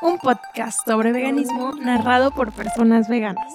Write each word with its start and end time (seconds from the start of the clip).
un 0.00 0.18
podcast 0.18 0.86
sobre 0.86 1.12
veganismo 1.12 1.72
narrado 1.72 2.30
por 2.30 2.52
personas 2.52 3.08
veganas. 3.08 3.52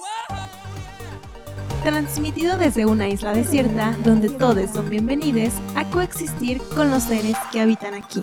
Transmitido 1.82 2.58
desde 2.58 2.86
una 2.86 3.08
isla 3.08 3.32
desierta 3.32 3.96
donde 4.04 4.28
todos 4.28 4.70
son 4.70 4.90
bienvenidos 4.90 5.54
a 5.74 5.88
coexistir 5.90 6.58
con 6.74 6.90
los 6.90 7.04
seres 7.04 7.36
que 7.50 7.60
habitan 7.60 7.94
aquí. 7.94 8.20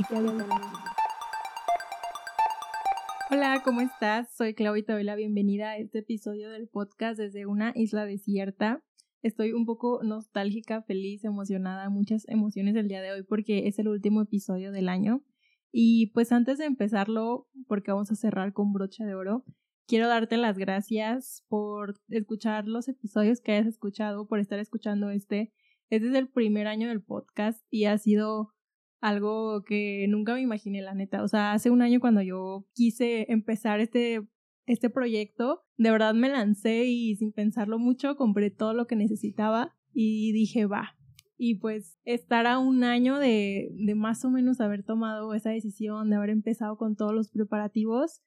Hola, 3.32 3.62
¿cómo 3.64 3.82
estás? 3.82 4.28
Soy 4.36 4.54
Clau 4.54 4.76
y 4.76 4.84
te 4.84 5.04
la 5.04 5.16
bienvenida 5.16 5.72
a 5.72 5.78
este 5.78 6.00
episodio 6.00 6.50
del 6.50 6.68
podcast 6.68 7.20
desde 7.20 7.46
una 7.46 7.72
isla 7.76 8.06
desierta. 8.06 8.84
Estoy 9.24 9.54
un 9.54 9.66
poco 9.66 10.02
nostálgica, 10.04 10.82
feliz, 10.84 11.24
emocionada, 11.24 11.90
muchas 11.90 12.28
emociones 12.28 12.76
el 12.76 12.88
día 12.88 13.02
de 13.02 13.14
hoy 13.14 13.24
porque 13.24 13.68
es 13.68 13.80
el 13.80 13.88
último 13.88 14.22
episodio 14.22 14.72
del 14.72 14.90
año. 14.90 15.24
Y 15.72 16.08
pues 16.08 16.32
antes 16.32 16.58
de 16.58 16.66
empezarlo, 16.66 17.48
porque 17.68 17.92
vamos 17.92 18.12
a 18.12 18.16
cerrar 18.16 18.54
con 18.54 18.74
brocha 18.74 19.06
de 19.06 19.16
oro, 19.16 19.46
quiero 19.88 20.08
darte 20.08 20.38
las 20.38 20.58
gracias 20.58 21.46
por 21.48 22.00
escuchar 22.10 22.68
los 22.68 22.88
episodios 22.88 23.42
que 23.42 23.54
hayas 23.54 23.68
escuchado, 23.68 24.28
por 24.28 24.40
estar 24.40 24.60
escuchando 24.60 25.10
este. 25.10 25.54
Este 25.90 26.08
es 26.08 26.16
el 26.16 26.30
primer 26.30 26.68
año 26.68 26.88
del 26.88 27.02
podcast 27.02 27.62
y 27.70 27.86
ha 27.86 27.98
sido 27.98 28.54
algo 29.02 29.64
que 29.64 30.06
nunca 30.08 30.34
me 30.34 30.42
imaginé, 30.42 30.82
la 30.82 30.94
neta. 30.94 31.24
O 31.24 31.28
sea, 31.28 31.54
hace 31.54 31.70
un 31.70 31.82
año 31.82 32.00
cuando 32.00 32.22
yo 32.22 32.68
quise 32.74 33.26
empezar 33.30 33.80
este, 33.80 34.22
este 34.66 34.90
proyecto, 34.90 35.64
de 35.78 35.92
verdad 35.92 36.14
me 36.14 36.30
lancé 36.30 36.86
y 36.86 37.16
sin 37.16 37.34
pensarlo 37.34 37.80
mucho 37.80 38.16
compré 38.16 38.52
todo 38.52 38.74
lo 38.74 38.88
que 38.88 38.96
necesitaba 38.96 39.76
y 39.94 40.32
dije, 40.32 40.66
va, 40.66 40.96
y 41.44 41.56
pues 41.56 41.98
estar 42.06 42.46
a 42.46 42.60
un 42.60 42.84
año 42.84 43.18
de, 43.18 43.72
de 43.74 43.96
más 43.96 44.24
o 44.26 44.30
menos 44.30 44.62
haber 44.62 44.84
tomado 44.84 45.34
esa 45.34 45.50
decisión, 45.50 46.12
de 46.12 46.16
haber 46.16 46.30
empezado 46.30 46.78
con 46.78 46.96
todos 46.96 47.16
los 47.16 47.32
preparativos, 47.32 48.22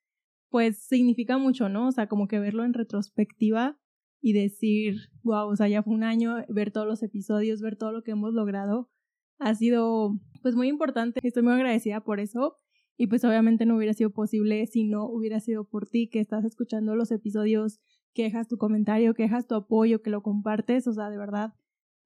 pues 0.48 0.78
significa 0.78 1.38
mucho, 1.38 1.68
¿no? 1.68 1.87
O 1.87 1.92
sea, 1.92 2.09
como 2.09 2.27
que 2.27 2.40
verlo 2.40 2.64
en 2.64 2.74
retrospectiva 2.74 3.79
y 4.20 4.32
decir, 4.32 4.96
wow, 5.23 5.46
o 5.46 5.54
sea, 5.54 5.68
ya 5.68 5.85
fue 5.85 5.95
un 5.95 6.02
año, 6.02 6.45
ver 6.48 6.73
todos 6.73 6.88
los 6.88 7.04
episodios, 7.04 7.60
ver 7.60 7.76
todo 7.76 7.92
lo 7.92 8.02
que 8.02 8.10
hemos 8.10 8.35
logrado, 8.35 8.90
ha 9.38 9.54
sido 9.54 10.18
pues 10.42 10.57
muy 10.57 10.66
importante. 10.66 11.20
Estoy 11.23 11.45
muy 11.45 11.52
agradecida 11.52 12.01
por 12.01 12.18
eso. 12.18 12.57
Y 12.96 13.07
pues 13.07 13.24
obviamente 13.24 13.65
no 13.65 13.76
hubiera 13.76 13.95
sido 13.95 14.10
posible 14.10 14.66
si 14.66 14.88
no 14.88 15.07
hubiera 15.07 15.38
sido 15.38 15.68
por 15.68 15.87
ti 15.88 16.09
que 16.09 16.18
estás 16.18 16.45
escuchando 16.45 16.96
los 16.96 17.12
episodios, 17.12 17.79
que 18.12 18.24
dejas 18.24 18.48
tu 18.48 18.59
comentario, 18.59 19.15
que 19.15 19.23
dejas 19.23 19.46
tu 19.46 19.54
apoyo, 19.54 20.02
que 20.02 20.10
lo 20.10 20.24
compartes. 20.24 20.88
O 20.88 20.92
sea, 20.92 21.10
de 21.10 21.18
verdad, 21.18 21.54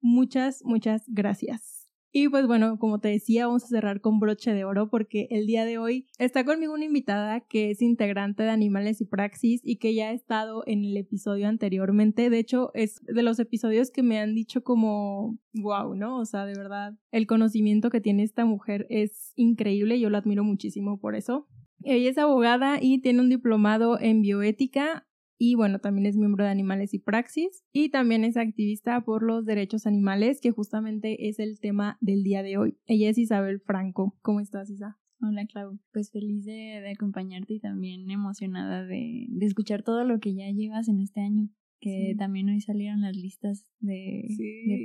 Muchas, 0.01 0.61
muchas 0.63 1.03
gracias. 1.07 1.79
Y 2.11 2.27
pues 2.27 2.47
bueno, 2.47 2.79
como 2.79 2.99
te 2.99 3.09
decía, 3.09 3.45
vamos 3.45 3.63
a 3.63 3.67
cerrar 3.67 4.01
con 4.01 4.19
broche 4.19 4.51
de 4.51 4.63
oro 4.63 4.89
porque 4.89 5.27
el 5.29 5.45
día 5.45 5.63
de 5.63 5.77
hoy 5.77 6.07
está 6.17 6.43
conmigo 6.43 6.73
una 6.73 6.85
invitada 6.85 7.41
que 7.41 7.69
es 7.69 7.83
integrante 7.83 8.41
de 8.41 8.49
Animales 8.49 8.99
y 8.99 9.05
Praxis 9.05 9.61
y 9.63 9.77
que 9.77 9.93
ya 9.93 10.09
ha 10.09 10.13
estado 10.13 10.63
en 10.65 10.85
el 10.85 10.97
episodio 10.97 11.47
anteriormente. 11.47 12.31
De 12.31 12.39
hecho, 12.39 12.71
es 12.73 12.99
de 13.03 13.21
los 13.21 13.37
episodios 13.37 13.91
que 13.91 14.01
me 14.01 14.17
han 14.17 14.33
dicho 14.33 14.63
como 14.63 15.37
wow, 15.53 15.93
¿no? 15.93 16.17
O 16.17 16.25
sea, 16.25 16.45
de 16.45 16.55
verdad, 16.55 16.93
el 17.11 17.27
conocimiento 17.27 17.91
que 17.91 18.01
tiene 18.01 18.23
esta 18.23 18.43
mujer 18.43 18.87
es 18.89 19.31
increíble. 19.35 19.99
Yo 19.99 20.09
la 20.09 20.17
admiro 20.17 20.43
muchísimo 20.43 20.99
por 20.99 21.15
eso. 21.15 21.47
Ella 21.83 22.09
es 22.09 22.17
abogada 22.17 22.79
y 22.81 23.01
tiene 23.01 23.21
un 23.21 23.29
diplomado 23.29 23.99
en 23.99 24.21
bioética 24.21 25.07
y 25.41 25.55
bueno, 25.55 25.79
también 25.79 26.05
es 26.05 26.17
miembro 26.17 26.43
de 26.43 26.49
Animales 26.49 26.93
y 26.93 26.99
Praxis 26.99 27.63
y 27.71 27.89
también 27.89 28.25
es 28.25 28.35
activista 28.35 28.99
por 29.05 29.23
los 29.23 29.45
derechos 29.45 29.87
animales, 29.87 30.41
que 30.41 30.51
justamente 30.51 31.29
es 31.29 31.39
el 31.39 31.61
tema 31.61 31.97
del 32.01 32.23
día 32.23 32.43
de 32.43 32.57
hoy. 32.57 32.77
Ella 32.85 33.09
es 33.09 33.17
Isabel 33.17 33.61
Franco. 33.61 34.17
¿Cómo 34.21 34.41
estás, 34.41 34.69
Isa? 34.69 34.99
Hola, 35.21 35.45
Clau. 35.45 35.79
Pues 35.93 36.11
feliz 36.11 36.43
de, 36.43 36.91
acompañarte 36.93 37.53
y 37.53 37.61
también 37.61 38.11
emocionada 38.11 38.85
de, 38.85 39.29
escuchar 39.39 39.81
todo 39.81 40.03
lo 40.03 40.19
que 40.19 40.35
ya 40.35 40.51
llevas 40.51 40.89
en 40.89 40.99
este 40.99 41.21
año. 41.21 41.47
Que 41.79 42.15
también 42.17 42.49
hoy 42.49 42.59
salieron 42.59 42.99
las 42.99 43.15
listas 43.15 43.65
de, 43.79 44.27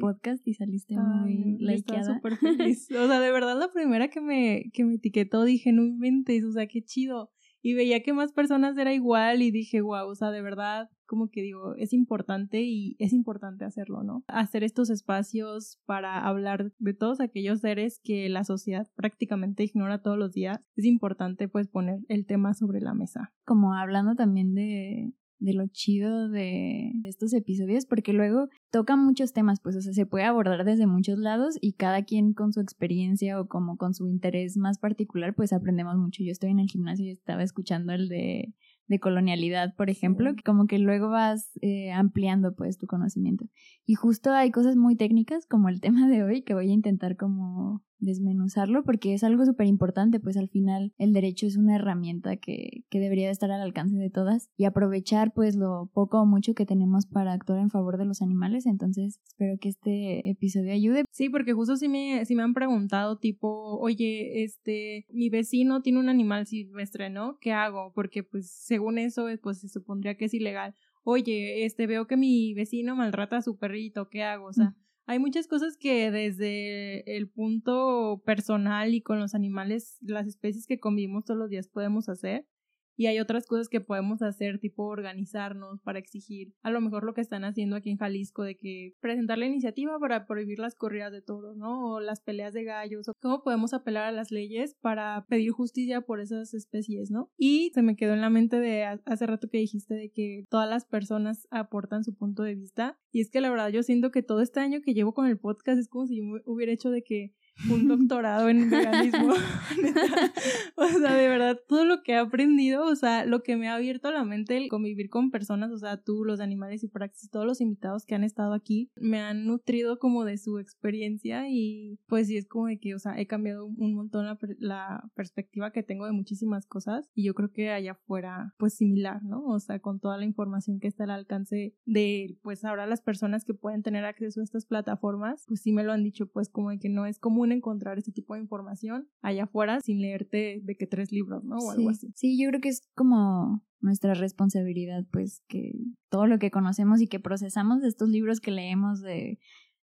podcast 0.01 0.47
y 0.47 0.55
saliste 0.55 0.95
muy 0.97 1.57
likeada. 1.59 2.15
súper 2.15 2.37
feliz. 2.37 2.89
o 2.93 3.09
sea, 3.09 3.19
de 3.19 3.33
verdad, 3.33 3.59
la 3.59 3.73
primera 3.73 4.07
que 4.07 4.21
me, 4.21 4.71
que 4.73 4.85
me 4.85 4.95
etiquetó 4.95 5.43
dije, 5.43 5.73
no 5.73 5.85
inventes, 5.85 6.45
o 6.45 6.53
sea, 6.53 6.69
qué 6.69 6.83
chido 6.83 7.33
y 7.65 7.73
veía 7.73 8.03
que 8.03 8.13
más 8.13 8.31
personas 8.31 8.77
era 8.77 8.93
igual 8.93 9.41
y 9.41 9.51
dije, 9.51 9.81
wow, 9.81 10.07
o 10.07 10.15
sea, 10.15 10.31
de 10.31 10.43
verdad, 10.43 10.91
como 11.07 11.31
que 11.31 11.41
digo, 11.41 11.75
es 11.77 11.95
importante 11.95 12.61
y 12.61 12.95
es 12.99 13.15
importante 13.15 13.65
hacerlo, 13.65 14.03
¿no? 14.03 14.23
Hacer 14.29 14.63
estos 14.63 14.91
espacios 14.91 15.81
para 15.87 16.27
hablar 16.27 16.75
de 16.79 16.93
todos 16.93 17.23
aquellos 17.23 17.61
seres 17.61 18.01
que 18.05 18.29
la 18.29 18.45
sociedad 18.45 18.87
prácticamente 18.97 19.65
ignora 19.65 20.03
todos 20.03 20.19
los 20.19 20.33
días, 20.33 20.61
es 20.77 20.85
importante 20.85 21.49
pues 21.49 21.67
poner 21.67 22.01
el 22.09 22.27
tema 22.27 22.53
sobre 22.53 22.83
la 22.83 22.93
mesa. 22.93 23.33
Como 23.47 23.73
hablando 23.73 24.15
también 24.15 24.55
de, 24.55 25.15
de 25.39 25.53
lo 25.55 25.67
chido 25.69 26.29
de 26.29 26.93
estos 27.05 27.33
episodios, 27.33 27.87
porque 27.87 28.13
luego 28.13 28.49
tocan 28.71 29.05
muchos 29.05 29.33
temas, 29.33 29.61
pues, 29.61 29.77
o 29.77 29.81
sea, 29.81 29.93
se 29.93 30.07
puede 30.07 30.25
abordar 30.25 30.65
desde 30.65 30.87
muchos 30.87 31.19
lados 31.19 31.59
y 31.61 31.75
cada 31.75 32.05
quien 32.05 32.33
con 32.33 32.53
su 32.53 32.61
experiencia 32.61 33.41
o 33.41 33.49
como 33.49 33.77
con 33.77 33.95
su 33.95 34.09
interés 34.09 34.57
más 34.57 34.79
particular, 34.79 35.35
pues 35.35 35.53
aprendemos 35.53 35.97
mucho. 35.97 36.23
Yo 36.23 36.33
estoy 36.33 36.51
en 36.51 36.61
el 36.61 36.69
gimnasio 36.69 37.07
y 37.07 37.11
estaba 37.11 37.43
escuchando 37.43 37.93
el 37.93 38.09
de 38.09 38.55
de 38.87 39.01
colonialidad, 39.01 39.75
por 39.77 39.89
ejemplo, 39.89 40.35
que 40.35 40.43
como 40.43 40.67
que 40.67 40.79
luego 40.79 41.09
vas 41.09 41.51
eh, 41.63 41.91
ampliando 41.93 42.55
pues 42.55 42.79
tu 42.79 42.87
conocimiento. 42.87 43.47
Y 43.87 43.95
justo 43.95 44.33
hay 44.33 44.51
cosas 44.51 44.77
muy 44.77 44.97
técnicas 44.97 45.47
como 45.47 45.69
el 45.69 45.81
tema 45.81 46.09
de 46.09 46.23
hoy 46.23 46.43
que 46.43 46.55
voy 46.55 46.71
a 46.71 46.75
intentar 46.75 47.17
como 47.17 47.83
desmenuzarlo 47.99 48.85
porque 48.85 49.15
es 49.15 49.25
algo 49.25 49.45
súper 49.45 49.67
importante, 49.67 50.21
pues 50.21 50.37
al 50.37 50.49
final 50.49 50.93
el 50.99 51.13
derecho 51.13 51.47
es 51.47 51.57
una 51.57 51.77
herramienta 51.77 52.37
que, 52.37 52.85
que 52.91 53.01
debería 53.01 53.27
de 53.27 53.33
estar 53.33 53.51
al 53.51 53.61
alcance 53.61 53.97
de 53.97 54.11
todas 54.11 54.51
y 54.57 54.65
aprovechar 54.65 55.33
pues 55.33 55.57
lo 55.57 55.91
poco 55.93 56.21
o 56.21 56.27
mucho 56.27 56.55
que 56.55 56.67
tenemos 56.67 57.07
para 57.07 57.33
actuar 57.33 57.61
en 57.61 57.71
favor 57.71 57.99
de 57.99 58.05
los 58.05 58.23
animales, 58.23 58.67
entonces 58.67 59.21
espero 59.27 59.57
que 59.61 59.69
este 59.69 60.29
episodio 60.29 60.73
ayude. 60.73 61.05
Sí, 61.11 61.29
porque 61.29 61.53
justo 61.53 61.77
si 61.77 61.89
me, 61.89 62.25
si 62.25 62.35
me 62.35 62.43
han 62.43 62.55
preguntado 62.55 63.19
tipo, 63.19 63.79
oye, 63.79 64.45
este, 64.45 65.07
mi 65.11 65.31
vecino 65.31 65.83
tiene 65.83 66.01
un 66.01 66.09
animal 66.09 66.47
silvestre, 66.47 67.11
¿no? 67.11 67.39
¿Qué 67.41 67.53
hago? 67.53 67.93
Porque 67.95 68.23
pues 68.23 68.51
según 68.51 68.99
eso, 68.99 69.29
eh, 69.29 69.39
pues 69.39 69.61
se 69.61 69.69
supondría 69.69 70.17
que 70.17 70.27
es 70.27 70.35
ilegal. 70.35 70.75
Oye, 71.03 71.65
este, 71.67 71.87
veo 71.87 72.07
que 72.07 72.17
mi 72.17 72.55
vecino 72.55 72.97
maltrata 72.97 73.37
a 73.37 73.43
su 73.43 73.59
perrito, 73.59 74.09
¿qué 74.09 74.23
hago? 74.23 74.47
O 74.47 74.53
sea. 74.53 74.75
Hay 75.07 75.19
muchas 75.19 75.47
cosas 75.47 75.77
que 75.77 76.11
desde 76.11 77.17
el 77.17 77.29
punto 77.29 78.23
personal 78.25 78.95
y 78.95 79.03
con 79.03 79.19
los 79.19 79.35
animales, 79.35 79.99
las 80.01 80.27
especies 80.27 80.67
que 80.67 80.79
convivimos 80.79 81.25
todos 81.25 81.39
los 81.39 81.51
días 81.51 81.69
podemos 81.69 82.09
hacer 82.09 82.47
y 82.97 83.07
hay 83.07 83.21
otras 83.21 83.47
cosas 83.47 83.69
que 83.69 83.81
podemos 83.81 84.23
hacer, 84.23 84.59
tipo 84.59 84.85
organizarnos 84.85 85.81
para 85.83 85.99
exigir 85.99 86.55
a 86.63 86.71
lo 86.71 86.81
mejor 86.81 87.05
lo 87.05 87.15
que 87.15 87.21
están 87.21 87.45
haciendo 87.45 87.77
aquí 87.77 87.91
en 87.91 87.99
Jalisco, 87.99 88.43
de 88.43 88.57
que 88.57 88.95
presentar 89.01 89.39
la 89.39 89.47
iniciativa 89.47 89.99
para 89.99 90.27
prohibir 90.27 90.59
las 90.59 90.75
corridas 90.75 91.13
de 91.13 91.23
toros, 91.23 91.57
¿no? 91.57 91.95
O 91.95 92.01
las 92.01 92.21
peleas 92.21 92.53
de 92.53 92.65
gallos, 92.65 93.09
o 93.09 93.15
cómo 93.21 93.43
podemos 93.43 93.75
apelar 93.75 94.05
a 94.05 94.13
las 94.13 94.31
leyes 94.31 94.77
para 94.81 95.27
pedir 95.29 95.51
justicia 95.51 96.01
por 96.03 96.21
esas 96.21 96.55
especies, 96.55 97.11
¿no? 97.11 97.31
Y 97.37 97.71
se 97.75 97.83
me 97.83 97.97
quedó 97.97 98.15
en 98.15 98.21
la 98.21 98.31
mente 98.31 98.61
de 98.61 98.85
hace 98.85 99.27
rato 99.27 99.49
que 99.49 99.59
dijiste 99.59 99.95
de 99.95 100.11
que 100.11 100.45
todas 100.49 100.69
las 100.69 100.85
personas 100.85 101.47
aportan 101.51 102.05
su 102.05 102.15
punto 102.15 102.43
de 102.43 102.55
vista. 102.55 102.99
Y 103.13 103.21
es 103.21 103.31
que 103.31 103.41
la 103.41 103.51
verdad 103.51 103.69
yo 103.69 103.83
siento 103.83 104.11
que 104.11 104.23
todo 104.23 104.41
este 104.41 104.61
año 104.61 104.81
que 104.83 104.95
llevo 104.95 105.15
con 105.15 105.27
el 105.27 105.39
podcast 105.39 105.79
es 105.79 105.89
como 105.89 106.07
si 106.07 106.17
yo 106.17 106.25
hubiera 106.47 106.73
hecho 106.73 106.91
de 106.91 107.03
que 107.03 107.35
un 107.71 107.89
doctorado 107.89 108.49
en 108.49 108.71
veganismo. 108.71 109.33
o 110.77 110.89
sea, 110.89 111.15
de 111.15 111.29
verdad, 111.29 111.59
todo 111.69 111.85
lo 111.85 112.03
que 112.03 112.13
he 112.13 112.17
aprendido, 112.17 112.85
o 112.85 112.97
sea, 112.97 113.25
lo 113.25 113.43
que 113.43 113.57
me 113.57 113.69
ha 113.69 113.75
abierto 113.75 114.11
la 114.11 114.25
mente 114.25 114.57
el 114.57 114.69
convivir 114.69 115.09
con 115.09 115.31
personas, 115.31 115.71
o 115.71 115.79
sea, 115.79 115.99
tú, 115.99 116.25
los 116.25 116.41
animales 116.41 116.83
y 116.85 116.89
praxis, 116.89 117.31
todos 117.31 117.47
los 117.47 117.61
invitados 117.61 118.05
que 118.05 118.15
han 118.15 118.25
estado 118.25 118.55
aquí, 118.55 118.91
me 118.97 119.21
han 119.21 119.47
nutrido 119.47 119.99
como 119.99 120.25
de 120.25 120.39
su 120.39 120.59
experiencia 120.59 121.49
y 121.49 121.99
pues 122.07 122.27
sí 122.27 122.37
es 122.37 122.47
como 122.47 122.67
de 122.67 122.79
que, 122.79 122.95
o 122.95 122.99
sea, 122.99 123.19
he 123.19 123.27
cambiado 123.27 123.67
un 123.67 123.95
montón 123.95 124.27
la, 124.27 124.39
la 124.59 125.11
perspectiva 125.15 125.71
que 125.71 125.83
tengo 125.83 126.07
de 126.07 126.13
muchísimas 126.13 126.67
cosas 126.67 127.11
y 127.15 127.25
yo 127.25 127.35
creo 127.35 127.51
que 127.51 127.71
allá 127.71 127.93
afuera, 127.93 128.55
pues 128.59 128.75
similar, 128.75 129.23
¿no? 129.23 129.45
O 129.47 129.61
sea, 129.61 129.79
con 129.79 130.01
toda 130.01 130.19
la 130.19 130.25
información 130.25 130.81
que 130.81 130.89
está 130.89 131.05
al 131.05 131.11
alcance 131.11 131.75
de, 131.85 132.39
pues 132.43 132.65
ahora 132.65 132.87
las 132.87 133.01
personas 133.01 133.45
que 133.45 133.55
pueden 133.55 133.83
tener 133.83 134.05
acceso 134.05 134.41
a 134.41 134.45
estas 134.45 134.67
plataformas, 134.67 135.45
pues 135.47 135.63
sí 135.63 135.73
me 135.73 135.85
lo 135.85 135.93
han 135.93 136.03
dicho, 136.03 136.27
pues 136.27 136.49
como 136.49 136.71
de 136.71 136.79
que 136.79 136.89
no 136.89 137.07
es 137.07 137.19
como 137.19 137.44
encontrar 137.53 137.99
este 137.99 138.13
tipo 138.13 138.35
de 138.35 138.41
información 138.41 139.09
allá 139.23 139.45
afuera 139.45 139.81
sin 139.81 140.01
leerte 140.01 140.61
de 140.63 140.77
que 140.77 140.87
tres 140.87 141.13
libros, 141.13 141.45
¿no? 141.45 141.57
O 141.57 141.71
algo 141.71 141.91
así. 141.91 142.13
Sí, 142.15 142.41
yo 142.41 142.49
creo 142.49 142.61
que 142.61 142.69
es 142.69 142.89
como 142.95 143.63
nuestra 143.81 144.15
responsabilidad, 144.15 145.05
pues 145.13 145.43
que 145.47 145.75
todo 146.09 146.27
lo 146.27 146.39
que 146.39 146.51
conocemos 146.51 147.01
y 147.01 147.07
que 147.07 147.21
procesamos 147.21 147.83
de 147.83 147.89
estos 147.89 148.09
libros 148.09 148.41
que 148.41 148.51
leemos 148.51 149.03
de, 149.03 149.39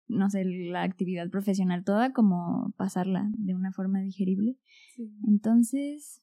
no 0.07 0.29
sé, 0.29 0.43
la 0.45 0.83
actividad 0.83 1.29
profesional 1.29 1.83
toda, 1.83 2.11
como 2.11 2.73
pasarla 2.77 3.29
de 3.37 3.53
una 3.53 3.71
forma 3.71 4.01
digerible. 4.01 4.57
Entonces, 5.27 6.21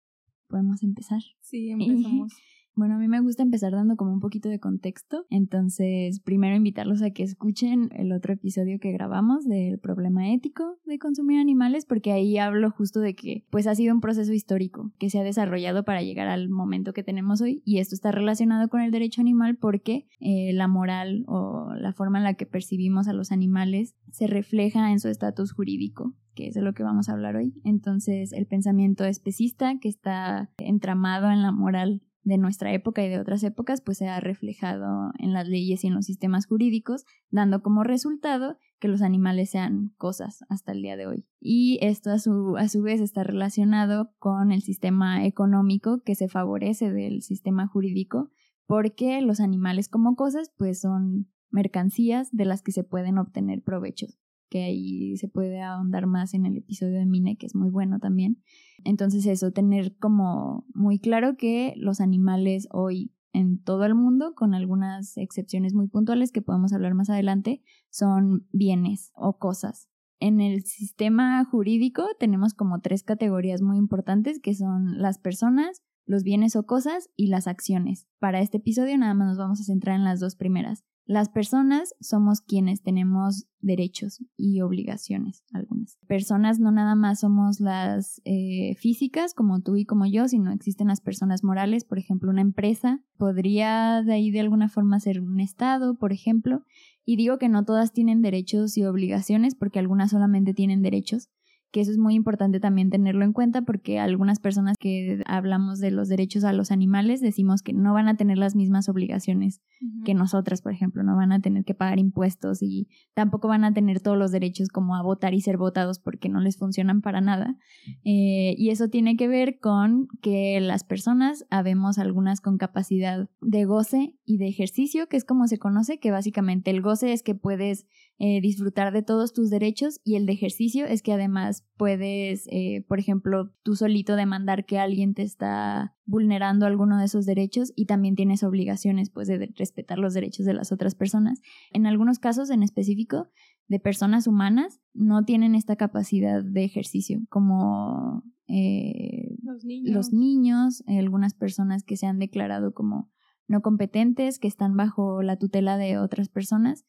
podemos 0.47 0.83
empezar. 0.83 1.21
Sí, 1.41 1.71
empezamos. 1.71 2.33
Bueno, 2.77 2.97
a 2.97 2.99
mí 2.99 3.07
me 3.07 3.21
gusta 3.21 3.45
empezar 3.45 3.73
dando 3.73 3.97
como 3.97 4.13
un 4.13 4.21
poquito 4.21 4.49
de 4.49 4.59
contexto. 4.59 5.27
Entonces, 5.31 6.19
primero 6.21 6.57
invitarlos 6.57 7.03
a 7.03 7.11
que 7.11 7.23
escuchen 7.23 7.91
el 7.93 8.13
otro 8.13 8.33
episodio 8.33 8.81
que 8.81 8.91
grabamos 8.91 9.47
del 9.47 9.79
problema 9.79 10.33
ético 10.33 10.79
de 10.85 10.99
consumir 10.99 11.39
animales, 11.39 11.87
porque 11.87 12.11
ahí 12.11 12.37
hablo 12.37 12.71
justo 12.71 12.99
de 12.99 13.15
que 13.15 13.45
pues 13.51 13.69
ha 13.69 13.77
sido 13.77 13.95
un 13.95 14.01
proceso 14.01 14.33
histórico 14.33 14.91
que 14.99 15.09
se 15.09 15.21
ha 15.21 15.23
desarrollado 15.23 15.85
para 15.85 16.03
llegar 16.03 16.27
al 16.27 16.49
momento 16.49 16.93
que 16.93 17.05
tenemos 17.05 17.41
hoy 17.41 17.63
y 17.65 17.79
esto 17.79 17.95
está 17.95 18.11
relacionado 18.11 18.69
con 18.69 18.81
el 18.81 18.91
derecho 18.91 19.21
animal 19.21 19.57
porque 19.57 20.09
eh, 20.19 20.53
la 20.53 20.67
moral 20.67 21.25
o 21.29 21.73
la 21.75 21.93
forma 21.93 22.19
en 22.19 22.25
la 22.25 22.35
que 22.35 22.47
percibimos 22.47 23.07
a 23.07 23.13
los 23.13 23.31
animales 23.31 23.95
se 24.11 24.27
refleja 24.27 24.91
en 24.91 24.99
su 24.99 25.09
estatus 25.09 25.53
jurídico 25.53 26.15
que 26.35 26.49
es 26.49 26.55
de 26.55 26.63
lo 26.63 26.75
que 26.75 26.83
vamos 26.83 27.09
a 27.09 27.13
hablar 27.13 27.37
hoy. 27.37 27.55
Entonces, 27.63 28.33
el 28.33 28.47
pensamiento 28.47 29.05
especista 29.05 29.79
que 29.79 29.89
está 29.89 30.51
entramado 30.59 31.31
en 31.31 31.43
la 31.43 31.53
moral 31.53 32.03
de 32.25 32.39
nuestra 32.39 32.73
época 32.73 33.05
y 33.05 33.09
de 33.09 33.21
otras 33.21 33.43
épocas, 33.45 33.81
pues 33.81 33.99
se 33.99 34.09
ha 34.09 34.19
reflejado 34.19 35.13
en 35.19 35.33
las 35.33 35.47
leyes 35.47 35.85
y 35.85 35.87
en 35.87 35.95
los 35.95 36.07
sistemas 36.07 36.47
jurídicos, 36.47 37.05
dando 37.31 37.63
como 37.63 37.85
resultado 37.85 38.59
que 38.81 38.89
los 38.89 39.03
animales 39.03 39.51
sean 39.51 39.95
cosas 39.97 40.41
hasta 40.49 40.73
el 40.73 40.83
día 40.83 40.97
de 40.97 41.07
hoy. 41.07 41.27
Y 41.41 41.79
esto 41.83 42.11
a 42.11 42.19
su, 42.19 42.57
a 42.57 42.69
su 42.69 42.83
vez 42.83 43.01
está 43.01 43.23
relacionado 43.23 44.13
con 44.19 44.53
el 44.53 44.63
sistema 44.63 45.25
económico 45.25 46.01
que 46.03 46.15
se 46.15 46.29
favorece 46.29 46.93
del 46.93 47.23
sistema 47.23 47.67
jurídico, 47.67 48.31
porque 48.67 49.21
los 49.21 49.41
animales 49.41 49.89
como 49.89 50.17
cosas 50.17 50.51
pues 50.57 50.81
son 50.81 51.31
mercancías 51.51 52.31
de 52.33 52.47
las 52.47 52.63
que 52.63 52.73
se 52.73 52.83
pueden 52.83 53.19
obtener 53.19 53.63
provechos 53.63 54.19
que 54.55 54.63
ahí 54.63 55.17
se 55.17 55.27
puede 55.27 55.61
ahondar 55.61 56.07
más 56.07 56.33
en 56.33 56.47
el 56.47 56.57
episodio 56.57 57.01
de 57.01 57.07
Mine, 57.07 57.37
que 57.37 57.47
es 57.47 57.57
muy 57.57 57.71
bueno 57.71 57.99
también. 57.99 58.41
Entonces 58.85 59.27
eso, 59.27 59.51
tener 59.51 59.97
como 59.97 60.65
muy 60.73 61.01
claro 61.01 61.37
que 61.37 61.75
los 61.77 62.01
animales 62.01 62.69
hoy 62.71 63.13
en 63.33 63.61
todo 63.61 63.85
el 63.85 63.97
mundo, 63.97 64.37
con 64.37 64.55
algunas 64.55 65.17
excepciones 65.17 65.75
muy 65.75 65.89
puntuales 65.89 66.31
que 66.31 66.41
podemos 66.41 66.73
hablar 66.73 66.95
más 66.95 67.11
adelante, 67.11 67.65
son 67.91 68.47
bienes 68.53 69.11
o 69.17 69.39
cosas. 69.39 69.89
En 70.21 70.41
el 70.41 70.63
sistema 70.63 71.45
jurídico 71.45 72.07
tenemos 72.21 72.55
como 72.55 72.81
tres 72.81 73.03
categorías 73.03 73.61
muy 73.61 73.77
importantes 73.77 74.39
que 74.39 74.55
son 74.55 75.03
las 75.03 75.19
personas, 75.19 75.83
los 76.07 76.23
bienes 76.23 76.55
o 76.55 76.65
cosas 76.65 77.11
y 77.17 77.27
las 77.27 77.49
acciones. 77.49 78.07
Para 78.21 78.39
este 78.39 78.59
episodio 78.59 78.97
nada 78.99 79.15
más 79.15 79.31
nos 79.31 79.39
vamos 79.39 79.61
a 79.61 79.65
centrar 79.65 79.97
en 79.97 80.05
las 80.05 80.21
dos 80.21 80.37
primeras. 80.37 80.85
Las 81.07 81.29
personas 81.29 81.95
somos 82.01 82.41
quienes 82.41 82.83
tenemos 82.83 83.47
derechos 83.61 84.25
y 84.39 84.63
obligaciones, 84.63 85.45
algunas. 85.53 85.99
Personas 86.07 86.61
no 86.61 86.71
nada 86.73 86.95
más 86.95 87.21
somos 87.21 87.61
las 87.61 88.23
eh, 88.25 88.75
físicas, 88.77 89.35
como 89.35 89.61
tú 89.61 89.77
y 89.77 89.85
como 89.85 90.07
yo, 90.07 90.29
sino 90.29 90.51
existen 90.51 90.89
las 90.89 91.03
personas 91.03 91.45
morales, 91.45 91.85
por 91.85 91.99
ejemplo, 91.99 92.31
una 92.31 92.41
empresa 92.41 93.03
podría 93.19 94.03
de 94.03 94.15
ahí 94.15 94.31
de 94.31 94.41
alguna 94.41 94.69
forma 94.69 94.99
ser 94.99 95.21
un 95.21 95.41
Estado, 95.41 95.99
por 95.99 96.13
ejemplo. 96.13 96.63
Y 97.05 97.17
digo 97.17 97.39
que 97.39 97.51
no 97.51 97.67
todas 97.67 97.93
tienen 97.93 98.23
derechos 98.23 98.79
y 98.79 98.85
obligaciones 98.85 99.55
porque 99.55 99.79
algunas 99.79 100.11
solamente 100.11 100.55
tienen 100.55 100.81
derechos 100.81 101.29
que 101.75 101.81
eso 101.81 101.91
es 101.91 101.99
muy 101.99 102.15
importante 102.15 102.61
también 102.61 102.89
tenerlo 102.89 103.25
en 103.25 103.33
cuenta 103.33 103.63
porque 103.63 103.99
algunas 103.99 104.39
personas 104.39 104.77
que 104.79 105.25
hablamos 105.27 105.81
de 105.81 105.91
los 105.91 106.09
derechos 106.09 106.45
a 106.45 106.53
los 106.53 106.71
animales 106.71 107.21
decimos 107.21 107.63
que 107.63 107.73
no 107.73 107.93
van 107.93 108.07
a 108.07 108.17
tener 108.17 108.39
las 108.39 108.55
mismas 108.55 108.89
obligaciones 108.89 109.61
que 110.05 110.15
nosotras, 110.15 110.63
por 110.63 110.71
ejemplo, 110.71 111.03
no 111.03 111.17
van 111.17 111.33
a 111.33 111.41
tener 111.41 111.65
que 111.65 111.75
pagar 111.75 111.99
impuestos 111.99 112.63
y 112.63 112.87
tampoco 113.13 113.49
van 113.49 113.65
a 113.65 113.75
tener 113.75 113.99
todos 114.01 114.17
los 114.17 114.31
derechos 114.31 114.69
como 114.69 114.95
a 114.95 115.03
votar 115.03 115.35
y 115.35 115.41
ser 115.41 115.57
votados 115.57 115.99
porque 115.99 116.29
no 116.29 116.39
les 116.39 116.59
funcionan 116.59 117.01
para 117.01 117.21
nada. 117.21 117.59
Eh, 118.05 118.55
y 118.57 118.71
eso 118.71 118.89
tiene 118.89 119.17
que 119.17 119.27
ver 119.27 119.59
con 119.59 120.07
que 120.23 120.61
las 120.61 120.85
personas 120.85 121.45
habemos 121.51 121.99
algunas 121.99 122.41
con 122.41 122.57
capacidad 122.57 123.29
de 123.41 123.65
goce 123.65 124.15
y 124.25 124.39
de 124.39 124.47
ejercicio, 124.47 125.09
que 125.09 125.17
es 125.17 125.25
como 125.25 125.49
se 125.49 125.59
conoce, 125.59 125.99
que 125.99 126.13
básicamente 126.13 126.71
el 126.71 126.83
goce 126.83 127.13
es 127.13 127.25
que 127.25 127.35
puedes 127.35 127.89
eh, 128.21 128.41
disfrutar 128.41 128.93
de 128.93 129.03
todos 129.03 129.33
tus 129.33 129.51
derechos 129.51 130.01
y 130.05 130.15
el 130.15 130.25
de 130.25 130.33
ejercicio 130.35 130.87
es 130.87 131.03
que 131.03 131.13
además 131.13 131.67
puedes, 131.77 132.47
eh, 132.47 132.85
por 132.89 133.01
ejemplo, 133.01 133.53
tú 133.65 133.75
solito 133.75 134.15
demandar 134.15 134.67
que 134.67 134.79
alguien 134.79 135.15
te 135.15 135.23
está 135.23 135.97
vulnerando 136.07 136.65
alguno 136.65 136.97
de 136.97 137.07
esos 137.07 137.27
derechos 137.27 137.73
y 137.75 137.87
también 137.87 138.15
tienes 138.15 138.45
obligaciones 138.45 139.11
pues 139.11 139.27
de 139.27 139.53
respetar 139.57 139.99
los 139.99 140.15
derechos 140.15 140.47
de 140.47 140.55
las 140.55 140.71
otras 140.71 140.95
personas. 140.95 141.41
En 141.73 141.87
algunos 141.87 142.21
casos 142.21 142.51
en 142.51 142.63
específico 142.63 143.31
de 143.67 143.81
personas 143.81 144.29
humanas 144.29 144.81
no 144.93 145.25
tienen 145.25 145.57
esta 145.57 145.75
capacidad 145.75 146.41
de 146.45 146.63
ejercicio 146.63 147.21
como 147.31 148.23
eh, 148.47 149.37
los 149.43 149.65
niños, 149.65 149.93
los 149.93 150.13
niños 150.13 150.85
algunas 150.87 151.35
personas 151.35 151.83
que 151.83 151.97
se 151.97 152.07
han 152.07 152.21
declarado 152.21 152.75
como 152.75 153.11
no 153.47 153.61
competentes, 153.61 154.39
que 154.39 154.49
están 154.49 154.77
bajo 154.77 155.23
la 155.23 155.37
tutela 155.37 155.77
de 155.77 155.99
otras 155.99 156.29
personas 156.29 156.85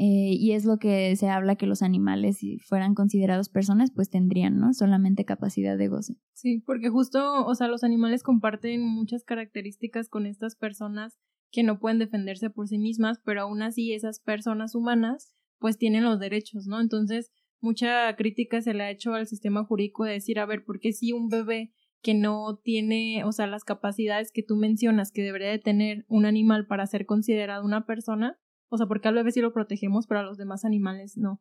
eh, 0.00 0.36
y 0.38 0.52
es 0.52 0.64
lo 0.64 0.78
que 0.78 1.16
se 1.16 1.28
habla 1.28 1.56
que 1.56 1.66
los 1.66 1.82
animales, 1.82 2.38
si 2.38 2.60
fueran 2.60 2.94
considerados 2.94 3.48
personas, 3.48 3.90
pues 3.92 4.10
tendrían, 4.10 4.56
¿no? 4.60 4.72
Solamente 4.72 5.24
capacidad 5.24 5.76
de 5.76 5.88
goce. 5.88 6.14
Sí, 6.34 6.62
porque 6.64 6.88
justo, 6.88 7.44
o 7.44 7.54
sea, 7.56 7.66
los 7.66 7.82
animales 7.82 8.22
comparten 8.22 8.80
muchas 8.80 9.24
características 9.24 10.08
con 10.08 10.26
estas 10.26 10.54
personas 10.54 11.18
que 11.50 11.64
no 11.64 11.80
pueden 11.80 11.98
defenderse 11.98 12.48
por 12.48 12.68
sí 12.68 12.78
mismas, 12.78 13.18
pero 13.24 13.40
aún 13.40 13.60
así 13.60 13.92
esas 13.92 14.20
personas 14.20 14.76
humanas 14.76 15.34
pues 15.58 15.78
tienen 15.78 16.04
los 16.04 16.20
derechos, 16.20 16.68
¿no? 16.68 16.80
Entonces, 16.80 17.32
mucha 17.60 18.14
crítica 18.14 18.60
se 18.60 18.74
le 18.74 18.84
ha 18.84 18.90
hecho 18.92 19.14
al 19.14 19.26
sistema 19.26 19.64
jurídico 19.64 20.04
de 20.04 20.12
decir, 20.12 20.38
a 20.38 20.46
ver, 20.46 20.64
¿por 20.64 20.78
qué 20.78 20.92
si 20.92 21.12
un 21.12 21.28
bebé 21.28 21.72
que 22.02 22.14
no 22.14 22.60
tiene, 22.62 23.24
o 23.24 23.32
sea, 23.32 23.48
las 23.48 23.64
capacidades 23.64 24.30
que 24.30 24.44
tú 24.44 24.54
mencionas 24.54 25.10
que 25.10 25.22
debería 25.22 25.50
de 25.50 25.58
tener 25.58 26.04
un 26.06 26.24
animal 26.24 26.68
para 26.68 26.86
ser 26.86 27.04
considerado 27.04 27.64
una 27.64 27.84
persona, 27.84 28.38
o 28.68 28.76
sea, 28.76 28.86
porque 28.86 29.08
al 29.08 29.14
bebé 29.14 29.32
sí 29.32 29.40
lo 29.40 29.52
protegemos, 29.52 30.06
pero 30.06 30.20
a 30.20 30.24
los 30.24 30.38
demás 30.38 30.64
animales 30.64 31.16
no. 31.16 31.40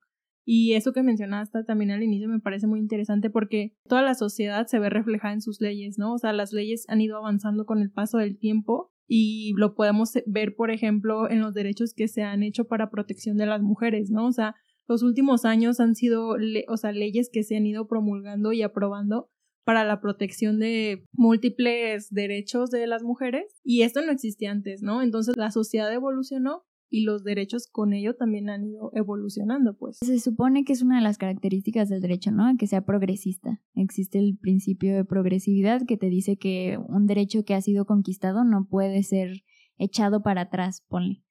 Y 0.50 0.76
eso 0.76 0.94
que 0.94 1.04
mencionaste 1.04 1.66
también 1.66 1.92
al 1.92 2.04
inicio 2.04 2.30
me 2.30 2.40
parece 2.40 2.68
muy 2.68 2.80
interesante 2.80 3.30
porque 3.30 3.76
toda 3.90 4.02
la 4.02 4.16
sociedad 4.16 4.66
se 4.68 4.80
ve 4.80 4.90
reflejada 4.90 5.34
en 5.34 5.42
sus 5.42 5.60
leyes, 5.60 5.98
¿no? 5.98 6.14
O 6.14 6.18
sea, 6.18 6.32
las 6.32 6.54
leyes 6.54 6.86
han 6.88 7.02
ido 7.02 7.18
avanzando 7.18 7.66
con 7.66 7.82
el 7.82 7.92
paso 7.92 8.18
del 8.18 8.38
tiempo 8.38 8.94
y 9.08 9.54
lo 9.58 9.76
podemos 9.76 10.14
ver, 10.26 10.56
por 10.56 10.72
ejemplo, 10.72 11.30
en 11.30 11.42
los 11.42 11.54
derechos 11.54 11.94
que 11.94 12.08
se 12.08 12.24
han 12.24 12.44
hecho 12.44 12.66
para 12.66 12.90
protección 12.90 13.36
de 13.36 13.46
las 13.46 13.62
mujeres, 13.62 14.10
¿no? 14.10 14.26
O 14.26 14.32
sea, 14.32 14.56
los 14.88 15.04
últimos 15.04 15.44
años 15.44 15.82
han 15.82 15.96
sido, 15.96 16.38
o 16.70 16.78
sea, 16.78 16.94
leyes 16.94 17.30
que 17.32 17.44
se 17.44 17.58
han 17.58 17.66
ido 17.66 17.88
promulgando 17.88 18.54
y 18.54 18.62
aprobando 18.62 19.30
para 19.66 19.84
la 19.84 20.00
protección 20.00 20.60
de 20.60 21.04
múltiples 21.12 22.10
derechos 22.10 22.72
de 22.72 22.88
las 22.88 23.04
mujeres 23.04 23.60
y 23.66 23.82
esto 23.82 24.02
no 24.02 24.14
existía 24.14 24.50
antes, 24.50 24.82
¿no? 24.82 25.02
Entonces 25.02 25.36
la 25.36 25.52
sociedad 25.52 25.92
evolucionó 25.92 26.64
y 26.90 27.04
los 27.04 27.24
derechos 27.24 27.68
con 27.72 27.94
ello 27.94 28.16
también 28.16 28.50
han 28.50 28.66
ido 28.66 28.92
evolucionando, 28.94 29.76
pues. 29.78 29.98
Se 29.98 30.20
supone 30.20 30.64
que 30.64 30.74
es 30.74 30.82
una 30.82 30.98
de 30.98 31.04
las 31.04 31.18
características 31.18 31.90
del 31.90 32.02
derecho, 32.02 32.32
¿no? 32.32 32.56
Que 32.58 32.68
sea 32.68 32.86
progresista. 32.86 33.62
Existe 33.76 34.20
el 34.20 34.38
principio 34.38 34.96
de 34.96 35.06
progresividad 35.06 35.82
que 35.86 35.98
te 35.98 36.10
dice 36.10 36.38
que 36.38 36.78
un 36.88 37.06
derecho 37.06 37.44
que 37.44 37.56
ha 37.56 37.62
sido 37.62 37.86
conquistado 37.86 38.44
no 38.44 38.68
puede 38.70 39.04
ser 39.04 39.44
echado 39.78 40.24
para 40.24 40.42
atrás, 40.42 40.86
ponle. 40.88 41.24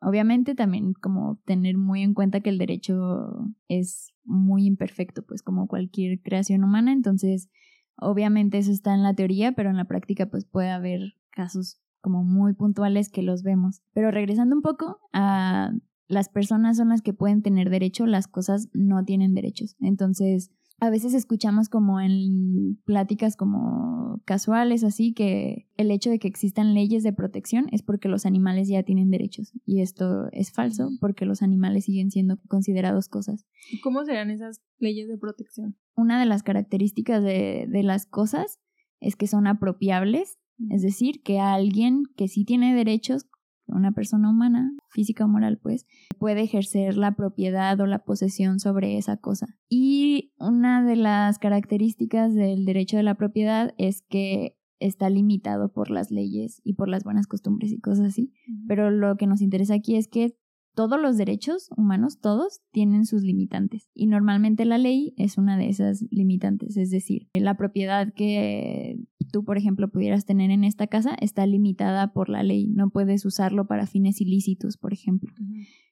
Obviamente 0.00 0.54
también 0.54 0.94
como 0.94 1.40
tener 1.44 1.76
muy 1.76 2.02
en 2.02 2.14
cuenta 2.14 2.40
que 2.40 2.50
el 2.50 2.58
derecho 2.58 3.52
es 3.68 4.14
muy 4.24 4.64
imperfecto, 4.66 5.24
pues 5.26 5.42
como 5.42 5.66
cualquier 5.66 6.20
creación 6.22 6.64
humana, 6.64 6.92
entonces 6.92 7.50
obviamente 7.96 8.58
eso 8.58 8.72
está 8.72 8.94
en 8.94 9.02
la 9.02 9.14
teoría, 9.14 9.52
pero 9.52 9.70
en 9.70 9.76
la 9.76 9.84
práctica 9.86 10.30
pues 10.30 10.46
puede 10.46 10.70
haber 10.70 11.00
casos 11.30 11.82
como 12.00 12.24
muy 12.24 12.54
puntuales 12.54 13.10
que 13.10 13.22
los 13.22 13.42
vemos. 13.42 13.82
Pero 13.92 14.10
regresando 14.10 14.56
un 14.56 14.62
poco 14.62 14.98
a 15.12 15.72
las 16.08 16.28
personas 16.28 16.76
son 16.76 16.88
las 16.88 17.02
que 17.02 17.12
pueden 17.12 17.42
tener 17.42 17.70
derecho, 17.70 18.06
las 18.06 18.26
cosas 18.26 18.68
no 18.72 19.04
tienen 19.04 19.34
derechos. 19.34 19.76
Entonces, 19.80 20.50
a 20.80 20.90
veces 20.90 21.14
escuchamos 21.14 21.68
como 21.68 22.00
en 22.00 22.80
pláticas 22.84 23.36
como 23.36 24.22
casuales 24.24 24.82
así 24.82 25.12
que 25.12 25.66
el 25.76 25.90
hecho 25.90 26.10
de 26.10 26.18
que 26.18 26.28
existan 26.28 26.74
leyes 26.74 27.02
de 27.02 27.12
protección 27.12 27.66
es 27.70 27.82
porque 27.82 28.08
los 28.08 28.26
animales 28.26 28.68
ya 28.68 28.82
tienen 28.82 29.10
derechos 29.10 29.52
y 29.64 29.82
esto 29.82 30.28
es 30.32 30.52
falso 30.52 30.90
porque 31.00 31.26
los 31.26 31.42
animales 31.42 31.84
siguen 31.84 32.10
siendo 32.10 32.38
considerados 32.48 33.08
cosas. 33.08 33.46
¿Y 33.70 33.80
cómo 33.80 34.04
serán 34.04 34.30
esas 34.30 34.62
leyes 34.78 35.08
de 35.08 35.18
protección? 35.18 35.76
Una 35.94 36.18
de 36.18 36.26
las 36.26 36.42
características 36.42 37.22
de, 37.22 37.66
de 37.68 37.82
las 37.82 38.06
cosas 38.06 38.58
es 39.00 39.16
que 39.16 39.26
son 39.26 39.46
apropiables 39.46 40.38
es 40.68 40.82
decir, 40.82 41.22
que 41.22 41.38
alguien 41.38 42.02
que 42.16 42.28
sí 42.28 42.44
tiene 42.44 42.74
derechos, 42.74 43.26
una 43.66 43.92
persona 43.92 44.28
humana, 44.30 44.72
física 44.90 45.24
o 45.24 45.28
moral, 45.28 45.58
pues, 45.62 45.86
puede 46.18 46.42
ejercer 46.42 46.96
la 46.96 47.14
propiedad 47.14 47.78
o 47.80 47.86
la 47.86 48.04
posesión 48.04 48.58
sobre 48.58 48.98
esa 48.98 49.16
cosa. 49.16 49.46
Y 49.68 50.32
una 50.38 50.84
de 50.84 50.96
las 50.96 51.38
características 51.38 52.34
del 52.34 52.64
derecho 52.64 52.96
de 52.96 53.04
la 53.04 53.14
propiedad 53.14 53.72
es 53.78 54.02
que 54.02 54.56
está 54.80 55.10
limitado 55.10 55.72
por 55.72 55.90
las 55.90 56.10
leyes 56.10 56.60
y 56.64 56.74
por 56.74 56.88
las 56.88 57.04
buenas 57.04 57.26
costumbres 57.26 57.70
y 57.70 57.80
cosas 57.80 58.06
así. 58.06 58.32
Pero 58.66 58.90
lo 58.90 59.16
que 59.16 59.26
nos 59.26 59.42
interesa 59.42 59.74
aquí 59.74 59.96
es 59.96 60.08
que 60.08 60.36
todos 60.80 60.98
los 60.98 61.18
derechos 61.18 61.68
humanos, 61.76 62.20
todos, 62.20 62.62
tienen 62.72 63.04
sus 63.04 63.22
limitantes. 63.22 63.90
Y 63.92 64.06
normalmente 64.06 64.64
la 64.64 64.78
ley 64.78 65.12
es 65.18 65.36
una 65.36 65.58
de 65.58 65.68
esas 65.68 66.06
limitantes. 66.10 66.78
Es 66.78 66.88
decir, 66.88 67.28
la 67.34 67.58
propiedad 67.58 68.14
que 68.14 68.98
tú, 69.30 69.44
por 69.44 69.58
ejemplo, 69.58 69.90
pudieras 69.90 70.24
tener 70.24 70.50
en 70.50 70.64
esta 70.64 70.86
casa 70.86 71.14
está 71.20 71.44
limitada 71.44 72.14
por 72.14 72.30
la 72.30 72.42
ley. 72.42 72.66
No 72.66 72.88
puedes 72.88 73.26
usarlo 73.26 73.66
para 73.66 73.86
fines 73.86 74.22
ilícitos, 74.22 74.78
por 74.78 74.94
ejemplo. 74.94 75.30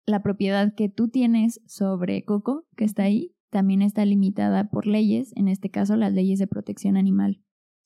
La 0.06 0.22
propiedad 0.22 0.76
que 0.76 0.88
tú 0.88 1.08
tienes 1.08 1.62
sobre 1.66 2.24
Coco, 2.24 2.68
que 2.78 2.86
está 2.86 3.06
ahí, 3.06 3.34
también 3.50 3.82
está 3.82 4.06
limitada 4.06 4.70
por 4.70 4.86
leyes, 4.86 5.32
en 5.36 5.48
este 5.48 5.72
caso 5.72 5.96
las 5.96 6.14
leyes 6.14 6.38
de 6.38 6.46
protección 6.46 6.96
animal. 6.96 7.42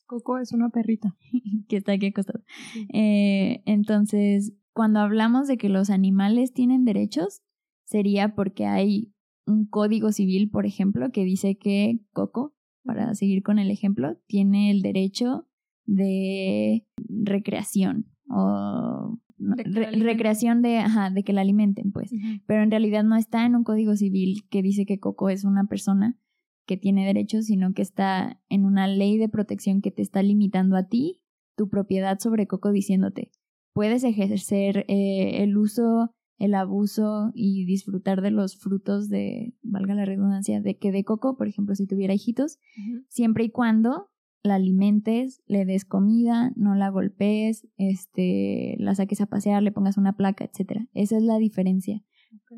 Coco 0.05 0.37
es 0.37 0.51
una 0.51 0.69
perrita. 0.69 1.15
que 1.69 1.77
está 1.77 1.93
aquí 1.93 2.07
acostada. 2.07 2.43
Eh, 2.91 3.61
entonces, 3.65 4.53
cuando 4.79 5.01
hablamos 5.01 5.50
de 5.50 5.57
que 5.57 5.67
los 5.67 5.89
animales 5.89 6.53
tienen 6.53 6.86
derechos, 6.86 7.41
sería 7.83 8.33
porque 8.33 8.65
hay 8.65 9.13
un 9.45 9.65
código 9.65 10.13
civil, 10.13 10.50
por 10.50 10.65
ejemplo, 10.65 11.12
que 11.12 11.25
dice 11.25 11.57
que 11.57 12.00
Coco, 12.13 12.55
para 12.86 13.13
seguir 13.13 13.43
con 13.43 13.59
el 13.59 13.71
ejemplo, 13.71 14.15
tiene 14.25 14.71
el 14.71 14.81
derecho 14.81 15.50
de 15.86 16.88
recreación 16.95 18.05
o 18.29 19.19
recreación 19.38 20.62
de, 20.62 20.77
ajá, 20.77 21.09
de 21.09 21.25
que 21.25 21.33
la 21.33 21.41
alimenten, 21.41 21.91
pues. 21.91 22.13
Pero 22.48 22.63
en 22.63 22.71
realidad 22.71 23.03
no 23.03 23.17
está 23.17 23.45
en 23.45 23.57
un 23.57 23.65
código 23.65 23.98
civil 23.98 24.48
que 24.50 24.62
dice 24.62 24.86
que 24.86 24.98
Coco 24.98 25.29
es 25.29 25.43
una 25.43 25.65
persona 25.65 26.17
que 26.65 26.77
tiene 26.77 27.05
derechos, 27.05 27.48
sino 27.48 27.74
que 27.74 27.81
está 27.81 28.41
en 28.48 28.63
una 28.63 28.88
ley 28.88 29.17
de 29.17 29.27
protección 29.27 29.81
que 29.81 29.91
te 29.91 30.03
está 30.03 30.24
limitando 30.24 30.77
a 30.77 30.88
ti 30.88 31.21
tu 31.57 31.67
propiedad 31.67 32.17
sobre 32.19 32.48
Coco 32.48 32.71
diciéndote, 32.71 33.31
puedes 33.79 34.03
ejercer 34.03 34.83
eh, 34.89 35.41
el 35.41 35.57
uso, 35.57 36.13
el 36.38 36.53
abuso 36.53 37.31
y 37.33 37.63
disfrutar 37.63 38.21
de 38.21 38.29
los 38.29 38.57
frutos 38.57 39.07
de, 39.07 39.53
valga 39.63 39.95
la 39.95 40.03
redundancia, 40.03 40.59
de 40.59 40.77
que 40.77 40.91
de 40.91 41.05
Coco, 41.05 41.38
por 41.38 41.48
ejemplo, 41.48 41.75
si 41.75 41.88
tuviera 41.88 42.13
hijitos, 42.13 42.59
siempre 43.07 43.45
y 43.45 43.51
cuando 43.51 44.09
la 44.43 44.55
alimentes, 44.55 45.41
le 45.45 45.63
des 45.63 45.86
comida, 45.86 46.51
no 46.57 46.75
la 46.75 46.89
golpees, 46.89 47.69
este, 47.77 48.75
la 48.79 48.95
saques 48.95 49.21
a 49.21 49.27
pasear, 49.27 49.63
le 49.63 49.71
pongas 49.71 49.95
una 49.95 50.17
placa, 50.17 50.43
etc. 50.43 50.81
Esa 50.93 51.15
es 51.15 51.24
la 51.24 51.38
diferencia. 51.38 52.03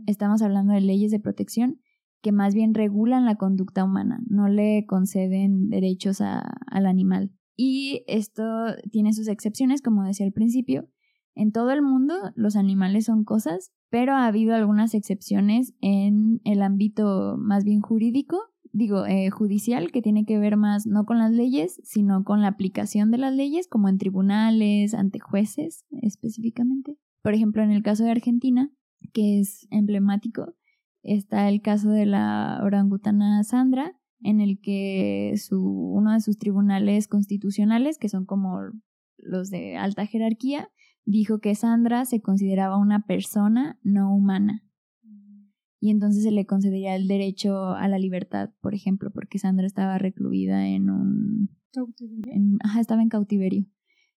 Estamos 0.08 0.42
hablando 0.42 0.74
de 0.74 0.82
leyes 0.82 1.12
de 1.12 1.20
protección 1.20 1.82
que 2.24 2.32
más 2.32 2.56
bien 2.56 2.74
regulan 2.74 3.26
la 3.26 3.36
conducta 3.36 3.84
humana, 3.84 4.24
no 4.28 4.50
le 4.50 4.88
conceden 4.88 5.70
derechos 5.70 6.20
al 6.20 6.88
animal. 6.88 7.32
Y 7.56 8.06
esto 8.08 8.44
tiene 8.92 9.14
sus 9.14 9.28
excepciones, 9.28 9.84
como 9.84 10.04
decía 10.04 10.26
al 10.26 10.32
principio. 10.32 10.90
En 11.36 11.52
todo 11.52 11.72
el 11.72 11.82
mundo 11.82 12.16
los 12.36 12.56
animales 12.56 13.06
son 13.06 13.24
cosas, 13.24 13.72
pero 13.90 14.14
ha 14.14 14.28
habido 14.28 14.56
algunas 14.56 14.94
excepciones 14.94 15.74
en 15.82 16.42
el 16.44 16.62
ámbito 16.62 17.38
más 17.38 17.64
bien 17.64 17.82
jurídico 17.82 18.52
digo, 18.74 19.06
eh, 19.06 19.30
judicial, 19.30 19.92
que 19.92 20.02
tiene 20.02 20.26
que 20.26 20.40
ver 20.40 20.58
más 20.58 20.86
no 20.86 21.06
con 21.06 21.20
las 21.20 21.32
leyes, 21.32 21.80
sino 21.84 22.24
con 22.24 22.42
la 22.42 22.48
aplicación 22.48 23.12
de 23.12 23.18
las 23.18 23.36
leyes, 23.36 23.68
como 23.68 23.90
en 23.90 23.98
tribunales, 23.98 24.94
ante 24.94 25.20
jueces 25.20 25.86
específicamente. 26.02 26.98
Por 27.22 27.34
ejemplo, 27.34 27.64
en 27.64 27.72
el 27.72 27.84
caso 27.84 28.04
de 28.04 28.12
Argentina, 28.12 28.72
que 29.14 29.40
es 29.40 29.68
emblemático, 29.72 30.54
está 31.04 31.50
el 31.50 31.62
caso 31.62 31.90
de 31.90 32.06
la 32.06 32.62
orangutana 32.64 33.44
Sandra, 33.44 33.94
en 34.24 34.40
el 34.40 34.60
que 34.62 35.34
uno 35.52 36.14
de 36.14 36.22
sus 36.22 36.38
tribunales 36.38 37.08
constitucionales, 37.08 37.98
que 37.98 38.10
son 38.10 38.26
como 38.26 38.60
los 39.18 39.50
de 39.50 39.78
alta 39.78 40.06
jerarquía, 40.06 40.70
dijo 41.06 41.40
que 41.40 41.56
Sandra 41.56 42.06
se 42.06 42.22
consideraba 42.22 42.78
una 42.78 43.06
persona 43.06 43.80
no 43.84 44.16
humana 44.16 44.64
y 45.82 45.90
entonces 45.90 46.24
se 46.24 46.32
le 46.32 46.46
concedería 46.46 46.96
el 46.96 47.08
derecho 47.08 47.70
a 47.70 47.88
la 47.88 47.98
libertad, 47.98 48.52
por 48.62 48.76
ejemplo, 48.76 49.10
porque 49.12 49.40
Sandra 49.40 49.66
estaba 49.66 49.98
recluida 49.98 50.68
en 50.68 50.92
un... 50.92 51.50
Cautiverio. 51.74 52.58
ajá, 52.64 52.80
estaba 52.80 53.02
en 53.02 53.10
cautiverio. 53.10 53.66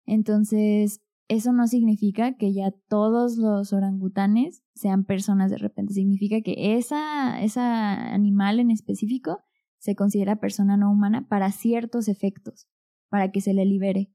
Entonces, 0.05 1.01
eso 1.29 1.53
no 1.53 1.67
significa 1.67 2.35
que 2.35 2.51
ya 2.51 2.71
todos 2.89 3.37
los 3.37 3.71
orangutanes 3.71 4.61
sean 4.75 5.05
personas 5.05 5.51
de 5.51 5.57
repente. 5.57 5.93
Significa 5.93 6.41
que 6.41 6.75
esa, 6.75 7.41
esa 7.41 8.13
animal 8.13 8.59
en 8.59 8.69
específico 8.69 9.39
se 9.77 9.95
considera 9.95 10.41
persona 10.41 10.75
no 10.75 10.91
humana 10.91 11.29
para 11.29 11.49
ciertos 11.53 12.09
efectos, 12.09 12.67
para 13.07 13.31
que 13.31 13.39
se 13.39 13.53
le 13.53 13.63
libere. 13.63 14.11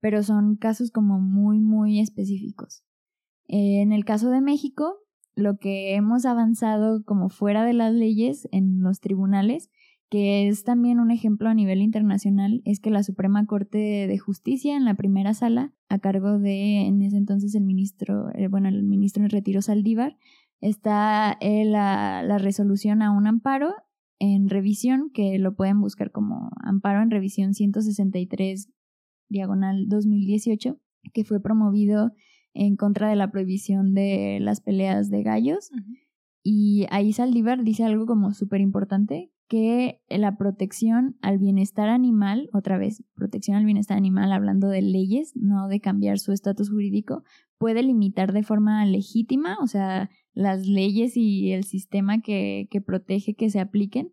Pero 0.00 0.22
son 0.22 0.56
casos 0.56 0.90
como 0.90 1.20
muy, 1.20 1.60
muy 1.60 2.00
específicos. 2.00 2.82
en 3.46 3.92
el 3.92 4.04
caso 4.04 4.30
de 4.30 4.40
México, 4.40 4.96
lo 5.34 5.58
que 5.58 5.94
hemos 5.94 6.24
avanzado 6.24 7.04
como 7.04 7.28
fuera 7.28 7.64
de 7.64 7.72
las 7.72 7.92
leyes 7.92 8.48
en 8.52 8.80
los 8.82 9.00
tribunales, 9.00 9.70
que 10.08 10.48
es 10.48 10.64
también 10.64 10.98
un 10.98 11.10
ejemplo 11.10 11.48
a 11.48 11.54
nivel 11.54 11.82
internacional, 11.82 12.62
es 12.64 12.80
que 12.80 12.90
la 12.90 13.02
Suprema 13.02 13.46
Corte 13.46 13.78
de 13.78 14.18
Justicia 14.18 14.76
en 14.76 14.84
la 14.84 14.94
primera 14.94 15.34
sala, 15.34 15.72
a 15.88 15.98
cargo 16.00 16.38
de 16.38 16.86
en 16.86 17.00
ese 17.02 17.16
entonces 17.16 17.54
el 17.54 17.64
ministro, 17.64 18.28
eh, 18.34 18.48
bueno, 18.48 18.68
el 18.68 18.82
ministro 18.82 19.22
en 19.22 19.30
retiro 19.30 19.62
Saldívar, 19.62 20.16
está 20.60 21.36
eh, 21.40 21.64
la 21.64 22.38
resolución 22.38 23.02
a 23.02 23.12
un 23.12 23.26
amparo 23.26 23.72
en 24.18 24.50
revisión, 24.50 25.10
que 25.14 25.38
lo 25.38 25.54
pueden 25.54 25.80
buscar 25.80 26.10
como 26.10 26.50
amparo 26.62 27.02
en 27.02 27.10
revisión 27.10 27.54
163 27.54 28.68
diagonal 29.30 29.88
2018, 29.88 30.78
que 31.14 31.24
fue 31.24 31.40
promovido 31.40 32.12
en 32.52 32.76
contra 32.76 33.08
de 33.08 33.16
la 33.16 33.30
prohibición 33.30 33.94
de 33.94 34.38
las 34.40 34.60
peleas 34.60 35.08
de 35.08 35.22
gallos. 35.22 35.70
Y 36.42 36.86
ahí 36.90 37.12
Saldívar 37.12 37.64
dice 37.64 37.84
algo 37.84 38.06
como 38.06 38.32
súper 38.32 38.60
importante, 38.60 39.30
que 39.50 40.00
la 40.08 40.36
protección 40.36 41.16
al 41.22 41.38
bienestar 41.38 41.88
animal, 41.88 42.48
otra 42.52 42.78
vez, 42.78 43.02
protección 43.14 43.56
al 43.56 43.64
bienestar 43.64 43.96
animal, 43.96 44.30
hablando 44.30 44.68
de 44.68 44.80
leyes, 44.80 45.32
no 45.34 45.66
de 45.66 45.80
cambiar 45.80 46.20
su 46.20 46.32
estatus 46.32 46.70
jurídico, 46.70 47.24
puede 47.58 47.82
limitar 47.82 48.32
de 48.32 48.44
forma 48.44 48.86
legítima, 48.86 49.58
o 49.60 49.66
sea, 49.66 50.08
las 50.34 50.66
leyes 50.66 51.16
y 51.16 51.50
el 51.50 51.64
sistema 51.64 52.20
que, 52.20 52.68
que 52.70 52.80
protege 52.80 53.34
que 53.34 53.50
se 53.50 53.58
apliquen, 53.58 54.12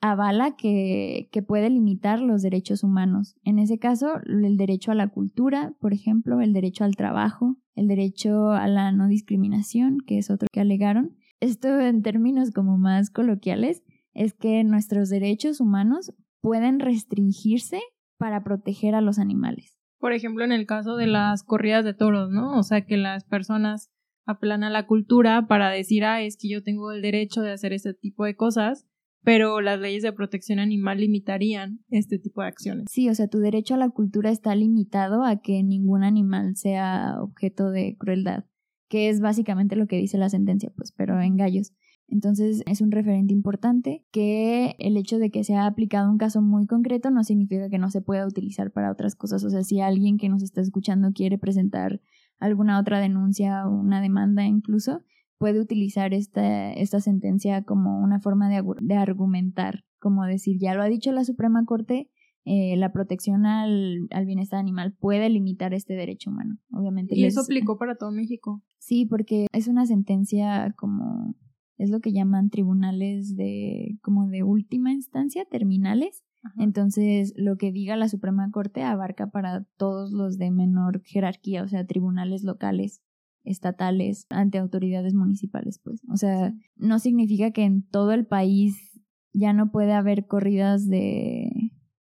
avala 0.00 0.56
que, 0.56 1.28
que, 1.32 1.42
puede 1.42 1.70
limitar 1.70 2.20
los 2.20 2.42
derechos 2.42 2.82
humanos. 2.82 3.36
En 3.44 3.58
ese 3.58 3.78
caso, 3.78 4.20
el 4.24 4.56
derecho 4.56 4.92
a 4.92 4.94
la 4.94 5.08
cultura, 5.08 5.74
por 5.80 5.92
ejemplo, 5.92 6.40
el 6.40 6.52
derecho 6.52 6.84
al 6.84 6.96
trabajo, 6.96 7.56
el 7.74 7.88
derecho 7.88 8.50
a 8.50 8.68
la 8.68 8.92
no 8.92 9.08
discriminación, 9.08 9.98
que 10.06 10.18
es 10.18 10.30
otro 10.30 10.48
que 10.52 10.60
alegaron. 10.60 11.16
Esto 11.40 11.80
en 11.80 12.02
términos 12.02 12.50
como 12.50 12.78
más 12.78 13.10
coloquiales 13.10 13.82
es 14.14 14.34
que 14.34 14.64
nuestros 14.64 15.10
derechos 15.10 15.60
humanos 15.60 16.12
pueden 16.40 16.80
restringirse 16.80 17.80
para 18.18 18.42
proteger 18.42 18.94
a 18.94 19.00
los 19.00 19.18
animales. 19.18 19.76
Por 19.98 20.12
ejemplo, 20.12 20.44
en 20.44 20.52
el 20.52 20.66
caso 20.66 20.96
de 20.96 21.06
las 21.06 21.42
corridas 21.42 21.84
de 21.84 21.94
toros, 21.94 22.30
¿no? 22.30 22.58
O 22.58 22.62
sea, 22.62 22.86
que 22.86 22.96
las 22.96 23.24
personas 23.24 23.90
apelan 24.26 24.64
a 24.64 24.70
la 24.70 24.86
cultura 24.86 25.46
para 25.46 25.70
decir, 25.70 26.04
ah, 26.04 26.22
es 26.22 26.36
que 26.36 26.48
yo 26.48 26.62
tengo 26.62 26.92
el 26.92 27.02
derecho 27.02 27.42
de 27.42 27.52
hacer 27.52 27.72
este 27.72 27.94
tipo 27.94 28.24
de 28.24 28.36
cosas 28.36 28.86
pero 29.26 29.60
las 29.60 29.80
leyes 29.80 30.04
de 30.04 30.12
protección 30.12 30.60
animal 30.60 31.00
limitarían 31.00 31.80
este 31.90 32.16
tipo 32.16 32.42
de 32.42 32.46
acciones. 32.46 32.84
Sí, 32.88 33.08
o 33.08 33.14
sea, 33.16 33.26
tu 33.26 33.40
derecho 33.40 33.74
a 33.74 33.76
la 33.76 33.90
cultura 33.90 34.30
está 34.30 34.54
limitado 34.54 35.24
a 35.24 35.42
que 35.42 35.64
ningún 35.64 36.04
animal 36.04 36.54
sea 36.54 37.16
objeto 37.20 37.72
de 37.72 37.96
crueldad, 37.98 38.44
que 38.88 39.08
es 39.08 39.18
básicamente 39.20 39.74
lo 39.74 39.88
que 39.88 39.96
dice 39.96 40.16
la 40.16 40.28
sentencia, 40.28 40.72
pues, 40.76 40.92
pero 40.92 41.20
en 41.20 41.36
gallos. 41.36 41.72
Entonces 42.06 42.62
es 42.66 42.80
un 42.80 42.92
referente 42.92 43.32
importante 43.32 44.06
que 44.12 44.76
el 44.78 44.96
hecho 44.96 45.18
de 45.18 45.32
que 45.32 45.42
se 45.42 45.56
aplicado 45.56 46.08
un 46.08 46.18
caso 46.18 46.40
muy 46.40 46.68
concreto 46.68 47.10
no 47.10 47.24
significa 47.24 47.68
que 47.68 47.78
no 47.78 47.90
se 47.90 48.02
pueda 48.02 48.28
utilizar 48.28 48.70
para 48.70 48.92
otras 48.92 49.16
cosas. 49.16 49.42
O 49.42 49.50
sea, 49.50 49.64
si 49.64 49.80
alguien 49.80 50.18
que 50.18 50.28
nos 50.28 50.44
está 50.44 50.60
escuchando 50.60 51.10
quiere 51.12 51.36
presentar 51.36 52.00
alguna 52.38 52.78
otra 52.78 53.00
denuncia 53.00 53.66
o 53.66 53.74
una 53.74 54.00
demanda 54.00 54.44
incluso, 54.44 55.02
puede 55.38 55.60
utilizar 55.60 56.14
esta, 56.14 56.72
esta 56.72 57.00
sentencia 57.00 57.62
como 57.62 58.00
una 58.00 58.20
forma 58.20 58.48
de, 58.48 58.62
de, 58.80 58.94
argumentar, 58.94 59.84
como 59.98 60.24
decir, 60.24 60.58
ya 60.58 60.74
lo 60.74 60.82
ha 60.82 60.86
dicho 60.86 61.12
la 61.12 61.24
Suprema 61.24 61.64
Corte, 61.64 62.10
eh, 62.44 62.76
la 62.76 62.92
protección 62.92 63.44
al, 63.44 64.06
al, 64.10 64.24
bienestar 64.24 64.60
animal 64.60 64.94
puede 64.98 65.28
limitar 65.28 65.74
este 65.74 65.94
derecho 65.94 66.30
humano, 66.30 66.58
obviamente. 66.70 67.16
Y 67.18 67.24
eso 67.24 67.40
aplicó 67.40 67.76
para 67.76 67.96
todo 67.96 68.12
México. 68.12 68.62
Sí, 68.78 69.04
porque 69.04 69.46
es 69.52 69.66
una 69.66 69.84
sentencia 69.84 70.72
como, 70.76 71.34
es 71.76 71.90
lo 71.90 72.00
que 72.00 72.12
llaman 72.12 72.50
tribunales 72.50 73.36
de, 73.36 73.98
como 74.00 74.28
de 74.28 74.44
última 74.44 74.92
instancia, 74.92 75.44
terminales. 75.44 76.22
Entonces, 76.58 77.32
lo 77.36 77.56
que 77.56 77.72
diga 77.72 77.96
la 77.96 78.08
Suprema 78.08 78.48
Corte 78.52 78.84
abarca 78.84 79.30
para 79.30 79.64
todos 79.76 80.12
los 80.12 80.38
de 80.38 80.52
menor 80.52 81.02
jerarquía, 81.02 81.64
o 81.64 81.68
sea, 81.68 81.84
tribunales 81.84 82.44
locales 82.44 83.02
estatales 83.46 84.26
ante 84.30 84.58
autoridades 84.58 85.14
municipales, 85.14 85.78
pues. 85.82 86.02
O 86.12 86.16
sea, 86.16 86.54
no 86.76 86.98
significa 86.98 87.50
que 87.52 87.64
en 87.64 87.82
todo 87.82 88.12
el 88.12 88.26
país 88.26 89.02
ya 89.32 89.52
no 89.52 89.70
puede 89.70 89.92
haber 89.92 90.26
corridas 90.26 90.88
de 90.88 91.50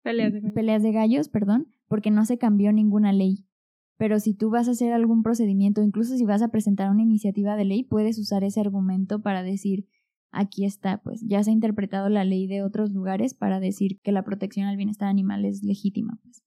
peleas 0.03 0.33
de 0.33 0.39
gallos, 0.39 0.53
peleas 0.53 0.83
de 0.83 0.91
gallos 0.91 1.29
perdón, 1.29 1.67
porque 1.88 2.12
no 2.12 2.25
se 2.25 2.38
cambió 2.38 2.71
ninguna 2.71 3.13
ley. 3.13 3.45
Pero 3.98 4.19
si 4.19 4.33
tú 4.33 4.50
vas 4.50 4.69
a 4.69 4.71
hacer 4.71 4.93
algún 4.93 5.24
procedimiento, 5.24 5.81
incluso 5.81 6.15
si 6.15 6.24
vas 6.24 6.41
a 6.41 6.48
presentar 6.48 6.89
una 6.89 7.01
iniciativa 7.01 7.57
de 7.57 7.65
ley, 7.65 7.83
puedes 7.83 8.17
usar 8.17 8.45
ese 8.45 8.62
argumento 8.62 9.21
para 9.21 9.43
decir, 9.43 9.88
aquí 10.31 10.65
está, 10.65 11.01
pues 11.01 11.21
ya 11.25 11.43
se 11.43 11.50
ha 11.50 11.53
interpretado 11.53 12.09
la 12.09 12.24
ley 12.24 12.48
de 12.48 12.63
otros 12.63 12.91
lugares 12.91 13.33
para 13.33 13.59
decir 13.59 14.00
que 14.01 14.12
la 14.12 14.24
protección 14.24 14.67
al 14.67 14.77
bienestar 14.77 15.07
animal 15.07 15.45
es 15.45 15.63
legítima. 15.63 16.19
Pues. 16.24 16.43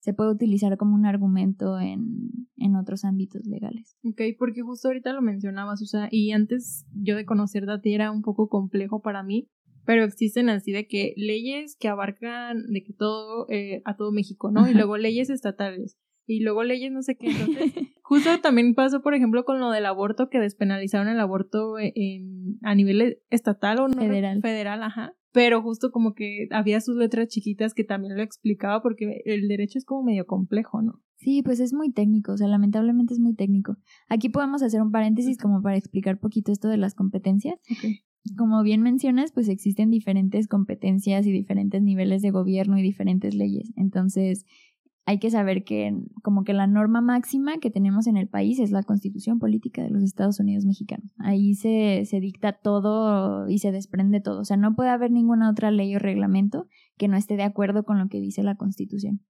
Se 0.00 0.14
puede 0.14 0.30
utilizar 0.30 0.76
como 0.76 0.94
un 0.94 1.06
argumento 1.06 1.78
en, 1.78 2.30
en 2.56 2.76
otros 2.76 3.04
ámbitos 3.04 3.46
legales. 3.46 3.96
Ok, 4.04 4.22
porque 4.38 4.62
justo 4.62 4.88
ahorita 4.88 5.12
lo 5.12 5.22
mencionabas, 5.22 5.82
o 5.82 5.86
sea, 5.86 6.08
y 6.10 6.32
antes 6.32 6.86
yo 6.92 7.16
de 7.16 7.24
conocer 7.24 7.66
Dati 7.66 7.94
era 7.94 8.10
un 8.10 8.22
poco 8.22 8.48
complejo 8.48 9.00
para 9.02 9.22
mí, 9.22 9.48
pero 9.84 10.04
existen 10.04 10.48
así 10.48 10.72
de 10.72 10.86
que 10.86 11.14
leyes 11.16 11.76
que 11.78 11.88
abarcan 11.88 12.66
de 12.66 12.82
que 12.82 12.92
todo, 12.92 13.46
eh, 13.50 13.82
a 13.84 13.96
todo 13.96 14.12
México, 14.12 14.50
¿no? 14.50 14.68
Y 14.68 14.74
luego 14.74 14.96
leyes 14.96 15.30
estatales 15.30 15.96
y 16.26 16.40
luego 16.40 16.64
leyes 16.64 16.92
no 16.92 17.02
sé 17.02 17.16
qué. 17.16 17.28
Entonces, 17.28 17.72
justo 18.06 18.40
también 18.40 18.74
pasó, 18.74 19.02
por 19.02 19.14
ejemplo, 19.14 19.44
con 19.44 19.58
lo 19.58 19.70
del 19.70 19.84
aborto, 19.84 20.28
que 20.28 20.38
despenalizaron 20.38 21.08
el 21.08 21.18
aborto 21.18 21.74
en, 21.78 22.58
a 22.62 22.74
nivel 22.74 23.18
estatal 23.30 23.80
o 23.80 23.88
no 23.88 24.00
federal. 24.00 24.40
Federal, 24.40 24.82
ajá. 24.84 25.14
Pero 25.32 25.60
justo 25.60 25.90
como 25.90 26.14
que 26.14 26.46
había 26.52 26.80
sus 26.80 26.96
letras 26.96 27.28
chiquitas 27.28 27.74
que 27.74 27.82
también 27.82 28.16
lo 28.16 28.22
explicaba 28.22 28.80
porque 28.80 29.22
el 29.24 29.48
derecho 29.48 29.78
es 29.78 29.84
como 29.84 30.04
medio 30.04 30.24
complejo, 30.24 30.82
¿no? 30.82 31.02
Sí, 31.16 31.42
pues 31.42 31.58
es 31.58 31.74
muy 31.74 31.90
técnico, 31.92 32.32
o 32.32 32.36
sea, 32.36 32.46
lamentablemente 32.46 33.12
es 33.12 33.20
muy 33.20 33.34
técnico. 33.34 33.76
Aquí 34.08 34.28
podemos 34.28 34.62
hacer 34.62 34.80
un 34.80 34.92
paréntesis 34.92 35.36
como 35.36 35.60
para 35.60 35.76
explicar 35.76 36.20
poquito 36.20 36.52
esto 36.52 36.68
de 36.68 36.76
las 36.76 36.94
competencias. 36.94 37.58
Como 38.36 38.62
bien 38.62 38.82
mencionas, 38.82 39.32
pues 39.32 39.48
existen 39.48 39.90
diferentes 39.90 40.46
competencias 40.46 41.26
y 41.26 41.32
diferentes 41.32 41.82
niveles 41.82 42.22
de 42.22 42.30
gobierno 42.30 42.78
y 42.78 42.82
diferentes 42.82 43.34
leyes. 43.34 43.72
Entonces, 43.76 44.44
hay 45.08 45.20
que 45.20 45.30
saber 45.30 45.62
que 45.62 45.96
como 46.24 46.42
que 46.42 46.52
la 46.52 46.66
norma 46.66 47.00
máxima 47.00 47.58
que 47.58 47.70
tenemos 47.70 48.08
en 48.08 48.16
el 48.16 48.26
país 48.26 48.58
es 48.58 48.72
la 48.72 48.82
constitución 48.82 49.38
política 49.38 49.80
de 49.84 49.90
los 49.90 50.02
Estados 50.02 50.40
Unidos 50.40 50.66
mexicanos. 50.66 51.12
Ahí 51.18 51.54
se, 51.54 52.04
se 52.06 52.18
dicta 52.18 52.54
todo 52.54 53.48
y 53.48 53.58
se 53.58 53.70
desprende 53.70 54.20
todo. 54.20 54.40
O 54.40 54.44
sea, 54.44 54.56
no 54.56 54.74
puede 54.74 54.90
haber 54.90 55.12
ninguna 55.12 55.48
otra 55.48 55.70
ley 55.70 55.94
o 55.94 56.00
reglamento 56.00 56.66
que 56.98 57.06
no 57.06 57.16
esté 57.16 57.36
de 57.36 57.44
acuerdo 57.44 57.84
con 57.84 58.00
lo 58.00 58.08
que 58.08 58.20
dice 58.20 58.42
la 58.42 58.56
constitución. 58.56 59.20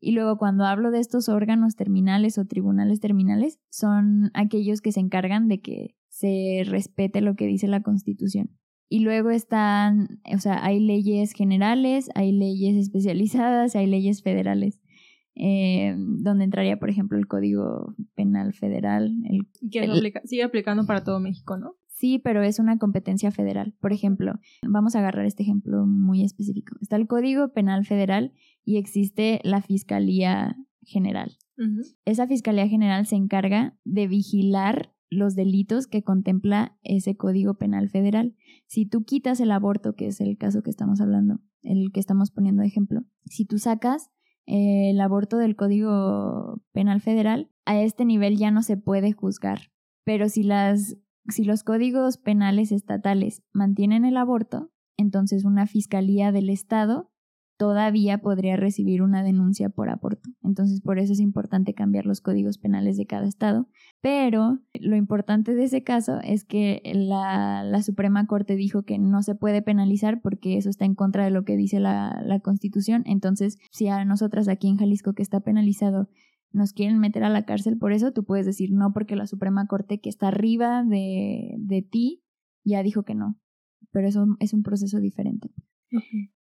Y 0.00 0.12
luego 0.12 0.38
cuando 0.38 0.64
hablo 0.64 0.90
de 0.90 1.00
estos 1.00 1.28
órganos 1.28 1.76
terminales 1.76 2.38
o 2.38 2.46
tribunales 2.46 3.00
terminales, 3.00 3.60
son 3.68 4.30
aquellos 4.32 4.80
que 4.80 4.92
se 4.92 5.00
encargan 5.00 5.46
de 5.46 5.60
que 5.60 5.94
se 6.08 6.62
respete 6.64 7.20
lo 7.20 7.34
que 7.34 7.46
dice 7.46 7.68
la 7.68 7.82
constitución. 7.82 8.56
Y 8.88 9.00
luego 9.00 9.28
están, 9.28 10.20
o 10.34 10.38
sea, 10.38 10.64
hay 10.64 10.80
leyes 10.80 11.32
generales, 11.32 12.08
hay 12.14 12.32
leyes 12.32 12.76
especializadas, 12.76 13.76
hay 13.76 13.86
leyes 13.86 14.22
federales 14.22 14.80
eh, 15.38 15.94
donde 15.96 16.44
entraría, 16.44 16.78
por 16.78 16.90
ejemplo, 16.90 17.16
el 17.16 17.28
Código 17.28 17.94
Penal 18.14 18.52
Federal. 18.52 19.14
El, 19.24 19.46
que 19.70 20.12
sigue 20.24 20.42
aplicando 20.42 20.84
para 20.84 21.04
todo 21.04 21.20
México, 21.20 21.56
¿no? 21.56 21.76
Sí, 21.86 22.18
pero 22.18 22.42
es 22.42 22.58
una 22.58 22.78
competencia 22.78 23.30
federal. 23.30 23.74
Por 23.80 23.92
ejemplo, 23.92 24.34
vamos 24.62 24.94
a 24.94 25.00
agarrar 25.00 25.26
este 25.26 25.42
ejemplo 25.42 25.86
muy 25.86 26.22
específico. 26.22 26.76
Está 26.80 26.96
el 26.96 27.06
Código 27.06 27.52
Penal 27.52 27.84
Federal 27.86 28.32
y 28.64 28.76
existe 28.76 29.40
la 29.42 29.62
Fiscalía 29.62 30.56
General. 30.82 31.36
Esa 32.04 32.28
Fiscalía 32.28 32.68
General 32.68 33.04
se 33.06 33.16
encarga 33.16 33.76
de 33.84 34.06
vigilar 34.06 34.92
los 35.10 35.34
delitos 35.34 35.86
que 35.88 36.04
contempla 36.04 36.78
ese 36.82 37.16
Código 37.16 37.54
Penal 37.54 37.88
Federal. 37.88 38.36
Si 38.66 38.86
tú 38.86 39.04
quitas 39.04 39.40
el 39.40 39.50
aborto, 39.50 39.94
que 39.94 40.06
es 40.06 40.20
el 40.20 40.36
caso 40.36 40.62
que 40.62 40.70
estamos 40.70 41.00
hablando, 41.00 41.40
el 41.62 41.90
que 41.92 41.98
estamos 41.98 42.30
poniendo 42.30 42.62
de 42.62 42.68
ejemplo, 42.68 43.02
si 43.24 43.44
tú 43.44 43.58
sacas 43.58 44.10
el 44.48 44.98
aborto 45.00 45.36
del 45.36 45.56
Código 45.56 46.62
Penal 46.72 47.02
Federal, 47.02 47.50
a 47.66 47.80
este 47.80 48.06
nivel 48.06 48.38
ya 48.38 48.50
no 48.50 48.62
se 48.62 48.78
puede 48.78 49.12
juzgar. 49.12 49.70
Pero 50.04 50.30
si, 50.30 50.42
las, 50.42 50.96
si 51.28 51.44
los 51.44 51.62
códigos 51.64 52.16
penales 52.16 52.72
estatales 52.72 53.42
mantienen 53.52 54.06
el 54.06 54.16
aborto, 54.16 54.70
entonces 54.96 55.44
una 55.44 55.66
fiscalía 55.66 56.32
del 56.32 56.48
Estado 56.48 57.12
todavía 57.58 58.18
podría 58.18 58.56
recibir 58.56 59.02
una 59.02 59.22
denuncia 59.22 59.68
por 59.68 59.90
aborto. 59.90 60.30
Entonces, 60.42 60.80
por 60.80 60.98
eso 60.98 61.12
es 61.12 61.20
importante 61.20 61.74
cambiar 61.74 62.06
los 62.06 62.20
códigos 62.20 62.56
penales 62.56 62.96
de 62.96 63.04
cada 63.04 63.26
estado. 63.26 63.68
Pero 64.00 64.60
lo 64.74 64.96
importante 64.96 65.54
de 65.54 65.64
ese 65.64 65.82
caso 65.82 66.20
es 66.22 66.44
que 66.44 66.80
la, 66.94 67.64
la 67.64 67.82
Suprema 67.82 68.26
Corte 68.26 68.54
dijo 68.54 68.84
que 68.84 68.98
no 68.98 69.22
se 69.22 69.34
puede 69.34 69.60
penalizar 69.60 70.20
porque 70.22 70.56
eso 70.56 70.70
está 70.70 70.84
en 70.84 70.94
contra 70.94 71.24
de 71.24 71.30
lo 71.30 71.44
que 71.44 71.56
dice 71.56 71.80
la, 71.80 72.22
la 72.24 72.38
Constitución. 72.38 73.02
Entonces, 73.06 73.58
si 73.72 73.88
a 73.88 74.04
nosotras 74.04 74.46
aquí 74.46 74.68
en 74.68 74.76
Jalisco 74.76 75.12
que 75.12 75.22
está 75.22 75.40
penalizado 75.40 76.08
nos 76.50 76.72
quieren 76.72 76.98
meter 76.98 77.24
a 77.24 77.28
la 77.28 77.44
cárcel 77.44 77.76
por 77.76 77.92
eso, 77.92 78.12
tú 78.12 78.24
puedes 78.24 78.46
decir 78.46 78.70
no 78.72 78.92
porque 78.94 79.16
la 79.16 79.26
Suprema 79.26 79.66
Corte 79.66 80.00
que 80.00 80.08
está 80.08 80.28
arriba 80.28 80.82
de, 80.84 81.56
de 81.58 81.82
ti 81.82 82.22
ya 82.64 82.82
dijo 82.82 83.02
que 83.02 83.14
no. 83.14 83.36
Pero 83.90 84.06
eso 84.06 84.26
es 84.38 84.54
un 84.54 84.62
proceso 84.62 85.00
diferente. 85.00 85.50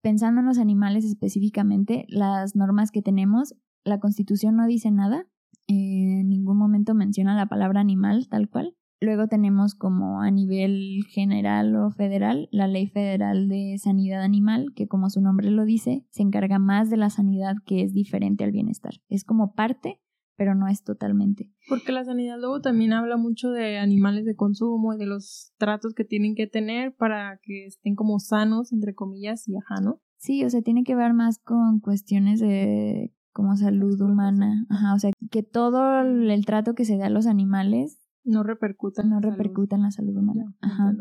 Pensando 0.02 0.40
en 0.40 0.46
los 0.46 0.58
animales 0.58 1.04
específicamente, 1.04 2.06
las 2.08 2.56
normas 2.56 2.90
que 2.90 3.02
tenemos, 3.02 3.54
la 3.84 4.00
Constitución 4.00 4.56
no 4.56 4.66
dice 4.66 4.90
nada, 4.90 5.26
en 5.66 6.28
ningún 6.28 6.58
momento 6.58 6.94
menciona 6.94 7.36
la 7.36 7.46
palabra 7.46 7.80
animal 7.80 8.28
tal 8.28 8.48
cual. 8.48 8.76
Luego 9.00 9.28
tenemos 9.28 9.74
como 9.74 10.22
a 10.22 10.30
nivel 10.30 11.04
general 11.10 11.76
o 11.76 11.90
federal 11.90 12.48
la 12.50 12.66
Ley 12.66 12.86
Federal 12.86 13.48
de 13.48 13.76
Sanidad 13.78 14.22
Animal, 14.22 14.72
que 14.74 14.88
como 14.88 15.10
su 15.10 15.20
nombre 15.20 15.50
lo 15.50 15.66
dice, 15.66 16.06
se 16.10 16.22
encarga 16.22 16.58
más 16.58 16.88
de 16.88 16.96
la 16.96 17.10
sanidad 17.10 17.56
que 17.66 17.82
es 17.82 17.92
diferente 17.92 18.44
al 18.44 18.52
bienestar. 18.52 18.94
Es 19.08 19.24
como 19.24 19.52
parte 19.54 20.00
pero 20.36 20.54
no 20.54 20.68
es 20.68 20.82
totalmente. 20.82 21.50
Porque 21.68 21.92
la 21.92 22.04
sanidad 22.04 22.38
luego 22.38 22.60
también 22.60 22.92
habla 22.92 23.16
mucho 23.16 23.50
de 23.50 23.78
animales 23.78 24.24
de 24.24 24.36
consumo 24.36 24.94
y 24.94 24.98
de 24.98 25.06
los 25.06 25.52
tratos 25.58 25.94
que 25.94 26.04
tienen 26.04 26.34
que 26.34 26.46
tener 26.46 26.94
para 26.94 27.40
que 27.42 27.66
estén 27.66 27.94
como 27.94 28.18
sanos, 28.18 28.72
entre 28.72 28.94
comillas, 28.94 29.48
y 29.48 29.56
ajá, 29.56 29.80
¿no? 29.80 30.00
Sí, 30.18 30.44
o 30.44 30.50
sea, 30.50 30.62
tiene 30.62 30.84
que 30.84 30.94
ver 30.94 31.12
más 31.12 31.38
con 31.38 31.80
cuestiones 31.80 32.40
de 32.40 33.12
como 33.32 33.54
salud 33.56 34.00
humana, 34.00 34.64
ajá, 34.70 34.94
o 34.94 34.98
sea, 34.98 35.10
que 35.30 35.42
todo 35.42 36.00
el 36.00 36.46
trato 36.46 36.74
que 36.74 36.86
se 36.86 36.96
da 36.96 37.06
a 37.06 37.10
los 37.10 37.26
animales 37.26 38.00
no 38.24 38.42
repercuta 38.42 39.04
no 39.04 39.20
repercuta 39.20 39.76
en 39.76 39.82
la 39.82 39.90
salud 39.92 40.16
humana. 40.16 40.52
Ajá. 40.60 40.96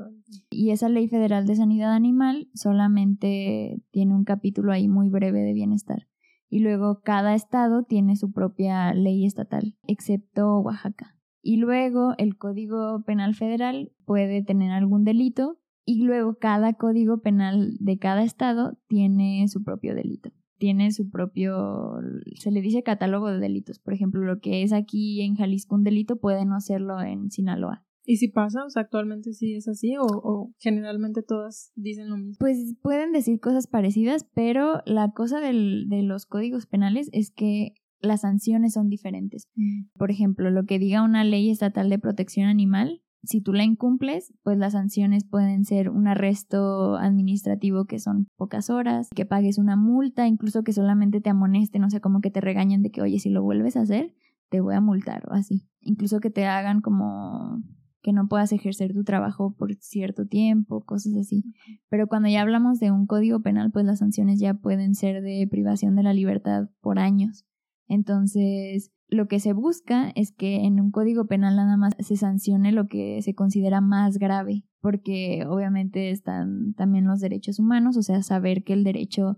Y 0.51 0.71
esa 0.71 0.89
ley 0.89 1.07
federal 1.07 1.47
de 1.47 1.55
sanidad 1.55 1.93
animal 1.93 2.49
solamente 2.53 3.81
tiene 3.89 4.13
un 4.13 4.25
capítulo 4.25 4.71
ahí 4.71 4.87
muy 4.87 5.09
breve 5.09 5.41
de 5.41 5.53
bienestar 5.53 6.07
y 6.49 6.59
luego 6.59 7.01
cada 7.03 7.35
estado 7.35 7.83
tiene 7.83 8.15
su 8.15 8.31
propia 8.31 8.93
ley 8.93 9.25
estatal, 9.25 9.75
excepto 9.87 10.59
Oaxaca. 10.59 11.15
Y 11.41 11.57
luego 11.57 12.13
el 12.17 12.37
Código 12.37 13.03
Penal 13.05 13.35
Federal 13.35 13.91
puede 14.05 14.43
tener 14.43 14.71
algún 14.71 15.03
delito 15.03 15.59
y 15.85 16.03
luego 16.03 16.39
cada 16.39 16.73
código 16.73 17.19
penal 17.19 17.77
de 17.79 17.99
cada 17.99 18.23
estado 18.23 18.79
tiene 18.87 19.47
su 19.47 19.63
propio 19.63 19.93
delito. 19.93 20.31
Tiene 20.57 20.91
su 20.91 21.09
propio, 21.11 21.99
se 22.35 22.49
le 22.49 22.61
dice 22.61 22.81
catálogo 22.81 23.29
de 23.29 23.39
delitos. 23.39 23.77
Por 23.77 23.93
ejemplo, 23.93 24.23
lo 24.23 24.39
que 24.39 24.63
es 24.63 24.73
aquí 24.73 25.21
en 25.21 25.35
Jalisco 25.35 25.75
un 25.75 25.83
delito 25.83 26.15
puede 26.15 26.45
no 26.45 26.59
serlo 26.61 26.99
en 27.01 27.29
Sinaloa. 27.29 27.84
¿Y 28.05 28.17
si 28.17 28.27
pasa? 28.27 28.63
O 28.65 28.69
sea, 28.69 28.83
actualmente 28.83 29.33
sí 29.33 29.55
es 29.55 29.67
así 29.67 29.95
o, 29.99 30.51
generalmente 30.59 31.23
todas 31.23 31.71
dicen 31.75 32.09
lo 32.09 32.17
mismo. 32.17 32.35
Pues 32.39 32.75
pueden 32.81 33.11
decir 33.11 33.39
cosas 33.39 33.67
parecidas, 33.67 34.25
pero 34.33 34.81
la 34.85 35.11
cosa 35.11 35.39
del, 35.39 35.87
de 35.89 36.03
los 36.03 36.25
códigos 36.25 36.65
penales 36.67 37.09
es 37.13 37.31
que 37.31 37.73
las 37.99 38.21
sanciones 38.21 38.73
son 38.73 38.89
diferentes. 38.89 39.47
Mm. 39.55 39.85
Por 39.97 40.11
ejemplo, 40.11 40.51
lo 40.51 40.65
que 40.65 40.79
diga 40.79 41.01
una 41.01 41.23
ley 41.23 41.49
estatal 41.49 41.89
de 41.89 41.99
protección 41.99 42.47
animal, 42.47 43.01
si 43.25 43.41
tú 43.41 43.53
la 43.53 43.63
incumples, 43.63 44.33
pues 44.43 44.57
las 44.57 44.73
sanciones 44.73 45.23
pueden 45.23 45.65
ser 45.65 45.89
un 45.89 46.07
arresto 46.07 46.95
administrativo 46.95 47.85
que 47.85 47.99
son 47.99 48.27
pocas 48.37 48.69
horas, 48.69 49.09
que 49.15 49.25
pagues 49.25 49.57
una 49.57 49.75
multa, 49.75 50.27
incluso 50.27 50.63
que 50.63 50.73
solamente 50.73 51.21
te 51.21 51.31
amonesten, 51.31 51.83
o 51.83 51.89
sea, 51.89 51.99
como 51.99 52.21
que 52.21 52.31
te 52.31 52.41
regañen 52.41 52.83
de 52.83 52.91
que, 52.91 53.01
oye, 53.01 53.19
si 53.19 53.29
lo 53.29 53.43
vuelves 53.43 53.75
a 53.77 53.81
hacer, 53.81 54.13
te 54.49 54.61
voy 54.61 54.75
a 54.75 54.81
multar 54.81 55.27
o 55.29 55.33
así. 55.33 55.67
Incluso 55.81 56.19
que 56.19 56.29
te 56.29 56.45
hagan 56.45 56.81
como 56.81 57.63
que 58.05 58.13
no 58.13 58.27
puedas 58.27 58.51
ejercer 58.51 58.93
tu 58.93 59.03
trabajo 59.03 59.55
por 59.57 59.73
cierto 59.79 60.27
tiempo, 60.27 60.85
cosas 60.85 61.15
así. 61.15 61.43
Pero 61.89 62.05
cuando 62.05 62.29
ya 62.29 62.43
hablamos 62.43 62.79
de 62.79 62.91
un 62.91 63.07
código 63.07 63.41
penal, 63.41 63.71
pues 63.71 63.83
las 63.83 63.97
sanciones 63.97 64.39
ya 64.39 64.53
pueden 64.53 64.93
ser 64.93 65.23
de 65.23 65.47
privación 65.49 65.95
de 65.95 66.03
la 66.03 66.13
libertad 66.13 66.69
por 66.81 66.99
años. 66.99 67.47
Entonces, 67.87 68.91
lo 69.07 69.27
que 69.27 69.39
se 69.39 69.53
busca 69.53 70.11
es 70.13 70.31
que 70.31 70.65
en 70.65 70.79
un 70.79 70.91
código 70.91 71.25
penal 71.25 71.55
nada 71.55 71.77
más 71.77 71.95
se 71.97 72.15
sancione 72.15 72.71
lo 72.71 72.85
que 72.85 73.23
se 73.23 73.33
considera 73.33 73.81
más 73.81 74.19
grave, 74.19 74.65
porque 74.81 75.43
obviamente 75.47 76.11
están 76.11 76.75
también 76.75 77.07
los 77.07 77.21
derechos 77.21 77.57
humanos, 77.57 77.97
o 77.97 78.03
sea, 78.03 78.21
saber 78.21 78.63
que 78.63 78.73
el 78.73 78.83
derecho 78.83 79.37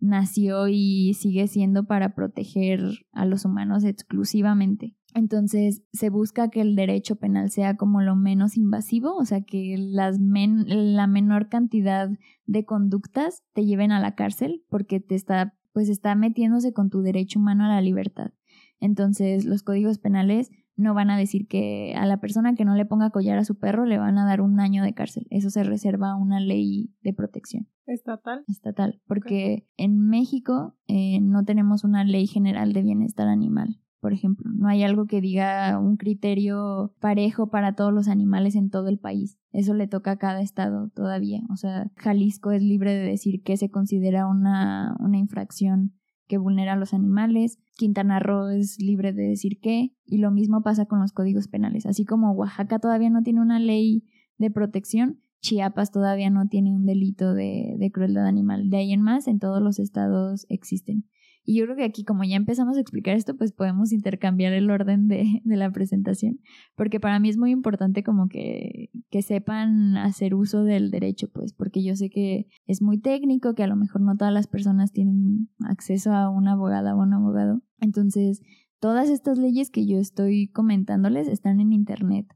nació 0.00 0.68
y 0.68 1.14
sigue 1.14 1.46
siendo 1.48 1.86
para 1.86 2.14
proteger 2.14 2.80
a 3.12 3.24
los 3.24 3.44
humanos 3.44 3.84
exclusivamente. 3.84 4.94
Entonces 5.14 5.82
se 5.92 6.10
busca 6.10 6.50
que 6.50 6.60
el 6.60 6.74
derecho 6.74 7.16
penal 7.16 7.50
sea 7.50 7.76
como 7.76 8.02
lo 8.02 8.16
menos 8.16 8.56
invasivo, 8.56 9.14
o 9.14 9.24
sea, 9.24 9.42
que 9.42 9.76
las 9.78 10.18
la 10.18 11.06
menor 11.06 11.48
cantidad 11.48 12.10
de 12.46 12.64
conductas 12.64 13.44
te 13.52 13.64
lleven 13.64 13.92
a 13.92 14.00
la 14.00 14.16
cárcel 14.16 14.64
porque 14.68 14.98
te 14.98 15.14
está, 15.14 15.54
pues 15.72 15.88
está 15.88 16.16
metiéndose 16.16 16.72
con 16.72 16.90
tu 16.90 17.02
derecho 17.02 17.38
humano 17.38 17.64
a 17.64 17.68
la 17.68 17.80
libertad. 17.80 18.32
Entonces, 18.80 19.44
los 19.44 19.62
códigos 19.62 19.98
penales 19.98 20.50
no 20.76 20.94
van 20.94 21.10
a 21.10 21.16
decir 21.16 21.46
que 21.46 21.94
a 21.96 22.06
la 22.06 22.18
persona 22.18 22.54
que 22.54 22.64
no 22.64 22.74
le 22.74 22.84
ponga 22.84 23.10
collar 23.10 23.38
a 23.38 23.44
su 23.44 23.56
perro 23.58 23.84
le 23.84 23.98
van 23.98 24.18
a 24.18 24.26
dar 24.26 24.40
un 24.40 24.60
año 24.60 24.82
de 24.82 24.94
cárcel. 24.94 25.26
Eso 25.30 25.50
se 25.50 25.64
reserva 25.64 26.10
a 26.10 26.16
una 26.16 26.40
ley 26.40 26.94
de 27.02 27.12
protección. 27.12 27.68
¿Estatal? 27.86 28.44
Estatal, 28.48 29.00
porque 29.06 29.68
en 29.76 29.98
México 29.98 30.76
eh, 30.86 31.20
no 31.20 31.44
tenemos 31.44 31.84
una 31.84 32.04
ley 32.04 32.26
general 32.26 32.72
de 32.72 32.82
bienestar 32.82 33.28
animal. 33.28 33.80
Por 34.00 34.12
ejemplo, 34.12 34.50
no 34.54 34.68
hay 34.68 34.82
algo 34.82 35.06
que 35.06 35.22
diga 35.22 35.78
un 35.78 35.96
criterio 35.96 36.94
parejo 37.00 37.48
para 37.48 37.74
todos 37.74 37.90
los 37.90 38.06
animales 38.06 38.54
en 38.54 38.68
todo 38.68 38.88
el 38.88 38.98
país. 38.98 39.38
Eso 39.50 39.72
le 39.72 39.86
toca 39.86 40.10
a 40.10 40.18
cada 40.18 40.42
estado 40.42 40.90
todavía. 40.90 41.40
O 41.50 41.56
sea, 41.56 41.90
Jalisco 41.96 42.50
es 42.50 42.62
libre 42.62 42.92
de 42.92 43.02
decir 43.02 43.42
que 43.42 43.56
se 43.56 43.70
considera 43.70 44.26
una, 44.26 44.94
una 44.98 45.16
infracción 45.16 45.94
que 46.26 46.38
vulnera 46.38 46.72
a 46.74 46.76
los 46.76 46.94
animales, 46.94 47.58
Quintana 47.76 48.18
Roo 48.18 48.48
es 48.48 48.78
libre 48.80 49.12
de 49.12 49.24
decir 49.24 49.60
qué, 49.60 49.94
y 50.06 50.18
lo 50.18 50.30
mismo 50.30 50.62
pasa 50.62 50.86
con 50.86 51.00
los 51.00 51.12
códigos 51.12 51.48
penales. 51.48 51.86
Así 51.86 52.04
como 52.04 52.32
Oaxaca 52.32 52.78
todavía 52.78 53.10
no 53.10 53.22
tiene 53.22 53.40
una 53.40 53.58
ley 53.58 54.04
de 54.38 54.50
protección, 54.50 55.20
Chiapas 55.40 55.90
todavía 55.90 56.30
no 56.30 56.48
tiene 56.48 56.72
un 56.72 56.86
delito 56.86 57.34
de, 57.34 57.76
de 57.78 57.90
crueldad 57.90 58.26
animal. 58.26 58.70
De 58.70 58.78
ahí 58.78 58.92
en 58.92 59.02
más, 59.02 59.28
en 59.28 59.38
todos 59.38 59.60
los 59.62 59.78
estados 59.78 60.46
existen. 60.48 61.04
Y 61.44 61.58
yo 61.58 61.64
creo 61.66 61.76
que 61.76 61.84
aquí, 61.84 62.04
como 62.04 62.24
ya 62.24 62.36
empezamos 62.36 62.76
a 62.76 62.80
explicar 62.80 63.16
esto, 63.16 63.36
pues 63.36 63.52
podemos 63.52 63.92
intercambiar 63.92 64.54
el 64.54 64.70
orden 64.70 65.08
de, 65.08 65.40
de 65.44 65.56
la 65.56 65.70
presentación, 65.70 66.40
porque 66.74 67.00
para 67.00 67.20
mí 67.20 67.28
es 67.28 67.36
muy 67.36 67.50
importante 67.50 68.02
como 68.02 68.28
que, 68.28 68.90
que 69.10 69.22
sepan 69.22 69.96
hacer 69.98 70.34
uso 70.34 70.64
del 70.64 70.90
derecho, 70.90 71.28
pues, 71.28 71.52
porque 71.52 71.84
yo 71.84 71.96
sé 71.96 72.08
que 72.08 72.46
es 72.66 72.80
muy 72.80 72.98
técnico, 72.98 73.54
que 73.54 73.62
a 73.62 73.66
lo 73.66 73.76
mejor 73.76 74.00
no 74.00 74.16
todas 74.16 74.32
las 74.32 74.46
personas 74.46 74.92
tienen 74.92 75.50
acceso 75.60 76.12
a 76.12 76.30
una 76.30 76.52
abogada 76.52 76.96
o 76.96 77.02
un 77.02 77.12
abogado. 77.12 77.62
Entonces, 77.78 78.40
todas 78.80 79.10
estas 79.10 79.38
leyes 79.38 79.70
que 79.70 79.86
yo 79.86 79.98
estoy 79.98 80.48
comentándoles 80.48 81.28
están 81.28 81.60
en 81.60 81.72
Internet. 81.72 82.26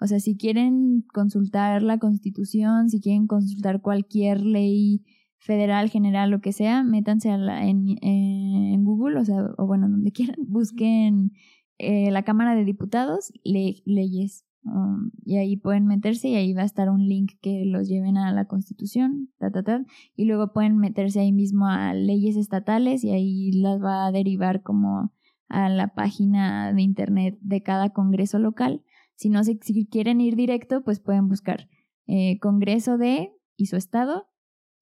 O 0.00 0.06
sea, 0.06 0.20
si 0.20 0.36
quieren 0.36 1.04
consultar 1.12 1.82
la 1.82 1.98
constitución, 1.98 2.88
si 2.88 3.00
quieren 3.00 3.26
consultar 3.26 3.80
cualquier 3.80 4.42
ley 4.42 5.04
federal, 5.44 5.90
general, 5.90 6.30
lo 6.30 6.40
que 6.40 6.52
sea, 6.52 6.82
métanse 6.82 7.30
a 7.30 7.36
la, 7.36 7.66
en, 7.66 7.98
en, 8.00 8.82
Google, 8.82 9.20
o 9.20 9.24
sea, 9.24 9.50
o 9.58 9.66
bueno, 9.66 9.88
donde 9.88 10.10
quieran, 10.10 10.36
busquen 10.48 11.32
eh, 11.78 12.10
la 12.10 12.22
Cámara 12.22 12.54
de 12.54 12.64
Diputados, 12.64 13.30
leyes, 13.44 14.46
um, 14.64 15.10
y 15.22 15.36
ahí 15.36 15.58
pueden 15.58 15.86
meterse 15.86 16.28
y 16.28 16.34
ahí 16.36 16.54
va 16.54 16.62
a 16.62 16.66
estar 16.66 16.88
un 16.88 17.06
link 17.06 17.32
que 17.42 17.64
los 17.66 17.86
lleven 17.88 18.16
a 18.16 18.32
la 18.32 18.46
Constitución, 18.46 19.28
ta, 19.38 19.50
ta, 19.50 19.62
ta, 19.62 19.84
y 20.16 20.24
luego 20.24 20.52
pueden 20.54 20.78
meterse 20.78 21.20
ahí 21.20 21.32
mismo 21.32 21.66
a 21.66 21.92
leyes 21.92 22.36
estatales 22.36 23.04
y 23.04 23.10
ahí 23.10 23.52
las 23.52 23.82
va 23.82 24.06
a 24.06 24.12
derivar 24.12 24.62
como 24.62 25.12
a 25.48 25.68
la 25.68 25.88
página 25.88 26.72
de 26.72 26.80
internet 26.80 27.36
de 27.42 27.62
cada 27.62 27.90
congreso 27.90 28.38
local. 28.38 28.82
Si 29.14 29.28
no 29.28 29.44
si 29.44 29.58
quieren 29.90 30.22
ir 30.22 30.36
directo, 30.36 30.82
pues 30.82 31.00
pueden 31.00 31.28
buscar 31.28 31.68
eh, 32.06 32.38
Congreso 32.40 32.96
de 32.96 33.30
y 33.56 33.66
su 33.66 33.76
estado 33.76 34.26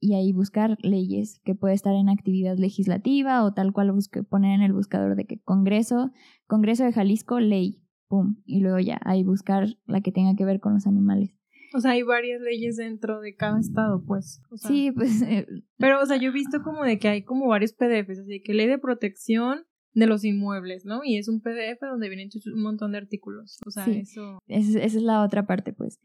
y 0.03 0.15
ahí 0.15 0.33
buscar 0.33 0.77
leyes 0.83 1.41
que 1.45 1.55
puede 1.55 1.75
estar 1.75 1.95
en 1.95 2.09
actividad 2.09 2.59
legislativa 2.59 3.45
o 3.45 3.55
tal 3.55 3.73
cual 3.73 3.93
busque, 3.93 4.25
poner 4.25 4.57
en 4.57 4.63
el 4.63 4.73
buscador 4.73 5.15
de 5.15 5.27
que 5.27 5.41
Congreso, 5.41 6.11
Congreso 6.49 6.83
de 6.83 6.93
Jalisco, 6.93 7.39
ley, 7.39 7.81
pum, 8.09 8.43
y 8.45 8.61
luego 8.61 8.81
ya 8.81 9.01
ahí 9.05 9.23
buscar 9.23 9.69
la 9.87 10.01
que 10.01 10.11
tenga 10.11 10.35
que 10.35 10.45
ver 10.45 10.59
con 10.59 10.75
los 10.75 10.89
animales. 10.89 11.39
O 11.73 11.79
sea, 11.81 11.93
hay 11.93 12.03
varias 12.03 12.41
leyes 12.41 12.77
dentro 12.77 13.21
de 13.21 13.37
cada 13.37 13.61
estado, 13.61 14.05
pues. 14.05 14.43
sí, 14.57 14.91
pues. 14.91 15.23
Eh, 15.23 15.47
pero, 15.79 16.03
o 16.03 16.07
sea, 16.07 16.17
yo 16.17 16.31
he 16.31 16.33
visto 16.33 16.65
como 16.65 16.83
de 16.83 16.99
que 16.99 17.09
hay 17.09 17.23
como 17.23 17.47
varios 17.47 17.73
PDFs, 17.73 18.19
así 18.19 18.43
que 18.43 18.55
ley 18.55 18.67
de 18.67 18.79
protección, 18.79 19.65
de 19.95 20.07
los 20.07 20.25
inmuebles, 20.25 20.85
¿no? 20.85 21.01
Y 21.05 21.17
es 21.17 21.29
un 21.29 21.41
PDF 21.41 21.81
donde 21.81 22.09
vienen 22.09 22.31
un 22.55 22.63
montón 22.63 22.93
de 22.93 22.99
artículos. 22.99 23.59
O 23.67 23.71
sea, 23.71 23.85
eso. 23.87 24.39
esa 24.47 24.79
es 24.81 24.95
la 24.95 25.23
otra 25.23 25.47
parte, 25.47 25.73
pues. 25.73 25.99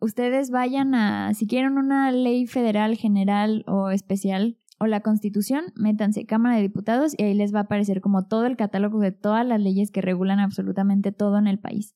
Ustedes 0.00 0.50
vayan 0.50 0.94
a, 0.94 1.34
si 1.34 1.46
quieren 1.46 1.76
una 1.76 2.10
ley 2.12 2.46
federal, 2.46 2.96
general 2.96 3.64
o 3.66 3.90
especial, 3.90 4.58
o 4.78 4.86
la 4.86 5.00
Constitución, 5.00 5.64
métanse 5.76 6.26
Cámara 6.26 6.56
de 6.56 6.62
Diputados 6.62 7.14
y 7.16 7.22
ahí 7.22 7.34
les 7.34 7.54
va 7.54 7.60
a 7.60 7.62
aparecer 7.62 8.00
como 8.00 8.26
todo 8.26 8.46
el 8.46 8.56
catálogo 8.56 9.00
de 9.00 9.12
todas 9.12 9.46
las 9.46 9.60
leyes 9.60 9.90
que 9.90 10.00
regulan 10.00 10.40
absolutamente 10.40 11.12
todo 11.12 11.38
en 11.38 11.46
el 11.46 11.58
país. 11.58 11.94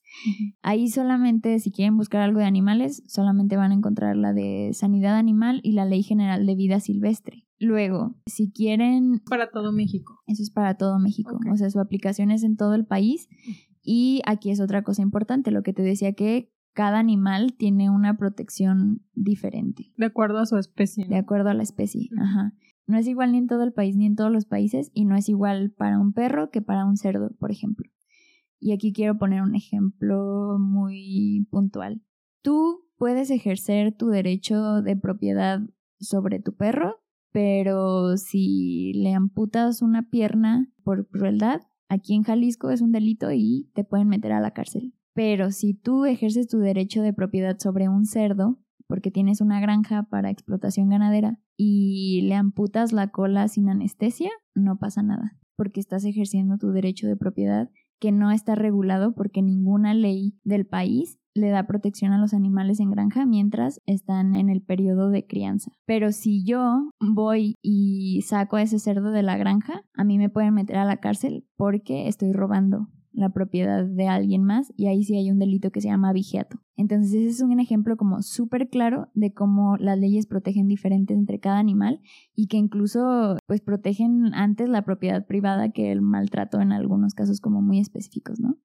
Ahí 0.63 0.89
solamente, 0.89 1.59
si 1.59 1.73
quieren 1.73 1.97
buscar 1.97 2.23
algo 2.23 2.39
de 2.39 2.47
animales, 2.47 3.03
solamente 3.07 3.57
van 3.57 3.73
a 3.73 3.75
encontrar 3.75 4.17
la 4.17 4.33
de 4.33 4.71
sanidad 4.75 5.17
animal 5.17 5.61
y 5.63 5.73
la 5.73 5.85
Ley 5.85 6.03
General 6.03 6.47
de 6.47 6.55
Vida 6.55 6.81
Silvestre. 6.81 7.45
Luego, 7.59 8.17
si 8.27 8.53
quieren... 8.53 9.21
Para 9.29 9.51
todo 9.51 9.73
México. 9.73 10.21
Eso 10.27 10.43
es 10.43 10.51
para 10.51 10.77
todo 10.77 10.99
México. 11.01 11.39
O 11.53 11.57
sea, 11.57 11.71
su 11.71 11.81
aplicación 11.81 12.31
es 12.31 12.45
en 12.45 12.57
todo 12.57 12.75
el 12.75 12.87
país. 12.87 13.29
Y 13.83 14.21
aquí 14.27 14.51
es 14.51 14.61
otra 14.61 14.83
cosa 14.83 15.03
importante, 15.03 15.51
lo 15.51 15.63
que 15.63 15.73
te 15.73 15.83
decía 15.83 16.13
que 16.13 16.53
cada 16.73 17.01
animal 17.01 17.55
tiene 17.55 17.91
una 17.91 18.17
protección 18.17 19.03
diferente. 19.15 19.93
De 19.97 20.07
acuerdo 20.07 20.39
a 20.39 20.47
su 20.47 20.57
especie. 20.59 21.09
De 21.09 21.17
acuerdo 21.17 21.51
a 21.51 21.55
la 21.55 21.65
especie, 21.65 22.09
ajá. 22.17 22.53
No 22.89 22.99
es 22.99 23.07
igual 23.07 23.31
ni 23.31 23.39
en 23.39 23.47
todo 23.47 23.63
el 23.63 23.73
país 23.73 23.97
ni 23.97 24.07
en 24.07 24.17
todos 24.17 24.33
los 24.33 24.47
países 24.47 24.91
y 24.93 25.05
no 25.05 25.15
es 25.15 25.29
igual 25.29 25.71
para 25.71 26.01
un 26.01 26.13
perro 26.13 26.51
que 26.51 26.61
para 26.61 26.85
un 26.85 26.97
cerdo, 26.97 27.31
por 27.39 27.53
ejemplo. 27.53 27.89
Y 28.59 28.73
aquí 28.73 28.93
quiero 28.93 29.17
poner 29.17 29.43
un 29.43 29.55
ejemplo 29.55 30.57
muy 30.59 31.47
puntual. 31.53 32.03
Tú 32.43 32.89
puedes 32.97 33.31
ejercer 33.31 33.95
tu 33.97 34.09
derecho 34.09 34.83
de 34.83 34.97
propiedad 34.97 35.61
sobre 36.01 36.41
tu 36.41 36.57
perro 36.57 36.97
pero 37.33 38.17
si 38.17 38.93
le 38.95 39.15
amputas 39.15 39.83
una 39.83 40.09
pierna 40.09 40.69
por 40.83 41.09
crueldad, 41.09 41.61
aquí 41.89 42.15
en 42.15 42.23
Jalisco 42.23 42.71
es 42.71 42.81
un 42.81 42.93
delito 42.93 43.31
y 43.33 43.71
te 43.75 43.85
pueden 43.85 44.09
meter 44.09 44.33
a 44.33 44.41
la 44.41 44.53
cárcel. 44.53 44.95
Pero 45.15 45.51
si 45.51 45.75
tú 45.75 46.05
ejerces 46.05 46.49
tu 46.49 46.59
derecho 46.59 47.03
de 47.03 47.13
propiedad 47.13 47.59
sobre 47.59 47.89
un 47.89 48.07
cerdo, 48.07 48.59
porque 48.87 49.11
tienes 49.11 49.41
una 49.41 49.61
granja 49.61 50.05
para 50.05 50.31
explotación 50.31 50.89
ganadera, 50.89 51.39
y 51.59 52.23
le 52.23 52.37
amputas 52.37 52.93
la 52.93 53.09
cola 53.09 53.49
sin 53.49 53.69
anestesia, 53.69 54.31
no 54.55 54.79
pasa 54.79 55.03
nada, 55.03 55.37
porque 55.57 55.81
estás 55.81 56.05
ejerciendo 56.05 56.57
tu 56.57 56.71
derecho 56.71 57.07
de 57.07 57.17
propiedad 57.17 57.69
que 58.01 58.13
no 58.13 58.31
está 58.31 58.55
regulado 58.55 59.13
porque 59.15 59.43
ninguna 59.43 59.93
ley 59.93 60.39
del 60.45 60.67
país 60.67 61.19
le 61.35 61.51
da 61.51 61.67
protección 61.67 62.13
a 62.13 62.19
los 62.19 62.33
animales 62.33 62.81
en 62.81 62.91
granja 62.91 63.27
mientras 63.27 63.81
están 63.87 64.37
en 64.37 64.49
el 64.49 64.63
periodo 64.63 65.11
de 65.11 65.27
crianza. 65.27 65.73
Pero 65.85 66.13
si 66.13 66.45
yo 66.45 66.91
voy 67.01 67.55
y 67.63 68.23
saco 68.23 68.57
a 68.57 68.63
ese 68.63 68.79
cerdo 68.79 69.11
de 69.11 69.23
la 69.23 69.37
granja, 69.37 69.83
a 69.95 70.05
mí 70.05 70.19
me 70.19 70.31
pueden 70.31 70.55
meter 70.55 70.77
a 70.77 70.85
la 70.85 70.99
cárcel 70.99 71.45
porque 71.57 72.09
estoy 72.09 72.33
robando 72.33 72.89
la 73.19 73.31
propiedad 73.31 73.85
de 73.85 74.07
alguien 74.07 74.45
más 74.45 74.73
y 74.77 74.87
ahí 74.87 75.03
sí 75.03 75.17
hay 75.17 75.31
un 75.31 75.39
delito 75.39 75.71
que 75.71 75.81
se 75.81 75.89
llama 75.89 76.13
vigiato. 76.13 76.61
Entonces 76.77 77.13
ese 77.13 77.29
es 77.29 77.41
un 77.41 77.59
ejemplo 77.59 77.97
como 77.97 78.23
súper 78.23 78.69
claro 78.69 79.09
de 79.15 79.35
cómo 79.35 79.77
las 79.77 79.99
leyes 79.99 80.27
protegen 80.27 80.69
diferentes 80.69 81.17
entre 81.17 81.41
cada 81.41 81.59
animal 81.59 82.01
y 82.37 82.47
que 82.47 82.57
incluso 82.57 83.37
pues 83.47 83.61
protegen 83.61 84.33
antes 84.35 84.69
la 84.69 84.83
propiedad 84.85 85.27
privada 85.27 85.73
que 85.73 85.91
el 85.91 86.01
maltrato 86.01 86.61
en 86.61 86.71
algunos 86.71 87.15
casos 87.15 87.41
como 87.41 87.61
muy 87.61 87.81
específicos, 87.81 88.39
¿no? 88.39 88.57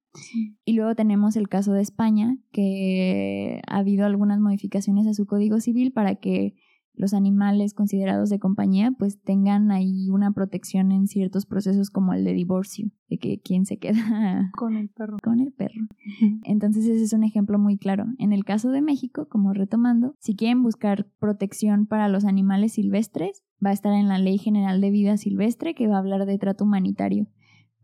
Y 0.64 0.74
luego 0.74 0.94
tenemos 0.94 1.34
el 1.34 1.48
caso 1.48 1.72
de 1.72 1.82
España 1.82 2.38
que 2.52 3.60
ha 3.66 3.78
habido 3.78 4.06
algunas 4.06 4.38
modificaciones 4.38 5.08
a 5.08 5.14
su 5.14 5.26
código 5.26 5.58
civil 5.58 5.92
para 5.92 6.14
que 6.14 6.54
los 6.96 7.14
animales 7.14 7.74
considerados 7.74 8.30
de 8.30 8.38
compañía 8.38 8.92
pues 8.92 9.20
tengan 9.20 9.70
ahí 9.70 10.10
una 10.10 10.32
protección 10.32 10.92
en 10.92 11.06
ciertos 11.06 11.46
procesos 11.46 11.90
como 11.90 12.12
el 12.12 12.24
de 12.24 12.32
divorcio, 12.32 12.90
de 13.08 13.18
que 13.18 13.40
quien 13.40 13.66
se 13.66 13.78
queda 13.78 14.50
con 14.56 14.76
el 14.76 14.88
perro. 14.88 15.16
Con 15.22 15.40
el 15.40 15.52
perro. 15.52 15.86
Entonces 16.44 16.86
ese 16.86 17.02
es 17.02 17.12
un 17.12 17.24
ejemplo 17.24 17.58
muy 17.58 17.76
claro. 17.76 18.06
En 18.18 18.32
el 18.32 18.44
caso 18.44 18.70
de 18.70 18.82
México, 18.82 19.28
como 19.28 19.52
retomando, 19.52 20.14
si 20.18 20.36
quieren 20.36 20.62
buscar 20.62 21.06
protección 21.18 21.86
para 21.86 22.08
los 22.08 22.24
animales 22.24 22.74
silvestres, 22.74 23.44
va 23.64 23.70
a 23.70 23.74
estar 23.74 23.92
en 23.92 24.08
la 24.08 24.18
Ley 24.18 24.38
General 24.38 24.80
de 24.80 24.90
Vida 24.90 25.16
Silvestre 25.16 25.74
que 25.74 25.88
va 25.88 25.96
a 25.96 26.00
hablar 26.00 26.26
de 26.26 26.38
trato 26.38 26.64
humanitario 26.64 27.26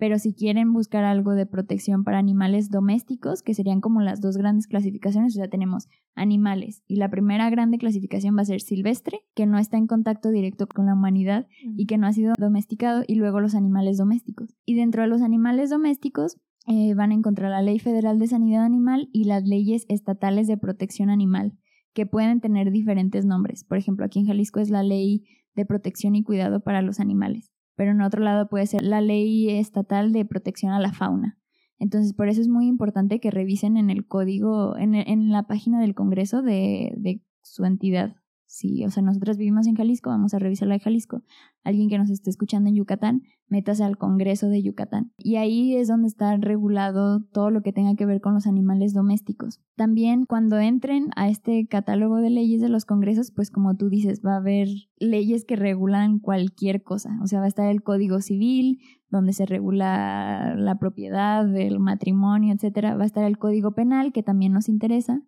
pero 0.01 0.19
si 0.19 0.33
quieren 0.33 0.73
buscar 0.73 1.05
algo 1.05 1.33
de 1.33 1.45
protección 1.45 2.05
para 2.05 2.17
animales 2.17 2.71
domésticos, 2.71 3.43
que 3.43 3.53
serían 3.53 3.83
como 3.83 4.01
las 4.01 4.23
dos 4.23 4.39
grandes 4.39 4.67
clasificaciones, 4.67 5.35
o 5.35 5.39
sea, 5.39 5.51
tenemos 5.51 5.89
animales 6.15 6.83
y 6.89 6.97
la 6.97 7.11
primera 7.11 7.51
grande 7.51 7.77
clasificación 7.77 8.35
va 8.35 8.41
a 8.41 8.47
ser 8.47 8.63
silvestre, 8.63 9.21
que 9.35 9.45
no 9.45 9.59
está 9.59 9.77
en 9.77 9.87
contacto 9.87 10.31
directo 10.31 10.67
con 10.67 10.87
la 10.87 10.95
humanidad 10.95 11.47
y 11.77 11.85
que 11.85 11.99
no 11.99 12.07
ha 12.07 12.15
sido 12.15 12.33
domesticado, 12.39 13.05
y 13.07 13.17
luego 13.17 13.41
los 13.41 13.55
animales 13.55 13.99
domésticos. 13.99 14.57
Y 14.65 14.75
dentro 14.75 15.03
de 15.03 15.09
los 15.09 15.21
animales 15.21 15.69
domésticos 15.69 16.39
eh, 16.67 16.95
van 16.95 17.11
a 17.11 17.15
encontrar 17.15 17.51
la 17.51 17.61
Ley 17.61 17.79
Federal 17.79 18.19
de 18.19 18.27
Sanidad 18.27 18.65
Animal 18.65 19.11
y 19.13 19.25
las 19.25 19.45
leyes 19.45 19.85
estatales 19.91 20.47
de 20.47 20.57
protección 20.57 21.11
animal, 21.11 21.59
que 21.93 22.07
pueden 22.07 22.41
tener 22.41 22.71
diferentes 22.71 23.27
nombres. 23.27 23.65
Por 23.65 23.77
ejemplo, 23.77 24.07
aquí 24.07 24.21
en 24.21 24.27
Jalisco 24.27 24.61
es 24.61 24.71
la 24.71 24.83
Ley 24.83 25.27
de 25.55 25.67
Protección 25.67 26.15
y 26.17 26.25
Cuidado 26.25 26.61
para 26.61 26.81
los 26.81 27.01
Animales 27.01 27.53
pero 27.81 27.93
en 27.93 28.03
otro 28.03 28.23
lado 28.23 28.47
puede 28.47 28.67
ser 28.67 28.83
la 28.83 29.01
ley 29.01 29.49
estatal 29.49 30.13
de 30.13 30.27
protección 30.27 30.71
a 30.73 30.81
la 30.81 30.93
fauna. 30.93 31.39
Entonces, 31.79 32.13
por 32.13 32.29
eso 32.29 32.43
es 32.43 32.47
muy 32.47 32.67
importante 32.67 33.21
que 33.21 33.31
revisen 33.31 33.79
en 33.79 33.89
el 33.89 34.07
código, 34.07 34.77
en, 34.77 34.95
en 34.95 35.31
la 35.31 35.45
página 35.45 35.81
del 35.81 35.95
Congreso 35.95 36.43
de, 36.43 36.93
de 36.99 37.23
su 37.43 37.65
entidad. 37.65 38.17
Si, 38.51 38.85
o 38.85 38.91
sea, 38.91 39.05
nosotras 39.05 39.39
vivimos 39.39 39.69
en 39.69 39.77
Jalisco, 39.77 40.11
vamos 40.11 40.35
a 40.35 40.41
revisar 40.41 40.67
la 40.67 40.75
de 40.75 40.81
Jalisco. 40.81 41.23
Alguien 41.63 41.89
que 41.89 41.99
nos 41.99 42.11
esté 42.11 42.31
escuchando 42.31 42.69
en 42.69 42.75
Yucatán, 42.75 43.23
métase 43.47 43.85
al 43.85 43.97
Congreso 43.97 44.49
de 44.49 44.61
Yucatán. 44.61 45.13
Y 45.17 45.37
ahí 45.37 45.77
es 45.77 45.87
donde 45.87 46.09
está 46.09 46.37
regulado 46.37 47.23
todo 47.33 47.51
lo 47.51 47.63
que 47.63 47.73
tenga 47.73 47.95
que 47.95 48.07
ver 48.07 48.21
con 48.21 48.35
los 48.35 48.49
animales 48.49 48.93
domésticos. 48.93 49.61
También 49.77 50.25
cuando 50.27 50.59
entren 50.59 51.11
a 51.15 51.29
este 51.29 51.69
catálogo 51.69 52.17
de 52.17 52.31
leyes 52.31 52.61
de 52.61 52.69
los 52.69 52.87
congresos, 52.87 53.31
pues 53.31 53.53
como 53.53 53.77
tú 53.77 53.89
dices, 53.89 54.21
va 54.27 54.33
a 54.33 54.39
haber 54.39 54.67
leyes 54.99 55.45
que 55.45 55.55
regulan 55.55 56.19
cualquier 56.19 56.83
cosa. 56.83 57.21
O 57.23 57.29
sea, 57.29 57.39
va 57.39 57.45
a 57.45 57.49
estar 57.49 57.71
el 57.71 57.85
Código 57.85 58.21
Civil, 58.21 58.81
donde 59.11 59.33
se 59.33 59.47
regula 59.47 60.57
la 60.57 60.77
propiedad, 60.81 61.57
el 61.57 61.79
matrimonio, 61.79 62.53
etcétera. 62.53 62.97
Va 62.97 63.05
a 63.05 63.07
estar 63.07 63.23
el 63.23 63.39
Código 63.39 63.75
Penal, 63.77 64.13
que 64.13 64.25
también 64.25 64.53
nos 64.53 64.69
interesa 64.69 65.23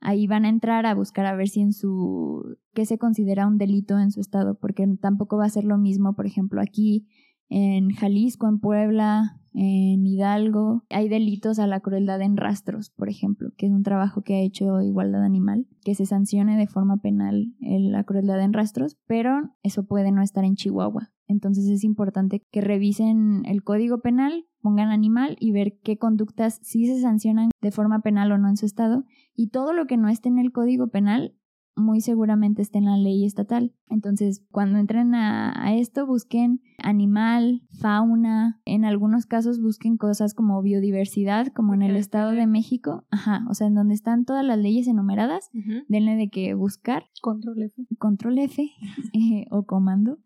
ahí 0.00 0.26
van 0.26 0.44
a 0.44 0.48
entrar 0.48 0.86
a 0.86 0.94
buscar 0.94 1.26
a 1.26 1.36
ver 1.36 1.48
si 1.48 1.60
en 1.60 1.72
su 1.72 2.56
qué 2.72 2.86
se 2.86 2.98
considera 2.98 3.46
un 3.46 3.58
delito 3.58 3.98
en 3.98 4.10
su 4.10 4.20
estado, 4.20 4.58
porque 4.58 4.86
tampoco 5.00 5.36
va 5.36 5.44
a 5.44 5.50
ser 5.50 5.64
lo 5.64 5.78
mismo, 5.78 6.14
por 6.14 6.26
ejemplo, 6.26 6.60
aquí 6.60 7.06
en 7.50 7.90
Jalisco, 7.90 8.48
en 8.48 8.60
Puebla, 8.60 9.36
en 9.52 10.06
Hidalgo, 10.06 10.84
hay 10.90 11.08
delitos 11.08 11.58
a 11.58 11.66
la 11.66 11.80
crueldad 11.80 12.20
en 12.22 12.36
rastros, 12.36 12.90
por 12.90 13.08
ejemplo, 13.08 13.50
que 13.56 13.66
es 13.66 13.72
un 13.72 13.82
trabajo 13.82 14.22
que 14.22 14.36
ha 14.36 14.40
hecho 14.40 14.80
Igualdad 14.80 15.24
Animal, 15.24 15.66
que 15.84 15.94
se 15.94 16.06
sancione 16.06 16.56
de 16.56 16.68
forma 16.68 16.98
penal 16.98 17.52
la 17.60 18.04
crueldad 18.04 18.40
en 18.40 18.52
rastros, 18.52 18.96
pero 19.06 19.50
eso 19.62 19.84
puede 19.86 20.12
no 20.12 20.22
estar 20.22 20.44
en 20.44 20.54
Chihuahua. 20.54 21.10
Entonces 21.26 21.68
es 21.68 21.84
importante 21.84 22.44
que 22.50 22.60
revisen 22.60 23.42
el 23.44 23.62
código 23.62 24.00
penal, 24.00 24.46
pongan 24.62 24.90
animal 24.90 25.36
y 25.40 25.52
ver 25.52 25.78
qué 25.82 25.96
conductas 25.96 26.58
sí 26.62 26.86
se 26.86 27.00
sancionan 27.00 27.50
de 27.60 27.70
forma 27.70 28.00
penal 28.00 28.32
o 28.32 28.38
no 28.38 28.48
en 28.48 28.56
su 28.56 28.66
estado. 28.66 29.04
Y 29.34 29.48
todo 29.48 29.72
lo 29.72 29.86
que 29.86 29.96
no 29.96 30.08
esté 30.08 30.28
en 30.28 30.38
el 30.38 30.52
código 30.52 30.88
penal 30.88 31.34
muy 31.80 32.00
seguramente 32.00 32.62
esté 32.62 32.78
en 32.78 32.86
la 32.86 32.96
ley 32.96 33.24
estatal. 33.24 33.72
Entonces, 33.88 34.44
cuando 34.50 34.78
entren 34.78 35.14
a, 35.14 35.74
esto, 35.74 36.06
busquen 36.06 36.62
animal, 36.78 37.62
fauna, 37.80 38.60
en 38.64 38.84
algunos 38.84 39.26
casos 39.26 39.60
busquen 39.60 39.96
cosas 39.96 40.34
como 40.34 40.62
biodiversidad, 40.62 41.48
como 41.48 41.74
en 41.74 41.82
el 41.82 41.96
Estado 41.96 42.32
de 42.32 42.46
México, 42.46 43.04
ajá, 43.10 43.44
o 43.48 43.54
sea, 43.54 43.66
en 43.66 43.74
donde 43.74 43.94
están 43.94 44.24
todas 44.24 44.44
las 44.44 44.58
leyes 44.58 44.86
enumeradas, 44.86 45.50
denle 45.88 46.16
de 46.16 46.28
que 46.28 46.54
buscar. 46.54 47.04
Control 47.20 47.62
F. 47.62 47.86
Control 47.98 48.38
F 48.38 48.62
eh, 49.12 49.46
o 49.50 49.64
comando 49.64 50.18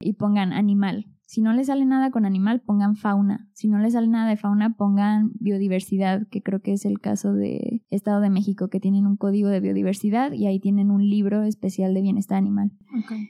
y 0.00 0.14
pongan 0.14 0.52
animal. 0.52 1.06
Si 1.30 1.42
no 1.42 1.52
les 1.52 1.68
sale 1.68 1.86
nada 1.86 2.10
con 2.10 2.26
animal, 2.26 2.60
pongan 2.60 2.96
fauna. 2.96 3.48
Si 3.52 3.68
no 3.68 3.78
les 3.78 3.92
sale 3.92 4.08
nada 4.08 4.28
de 4.28 4.36
fauna, 4.36 4.74
pongan 4.74 5.30
biodiversidad, 5.38 6.26
que 6.26 6.42
creo 6.42 6.60
que 6.60 6.72
es 6.72 6.84
el 6.84 6.98
caso 6.98 7.32
de 7.34 7.84
Estado 7.88 8.20
de 8.20 8.30
México, 8.30 8.66
que 8.66 8.80
tienen 8.80 9.06
un 9.06 9.16
código 9.16 9.48
de 9.48 9.60
biodiversidad 9.60 10.32
y 10.32 10.48
ahí 10.48 10.58
tienen 10.58 10.90
un 10.90 11.08
libro 11.08 11.44
especial 11.44 11.94
de 11.94 12.02
bienestar 12.02 12.36
animal. 12.36 12.72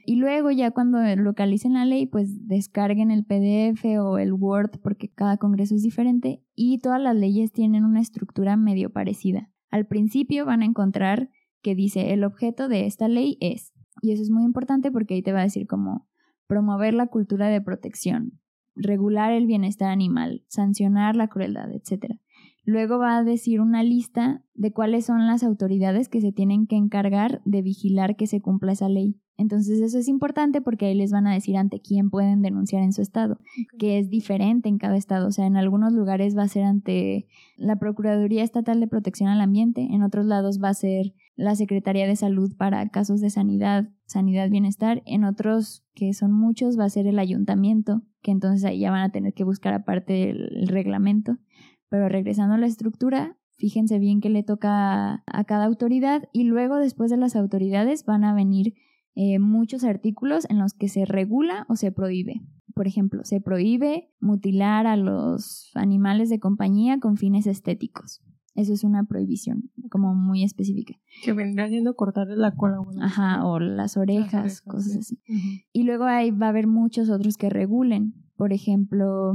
Y 0.03 0.15
luego 0.15 0.49
ya 0.49 0.71
cuando 0.71 0.97
localicen 1.15 1.73
la 1.73 1.85
ley, 1.85 2.07
pues 2.07 2.47
descarguen 2.47 3.11
el 3.11 3.23
PDF 3.23 3.85
o 3.99 4.17
el 4.17 4.33
Word, 4.33 4.79
porque 4.81 5.07
cada 5.07 5.37
congreso 5.37 5.75
es 5.75 5.83
diferente 5.83 6.43
y 6.55 6.79
todas 6.79 6.99
las 6.99 7.15
leyes 7.15 7.51
tienen 7.51 7.85
una 7.85 8.01
estructura 8.01 8.57
medio 8.57 8.91
parecida. 8.91 9.51
Al 9.69 9.85
principio 9.85 10.47
van 10.47 10.63
a 10.63 10.65
encontrar 10.65 11.29
que 11.61 11.75
dice 11.75 12.13
el 12.13 12.23
objeto 12.23 12.67
de 12.67 12.87
esta 12.87 13.07
ley 13.07 13.37
es, 13.41 13.73
y 14.01 14.11
eso 14.11 14.23
es 14.23 14.31
muy 14.31 14.43
importante 14.43 14.91
porque 14.91 15.13
ahí 15.13 15.21
te 15.21 15.33
va 15.33 15.41
a 15.41 15.43
decir 15.43 15.67
como 15.67 16.09
promover 16.51 16.93
la 16.93 17.07
cultura 17.07 17.47
de 17.47 17.61
protección, 17.61 18.41
regular 18.75 19.31
el 19.31 19.45
bienestar 19.45 19.89
animal, 19.89 20.43
sancionar 20.49 21.15
la 21.15 21.29
crueldad, 21.29 21.71
etc. 21.71 22.17
Luego 22.65 22.99
va 22.99 23.15
a 23.15 23.23
decir 23.23 23.61
una 23.61 23.83
lista 23.83 24.43
de 24.53 24.73
cuáles 24.73 25.05
son 25.05 25.27
las 25.27 25.43
autoridades 25.43 26.09
que 26.09 26.19
se 26.19 26.33
tienen 26.33 26.67
que 26.67 26.75
encargar 26.75 27.41
de 27.45 27.61
vigilar 27.61 28.17
que 28.17 28.27
se 28.27 28.41
cumpla 28.41 28.73
esa 28.73 28.89
ley. 28.89 29.15
Entonces 29.37 29.79
eso 29.79 29.97
es 29.97 30.09
importante 30.09 30.61
porque 30.61 30.87
ahí 30.87 30.93
les 30.93 31.13
van 31.13 31.25
a 31.25 31.33
decir 31.33 31.55
ante 31.55 31.79
quién 31.79 32.09
pueden 32.09 32.41
denunciar 32.41 32.83
en 32.83 32.91
su 32.91 33.01
estado, 33.01 33.39
que 33.79 33.97
es 33.97 34.09
diferente 34.09 34.67
en 34.67 34.77
cada 34.77 34.97
estado. 34.97 35.29
O 35.29 35.31
sea, 35.31 35.45
en 35.45 35.55
algunos 35.55 35.93
lugares 35.93 36.37
va 36.37 36.43
a 36.43 36.49
ser 36.49 36.65
ante 36.65 37.27
la 37.55 37.79
Procuraduría 37.79 38.43
Estatal 38.43 38.81
de 38.81 38.87
Protección 38.87 39.29
al 39.29 39.39
Ambiente, 39.39 39.87
en 39.89 40.03
otros 40.03 40.25
lados 40.25 40.59
va 40.61 40.67
a 40.67 40.73
ser 40.73 41.13
la 41.37 41.55
Secretaría 41.55 42.07
de 42.07 42.17
Salud 42.17 42.55
para 42.57 42.89
casos 42.89 43.21
de 43.21 43.29
sanidad, 43.29 43.89
sanidad, 44.11 44.49
bienestar. 44.49 45.01
En 45.05 45.23
otros, 45.23 45.83
que 45.93 46.13
son 46.13 46.31
muchos, 46.31 46.77
va 46.79 46.85
a 46.85 46.89
ser 46.89 47.07
el 47.07 47.19
ayuntamiento, 47.19 48.01
que 48.21 48.31
entonces 48.31 48.63
ahí 48.63 48.79
ya 48.79 48.91
van 48.91 49.01
a 49.01 49.11
tener 49.11 49.33
que 49.33 49.43
buscar 49.43 49.73
aparte 49.73 50.29
el, 50.29 50.67
reglamento. 50.67 51.37
Pero 51.89 52.07
regresando 52.09 52.55
a 52.55 52.57
la 52.57 52.67
estructura, 52.67 53.37
fíjense 53.57 53.99
bien 53.99 54.21
qué 54.21 54.29
le 54.29 54.43
toca 54.43 55.23
a, 55.25 55.43
cada 55.45 55.65
autoridad 55.65 56.29
y 56.31 56.43
luego 56.43 56.77
después 56.77 57.11
de 57.11 57.17
las 57.17 57.35
autoridades 57.35 58.05
van 58.05 58.23
a 58.23 58.33
venir 58.33 58.75
eh, 59.15 59.39
muchos 59.39 59.83
artículos 59.83 60.49
en 60.49 60.59
los 60.59 60.73
que 60.73 60.87
se 60.87 61.05
regula 61.05 61.65
o 61.67 61.75
se 61.75 61.91
prohíbe. 61.91 62.41
Por 62.73 62.87
ejemplo, 62.87 63.25
se 63.25 63.41
prohíbe 63.41 64.09
mutilar 64.21 64.87
a 64.87 64.95
los 64.95 65.71
animales 65.75 66.29
de 66.29 66.39
compañía 66.39 66.99
con 66.99 67.17
fines 67.17 67.45
estéticos. 67.45 68.21
Eso 68.61 68.73
es 68.73 68.83
una 68.83 69.05
prohibición, 69.05 69.71
como 69.89 70.13
muy 70.13 70.43
específica. 70.43 70.93
Que 71.23 71.33
vendrá 71.33 71.67
siendo 71.67 71.95
cortarle 71.95 72.35
la 72.35 72.55
cola. 72.55 72.77
Ajá, 73.01 73.43
o 73.43 73.59
las 73.59 73.97
orejas, 73.97 74.61
cosas 74.61 74.97
así. 74.97 75.19
Y 75.73 75.81
luego 75.81 76.03
ahí 76.03 76.29
va 76.29 76.45
a 76.45 76.49
haber 76.49 76.67
muchos 76.67 77.09
otros 77.09 77.37
que 77.37 77.49
regulen. 77.49 78.13
Por 78.35 78.53
ejemplo, 78.53 79.33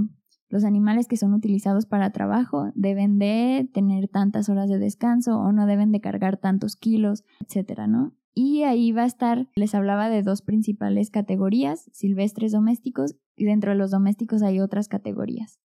los 0.49 0.62
animales 0.62 1.09
que 1.09 1.17
son 1.17 1.35
utilizados 1.35 1.87
para 1.87 2.11
trabajo 2.11 2.71
deben 2.77 3.19
de 3.19 3.69
tener 3.75 4.07
tantas 4.07 4.49
horas 4.49 4.69
de 4.69 4.79
descanso 4.79 5.41
o 5.41 5.51
no 5.51 5.67
deben 5.67 5.91
de 5.91 6.01
cargar 6.01 6.37
tantos 6.37 6.77
kilos, 6.77 7.25
etcétera, 7.41 7.89
¿no? 7.89 8.15
Y 8.33 8.62
ahí 8.62 8.93
va 8.93 9.03
a 9.03 9.07
estar, 9.07 9.49
les 9.57 9.75
hablaba 9.75 10.09
de 10.09 10.23
dos 10.23 10.43
principales 10.43 11.11
categorías, 11.11 11.91
silvestres 11.93 12.53
domésticos, 12.53 13.17
y 13.35 13.45
dentro 13.45 13.73
de 13.73 13.79
los 13.79 13.91
domésticos 13.91 14.43
hay 14.43 14.61
otras 14.61 14.87
categorías. 14.87 15.59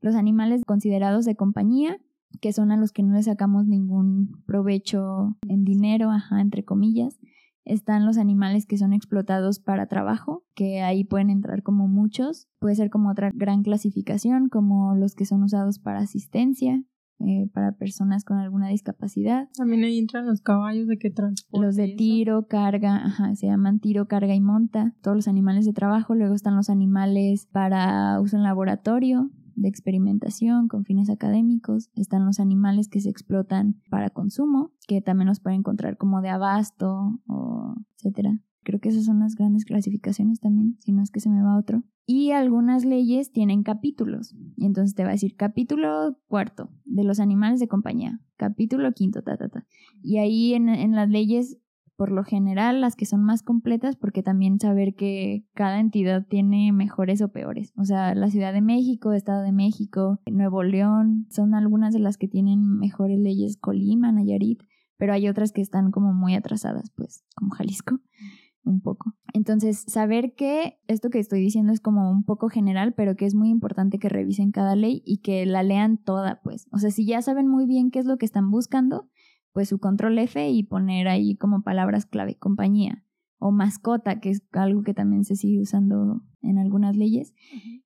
Los 0.00 0.14
animales 0.16 0.62
considerados 0.66 1.24
de 1.24 1.36
compañía, 1.36 1.98
que 2.40 2.52
son 2.52 2.72
a 2.72 2.76
los 2.76 2.92
que 2.92 3.02
no 3.02 3.14
le 3.14 3.22
sacamos 3.22 3.66
ningún 3.66 4.42
provecho 4.46 5.36
en 5.48 5.64
dinero, 5.64 6.10
ajá, 6.10 6.40
entre 6.40 6.64
comillas. 6.64 7.18
Están 7.64 8.06
los 8.06 8.16
animales 8.16 8.66
que 8.66 8.78
son 8.78 8.92
explotados 8.92 9.58
para 9.60 9.86
trabajo, 9.86 10.44
que 10.54 10.80
ahí 10.80 11.04
pueden 11.04 11.30
entrar 11.30 11.62
como 11.62 11.88
muchos. 11.88 12.48
Puede 12.58 12.74
ser 12.74 12.90
como 12.90 13.10
otra 13.10 13.30
gran 13.34 13.62
clasificación, 13.62 14.48
como 14.48 14.94
los 14.96 15.14
que 15.14 15.26
son 15.26 15.42
usados 15.42 15.78
para 15.78 16.00
asistencia, 16.00 16.82
eh, 17.22 17.50
para 17.52 17.72
personas 17.72 18.24
con 18.24 18.38
alguna 18.38 18.68
discapacidad. 18.68 19.48
También 19.54 19.84
ahí 19.84 19.98
entran 19.98 20.26
los 20.26 20.40
caballos 20.40 20.86
de 20.86 20.96
que 20.96 21.10
transporte. 21.10 21.66
Los 21.66 21.76
de 21.76 21.88
tiro, 21.88 22.46
carga, 22.46 22.96
ajá, 22.96 23.34
se 23.34 23.46
llaman 23.46 23.78
tiro, 23.78 24.06
carga 24.06 24.34
y 24.34 24.40
monta. 24.40 24.94
Todos 25.02 25.16
los 25.18 25.28
animales 25.28 25.66
de 25.66 25.74
trabajo. 25.74 26.14
Luego 26.14 26.34
están 26.34 26.56
los 26.56 26.70
animales 26.70 27.46
para 27.52 28.18
uso 28.22 28.38
en 28.38 28.42
laboratorio, 28.42 29.30
de 29.60 29.68
experimentación 29.68 30.68
con 30.68 30.84
fines 30.84 31.10
académicos, 31.10 31.90
están 31.94 32.24
los 32.24 32.40
animales 32.40 32.88
que 32.88 33.00
se 33.00 33.10
explotan 33.10 33.80
para 33.90 34.10
consumo, 34.10 34.72
que 34.88 35.00
también 35.00 35.28
los 35.28 35.40
pueden 35.40 35.60
encontrar 35.60 35.96
como 35.96 36.22
de 36.22 36.30
abasto 36.30 37.20
o 37.26 37.74
etcétera. 37.96 38.40
Creo 38.62 38.80
que 38.80 38.90
esas 38.90 39.04
son 39.04 39.20
las 39.20 39.36
grandes 39.36 39.64
clasificaciones 39.64 40.40
también, 40.40 40.76
si 40.80 40.92
no 40.92 41.02
es 41.02 41.10
que 41.10 41.20
se 41.20 41.30
me 41.30 41.42
va 41.42 41.58
otro. 41.58 41.82
Y 42.06 42.32
algunas 42.32 42.84
leyes 42.84 43.32
tienen 43.32 43.62
capítulos. 43.62 44.34
Y 44.56 44.66
entonces 44.66 44.94
te 44.94 45.02
va 45.02 45.10
a 45.10 45.12
decir 45.12 45.36
capítulo 45.36 46.18
cuarto 46.26 46.70
de 46.84 47.04
los 47.04 47.20
animales 47.20 47.60
de 47.60 47.68
compañía, 47.68 48.20
capítulo 48.36 48.92
quinto, 48.92 49.22
ta, 49.22 49.36
ta, 49.36 49.48
ta. 49.48 49.66
Y 50.02 50.18
ahí 50.18 50.54
en, 50.54 50.68
en 50.68 50.92
las 50.92 51.08
leyes 51.08 51.58
por 52.00 52.12
lo 52.12 52.24
general 52.24 52.80
las 52.80 52.96
que 52.96 53.04
son 53.04 53.22
más 53.22 53.42
completas 53.42 53.94
porque 53.94 54.22
también 54.22 54.58
saber 54.58 54.94
que 54.94 55.44
cada 55.52 55.80
entidad 55.80 56.24
tiene 56.26 56.72
mejores 56.72 57.20
o 57.20 57.28
peores. 57.30 57.74
O 57.76 57.84
sea, 57.84 58.14
la 58.14 58.30
Ciudad 58.30 58.54
de 58.54 58.62
México, 58.62 59.12
Estado 59.12 59.42
de 59.42 59.52
México, 59.52 60.18
Nuevo 60.24 60.62
León, 60.62 61.26
son 61.28 61.54
algunas 61.54 61.92
de 61.92 61.98
las 61.98 62.16
que 62.16 62.26
tienen 62.26 62.78
mejores 62.78 63.18
leyes, 63.18 63.58
Colima, 63.58 64.12
Nayarit, 64.12 64.62
pero 64.96 65.12
hay 65.12 65.28
otras 65.28 65.52
que 65.52 65.60
están 65.60 65.90
como 65.90 66.14
muy 66.14 66.34
atrasadas, 66.34 66.90
pues, 66.96 67.22
como 67.36 67.50
Jalisco 67.50 68.00
un 68.64 68.80
poco. 68.80 69.14
Entonces, 69.34 69.84
saber 69.86 70.34
que 70.34 70.78
esto 70.86 71.10
que 71.10 71.18
estoy 71.18 71.40
diciendo 71.40 71.70
es 71.70 71.80
como 71.80 72.10
un 72.10 72.24
poco 72.24 72.48
general, 72.48 72.94
pero 72.94 73.14
que 73.14 73.26
es 73.26 73.34
muy 73.34 73.50
importante 73.50 73.98
que 73.98 74.08
revisen 74.08 74.52
cada 74.52 74.74
ley 74.74 75.02
y 75.04 75.18
que 75.18 75.44
la 75.44 75.62
lean 75.62 75.98
toda, 75.98 76.40
pues. 76.42 76.66
O 76.72 76.78
sea, 76.78 76.90
si 76.90 77.04
ya 77.04 77.20
saben 77.20 77.46
muy 77.46 77.66
bien 77.66 77.90
qué 77.90 77.98
es 77.98 78.06
lo 78.06 78.16
que 78.16 78.24
están 78.24 78.50
buscando, 78.50 79.10
pues 79.52 79.68
su 79.68 79.78
control 79.78 80.18
F 80.18 80.48
y 80.48 80.62
poner 80.62 81.08
ahí 81.08 81.36
como 81.36 81.62
palabras 81.62 82.06
clave, 82.06 82.36
compañía 82.36 83.04
o 83.38 83.50
mascota, 83.50 84.20
que 84.20 84.30
es 84.30 84.42
algo 84.52 84.82
que 84.82 84.94
también 84.94 85.24
se 85.24 85.34
sigue 85.34 85.60
usando 85.60 86.22
en 86.42 86.58
algunas 86.58 86.96
leyes. 86.96 87.34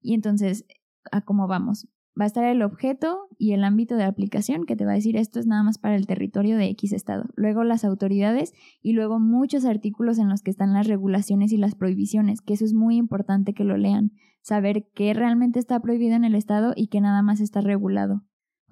Y 0.00 0.14
entonces, 0.14 0.66
¿a 1.10 1.22
cómo 1.22 1.46
vamos? 1.46 1.88
Va 2.20 2.24
a 2.24 2.26
estar 2.26 2.44
el 2.44 2.62
objeto 2.62 3.28
y 3.38 3.52
el 3.52 3.64
ámbito 3.64 3.96
de 3.96 4.04
aplicación 4.04 4.66
que 4.66 4.76
te 4.76 4.84
va 4.84 4.92
a 4.92 4.96
decir 4.96 5.16
esto 5.16 5.40
es 5.40 5.46
nada 5.46 5.64
más 5.64 5.78
para 5.78 5.96
el 5.96 6.06
territorio 6.06 6.56
de 6.56 6.66
X 6.70 6.92
estado. 6.92 7.24
Luego 7.34 7.64
las 7.64 7.84
autoridades 7.84 8.52
y 8.82 8.92
luego 8.92 9.18
muchos 9.18 9.64
artículos 9.64 10.18
en 10.18 10.28
los 10.28 10.42
que 10.42 10.50
están 10.50 10.72
las 10.72 10.86
regulaciones 10.86 11.52
y 11.52 11.56
las 11.56 11.74
prohibiciones, 11.74 12.40
que 12.40 12.54
eso 12.54 12.64
es 12.64 12.74
muy 12.74 12.96
importante 12.96 13.52
que 13.52 13.64
lo 13.64 13.76
lean. 13.76 14.12
Saber 14.42 14.88
qué 14.94 15.12
realmente 15.14 15.58
está 15.58 15.80
prohibido 15.80 16.14
en 16.14 16.24
el 16.24 16.34
estado 16.34 16.72
y 16.76 16.88
qué 16.88 17.00
nada 17.00 17.22
más 17.22 17.40
está 17.40 17.60
regulado. 17.60 18.22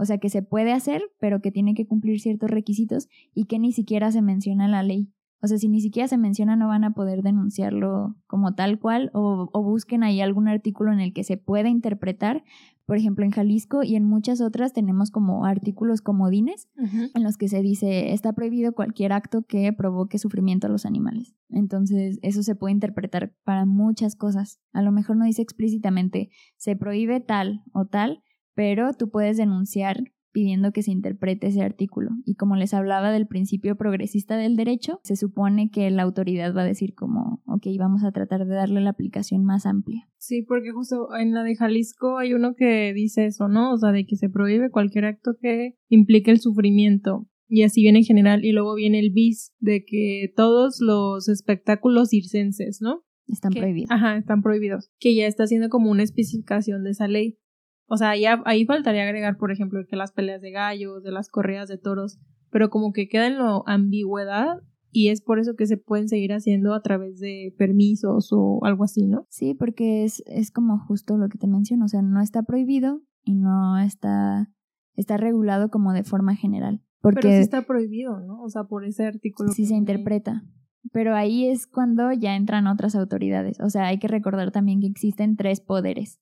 O 0.03 0.05
sea, 0.05 0.19
que 0.19 0.31
se 0.31 0.43
puede 0.43 0.73
hacer, 0.73 1.01
pero 1.21 1.41
que 1.41 1.53
tiene 1.53 1.75
que 1.75 1.87
cumplir 1.87 2.21
ciertos 2.21 2.51
requisitos 2.51 3.09
y 3.35 3.45
que 3.45 3.61
ni 3.61 3.71
siquiera 3.71 4.11
se 4.11 4.21
menciona 4.21 4.65
en 4.65 4.73
la 4.73 4.83
ley. 4.83 5.13
O 5.41 5.47
sea, 5.47 5.59
si 5.59 5.69
ni 5.69 5.81
siquiera 5.81 6.09
se 6.09 6.19
menciona, 6.19 6.57
no 6.57 6.67
van 6.67 6.83
a 6.83 6.93
poder 6.93 7.23
denunciarlo 7.23 8.17
como 8.27 8.57
tal 8.57 8.81
cual 8.81 9.11
o, 9.15 9.49
o 9.53 9.63
busquen 9.63 10.03
ahí 10.03 10.21
algún 10.21 10.49
artículo 10.49 10.93
en 10.93 10.99
el 10.99 11.13
que 11.13 11.23
se 11.23 11.37
pueda 11.37 11.69
interpretar. 11.69 12.43
Por 12.85 12.97
ejemplo, 12.97 13.25
en 13.25 13.31
Jalisco 13.31 13.85
y 13.85 13.95
en 13.95 14.05
muchas 14.05 14.41
otras 14.41 14.73
tenemos 14.73 15.13
como 15.13 15.47
artículos 15.47 16.01
comodines 16.01 16.69
en 16.77 17.23
los 17.23 17.37
que 17.37 17.47
se 17.47 17.63
dice 17.63 18.13
está 18.13 18.33
prohibido 18.33 18.73
cualquier 18.73 19.13
acto 19.13 19.43
que 19.43 19.73
provoque 19.73 20.19
sufrimiento 20.19 20.67
a 20.67 20.71
los 20.71 20.85
animales. 20.85 21.37
Entonces, 21.49 22.19
eso 22.23 22.43
se 22.43 22.57
puede 22.57 22.73
interpretar 22.73 23.35
para 23.45 23.67
muchas 23.67 24.17
cosas. 24.17 24.61
A 24.73 24.83
lo 24.83 24.91
mejor 24.91 25.17
no 25.17 25.25
dice 25.25 25.43
explícitamente 25.43 26.31
se 26.57 26.75
prohíbe 26.75 27.21
tal 27.21 27.63
o 27.73 27.85
tal, 27.85 28.23
pero 28.55 28.93
tú 28.95 29.11
puedes 29.11 29.37
denunciar 29.37 30.05
pidiendo 30.33 30.73
que 30.73 30.83
se 30.83 30.91
interprete 30.91 31.49
ese 31.49 31.63
artículo. 31.63 32.11
Y 32.25 32.35
como 32.35 32.57
les 32.57 32.75
hablaba 32.75 33.13
del 33.13 33.27
principio 33.27 33.77
progresista 33.77 34.37
del 34.37 34.57
derecho, 34.57 34.99
se 35.05 35.17
supone 35.17 35.71
que 35.71 35.91
la 35.91 36.03
autoridad 36.03 36.55
va 36.57 36.63
a 36.63 36.67
decir 36.67 36.95
como, 36.95 37.43
ok, 37.47 37.67
vamos 37.79 38.03
a 38.03 38.13
tratar 38.13 38.47
de 38.47 38.55
darle 38.55 38.81
la 38.81 38.91
aplicación 38.91 39.45
más 39.45 39.67
amplia. 39.67 40.09
Sí, 40.17 40.43
porque 40.43 40.73
justo 40.73 41.09
en 41.19 41.33
la 41.33 41.43
de 41.45 41.55
Jalisco 41.55 42.19
hay 42.19 42.33
uno 42.35 42.55
que 42.55 42.93
dice 42.95 43.27
eso, 43.27 43.49
¿no? 43.49 43.73
O 43.73 43.79
sea, 43.79 43.93
de 43.93 44.07
que 44.07 44.17
se 44.17 44.29
prohíbe 44.29 44.71
cualquier 44.71 45.05
acto 45.05 45.33
que 45.41 45.77
implique 45.89 46.31
el 46.31 46.41
sufrimiento. 46.41 47.29
Y 47.49 47.65
así 47.65 47.83
viene 47.83 47.99
en 47.99 48.05
general. 48.07 48.45
Y 48.45 48.53
luego 48.53 48.75
viene 48.75 48.99
el 48.99 49.13
bis 49.13 49.53
de 49.61 49.85
que 49.85 50.33
todos 50.35 50.79
los 50.81 51.29
espectáculos 51.29 52.09
circenses, 52.09 52.79
¿no? 52.81 53.03
Están 53.27 53.53
prohibidos. 53.53 53.91
Ajá, 53.91 54.17
están 54.17 54.43
prohibidos. 54.43 54.91
Que 54.99 55.15
ya 55.15 55.27
está 55.27 55.45
haciendo 55.45 55.69
como 55.69 55.91
una 55.91 56.03
especificación 56.03 56.83
de 56.83 56.91
esa 56.91 57.09
ley. 57.09 57.39
O 57.87 57.97
sea, 57.97 58.17
ya 58.17 58.43
ahí 58.45 58.65
faltaría 58.65 59.03
agregar, 59.03 59.37
por 59.37 59.53
ejemplo, 59.53 59.81
que 59.89 59.97
las 59.97 60.13
peleas 60.13 60.41
de 60.41 60.51
gallos, 60.51 61.03
de 61.03 61.13
las 61.13 61.29
correas 61.29 61.69
de 61.69 61.79
toros, 61.79 62.19
pero 62.51 62.71
como 62.71 62.93
que 62.93 63.09
queda 63.09 63.27
en 63.27 63.39
lo 63.39 63.69
ambigüedad 63.69 64.63
y 64.91 65.09
es 65.09 65.23
por 65.23 65.39
eso 65.39 65.55
que 65.57 65.67
se 65.67 65.79
pueden 65.79 66.09
seguir 66.09 66.33
haciendo 66.35 66.75
a 66.75 66.83
través 66.83 67.19
de 67.19 67.55
permisos 67.57 68.29
o 68.31 68.61
algo 68.65 68.85
así, 68.85 69.07
¿no? 69.07 69.27
Sí, 69.31 69.55
porque 69.55 70.05
es, 70.05 70.23
es 70.27 70.51
como 70.51 70.79
justo 70.79 71.17
lo 71.17 71.29
que 71.29 71.39
te 71.39 71.47
menciono, 71.47 71.87
o 71.87 71.89
sea, 71.89 72.03
no 72.03 72.21
está 72.21 72.43
prohibido 72.43 73.01
y 73.25 73.35
no 73.35 73.79
está, 73.79 74.51
está 74.95 75.17
regulado 75.17 75.71
como 75.71 75.95
de 75.95 76.05
forma 76.05 76.37
general. 76.37 76.83
Porque 77.01 77.21
Pero 77.23 77.35
sí 77.35 77.41
está 77.41 77.63
prohibido, 77.63 78.21
¿no? 78.21 78.43
O 78.43 78.49
sea, 78.51 78.65
por 78.65 78.85
ese 78.85 79.07
artículo. 79.07 79.51
Sí 79.53 79.67
se 79.67 79.75
interpreta. 79.75 80.45
Pero 80.91 81.15
ahí 81.15 81.47
es 81.47 81.67
cuando 81.67 82.13
ya 82.13 82.35
entran 82.35 82.67
otras 82.67 82.97
autoridades. 82.97 83.61
O 83.61 83.71
sea, 83.71 83.87
hay 83.87 83.99
que 83.99 84.09
recordar 84.09 84.51
también 84.51 84.81
que 84.81 84.89
existen 84.89 85.37
tres 85.37 85.61
poderes. 85.61 86.21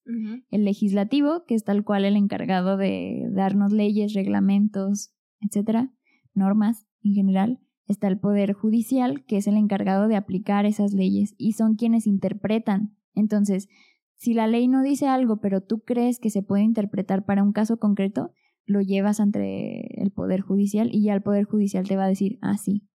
El 0.51 0.65
legislativo, 0.65 1.45
que 1.47 1.55
es 1.55 1.65
tal 1.65 1.83
cual 1.83 2.05
el 2.05 2.17
encargado 2.17 2.77
de 2.77 3.27
darnos 3.33 3.73
leyes, 3.73 4.13
reglamentos, 4.13 5.15
etcétera, 5.41 5.91
normas 6.35 6.87
en 7.03 7.15
general. 7.15 7.59
Está 7.87 8.07
el 8.09 8.19
poder 8.19 8.53
judicial, 8.53 9.25
que 9.25 9.39
es 9.39 9.47
el 9.47 9.57
encargado 9.57 10.09
de 10.09 10.17
aplicar 10.17 10.67
esas 10.67 10.93
leyes 10.93 11.35
y 11.39 11.53
son 11.53 11.75
quienes 11.75 12.07
interpretan. 12.07 12.95
Entonces, 13.15 13.69
si 14.17 14.35
la 14.35 14.47
ley 14.47 14.69
no 14.69 14.83
dice 14.83 15.09
algo, 15.09 15.41
pero 15.41 15.63
tú 15.63 15.81
crees 15.81 16.21
que 16.21 16.29
se 16.29 16.43
puede 16.43 16.63
interpretar 16.63 17.25
para 17.25 17.43
un 17.43 17.53
caso 17.53 17.79
concreto, 17.79 18.33
lo 18.67 18.83
llevas 18.83 19.19
ante 19.19 20.01
el 20.01 20.13
Poder 20.13 20.43
Judicial 20.43 20.91
y 20.93 21.03
ya 21.03 21.15
el 21.15 21.23
Poder 21.23 21.45
Judicial 21.45 21.89
te 21.89 21.97
va 21.97 22.05
a 22.05 22.09
decir, 22.09 22.39
ah, 22.43 22.57
sí, 22.59 22.87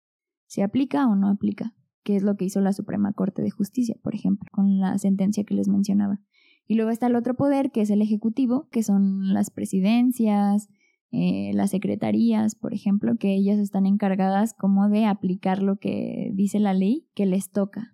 ¿Se 0.56 0.63
aplica 0.63 1.06
o 1.06 1.18
no 1.18 1.28
aplica? 1.28 1.74
Que 2.06 2.15
es 2.15 2.24
lo 2.24 2.38
que 2.38 2.46
hizo 2.46 2.62
la 2.62 2.72
Suprema 2.72 3.12
Corte 3.12 3.41
de 3.41 3.52
Justicia, 3.52 3.98
por 4.02 4.15
ejemplo, 4.15 4.48
con 4.54 4.80
la 4.80 4.98
sentencia 4.98 5.44
que 5.44 5.54
les 5.54 5.68
mencionaba. 5.68 6.22
Y 6.65 6.76
luego 6.76 6.91
está 6.91 7.08
el 7.08 7.18
otro 7.18 7.36
poder, 7.36 7.72
que 7.72 7.82
es 7.82 7.89
el 7.89 8.02
Ejecutivo, 8.02 8.70
que 8.72 8.82
son 8.82 9.34
las 9.34 9.50
presidencias, 9.50 10.70
eh, 11.12 11.52
las 11.54 11.72
secretarías, 11.72 12.56
por 12.56 12.74
ejemplo, 12.74 13.18
que 13.18 13.36
ellas 13.36 13.60
están 13.60 13.86
encargadas 13.86 14.54
como 14.54 14.88
de 14.88 15.04
aplicar 15.04 15.62
lo 15.62 15.76
que 15.76 16.32
dice 16.34 16.60
la 16.60 16.74
ley 16.74 17.06
que 17.15 17.26
les 17.26 17.52
toca. 17.52 17.94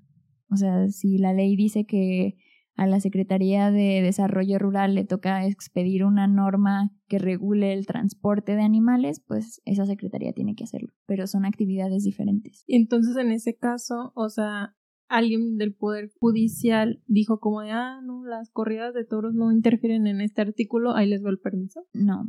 O 0.52 0.56
sea, 0.56 0.88
si 0.90 1.18
la 1.18 1.34
ley 1.34 1.56
dice 1.56 1.86
que 1.88 2.36
a 2.76 2.88
la 2.88 3.00
Secretaría 3.00 3.72
de 3.72 4.02
Desarrollo 4.02 4.58
Rural 4.60 4.96
le 4.96 5.06
toca 5.06 5.46
expedir 5.46 6.04
una 6.04 6.28
norma 6.28 6.92
que 7.08 7.20
regule 7.20 7.74
el 7.74 7.86
transporte 7.86 8.56
de 8.56 8.64
animales, 8.64 9.20
pues 9.20 9.62
esa 9.66 9.86
secretaría 9.86 10.34
tiene 10.34 10.56
que 10.56 10.64
hacerlo, 10.64 10.94
pero 11.06 11.28
son 11.28 11.46
actividades 11.46 12.04
diferentes. 12.04 12.64
Y 12.68 12.76
entonces 12.76 13.18
en 13.18 13.32
ese 13.32 13.56
caso, 13.56 14.14
o 14.16 14.30
sea, 14.30 14.76
alguien 15.10 15.58
del 15.58 15.74
Poder 15.74 16.10
Judicial 16.20 17.04
dijo 17.06 17.40
como 17.40 17.62
de, 17.62 17.72
ah, 17.72 18.00
no, 18.02 18.26
las 18.26 18.50
corridas 18.50 18.94
de 18.94 19.06
toros 19.06 19.34
no 19.34 19.52
interfieren 19.52 20.08
en 20.08 20.22
este 20.22 20.42
artículo, 20.42 20.96
ahí 20.96 21.08
les 21.08 21.22
doy 21.22 21.32
el 21.32 21.40
permiso. 21.40 21.86
No, 21.94 22.24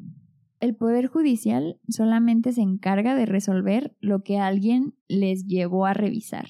el 0.63 0.77
Poder 0.77 1.09
Judicial 1.09 1.81
solamente 1.89 2.53
se 2.53 2.63
encarga 2.63 3.17
de 3.17 3.27
resolver 3.27 3.97
lo 4.01 4.23
que 4.23 4.39
alguien 4.39 4.95
les 5.09 5.45
llevó 5.45 5.87
a 5.87 5.93
revisar. 5.93 6.47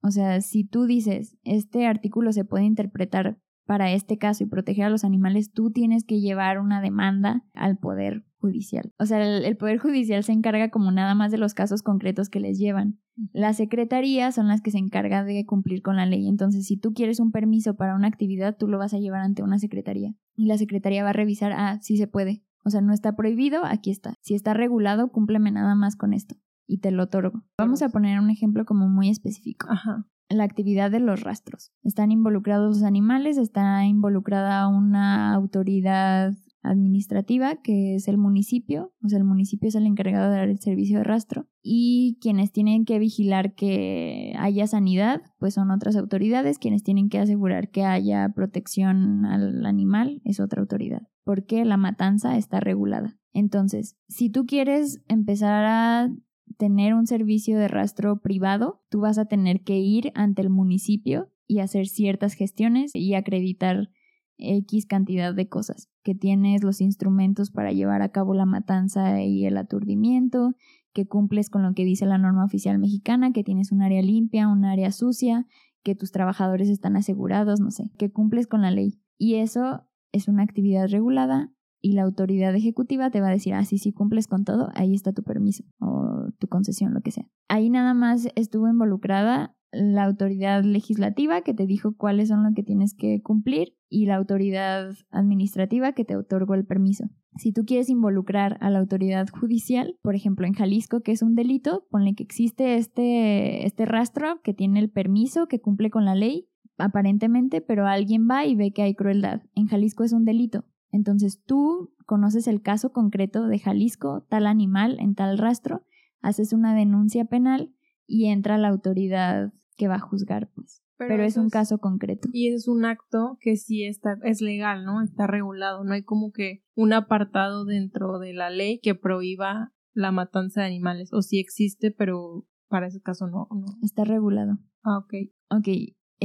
O 0.00 0.10
sea, 0.10 0.40
si 0.40 0.64
tú 0.64 0.86
dices, 0.86 1.36
este 1.44 1.86
artículo 1.86 2.32
se 2.32 2.46
puede 2.46 2.64
interpretar 2.64 3.38
para 3.66 3.92
este 3.92 4.16
caso 4.16 4.44
y 4.44 4.46
proteger 4.46 4.86
a 4.86 4.90
los 4.90 5.04
animales, 5.04 5.52
tú 5.52 5.70
tienes 5.70 6.04
que 6.04 6.20
llevar 6.20 6.58
una 6.58 6.80
demanda 6.80 7.44
al 7.52 7.76
Poder 7.76 8.24
Judicial. 8.38 8.92
O 8.98 9.04
sea, 9.04 9.22
el, 9.22 9.56
Poder 9.58 9.76
Judicial 9.76 10.24
se 10.24 10.32
encarga 10.32 10.70
como 10.70 10.90
nada 10.90 11.14
más 11.14 11.30
de 11.30 11.38
los 11.38 11.52
casos 11.52 11.82
concretos 11.82 12.30
que 12.30 12.40
les 12.40 12.58
llevan. 12.58 12.98
Las 13.34 13.58
secretarías 13.58 14.34
son 14.34 14.48
las 14.48 14.62
que 14.62 14.70
se 14.70 14.78
encargan 14.78 15.26
de 15.26 15.44
cumplir 15.44 15.82
con 15.82 15.96
la 15.96 16.06
ley. 16.06 16.28
Entonces, 16.28 16.66
si 16.66 16.78
tú 16.78 16.94
quieres 16.94 17.20
un 17.20 17.30
permiso 17.30 17.74
para 17.76 17.94
una 17.94 18.08
actividad, 18.08 18.56
tú 18.56 18.68
lo 18.68 18.78
vas 18.78 18.94
a 18.94 18.98
llevar 18.98 19.20
ante 19.20 19.42
una 19.42 19.58
secretaría. 19.58 20.14
Y 20.34 20.46
la 20.46 20.56
secretaría 20.56 21.04
va 21.04 21.10
a 21.10 21.14
revisar, 21.14 21.52
ah, 21.52 21.78
sí 21.82 21.98
se 21.98 22.06
puede. 22.06 22.42
O 22.64 22.70
sea, 22.70 22.80
no 22.80 22.92
está 22.92 23.14
prohibido, 23.14 23.64
aquí 23.64 23.90
está. 23.90 24.14
Si 24.20 24.34
está 24.34 24.54
regulado, 24.54 25.08
cúmpleme 25.08 25.50
nada 25.50 25.74
más 25.74 25.96
con 25.96 26.12
esto 26.12 26.36
y 26.66 26.78
te 26.78 26.90
lo 26.90 27.04
otorgo. 27.04 27.42
Vamos 27.58 27.82
a 27.82 27.88
poner 27.88 28.18
un 28.18 28.30
ejemplo 28.30 28.64
como 28.64 28.88
muy 28.88 29.10
específico. 29.10 29.66
Ajá. 29.70 30.06
La 30.30 30.44
actividad 30.44 30.90
de 30.90 31.00
los 31.00 31.20
rastros. 31.20 31.72
Están 31.82 32.10
involucrados 32.10 32.78
los 32.78 32.82
animales, 32.82 33.36
está 33.36 33.84
involucrada 33.84 34.66
una 34.68 35.34
autoridad 35.34 36.32
administrativa, 36.64 37.56
que 37.62 37.94
es 37.94 38.08
el 38.08 38.18
municipio, 38.18 38.92
o 39.04 39.08
sea, 39.08 39.18
el 39.18 39.24
municipio 39.24 39.68
es 39.68 39.74
el 39.74 39.86
encargado 39.86 40.30
de 40.30 40.38
dar 40.38 40.48
el 40.48 40.58
servicio 40.58 40.98
de 40.98 41.04
rastro, 41.04 41.46
y 41.62 42.18
quienes 42.20 42.50
tienen 42.50 42.84
que 42.84 42.98
vigilar 42.98 43.54
que 43.54 44.34
haya 44.38 44.66
sanidad, 44.66 45.22
pues 45.38 45.54
son 45.54 45.70
otras 45.70 45.96
autoridades, 45.96 46.58
quienes 46.58 46.82
tienen 46.82 47.08
que 47.08 47.18
asegurar 47.18 47.70
que 47.70 47.84
haya 47.84 48.28
protección 48.34 49.24
al 49.24 49.64
animal 49.66 50.20
es 50.24 50.40
otra 50.40 50.60
autoridad 50.60 51.02
porque 51.24 51.64
la 51.64 51.76
matanza 51.76 52.36
está 52.36 52.60
regulada. 52.60 53.18
Entonces, 53.32 53.96
si 54.08 54.30
tú 54.30 54.46
quieres 54.46 55.02
empezar 55.08 55.64
a 55.64 56.10
tener 56.58 56.94
un 56.94 57.06
servicio 57.06 57.58
de 57.58 57.68
rastro 57.68 58.20
privado, 58.20 58.82
tú 58.90 59.00
vas 59.00 59.18
a 59.18 59.24
tener 59.24 59.62
que 59.62 59.78
ir 59.78 60.12
ante 60.14 60.42
el 60.42 60.50
municipio 60.50 61.30
y 61.46 61.58
hacer 61.58 61.86
ciertas 61.86 62.34
gestiones 62.34 62.92
y 62.94 63.14
acreditar 63.14 63.90
X 64.38 64.86
cantidad 64.86 65.34
de 65.34 65.48
cosas, 65.48 65.88
que 66.02 66.14
tienes 66.14 66.62
los 66.62 66.80
instrumentos 66.80 67.50
para 67.50 67.72
llevar 67.72 68.02
a 68.02 68.10
cabo 68.10 68.34
la 68.34 68.46
matanza 68.46 69.22
y 69.22 69.46
el 69.46 69.56
aturdimiento, 69.56 70.54
que 70.92 71.06
cumples 71.06 71.50
con 71.50 71.62
lo 71.62 71.74
que 71.74 71.84
dice 71.84 72.06
la 72.06 72.18
norma 72.18 72.44
oficial 72.44 72.78
mexicana, 72.78 73.32
que 73.32 73.44
tienes 73.44 73.72
un 73.72 73.82
área 73.82 74.02
limpia, 74.02 74.48
un 74.48 74.64
área 74.64 74.92
sucia, 74.92 75.46
que 75.82 75.94
tus 75.94 76.12
trabajadores 76.12 76.68
están 76.68 76.96
asegurados, 76.96 77.60
no 77.60 77.70
sé, 77.70 77.90
que 77.98 78.10
cumples 78.10 78.46
con 78.46 78.62
la 78.62 78.70
ley. 78.70 79.00
Y 79.18 79.36
eso 79.36 79.86
es 80.12 80.28
una 80.28 80.42
actividad 80.42 80.88
regulada 80.88 81.52
y 81.80 81.92
la 81.92 82.02
autoridad 82.02 82.54
ejecutiva 82.54 83.10
te 83.10 83.20
va 83.20 83.28
a 83.28 83.32
decir, 83.32 83.52
ah, 83.52 83.64
sí, 83.64 83.76
sí 83.76 83.92
cumples 83.92 84.26
con 84.26 84.44
todo, 84.44 84.70
ahí 84.74 84.94
está 84.94 85.12
tu 85.12 85.22
permiso 85.22 85.64
o 85.80 86.28
tu 86.38 86.48
concesión, 86.48 86.94
lo 86.94 87.02
que 87.02 87.10
sea. 87.10 87.28
Ahí 87.48 87.68
nada 87.68 87.92
más 87.92 88.28
estuvo 88.36 88.68
involucrada 88.68 89.54
la 89.74 90.04
autoridad 90.04 90.62
legislativa 90.64 91.42
que 91.42 91.54
te 91.54 91.66
dijo 91.66 91.96
cuáles 91.96 92.28
son 92.28 92.44
lo 92.44 92.52
que 92.54 92.62
tienes 92.62 92.94
que 92.94 93.20
cumplir 93.22 93.76
y 93.88 94.06
la 94.06 94.16
autoridad 94.16 94.94
administrativa 95.10 95.92
que 95.92 96.04
te 96.04 96.16
otorgó 96.16 96.54
el 96.54 96.64
permiso. 96.64 97.04
Si 97.36 97.52
tú 97.52 97.64
quieres 97.64 97.90
involucrar 97.90 98.58
a 98.60 98.70
la 98.70 98.78
autoridad 98.78 99.26
judicial, 99.28 99.96
por 100.02 100.14
ejemplo 100.14 100.46
en 100.46 100.54
Jalisco, 100.54 101.00
que 101.00 101.12
es 101.12 101.22
un 101.22 101.34
delito, 101.34 101.86
ponle 101.90 102.14
que 102.14 102.22
existe 102.22 102.76
este, 102.76 103.66
este 103.66 103.84
rastro 103.84 104.40
que 104.42 104.54
tiene 104.54 104.80
el 104.80 104.90
permiso, 104.90 105.48
que 105.48 105.60
cumple 105.60 105.90
con 105.90 106.04
la 106.04 106.14
ley, 106.14 106.48
aparentemente, 106.78 107.60
pero 107.60 107.86
alguien 107.86 108.28
va 108.30 108.46
y 108.46 108.54
ve 108.54 108.72
que 108.72 108.82
hay 108.82 108.94
crueldad. 108.94 109.42
En 109.54 109.66
Jalisco 109.66 110.04
es 110.04 110.12
un 110.12 110.24
delito. 110.24 110.64
Entonces 110.90 111.42
tú 111.44 111.92
conoces 112.06 112.46
el 112.46 112.62
caso 112.62 112.92
concreto 112.92 113.48
de 113.48 113.58
Jalisco, 113.58 114.24
tal 114.28 114.46
animal 114.46 114.96
en 115.00 115.14
tal 115.14 115.38
rastro, 115.38 115.82
haces 116.20 116.52
una 116.52 116.74
denuncia 116.74 117.24
penal 117.24 117.74
y 118.06 118.26
entra 118.26 118.58
la 118.58 118.68
autoridad 118.68 119.52
que 119.76 119.88
va 119.88 119.96
a 119.96 120.00
juzgar, 120.00 120.50
pues. 120.54 120.82
Pero, 120.96 121.24
es 121.24 121.36
un 121.36 121.50
caso 121.50 121.78
concreto. 121.78 122.28
Y 122.32 122.54
es 122.54 122.68
un 122.68 122.84
acto 122.84 123.36
que 123.40 123.56
sí 123.56 123.84
está, 123.84 124.16
es 124.22 124.40
legal, 124.40 124.84
¿no? 124.84 125.02
Está 125.02 125.26
regulado. 125.26 125.82
No 125.82 125.92
hay 125.92 126.04
como 126.04 126.30
que 126.30 126.62
un 126.74 126.92
apartado 126.92 127.64
dentro 127.64 128.18
de 128.20 128.32
la 128.32 128.50
ley 128.50 128.78
que 128.80 128.94
prohíba 128.94 129.72
la 129.92 130.12
matanza 130.12 130.60
de 130.60 130.68
animales. 130.68 131.12
O 131.12 131.20
sí 131.20 131.40
existe, 131.40 131.90
pero 131.90 132.46
para 132.68 132.86
ese 132.86 133.00
caso 133.00 133.26
no. 133.26 133.48
no. 133.50 133.66
Está 133.82 134.04
regulado. 134.04 134.58
Ah, 134.84 134.98
ok. 134.98 135.14
Ok 135.50 135.68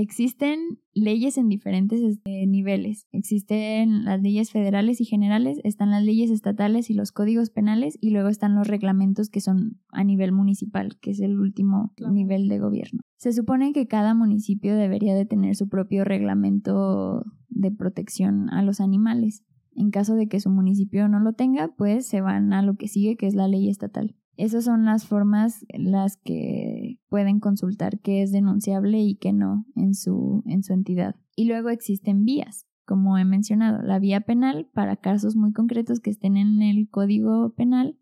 existen 0.02 0.80
leyes 0.94 1.38
en 1.38 1.50
diferentes 1.50 2.02
este, 2.02 2.46
niveles. 2.48 3.08
Existen 3.12 4.06
las 4.06 4.22
leyes 4.22 4.52
federales 4.52 5.02
y 5.02 5.06
generales, 5.06 5.60
están 5.64 5.92
las 5.92 6.04
leyes 6.04 6.32
estatales 6.32 6.90
y 6.90 6.94
los 6.94 7.12
códigos 7.12 7.50
penales 7.50 7.98
y 8.02 8.12
luego 8.12 8.30
están 8.30 8.56
los 8.56 8.68
reglamentos 8.68 9.30
que 9.30 9.42
son 9.42 9.80
a 9.92 10.04
nivel 10.04 10.32
municipal, 10.32 10.98
que 11.00 11.12
es 11.12 11.20
el 11.20 11.40
último 11.40 11.94
nivel 12.12 12.48
de 12.48 12.60
gobierno. 12.60 13.02
Se 13.18 13.34
supone 13.34 13.74
que 13.74 13.88
cada 13.88 14.14
municipio 14.14 14.76
debería 14.76 15.16
de 15.16 15.26
tener 15.26 15.56
su 15.56 15.68
propio 15.68 16.04
reglamento 16.04 17.26
de 17.50 17.72
protección 17.72 18.50
a 18.50 18.64
los 18.64 18.80
animales. 18.80 19.44
En 19.76 19.92
caso 19.92 20.16
de 20.16 20.28
que 20.28 20.40
su 20.40 20.50
municipio 20.50 21.08
no 21.08 21.20
lo 21.20 21.34
tenga, 21.34 21.70
pues 21.78 22.08
se 22.08 22.22
van 22.22 22.54
a 22.54 22.62
lo 22.62 22.76
que 22.76 22.88
sigue, 22.88 23.18
que 23.18 23.28
es 23.28 23.36
la 23.36 23.48
ley 23.48 23.70
estatal. 23.70 24.16
Esas 24.40 24.64
son 24.64 24.86
las 24.86 25.06
formas 25.06 25.66
las 25.68 26.16
que 26.16 26.98
pueden 27.10 27.42
consultar 27.42 28.00
qué 28.00 28.22
es 28.22 28.32
denunciable 28.32 29.02
y 29.02 29.16
qué 29.16 29.34
no 29.34 29.66
en 29.76 29.94
su, 29.94 30.44
en 30.46 30.64
su 30.64 30.72
entidad. 30.72 31.18
Y 31.36 31.44
luego 31.44 31.68
existen 31.68 32.24
vías, 32.24 32.66
como 32.86 33.18
he 33.18 33.26
mencionado, 33.26 33.82
la 33.82 34.00
vía 34.00 34.22
penal 34.22 34.70
para 34.74 34.96
casos 34.96 35.36
muy 35.36 35.52
concretos 35.52 36.00
que 36.00 36.10
estén 36.10 36.38
en 36.38 36.62
el 36.62 36.88
código 36.90 37.54
penal, 37.54 37.98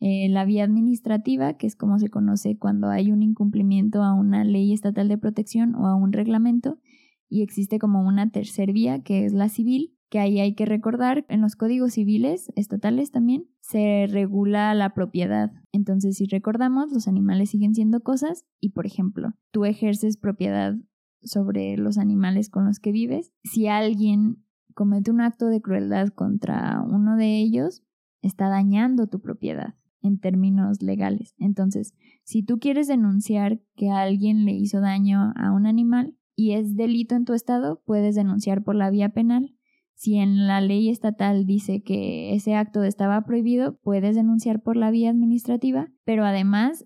eh, 0.00 0.28
la 0.28 0.44
vía 0.44 0.64
administrativa, 0.64 1.54
que 1.54 1.68
es 1.68 1.76
como 1.76 2.00
se 2.00 2.08
conoce 2.08 2.58
cuando 2.58 2.88
hay 2.88 3.12
un 3.12 3.22
incumplimiento 3.22 4.02
a 4.02 4.12
una 4.12 4.42
ley 4.42 4.72
estatal 4.72 5.06
de 5.06 5.18
protección 5.18 5.76
o 5.76 5.86
a 5.86 5.94
un 5.94 6.12
reglamento, 6.12 6.80
y 7.28 7.42
existe 7.42 7.78
como 7.78 8.04
una 8.04 8.32
tercer 8.32 8.72
vía, 8.72 9.04
que 9.04 9.24
es 9.24 9.32
la 9.32 9.48
civil, 9.48 9.95
que 10.08 10.18
ahí 10.18 10.40
hay 10.40 10.54
que 10.54 10.66
recordar, 10.66 11.24
en 11.28 11.40
los 11.40 11.56
códigos 11.56 11.94
civiles 11.94 12.52
estatales 12.54 13.10
también 13.10 13.48
se 13.60 14.06
regula 14.08 14.72
la 14.74 14.94
propiedad. 14.94 15.50
Entonces, 15.72 16.16
si 16.16 16.26
recordamos, 16.26 16.92
los 16.92 17.08
animales 17.08 17.50
siguen 17.50 17.74
siendo 17.74 18.00
cosas 18.00 18.44
y, 18.60 18.70
por 18.70 18.86
ejemplo, 18.86 19.34
tú 19.50 19.64
ejerces 19.64 20.16
propiedad 20.16 20.76
sobre 21.22 21.76
los 21.76 21.98
animales 21.98 22.50
con 22.50 22.66
los 22.66 22.78
que 22.78 22.92
vives. 22.92 23.32
Si 23.42 23.66
alguien 23.66 24.44
comete 24.74 25.10
un 25.10 25.20
acto 25.20 25.46
de 25.46 25.60
crueldad 25.60 26.08
contra 26.08 26.82
uno 26.82 27.16
de 27.16 27.38
ellos, 27.38 27.82
está 28.22 28.48
dañando 28.48 29.08
tu 29.08 29.20
propiedad 29.20 29.74
en 30.02 30.20
términos 30.20 30.82
legales. 30.82 31.34
Entonces, 31.38 31.94
si 32.22 32.44
tú 32.44 32.58
quieres 32.58 32.86
denunciar 32.86 33.60
que 33.74 33.90
alguien 33.90 34.44
le 34.44 34.52
hizo 34.52 34.80
daño 34.80 35.32
a 35.34 35.50
un 35.52 35.66
animal 35.66 36.16
y 36.36 36.52
es 36.52 36.76
delito 36.76 37.16
en 37.16 37.24
tu 37.24 37.32
estado, 37.32 37.82
puedes 37.84 38.14
denunciar 38.14 38.62
por 38.62 38.76
la 38.76 38.90
vía 38.90 39.08
penal 39.08 39.55
si 39.96 40.16
en 40.16 40.46
la 40.46 40.60
ley 40.60 40.90
estatal 40.90 41.46
dice 41.46 41.82
que 41.82 42.34
ese 42.34 42.54
acto 42.54 42.82
estaba 42.82 43.22
prohibido, 43.22 43.78
puedes 43.82 44.14
denunciar 44.14 44.62
por 44.62 44.76
la 44.76 44.90
vía 44.90 45.08
administrativa, 45.08 45.88
pero 46.04 46.26
además 46.26 46.84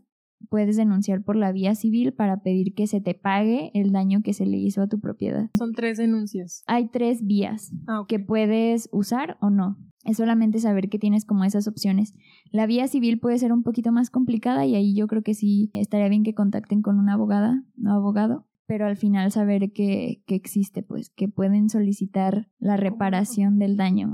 puedes 0.49 0.77
denunciar 0.77 1.25
por 1.25 1.35
la 1.35 1.51
vía 1.51 1.75
civil 1.75 2.15
para 2.15 2.43
pedir 2.43 2.73
que 2.73 2.87
se 2.87 3.01
te 3.01 3.15
pague 3.15 3.73
el 3.75 3.91
daño 3.91 4.23
que 4.23 4.33
se 4.33 4.47
le 4.47 4.59
hizo 4.59 4.81
a 4.81 4.87
tu 4.87 5.01
propiedad. 5.01 5.51
Son 5.59 5.73
tres 5.73 5.99
denuncias. 5.99 6.63
Hay 6.69 6.89
tres 6.89 7.27
vías 7.27 7.73
ah, 7.89 8.05
que 8.09 8.21
puedes 8.21 8.89
usar 8.93 9.37
o 9.41 9.51
no. 9.51 9.77
Es 10.05 10.17
solamente 10.17 10.61
saber 10.61 10.89
que 10.89 11.01
tienes 11.01 11.25
como 11.25 11.45
esas 11.45 11.67
opciones. 11.67 12.15
La 12.53 12.67
vía 12.67 12.87
civil 12.87 13.19
puede 13.19 13.39
ser 13.39 13.53
un 13.53 13.65
poquito 13.65 13.91
más 13.91 14.09
complicada 14.09 14.65
y 14.67 14.77
ahí 14.77 14.95
yo 14.95 15.09
creo 15.09 15.23
que 15.23 15.35
sí 15.35 15.71
estaría 15.75 16.09
bien 16.09 16.23
que 16.23 16.33
contacten 16.33 16.81
con 16.81 16.99
una 16.99 17.15
abogada 17.15 17.65
o 17.85 17.91
abogado 17.91 18.47
pero 18.71 18.87
al 18.87 18.97
final 18.97 19.33
saber 19.33 19.73
que, 19.73 20.23
que, 20.29 20.37
existe, 20.37 20.85
pues, 20.85 21.11
que 21.11 21.27
pueden 21.27 21.69
solicitar 21.69 22.47
la 22.61 22.77
reparación 22.77 23.59
del 23.59 23.77
daño. 23.77 24.13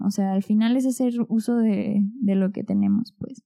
O 0.00 0.10
sea, 0.10 0.32
al 0.32 0.42
final 0.42 0.78
es 0.78 0.86
hacer 0.86 1.12
uso 1.28 1.58
de, 1.58 2.00
de 2.18 2.34
lo 2.34 2.50
que 2.50 2.64
tenemos, 2.64 3.14
pues. 3.18 3.44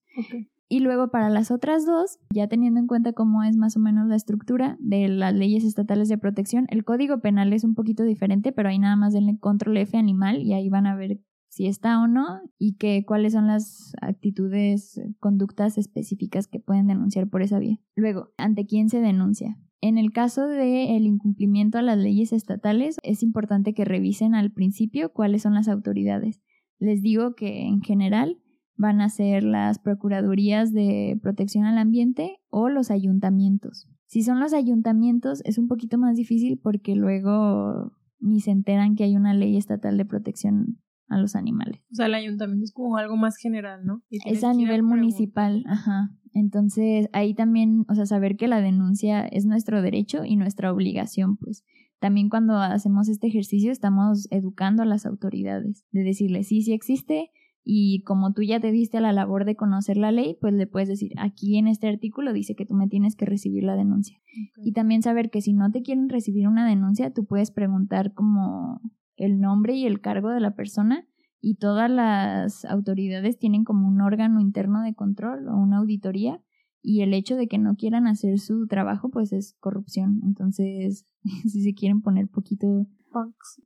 Y 0.68 0.78
luego 0.78 1.10
para 1.10 1.30
las 1.30 1.50
otras 1.50 1.84
dos, 1.84 2.20
ya 2.32 2.46
teniendo 2.46 2.78
en 2.78 2.86
cuenta 2.86 3.12
cómo 3.12 3.42
es 3.42 3.56
más 3.56 3.76
o 3.76 3.80
menos 3.80 4.06
la 4.06 4.14
estructura 4.14 4.76
de 4.78 5.08
las 5.08 5.34
leyes 5.34 5.64
estatales 5.64 6.08
de 6.08 6.16
protección, 6.16 6.66
el 6.70 6.84
código 6.84 7.20
penal 7.20 7.52
es 7.52 7.64
un 7.64 7.74
poquito 7.74 8.04
diferente, 8.04 8.52
pero 8.52 8.68
ahí 8.68 8.78
nada 8.78 8.94
más 8.94 9.12
denle 9.12 9.36
control 9.40 9.78
F 9.78 9.98
animal 9.98 10.42
y 10.42 10.52
ahí 10.52 10.68
van 10.68 10.86
a 10.86 10.94
ver 10.94 11.18
si 11.52 11.66
está 11.66 12.02
o 12.02 12.06
no 12.06 12.40
y 12.58 12.76
que 12.76 13.04
cuáles 13.04 13.34
son 13.34 13.46
las 13.46 13.92
actitudes, 14.00 14.98
conductas 15.20 15.76
específicas 15.76 16.46
que 16.46 16.60
pueden 16.60 16.86
denunciar 16.86 17.28
por 17.28 17.42
esa 17.42 17.58
vía. 17.58 17.78
Luego, 17.94 18.30
¿ante 18.38 18.64
quién 18.64 18.88
se 18.88 19.00
denuncia? 19.00 19.58
En 19.82 19.98
el 19.98 20.12
caso 20.12 20.46
del 20.46 21.04
incumplimiento 21.04 21.76
a 21.76 21.82
las 21.82 21.98
leyes 21.98 22.32
estatales, 22.32 22.96
es 23.02 23.22
importante 23.22 23.74
que 23.74 23.84
revisen 23.84 24.34
al 24.34 24.50
principio 24.50 25.12
cuáles 25.12 25.42
son 25.42 25.52
las 25.52 25.68
autoridades. 25.68 26.40
Les 26.78 27.02
digo 27.02 27.34
que 27.34 27.66
en 27.66 27.82
general 27.82 28.38
van 28.74 29.02
a 29.02 29.10
ser 29.10 29.44
las 29.44 29.78
procuradurías 29.78 30.72
de 30.72 31.18
protección 31.20 31.66
al 31.66 31.76
ambiente 31.76 32.38
o 32.48 32.70
los 32.70 32.90
ayuntamientos. 32.90 33.90
Si 34.06 34.22
son 34.22 34.40
los 34.40 34.54
ayuntamientos 34.54 35.42
es 35.44 35.58
un 35.58 35.68
poquito 35.68 35.98
más 35.98 36.16
difícil 36.16 36.58
porque 36.58 36.96
luego 36.96 37.92
ni 38.20 38.40
se 38.40 38.52
enteran 38.52 38.94
que 38.94 39.04
hay 39.04 39.16
una 39.16 39.34
ley 39.34 39.58
estatal 39.58 39.98
de 39.98 40.06
protección 40.06 40.81
a 41.08 41.18
los 41.18 41.36
animales. 41.36 41.80
O 41.92 41.94
sea, 41.94 42.06
el 42.06 42.14
ayuntamiento 42.14 42.64
es 42.64 42.72
como 42.72 42.96
algo 42.96 43.16
más 43.16 43.36
general, 43.36 43.84
¿no? 43.84 44.02
Es 44.10 44.44
a 44.44 44.52
nivel 44.52 44.82
municipal, 44.82 45.64
ajá. 45.66 46.10
Entonces, 46.34 47.08
ahí 47.12 47.34
también, 47.34 47.84
o 47.88 47.94
sea, 47.94 48.06
saber 48.06 48.36
que 48.36 48.48
la 48.48 48.60
denuncia 48.60 49.26
es 49.26 49.44
nuestro 49.44 49.82
derecho 49.82 50.24
y 50.24 50.36
nuestra 50.36 50.72
obligación, 50.72 51.36
pues. 51.36 51.64
También 52.00 52.30
cuando 52.30 52.56
hacemos 52.56 53.08
este 53.08 53.28
ejercicio 53.28 53.70
estamos 53.70 54.26
educando 54.30 54.82
a 54.82 54.86
las 54.86 55.06
autoridades, 55.06 55.86
de 55.92 56.02
decirles, 56.02 56.48
sí, 56.48 56.62
sí 56.62 56.72
existe, 56.72 57.30
y 57.64 58.02
como 58.02 58.32
tú 58.32 58.42
ya 58.42 58.58
te 58.58 58.72
diste 58.72 58.98
a 58.98 59.00
la 59.00 59.12
labor 59.12 59.44
de 59.44 59.54
conocer 59.54 59.96
la 59.96 60.10
ley, 60.10 60.36
pues 60.40 60.52
le 60.54 60.66
puedes 60.66 60.88
decir, 60.88 61.12
aquí 61.16 61.58
en 61.58 61.68
este 61.68 61.86
artículo 61.86 62.32
dice 62.32 62.56
que 62.56 62.66
tú 62.66 62.74
me 62.74 62.88
tienes 62.88 63.14
que 63.14 63.24
recibir 63.24 63.62
la 63.62 63.76
denuncia. 63.76 64.18
Y 64.56 64.72
también 64.72 65.02
saber 65.02 65.30
que 65.30 65.40
si 65.40 65.52
no 65.52 65.70
te 65.70 65.82
quieren 65.82 66.08
recibir 66.08 66.48
una 66.48 66.66
denuncia, 66.66 67.12
tú 67.12 67.24
puedes 67.24 67.52
preguntar 67.52 68.14
como 68.14 68.80
el 69.16 69.40
nombre 69.40 69.74
y 69.74 69.86
el 69.86 70.00
cargo 70.00 70.30
de 70.30 70.40
la 70.40 70.54
persona 70.54 71.06
y 71.40 71.56
todas 71.56 71.90
las 71.90 72.64
autoridades 72.64 73.38
tienen 73.38 73.64
como 73.64 73.88
un 73.88 74.00
órgano 74.00 74.40
interno 74.40 74.82
de 74.82 74.94
control 74.94 75.48
o 75.48 75.56
una 75.56 75.78
auditoría 75.78 76.40
y 76.82 77.02
el 77.02 77.14
hecho 77.14 77.36
de 77.36 77.46
que 77.48 77.58
no 77.58 77.76
quieran 77.76 78.06
hacer 78.06 78.38
su 78.38 78.66
trabajo 78.66 79.10
pues 79.10 79.32
es 79.32 79.56
corrupción. 79.60 80.20
Entonces, 80.24 81.06
si 81.42 81.62
se 81.62 81.74
quieren 81.74 82.02
poner 82.02 82.28
poquito 82.28 82.86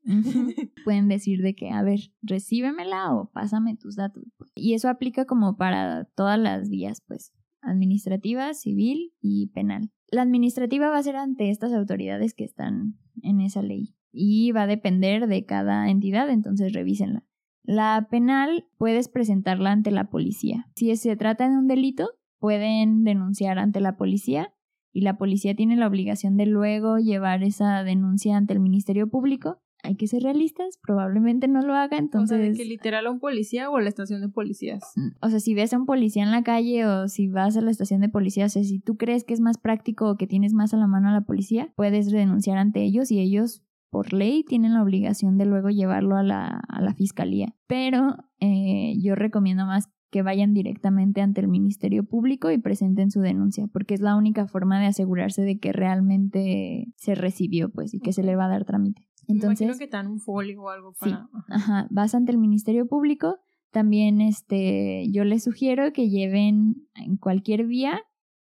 pueden 0.85 1.09
decir 1.09 1.43
de 1.43 1.55
que, 1.55 1.71
a 1.71 1.83
ver, 1.83 2.01
recíbemela 2.23 3.15
o 3.15 3.31
pásame 3.31 3.77
tus 3.77 3.97
datos. 3.97 4.25
Y 4.55 4.75
eso 4.75 4.89
aplica 4.89 5.25
como 5.25 5.57
para 5.57 6.05
todas 6.17 6.39
las 6.39 6.69
vías, 6.69 7.03
pues, 7.07 7.33
administrativa, 7.61 8.55
civil 8.55 9.13
y 9.21 9.49
penal. 9.49 9.91
La 10.11 10.23
administrativa 10.23 10.89
va 10.89 10.99
a 10.99 11.03
ser 11.03 11.17
ante 11.17 11.51
estas 11.51 11.73
autoridades 11.73 12.35
que 12.35 12.45
están 12.45 12.97
en 13.23 13.41
esa 13.41 13.63
ley 13.63 13.97
y 14.13 14.53
va 14.53 14.63
a 14.63 14.67
depender 14.67 15.27
de 15.27 15.45
cada 15.45 15.91
entidad, 15.91 16.31
entonces 16.31 16.73
revísenla. 16.73 17.25
La 17.67 18.07
penal 18.11 18.67
puedes 18.79 19.09
presentarla 19.09 19.73
ante 19.73 19.91
la 19.91 20.09
policía. 20.09 20.69
Si 20.77 20.95
se 20.97 21.17
trata 21.17 21.49
de 21.49 21.57
un 21.57 21.67
delito, 21.67 22.11
pueden 22.39 23.03
denunciar 23.03 23.59
ante 23.59 23.81
la 23.81 23.97
policía 23.97 24.53
y 24.93 25.01
la 25.01 25.19
policía 25.19 25.55
tiene 25.55 25.77
la 25.77 25.89
obligación 25.89 26.37
de 26.37 26.47
luego 26.47 26.99
llevar 26.99 27.43
esa 27.43 27.83
denuncia 27.83 28.37
ante 28.37 28.55
el 28.55 28.61
Ministerio 28.61 29.09
Público. 29.09 29.61
Hay 29.83 29.97
que 29.97 30.07
ser 30.07 30.23
realistas, 30.23 30.79
probablemente 30.83 31.49
no 31.49 31.61
lo 31.61 31.75
haga, 31.75 31.99
entonces... 31.99 32.39
O 32.39 32.55
sea, 32.55 32.65
que 32.65 32.65
literal 32.65 33.07
a 33.07 33.11
un 33.11 33.21
policía 33.21 33.69
o 33.69 33.77
a 33.77 33.83
la 33.83 33.89
estación 33.89 34.21
de 34.21 34.29
policías. 34.29 34.83
Mm, 34.97 35.09
o 35.21 35.29
sea, 35.29 35.39
si 35.39 35.55
ves 35.55 35.75
a 35.75 35.77
un 35.77 35.87
policía 35.87 36.23
en 36.23 36.31
la 36.31 36.43
calle 36.43 36.87
o 36.87 37.09
si 37.09 37.29
vas 37.29 37.57
a 37.57 37.61
la 37.61 37.71
estación 37.71 38.01
de 38.01 38.09
policía, 38.09 38.47
o 38.47 38.49
sea, 38.49 38.65
si 38.65 38.79
tú 38.79 38.97
crees 38.97 39.25
que 39.25 39.35
es 39.35 39.41
más 39.41 39.59
práctico 39.59 40.09
o 40.09 40.17
que 40.17 40.27
tienes 40.27 40.55
más 40.55 40.73
a 40.73 40.77
la 40.77 40.87
mano 40.87 41.09
a 41.09 41.13
la 41.13 41.23
policía, 41.23 41.73
puedes 41.77 42.11
denunciar 42.11 42.57
ante 42.57 42.83
ellos 42.83 43.11
y 43.11 43.21
ellos 43.21 43.66
por 43.91 44.13
ley 44.13 44.45
tienen 44.45 44.75
la 44.75 44.83
obligación 44.83 45.39
de 45.39 45.47
luego 45.47 45.71
llevarlo 45.71 46.17
a 46.17 46.23
la, 46.23 46.47
a 46.69 46.81
la 46.81 46.95
fiscalía. 46.95 47.55
Pero 47.67 48.17
eh, 48.41 48.95
yo 49.01 49.15
recomiendo 49.15 49.67
más 49.67 49.89
que 50.11 50.23
vayan 50.23 50.55
directamente 50.55 51.21
ante 51.21 51.41
el 51.41 51.49
Ministerio 51.49 52.05
Público 52.05 52.51
y 52.51 52.59
presenten 52.59 53.11
su 53.11 53.21
denuncia, 53.21 53.67
porque 53.73 53.95
es 53.95 54.01
la 54.01 54.17
única 54.17 54.47
forma 54.47 54.81
de 54.81 54.87
asegurarse 54.87 55.43
de 55.43 55.59
que 55.59 55.73
realmente 55.73 56.87
se 56.97 57.15
recibió, 57.15 57.71
pues, 57.71 57.93
y 57.93 58.01
que 58.01 58.13
se 58.13 58.23
le 58.23 58.37
va 58.37 58.47
a 58.47 58.49
dar 58.49 58.65
trámite. 58.65 59.07
Entonces, 59.29 59.79
que 59.79 59.91
un 60.07 60.21
folio 60.21 60.63
o 60.63 60.71
algo 60.71 60.93
para... 60.99 61.29
ajá, 61.49 61.89
vas 61.91 62.15
ante 62.15 62.33
el 62.33 62.39
Ministerio 62.39 62.87
Público, 62.87 63.39
también 63.73 64.21
este, 64.21 65.11
yo 65.11 65.25
les 65.25 65.43
sugiero 65.45 65.93
que 65.93 66.09
lleven 66.09 66.87
en 66.95 67.17
cualquier 67.17 67.67
vía, 67.67 68.01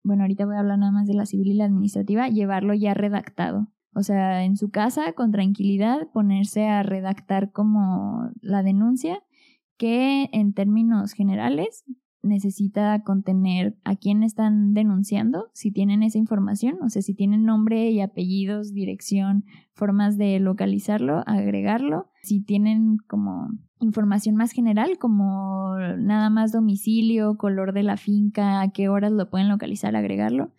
bueno, 0.04 0.24
ahorita 0.24 0.46
voy 0.46 0.56
a 0.56 0.60
hablar 0.60 0.80
nada 0.80 0.92
más 0.92 1.08
de 1.08 1.14
la 1.14 1.26
civil 1.26 1.48
y 1.48 1.54
la 1.54 1.66
administrativa, 1.66 2.28
llevarlo 2.28 2.74
ya 2.74 2.94
redactado. 2.94 3.68
O 3.96 4.04
sea, 4.04 4.44
en 4.44 4.58
su 4.58 4.70
casa, 4.70 5.14
con 5.14 5.32
tranquilidad, 5.32 6.08
ponerse 6.12 6.68
a 6.68 6.84
redactar 6.84 7.52
como 7.52 8.32
la 8.42 8.64
denuncia, 8.64 9.22
que 9.78 10.30
en 10.32 10.54
términos 10.54 11.14
generales 11.14 11.84
necesita 12.24 13.04
contener 13.04 13.78
a 13.84 13.96
quién 13.98 14.24
están 14.24 14.74
denunciando, 14.74 15.50
si 15.54 15.72
tienen 15.72 16.04
esa 16.04 16.18
información, 16.18 16.78
o 16.82 16.90
sea, 16.90 17.02
si 17.02 17.14
tienen 17.14 17.44
nombre 17.44 17.92
y 17.92 18.00
apellidos, 18.00 18.74
dirección, 18.74 19.44
formas 19.74 20.18
de 20.18 20.40
localizarlo, 20.40 21.22
agregarlo, 21.28 22.10
si 22.22 22.42
tienen 22.42 22.98
como 23.08 23.50
información 23.80 24.36
más 24.36 24.54
general, 24.54 24.98
como 24.98 25.76
nada 25.98 26.30
más 26.30 26.54
domicilio, 26.54 27.36
color 27.38 27.74
de 27.74 27.84
la 27.84 27.98
finca, 27.98 28.62
a 28.62 28.72
qué 28.72 28.88
horas 28.88 29.12
lo 29.12 29.30
pueden 29.30 29.50
localizar, 29.50 29.96
agregarlo 29.96 30.54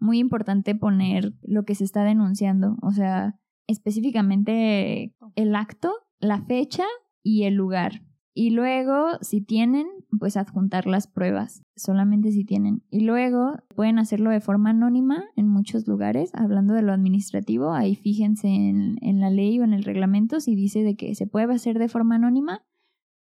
muy 0.00 0.18
importante 0.18 0.74
poner 0.74 1.34
lo 1.42 1.64
que 1.64 1.74
se 1.74 1.84
está 1.84 2.04
denunciando, 2.04 2.76
o 2.82 2.92
sea, 2.92 3.38
específicamente 3.68 5.14
el 5.36 5.54
acto, 5.54 5.92
la 6.18 6.42
fecha 6.42 6.84
y 7.22 7.44
el 7.44 7.54
lugar. 7.54 8.02
Y 8.32 8.50
luego, 8.50 9.18
si 9.20 9.40
tienen, 9.40 9.86
pues 10.18 10.36
adjuntar 10.36 10.86
las 10.86 11.08
pruebas, 11.08 11.62
solamente 11.76 12.30
si 12.30 12.44
tienen. 12.44 12.82
Y 12.88 13.00
luego 13.00 13.56
pueden 13.74 13.98
hacerlo 13.98 14.30
de 14.30 14.40
forma 14.40 14.70
anónima 14.70 15.24
en 15.36 15.48
muchos 15.48 15.86
lugares, 15.86 16.30
hablando 16.34 16.74
de 16.74 16.82
lo 16.82 16.92
administrativo, 16.92 17.72
ahí 17.72 17.96
fíjense 17.96 18.48
en, 18.48 18.98
en 19.02 19.20
la 19.20 19.30
ley 19.30 19.58
o 19.60 19.64
en 19.64 19.74
el 19.74 19.84
reglamento 19.84 20.40
si 20.40 20.54
dice 20.54 20.82
de 20.82 20.96
que 20.96 21.14
se 21.14 21.26
puede 21.26 21.52
hacer 21.52 21.78
de 21.78 21.88
forma 21.88 22.14
anónima, 22.14 22.62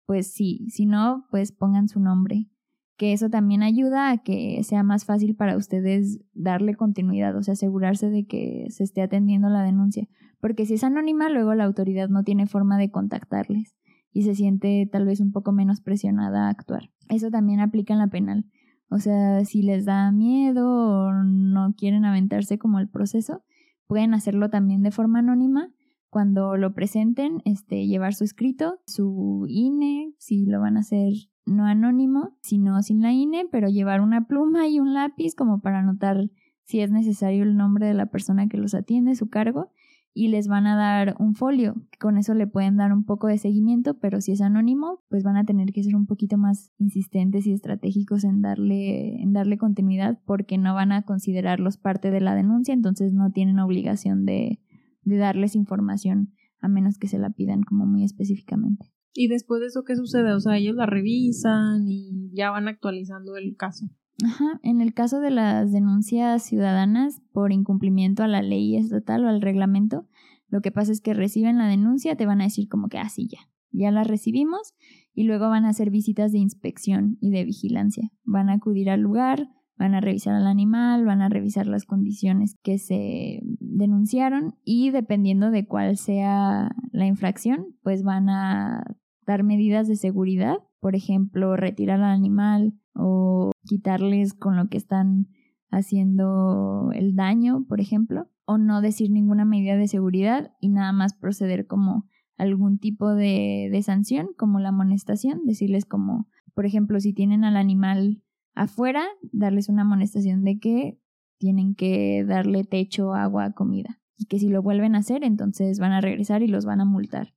pues 0.05 0.31
sí, 0.31 0.67
si 0.69 0.85
no, 0.85 1.25
pues 1.31 1.51
pongan 1.51 1.87
su 1.87 1.99
nombre 1.99 2.49
que 2.97 3.13
eso 3.13 3.29
también 3.29 3.61
ayuda 3.61 4.09
a 4.09 4.17
que 4.17 4.61
sea 4.63 4.83
más 4.83 5.05
fácil 5.05 5.35
para 5.35 5.55
ustedes 5.55 6.19
darle 6.33 6.75
continuidad, 6.75 7.35
o 7.35 7.43
sea, 7.43 7.53
asegurarse 7.53 8.09
de 8.09 8.25
que 8.25 8.65
se 8.69 8.83
esté 8.83 9.01
atendiendo 9.01 9.49
la 9.49 9.63
denuncia. 9.63 10.07
Porque 10.39 10.65
si 10.65 10.73
es 10.73 10.83
anónima, 10.83 11.29
luego 11.29 11.53
la 11.53 11.63
autoridad 11.63 12.09
no 12.09 12.23
tiene 12.23 12.47
forma 12.47 12.77
de 12.77 12.91
contactarles 12.91 13.75
y 14.11 14.23
se 14.23 14.33
siente 14.33 14.89
tal 14.91 15.05
vez 15.05 15.19
un 15.19 15.31
poco 15.31 15.51
menos 15.51 15.79
presionada 15.79 16.47
a 16.47 16.49
actuar. 16.49 16.89
Eso 17.07 17.29
también 17.29 17.59
aplica 17.59 17.93
en 17.93 17.99
la 17.99 18.07
penal. 18.07 18.45
O 18.89 18.99
sea, 18.99 19.45
si 19.45 19.61
les 19.61 19.85
da 19.85 20.11
miedo 20.11 20.67
o 20.67 21.13
no 21.23 21.73
quieren 21.77 22.05
aventarse 22.05 22.57
como 22.57 22.79
el 22.79 22.89
proceso, 22.89 23.43
pueden 23.85 24.13
hacerlo 24.13 24.49
también 24.49 24.81
de 24.81 24.91
forma 24.91 25.19
anónima. 25.19 25.71
Cuando 26.09 26.55
lo 26.57 26.73
presenten, 26.73 27.41
este, 27.45 27.85
llevar 27.85 28.13
su 28.15 28.23
escrito, 28.23 28.79
su 28.87 29.45
INE, 29.49 30.13
si 30.17 30.45
lo 30.45 30.61
van 30.61 30.77
a 30.77 30.79
hacer 30.79 31.13
no 31.47 31.65
anónimo, 31.65 32.37
sino 32.41 32.81
sin 32.81 33.01
la 33.01 33.11
INE, 33.11 33.45
pero 33.51 33.69
llevar 33.69 34.01
una 34.01 34.27
pluma 34.27 34.67
y 34.67 34.79
un 34.79 34.93
lápiz 34.93 35.33
como 35.35 35.61
para 35.61 35.79
anotar 35.79 36.29
si 36.63 36.81
es 36.81 36.91
necesario 36.91 37.43
el 37.43 37.55
nombre 37.55 37.87
de 37.87 37.93
la 37.93 38.07
persona 38.07 38.47
que 38.47 38.57
los 38.57 38.73
atiende, 38.73 39.15
su 39.15 39.29
cargo, 39.29 39.71
y 40.13 40.29
les 40.29 40.47
van 40.47 40.65
a 40.65 40.75
dar 40.75 41.15
un 41.19 41.35
folio. 41.35 41.75
Con 41.99 42.17
eso 42.17 42.33
le 42.33 42.47
pueden 42.47 42.75
dar 42.75 42.91
un 42.91 43.05
poco 43.05 43.27
de 43.27 43.37
seguimiento, 43.37 43.99
pero 43.99 44.19
si 44.19 44.31
es 44.31 44.41
anónimo, 44.41 45.03
pues 45.09 45.23
van 45.23 45.37
a 45.37 45.45
tener 45.45 45.71
que 45.71 45.83
ser 45.83 45.95
un 45.95 46.07
poquito 46.07 46.37
más 46.37 46.73
insistentes 46.79 47.45
y 47.45 47.53
estratégicos 47.53 48.23
en 48.23 48.41
darle, 48.41 49.21
en 49.21 49.31
darle 49.31 49.57
continuidad 49.57 50.19
porque 50.25 50.57
no 50.57 50.73
van 50.73 50.91
a 50.91 51.03
considerarlos 51.03 51.77
parte 51.77 52.09
de 52.09 52.19
la 52.19 52.33
denuncia, 52.33 52.73
entonces 52.73 53.13
no 53.13 53.31
tienen 53.31 53.59
obligación 53.59 54.25
de, 54.25 54.59
de 55.03 55.17
darles 55.17 55.55
información 55.55 56.33
a 56.59 56.67
menos 56.67 56.97
que 56.97 57.07
se 57.07 57.19
la 57.19 57.29
pidan 57.29 57.61
como 57.61 57.85
muy 57.85 58.03
específicamente. 58.03 58.91
Y 59.19 59.29
después 59.29 59.61
de 59.61 59.65
eso, 59.65 59.83
¿qué 59.83 59.95
sucede? 59.95 60.31
O 60.31 60.39
sea, 60.39 60.57
ellos 60.57 60.75
la 60.75 60.85
revisan 60.85 61.87
y 61.87 62.29
ya 62.33 62.51
van 62.51 62.67
actualizando 62.67 63.35
el 63.35 63.55
caso. 63.57 63.87
Ajá, 64.23 64.59
en 64.61 64.79
el 64.79 64.93
caso 64.93 65.19
de 65.19 65.31
las 65.31 65.71
denuncias 65.71 66.43
ciudadanas 66.43 67.19
por 67.31 67.51
incumplimiento 67.51 68.21
a 68.21 68.27
la 68.27 68.43
ley 68.43 68.75
estatal 68.75 69.25
o 69.25 69.27
al 69.27 69.41
reglamento, 69.41 70.07
lo 70.49 70.61
que 70.61 70.71
pasa 70.71 70.91
es 70.91 71.01
que 71.01 71.15
reciben 71.15 71.57
la 71.57 71.65
denuncia, 71.65 72.15
te 72.15 72.27
van 72.27 72.41
a 72.41 72.43
decir 72.43 72.69
como 72.69 72.89
que 72.89 72.99
así 72.99 73.27
ah, 73.33 73.37
ya, 73.71 73.85
ya 73.85 73.91
la 73.91 74.03
recibimos 74.03 74.75
y 75.15 75.23
luego 75.23 75.49
van 75.49 75.65
a 75.65 75.69
hacer 75.69 75.89
visitas 75.89 76.31
de 76.31 76.37
inspección 76.37 77.17
y 77.19 77.31
de 77.31 77.43
vigilancia. 77.43 78.11
Van 78.23 78.51
a 78.51 78.53
acudir 78.53 78.91
al 78.91 79.01
lugar, 79.01 79.49
van 79.77 79.95
a 79.95 79.99
revisar 79.99 80.35
al 80.35 80.45
animal, 80.45 81.05
van 81.05 81.23
a 81.23 81.29
revisar 81.29 81.65
las 81.65 81.85
condiciones 81.85 82.55
que 82.61 82.77
se 82.77 83.39
denunciaron 83.59 84.53
y 84.63 84.91
dependiendo 84.91 85.49
de 85.49 85.65
cuál 85.65 85.97
sea 85.97 86.69
la 86.91 87.07
infracción, 87.07 87.75
pues 87.81 88.03
van 88.03 88.29
a 88.29 88.83
dar 89.27 89.43
medidas 89.43 89.87
de 89.87 89.97
seguridad, 89.97 90.57
por 90.79 90.95
ejemplo, 90.95 91.55
retirar 91.55 92.01
al 92.01 92.15
animal 92.15 92.73
o 92.95 93.51
quitarles 93.65 94.33
con 94.33 94.55
lo 94.55 94.69
que 94.69 94.77
están 94.77 95.27
haciendo 95.69 96.91
el 96.93 97.15
daño, 97.15 97.65
por 97.67 97.81
ejemplo, 97.81 98.29
o 98.45 98.57
no 98.57 98.81
decir 98.81 99.11
ninguna 99.11 99.43
medida 99.43 99.75
de 99.75 99.87
seguridad 99.87 100.53
y 100.61 100.69
nada 100.69 100.93
más 100.93 101.13
proceder 101.13 101.67
como 101.67 102.05
algún 102.37 102.79
tipo 102.79 103.13
de, 103.13 103.69
de 103.71 103.83
sanción, 103.83 104.29
como 104.37 104.59
la 104.59 104.69
amonestación, 104.69 105.45
decirles 105.45 105.85
como, 105.85 106.29
por 106.55 106.65
ejemplo, 106.65 106.99
si 106.99 107.13
tienen 107.13 107.43
al 107.43 107.57
animal 107.57 108.23
afuera, 108.55 109.05
darles 109.33 109.67
una 109.67 109.81
amonestación 109.81 110.43
de 110.43 110.57
que 110.59 110.99
tienen 111.37 111.75
que 111.75 112.23
darle 112.25 112.63
techo, 112.63 113.13
agua, 113.13 113.51
comida. 113.51 113.99
Y 114.15 114.25
que 114.25 114.39
si 114.39 114.49
lo 114.49 114.63
vuelven 114.63 114.95
a 114.95 114.99
hacer, 114.99 115.23
entonces 115.23 115.79
van 115.79 115.91
a 115.91 116.01
regresar 116.01 116.41
y 116.41 116.47
los 116.47 116.65
van 116.65 116.81
a 116.81 116.85
multar. 116.85 117.33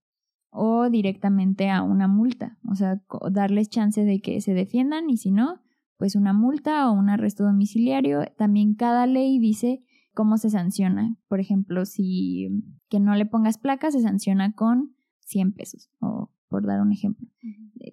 O 0.50 0.90
directamente 0.90 1.70
a 1.70 1.82
una 1.82 2.08
multa. 2.08 2.58
O 2.68 2.74
sea, 2.74 3.00
darles 3.30 3.68
chance 3.68 4.04
de 4.04 4.20
que 4.20 4.40
se 4.40 4.54
defiendan 4.54 5.08
y 5.08 5.16
si 5.16 5.30
no, 5.30 5.60
pues 5.96 6.16
una 6.16 6.32
multa 6.32 6.90
o 6.90 6.92
un 6.92 7.08
arresto 7.08 7.44
domiciliario. 7.44 8.24
También 8.36 8.74
cada 8.74 9.06
ley 9.06 9.38
dice 9.38 9.84
cómo 10.14 10.38
se 10.38 10.50
sanciona. 10.50 11.16
Por 11.28 11.40
ejemplo, 11.40 11.84
si 11.86 12.48
que 12.88 13.00
no 13.00 13.14
le 13.14 13.26
pongas 13.26 13.58
placa, 13.58 13.90
se 13.90 14.00
sanciona 14.00 14.52
con 14.52 14.94
100 15.20 15.52
pesos. 15.52 15.90
O 16.00 16.30
por 16.48 16.66
dar 16.66 16.80
un 16.80 16.92
ejemplo. 16.92 17.28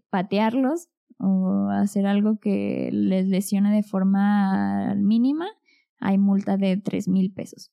Patearlos 0.10 0.90
o 1.20 1.70
hacer 1.70 2.06
algo 2.06 2.40
que 2.40 2.90
les 2.92 3.28
lesione 3.28 3.74
de 3.74 3.84
forma 3.84 4.94
mínima, 4.96 5.48
hay 6.00 6.18
multa 6.18 6.58
de 6.58 6.78
tres 6.78 7.08
mil 7.08 7.32
pesos. 7.32 7.72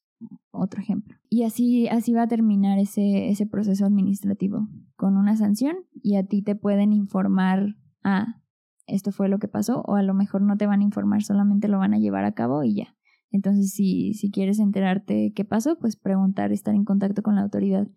Otro 0.51 0.81
ejemplo. 0.81 1.17
Y 1.29 1.43
así, 1.43 1.89
así 1.89 2.13
va 2.13 2.23
a 2.23 2.29
terminar 2.29 2.79
ese, 2.79 3.29
ese 3.29 3.47
proceso 3.47 3.85
administrativo 3.85 4.69
con 4.97 5.17
una 5.17 5.37
sanción 5.37 5.77
y 6.03 6.17
a 6.17 6.25
ti 6.25 6.43
te 6.43 6.55
pueden 6.55 6.93
informar, 6.93 7.77
ah, 8.03 8.41
esto 8.87 9.13
fue 9.13 9.29
lo 9.29 9.39
que 9.39 9.49
pasó, 9.49 9.83
o 9.83 9.97
a 9.97 10.03
lo 10.03 10.15
mejor 10.15 10.43
no 10.43 10.57
te 10.57 10.67
van 10.67 10.81
a 10.81 10.85
informar, 10.85 11.23
solamente 11.23 11.69
lo 11.69 11.79
van 11.79 11.95
a 11.95 11.99
llevar 11.99 12.25
a 12.25 12.35
cabo 12.35 12.63
y 12.63 12.75
ya. 12.75 12.97
Entonces, 13.31 13.73
si, 13.73 14.15
si 14.15 14.31
quieres 14.31 14.61
enterarte 14.61 15.33
qué 15.35 15.45
pasó, 15.45 15.77
pues 15.79 15.97
preguntar, 15.97 16.53
estar 16.53 16.75
en 16.75 16.85
contacto 16.85 17.23
con 17.23 17.35
la 17.35 17.43
autoridad. 17.43 17.89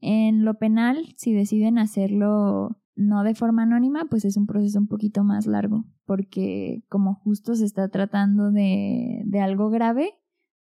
En 0.00 0.44
lo 0.44 0.58
penal, 0.58 1.14
si 1.16 1.32
deciden 1.32 1.78
hacerlo 1.78 2.78
no 2.94 3.24
de 3.24 3.34
forma 3.34 3.64
anónima, 3.64 4.06
pues 4.08 4.24
es 4.24 4.36
un 4.36 4.46
proceso 4.46 4.78
un 4.78 4.86
poquito 4.86 5.24
más 5.24 5.46
largo, 5.46 5.84
porque 6.04 6.84
como 6.88 7.14
justo 7.14 7.54
se 7.54 7.64
está 7.64 7.88
tratando 7.88 8.50
de, 8.50 9.22
de 9.26 9.40
algo 9.40 9.70
grave, 9.70 10.14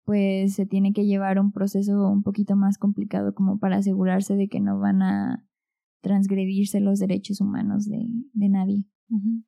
pues 0.04 0.54
se 0.54 0.66
tiene 0.66 0.92
que 0.92 1.06
llevar 1.06 1.38
un 1.38 1.52
proceso 1.52 2.08
un 2.08 2.22
poquito 2.22 2.56
más 2.56 2.78
complicado 2.78 3.34
como 3.34 3.58
para 3.58 3.76
asegurarse 3.76 4.36
de 4.36 4.48
que 4.48 4.60
no 4.60 4.78
van 4.78 5.02
a 5.02 5.44
transgredirse 6.02 6.80
los 6.80 6.98
derechos 6.98 7.40
humanos 7.40 7.86
de, 7.86 8.06
de 8.32 8.48
nadie. 8.48 8.84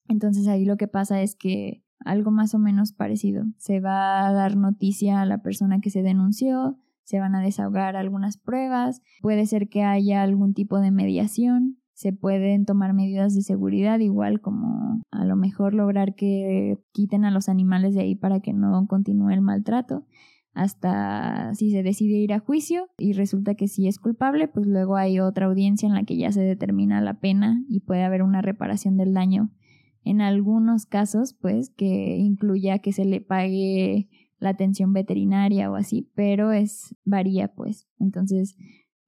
Entonces 0.08 0.46
ahí 0.46 0.64
lo 0.64 0.76
que 0.76 0.88
pasa 0.88 1.20
es 1.22 1.34
que 1.34 1.82
algo 2.04 2.30
más 2.30 2.54
o 2.54 2.58
menos 2.58 2.92
parecido. 2.92 3.44
Se 3.58 3.80
va 3.80 4.26
a 4.26 4.32
dar 4.32 4.56
noticia 4.56 5.20
a 5.20 5.26
la 5.26 5.42
persona 5.42 5.80
que 5.80 5.90
se 5.90 6.02
denunció, 6.02 6.78
se 7.04 7.20
van 7.20 7.34
a 7.34 7.42
desahogar 7.42 7.96
algunas 7.96 8.38
pruebas, 8.38 9.02
puede 9.22 9.46
ser 9.46 9.68
que 9.68 9.82
haya 9.82 10.22
algún 10.22 10.54
tipo 10.54 10.80
de 10.80 10.90
mediación, 10.90 11.78
se 11.94 12.12
pueden 12.12 12.64
tomar 12.64 12.92
medidas 12.92 13.34
de 13.34 13.42
seguridad, 13.42 13.98
igual 14.00 14.40
como 14.40 15.02
a 15.10 15.24
lo 15.24 15.36
mejor 15.36 15.72
lograr 15.72 16.14
que 16.14 16.78
quiten 16.92 17.24
a 17.24 17.30
los 17.30 17.48
animales 17.48 17.94
de 17.94 18.02
ahí 18.02 18.14
para 18.14 18.40
que 18.40 18.52
no 18.52 18.86
continúe 18.86 19.30
el 19.30 19.40
maltrato 19.40 20.04
hasta 20.56 21.54
si 21.54 21.70
se 21.70 21.82
decide 21.82 22.16
ir 22.16 22.32
a 22.32 22.40
juicio 22.40 22.88
y 22.96 23.12
resulta 23.12 23.54
que 23.54 23.68
sí 23.68 23.88
es 23.88 23.98
culpable, 23.98 24.48
pues 24.48 24.66
luego 24.66 24.96
hay 24.96 25.20
otra 25.20 25.46
audiencia 25.46 25.86
en 25.86 25.94
la 25.94 26.04
que 26.04 26.16
ya 26.16 26.32
se 26.32 26.40
determina 26.40 27.02
la 27.02 27.20
pena 27.20 27.62
y 27.68 27.80
puede 27.80 28.04
haber 28.04 28.22
una 28.22 28.40
reparación 28.40 28.96
del 28.96 29.12
daño. 29.12 29.50
En 30.02 30.22
algunos 30.22 30.86
casos, 30.86 31.34
pues, 31.34 31.68
que 31.68 32.16
incluya 32.16 32.78
que 32.78 32.92
se 32.92 33.04
le 33.04 33.20
pague 33.20 34.08
la 34.38 34.48
atención 34.48 34.94
veterinaria 34.94 35.70
o 35.70 35.74
así, 35.74 36.10
pero 36.14 36.52
es 36.52 36.96
varía, 37.04 37.48
pues. 37.48 37.86
Entonces, 37.98 38.56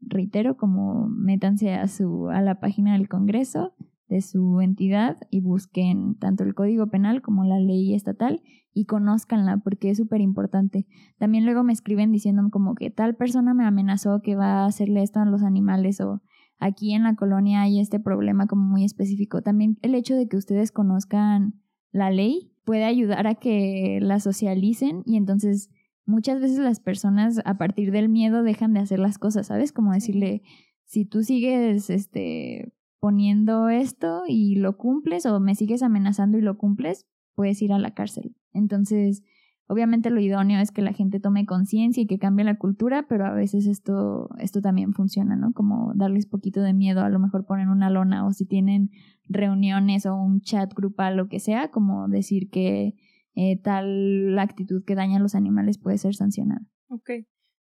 reitero, 0.01 0.59
como 0.59 1.09
métanse 1.09 1.73
a 1.73 1.89
su 1.89 2.29
a 2.29 2.43
la 2.43 2.61
página 2.61 2.93
del 2.93 3.09
Congreso 3.09 3.73
de 4.09 4.23
su 4.23 4.61
entidad 4.61 5.19
y 5.31 5.41
busquen 5.41 6.17
tanto 6.17 6.45
el 6.45 6.55
Código 6.55 6.87
Penal 6.89 7.23
como 7.23 7.45
la 7.45 7.59
ley 7.59 7.95
estatal 7.95 8.43
y 8.73 8.87
conózcanla 8.87 9.59
porque 9.59 9.91
es 9.91 9.99
súper 9.99 10.21
importante. 10.21 10.87
También 11.19 11.45
luego 11.45 11.65
me 11.65 11.73
escriben 11.73 12.13
diciendo 12.13 12.43
como 12.51 12.75
que 12.75 12.91
tal 12.91 13.17
persona 13.17 13.55
me 13.55 13.65
amenazó 13.65 14.21
que 14.23 14.37
va 14.37 14.63
a 14.63 14.67
hacerle 14.67 15.03
esto 15.03 15.21
a 15.21 15.27
los 15.27 15.43
animales 15.43 16.01
o 16.01 16.23
aquí 16.59 16.95
en 16.95 17.03
la 17.03 17.15
colonia 17.15 17.63
hay 17.63 17.81
este 17.81 18.01
problema 18.01 18.47
como 18.47 18.63
muy 18.63 18.85
específico. 18.85 19.43
También 19.43 19.79
el 19.83 19.95
hecho 19.95 20.15
de 20.15 20.29
que 20.29 20.37
ustedes 20.37 20.73
conozcan 20.73 21.61
la 21.91 22.11
ley 22.11 22.53
puede 22.65 22.85
ayudar 22.85 23.27
a 23.27 23.35
que 23.35 23.99
la 24.01 24.21
socialicen 24.21 25.03
y 25.07 25.17
entonces 25.17 25.71
muchas 26.07 26.41
veces 26.41 26.59
las 26.59 26.81
personas 26.81 27.41
a 27.45 27.59
partir 27.59 27.93
del 27.93 28.09
miedo 28.09 28.43
dejan 28.43 28.73
de 28.73 28.81
hacer 28.81 28.99
las 28.99 29.19
cosas, 29.19 29.49
¿sabes? 29.49 29.73
Como 29.73 29.93
decirle, 29.93 30.43
si 30.85 31.05
tú 31.05 31.23
sigues 31.23 31.91
este 31.91 32.73
poniendo 33.01 33.69
esto 33.69 34.23
y 34.27 34.57
lo 34.57 34.77
cumples 34.77 35.27
o 35.27 35.41
me 35.41 35.55
sigues 35.55 35.83
amenazando 35.83 36.39
y 36.39 36.43
lo 36.43 36.59
cumples, 36.59 37.07
puedes 37.35 37.61
ir 37.63 37.73
a 37.73 37.79
la 37.79 37.95
cárcel. 37.95 38.35
Entonces, 38.53 39.23
obviamente 39.69 40.11
lo 40.11 40.21
idóneo 40.21 40.61
es 40.61 40.73
que 40.73 40.83
la 40.83 40.93
gente 40.93 41.21
tome 41.21 41.47
conciencia 41.47 42.03
y 42.03 42.07
que 42.07 42.19
cambie 42.19 42.45
la 42.45 42.59
cultura, 42.59 43.07
pero 43.09 43.27
a 43.27 43.33
veces 43.33 43.67
esto 43.67 44.29
esto 44.39 44.61
también 44.61 44.93
funciona, 44.93 45.37
¿no? 45.37 45.53
Como 45.53 45.93
darles 45.95 46.27
poquito 46.27 46.61
de 46.63 46.75
miedo, 46.75 47.03
a 47.03 47.11
lo 47.11 47.21
mejor 47.21 47.45
poner 47.45 47.69
una 47.69 47.91
lona 47.91 48.27
o 48.27 48.33
si 48.33 48.47
tienen 48.47 48.91
reuniones 49.27 50.07
o 50.07 50.17
un 50.17 50.41
chat 50.41 50.73
grupal 50.75 51.17
lo 51.17 51.29
que 51.29 51.39
sea, 51.39 51.71
como 51.71 52.09
decir 52.09 52.49
que 52.51 52.95
eh, 53.35 53.61
tal 53.63 54.37
actitud 54.39 54.83
que 54.85 54.97
daña 54.97 55.19
a 55.19 55.23
los 55.23 55.35
animales 55.35 55.79
puede 55.79 55.99
ser 55.99 56.15
sancionada. 56.15 56.67
Ok. 56.89 57.11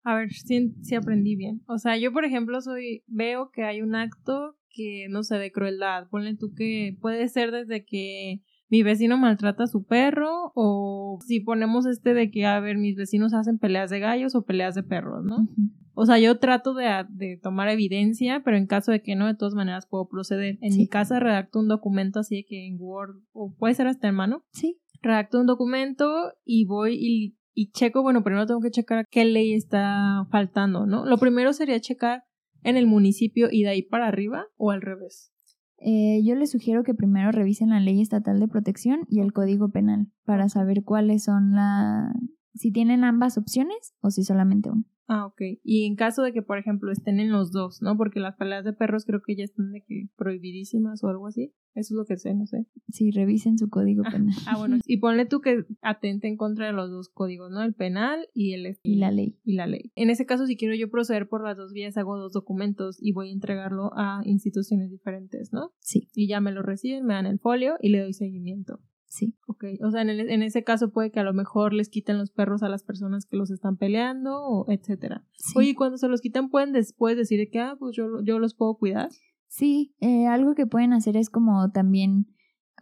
A 0.05 0.14
ver 0.14 0.32
si, 0.32 0.70
si 0.82 0.95
aprendí 0.95 1.34
bien. 1.34 1.62
O 1.66 1.78
sea, 1.78 1.99
yo, 1.99 2.12
por 2.12 2.24
ejemplo, 2.24 2.61
soy, 2.61 3.03
veo 3.09 3.51
que 3.51 3.64
hay 3.64 3.82
un 3.82 3.97
acto 3.97 4.57
que, 4.76 5.06
no 5.08 5.22
sé, 5.22 5.38
de 5.38 5.50
crueldad. 5.50 6.08
Ponle 6.10 6.36
tú 6.36 6.52
que 6.54 6.96
puede 7.00 7.28
ser 7.28 7.50
desde 7.50 7.84
que 7.84 8.42
mi 8.68 8.82
vecino 8.82 9.16
maltrata 9.16 9.64
a 9.64 9.68
su 9.68 9.84
perro 9.84 10.52
o 10.54 11.18
si 11.26 11.40
ponemos 11.40 11.86
este 11.86 12.14
de 12.14 12.30
que, 12.30 12.44
a 12.44 12.60
ver, 12.60 12.76
mis 12.76 12.96
vecinos 12.96 13.32
hacen 13.32 13.58
peleas 13.58 13.90
de 13.90 14.00
gallos 14.00 14.34
o 14.34 14.44
peleas 14.44 14.74
de 14.74 14.82
perros, 14.82 15.24
¿no? 15.24 15.48
O 15.94 16.04
sea, 16.04 16.18
yo 16.18 16.38
trato 16.38 16.74
de, 16.74 16.86
de, 17.08 17.38
tomar 17.42 17.68
evidencia, 17.68 18.42
pero 18.44 18.58
en 18.58 18.66
caso 18.66 18.92
de 18.92 19.00
que 19.00 19.14
no, 19.14 19.26
de 19.26 19.34
todas 19.34 19.54
maneras 19.54 19.86
puedo 19.86 20.08
proceder. 20.08 20.58
En 20.60 20.76
mi 20.76 20.88
casa 20.88 21.20
redacto 21.20 21.58
un 21.58 21.68
documento 21.68 22.20
así 22.20 22.36
de 22.36 22.44
que 22.44 22.66
en 22.66 22.76
Word, 22.78 23.16
o 23.32 23.54
puede 23.56 23.74
ser 23.74 23.86
hasta 23.86 24.08
en 24.08 24.16
mano. 24.16 24.44
Sí. 24.52 24.78
Redacto 25.00 25.40
un 25.40 25.46
documento 25.46 26.32
y 26.44 26.66
voy 26.66 26.98
y 27.00 27.36
y 27.58 27.70
checo, 27.70 28.02
bueno, 28.02 28.22
primero 28.22 28.46
tengo 28.46 28.60
que 28.60 28.70
checar 28.70 29.06
qué 29.10 29.24
ley 29.24 29.54
está 29.54 30.26
faltando, 30.30 30.84
¿no? 30.84 31.06
Lo 31.06 31.16
primero 31.16 31.54
sería 31.54 31.80
checar 31.80 32.22
en 32.66 32.76
el 32.76 32.86
municipio 32.86 33.48
y 33.50 33.62
de 33.62 33.68
ahí 33.70 33.82
para 33.82 34.08
arriba 34.08 34.46
o 34.56 34.72
al 34.72 34.82
revés. 34.82 35.32
Eh, 35.78 36.20
yo 36.24 36.34
les 36.34 36.50
sugiero 36.50 36.82
que 36.82 36.94
primero 36.94 37.30
revisen 37.30 37.70
la 37.70 37.80
ley 37.80 38.00
estatal 38.00 38.40
de 38.40 38.48
protección 38.48 39.06
y 39.08 39.20
el 39.20 39.32
código 39.32 39.70
penal 39.70 40.08
para 40.24 40.48
saber 40.48 40.82
cuáles 40.82 41.24
son 41.24 41.52
la... 41.52 42.12
si 42.54 42.72
tienen 42.72 43.04
ambas 43.04 43.38
opciones 43.38 43.94
o 44.00 44.10
si 44.10 44.24
solamente 44.24 44.70
una. 44.70 44.84
Ah, 45.09 45.26
ok. 45.26 45.40
Y 45.62 45.86
en 45.86 45.94
caso 45.94 46.22
de 46.22 46.32
que, 46.32 46.42
por 46.42 46.59
ejemplo, 46.59 46.90
estén 46.90 47.20
en 47.20 47.30
los 47.30 47.52
dos, 47.52 47.80
¿no? 47.80 47.96
Porque 47.96 48.20
las 48.20 48.36
peleas 48.36 48.64
de 48.64 48.72
perros 48.72 49.04
creo 49.04 49.22
que 49.24 49.36
ya 49.36 49.44
están 49.44 49.72
de 49.72 49.82
que 49.82 50.09
prohibidísimas 50.16 51.02
o 51.04 51.09
algo 51.09 51.28
así. 51.28 51.52
Eso 51.74 51.94
es 51.94 51.96
lo 51.98 52.04
que 52.07 52.16
sé, 52.16 52.34
no 52.34 52.46
sé. 52.46 52.66
Sí, 52.88 53.11
revisen 53.11 53.59
su 53.59 53.68
código 53.68 54.02
penal. 54.02 54.34
ah, 54.46 54.57
bueno. 54.57 54.78
Y 54.86 54.96
ponle 54.98 55.26
tú 55.26 55.40
que 55.40 55.64
atente 55.82 56.26
en 56.26 56.36
contra 56.36 56.66
de 56.66 56.72
los 56.72 56.90
dos 56.90 57.09
códigos, 57.09 57.50
¿no? 57.50 57.62
El 57.62 57.74
penal 57.74 58.26
y 58.32 58.54
el... 58.54 58.78
Y 58.82 58.96
la 58.96 59.11
ley. 59.11 59.38
Y 59.44 59.54
la 59.54 59.66
ley. 59.66 59.92
En 59.94 60.11
ese 60.11 60.26
caso, 60.26 60.46
si 60.46 60.57
quiero 60.57 60.74
yo 60.74 60.90
proceder 60.90 61.28
por 61.28 61.44
las 61.44 61.57
dos 61.57 61.72
vías, 61.72 61.96
hago 61.96 62.18
dos 62.18 62.32
documentos 62.32 62.96
y 63.00 63.12
voy 63.12 63.28
a 63.28 63.32
entregarlo 63.32 63.90
a 63.94 64.22
instituciones 64.24 64.90
diferentes, 64.90 65.52
¿no? 65.52 65.72
Sí. 65.80 66.09
Y 66.14 66.28
ya 66.28 66.40
me 66.40 66.52
lo 66.52 66.62
reciben, 66.62 67.04
me 67.04 67.14
dan 67.14 67.26
el 67.26 67.38
folio 67.38 67.74
y 67.80 67.90
le 67.90 68.00
doy 68.00 68.14
seguimiento. 68.14 68.80
Sí. 69.09 69.36
Ok, 69.46 69.64
o 69.84 69.90
sea, 69.90 70.02
en, 70.02 70.11
en, 70.11 70.42
ese 70.42 70.64
caso 70.64 70.90
puede 70.90 71.11
que 71.11 71.20
a 71.20 71.24
lo 71.24 71.32
mejor 71.32 71.72
les 71.72 71.88
quiten 71.88 72.18
los 72.18 72.30
perros 72.30 72.62
a 72.62 72.68
las 72.68 72.82
personas 72.82 73.24
que 73.24 73.36
los 73.36 73.50
están 73.50 73.76
peleando, 73.76 74.36
o 74.42 74.70
etcétera. 74.70 75.24
Sí. 75.34 75.54
Oye, 75.57 75.74
cuando 75.74 75.96
se 75.96 76.09
los 76.09 76.20
quitan 76.20 76.50
pueden 76.50 76.72
después 76.72 77.16
decir 77.16 77.48
que, 77.50 77.61
ah, 77.61 77.76
pues 77.78 77.96
yo, 77.96 78.22
yo 78.24 78.38
los 78.38 78.54
puedo 78.54 78.76
cuidar. 78.76 79.09
Sí, 79.48 79.94
eh, 80.00 80.26
algo 80.26 80.54
que 80.54 80.66
pueden 80.66 80.92
hacer 80.92 81.16
es 81.16 81.30
como 81.30 81.70
también, 81.70 82.26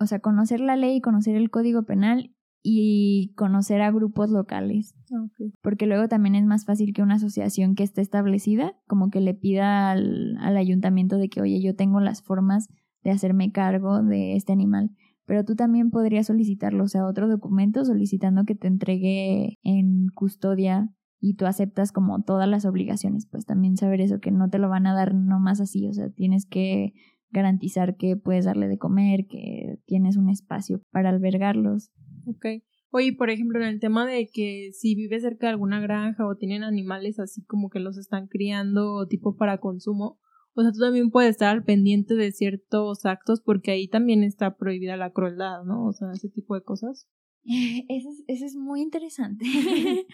o 0.00 0.06
sea, 0.06 0.20
conocer 0.20 0.60
la 0.60 0.76
ley, 0.76 1.00
conocer 1.00 1.36
el 1.36 1.50
código 1.50 1.84
penal 1.84 2.34
y 2.62 3.34
conocer 3.36 3.82
a 3.82 3.90
grupos 3.90 4.30
locales. 4.30 4.94
Okay. 5.04 5.52
Porque 5.62 5.86
luego 5.86 6.08
también 6.08 6.34
es 6.34 6.46
más 6.46 6.64
fácil 6.64 6.94
que 6.94 7.02
una 7.02 7.16
asociación 7.16 7.74
que 7.74 7.82
esté 7.82 8.00
establecida, 8.00 8.74
como 8.86 9.10
que 9.10 9.20
le 9.20 9.34
pida 9.34 9.90
al, 9.90 10.38
al 10.38 10.56
ayuntamiento 10.56 11.18
de 11.18 11.28
que, 11.28 11.42
oye, 11.42 11.60
yo 11.62 11.76
tengo 11.76 12.00
las 12.00 12.22
formas 12.22 12.68
de 13.02 13.10
hacerme 13.10 13.52
cargo 13.52 14.02
de 14.02 14.34
este 14.34 14.52
animal 14.52 14.90
pero 15.26 15.44
tú 15.44 15.54
también 15.54 15.90
podrías 15.90 16.26
solicitarlo, 16.26 16.84
o 16.84 16.88
sea, 16.88 17.06
otro 17.06 17.28
documento 17.28 17.84
solicitando 17.84 18.44
que 18.44 18.54
te 18.54 18.66
entregue 18.66 19.58
en 19.62 20.08
custodia 20.14 20.90
y 21.20 21.34
tú 21.34 21.46
aceptas 21.46 21.92
como 21.92 22.22
todas 22.22 22.48
las 22.48 22.66
obligaciones, 22.66 23.26
pues 23.30 23.46
también 23.46 23.76
saber 23.76 24.00
eso, 24.00 24.20
que 24.20 24.30
no 24.30 24.50
te 24.50 24.58
lo 24.58 24.68
van 24.68 24.86
a 24.86 24.94
dar 24.94 25.14
nomás 25.14 25.60
así, 25.60 25.86
o 25.86 25.92
sea, 25.92 26.10
tienes 26.10 26.46
que 26.46 26.92
garantizar 27.30 27.96
que 27.96 28.16
puedes 28.16 28.44
darle 28.44 28.68
de 28.68 28.78
comer, 28.78 29.26
que 29.26 29.78
tienes 29.86 30.16
un 30.16 30.28
espacio 30.28 30.82
para 30.90 31.10
albergarlos. 31.10 31.90
Ok. 32.26 32.46
Oye, 32.90 33.12
por 33.12 33.28
ejemplo, 33.28 33.58
en 33.58 33.66
el 33.66 33.80
tema 33.80 34.06
de 34.06 34.28
que 34.32 34.70
si 34.72 34.94
vives 34.94 35.22
cerca 35.22 35.48
de 35.48 35.54
alguna 35.54 35.80
granja 35.80 36.26
o 36.26 36.36
tienen 36.36 36.62
animales 36.62 37.18
así 37.18 37.42
como 37.44 37.68
que 37.68 37.80
los 37.80 37.98
están 37.98 38.28
criando 38.28 39.06
tipo 39.08 39.36
para 39.36 39.58
consumo, 39.58 40.20
o 40.54 40.62
sea, 40.62 40.72
tú 40.72 40.80
también 40.80 41.10
puedes 41.10 41.30
estar 41.30 41.64
pendiente 41.64 42.14
de 42.14 42.32
ciertos 42.32 43.04
actos 43.04 43.40
porque 43.40 43.72
ahí 43.72 43.88
también 43.88 44.22
está 44.22 44.56
prohibida 44.56 44.96
la 44.96 45.10
crueldad, 45.10 45.64
¿no? 45.64 45.86
O 45.86 45.92
sea, 45.92 46.12
ese 46.12 46.28
tipo 46.28 46.54
de 46.54 46.62
cosas. 46.62 47.08
Eso 47.88 48.08
es, 48.08 48.24
eso 48.26 48.46
es 48.46 48.56
muy 48.56 48.80
interesante 48.80 49.44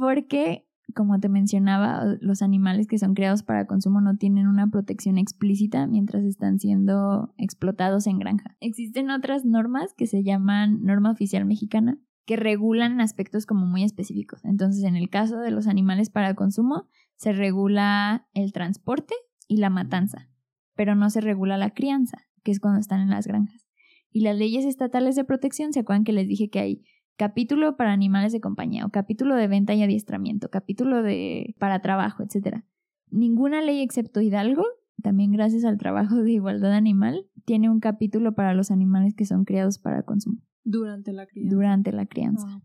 porque, 0.00 0.66
como 0.96 1.20
te 1.20 1.28
mencionaba, 1.28 2.16
los 2.20 2.42
animales 2.42 2.88
que 2.88 2.98
son 2.98 3.14
criados 3.14 3.44
para 3.44 3.68
consumo 3.68 4.00
no 4.00 4.16
tienen 4.16 4.48
una 4.48 4.68
protección 4.68 5.16
explícita 5.16 5.86
mientras 5.86 6.24
están 6.24 6.58
siendo 6.58 7.34
explotados 7.38 8.08
en 8.08 8.18
granja. 8.18 8.56
Existen 8.58 9.10
otras 9.10 9.44
normas 9.44 9.94
que 9.94 10.08
se 10.08 10.24
llaman 10.24 10.82
norma 10.82 11.12
oficial 11.12 11.44
mexicana 11.44 12.00
que 12.24 12.36
regulan 12.36 13.00
aspectos 13.00 13.46
como 13.46 13.66
muy 13.66 13.84
específicos. 13.84 14.44
Entonces, 14.44 14.84
en 14.84 14.96
el 14.96 15.08
caso 15.08 15.38
de 15.38 15.50
los 15.50 15.66
animales 15.66 16.10
para 16.10 16.34
consumo, 16.34 16.88
se 17.16 17.32
regula 17.32 18.28
el 18.32 18.52
transporte, 18.52 19.14
y 19.48 19.58
la 19.58 19.70
matanza, 19.70 20.28
pero 20.74 20.94
no 20.94 21.10
se 21.10 21.20
regula 21.20 21.56
la 21.56 21.70
crianza, 21.70 22.26
que 22.42 22.50
es 22.50 22.60
cuando 22.60 22.80
están 22.80 23.00
en 23.00 23.10
las 23.10 23.26
granjas. 23.26 23.66
Y 24.10 24.20
las 24.20 24.36
leyes 24.36 24.64
estatales 24.64 25.16
de 25.16 25.24
protección, 25.24 25.72
¿se 25.72 25.80
acuerdan 25.80 26.04
que 26.04 26.12
les 26.12 26.28
dije 26.28 26.50
que 26.50 26.60
hay 26.60 26.84
capítulo 27.16 27.76
para 27.76 27.92
animales 27.92 28.32
de 28.32 28.40
compañía 28.40 28.84
o 28.84 28.90
capítulo 28.90 29.36
de 29.36 29.48
venta 29.48 29.74
y 29.74 29.82
adiestramiento, 29.82 30.50
capítulo 30.50 31.02
de 31.02 31.54
para 31.58 31.80
trabajo, 31.80 32.22
etcétera? 32.22 32.64
Ninguna 33.10 33.62
ley 33.62 33.80
excepto 33.80 34.20
Hidalgo, 34.20 34.64
también 35.02 35.32
gracias 35.32 35.64
al 35.64 35.78
trabajo 35.78 36.22
de 36.22 36.32
igualdad 36.32 36.72
animal, 36.72 37.26
tiene 37.44 37.70
un 37.70 37.80
capítulo 37.80 38.34
para 38.34 38.54
los 38.54 38.70
animales 38.70 39.14
que 39.14 39.24
son 39.24 39.44
criados 39.44 39.78
para 39.78 40.02
consumo. 40.02 40.40
Durante 40.64 41.12
la 41.12 41.26
crianza. 41.26 41.54
Durante 41.54 41.92
la 41.92 42.06
crianza. 42.06 42.46
Ah, 42.48 42.60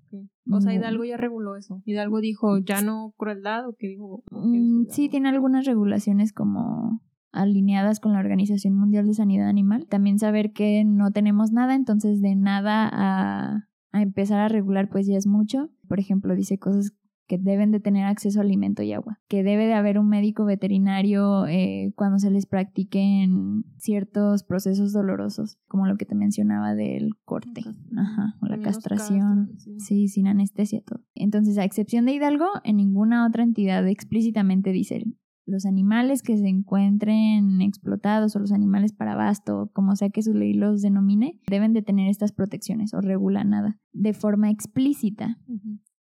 o 0.52 0.62
sea, 0.62 0.74
Hidalgo 0.74 1.04
ya 1.04 1.18
reguló 1.18 1.56
eso. 1.56 1.82
Hidalgo 1.86 2.20
dijo 2.20 2.60
ya 2.60 2.82
no 2.82 3.14
crueldad 3.18 3.68
o 3.68 3.74
qué 3.78 3.88
dijo. 3.88 4.24
Mm, 4.32 4.86
sí, 4.90 5.10
tiene 5.10 5.30
algunas 5.30 5.66
regulaciones 5.66 6.34
como 6.34 7.02
alineadas 7.32 8.00
con 8.00 8.14
la 8.14 8.20
Organización 8.20 8.76
Mundial 8.76 9.08
de 9.08 9.14
Sanidad 9.14 9.50
Animal. 9.50 9.88
También 9.88 10.20
saber 10.20 10.52
que 10.52 10.84
no 10.86 11.12
tenemos 11.12 11.52
nada, 11.52 11.76
entonces 11.76 12.22
de 12.22 12.36
nada 12.36 12.90
a, 12.92 13.68
a 13.92 14.02
empezar 14.02 14.40
a 14.40 14.48
regular 14.48 14.90
pues 14.90 15.08
ya 15.08 15.18
es 15.18 15.28
mucho. 15.28 15.70
Por 15.88 16.00
ejemplo, 16.00 16.36
dice 16.36 16.58
cosas 16.58 16.94
que 17.28 17.38
deben 17.38 17.72
de 17.72 17.80
tener 17.80 18.06
acceso 18.06 18.40
a 18.40 18.44
alimento 18.44 18.84
y 18.84 18.94
agua, 18.94 19.20
que 19.28 19.44
debe 19.44 19.68
de 19.68 19.74
haber 19.74 20.00
un 20.00 20.10
médico 20.10 20.46
veterinario 20.46 21.46
eh, 21.48 21.92
cuando 21.96 22.20
se 22.20 22.32
les 22.32 22.46
practiquen 22.46 23.66
ciertos 23.78 24.44
procesos 24.44 24.94
dolorosos, 24.94 25.58
como 25.68 25.88
lo 25.88 25.98
que 25.98 26.06
te 26.06 26.16
mencionaba 26.16 26.74
del 26.74 27.16
corte, 27.26 27.64
Ajá, 27.96 28.36
o 28.42 28.48
la 28.48 28.60
castración, 28.60 29.52
sí. 29.80 30.08
sin 30.08 30.28
anestesia, 30.28 30.82
todo. 30.82 31.02
Entonces, 31.16 31.58
a 31.58 31.64
excepción 31.64 32.06
de 32.06 32.14
Hidalgo, 32.14 32.48
en 32.64 32.78
ninguna 32.78 33.28
otra 33.28 33.44
entidad 33.44 33.86
explícitamente 33.88 34.72
dice 34.72 35.04
los 35.48 35.66
animales 35.66 36.22
que 36.22 36.38
se 36.38 36.50
encuentren 36.50 37.62
explotados 37.62 38.36
o 38.36 38.40
los 38.40 38.52
animales 38.52 38.92
para 38.92 39.14
abasto, 39.14 39.72
como 39.74 39.96
sea 39.96 40.10
que 40.10 40.22
su 40.22 40.34
ley 40.34 40.54
los 40.54 40.82
denomine, 40.82 41.40
deben 41.48 41.72
de 41.72 41.82
tener 41.82 42.10
estas 42.10 42.34
protecciones 42.34 42.94
o 42.94 43.00
regula 43.00 43.46
nada 43.46 43.80
de 43.94 44.14
forma 44.14 44.52
explícita 44.52 45.38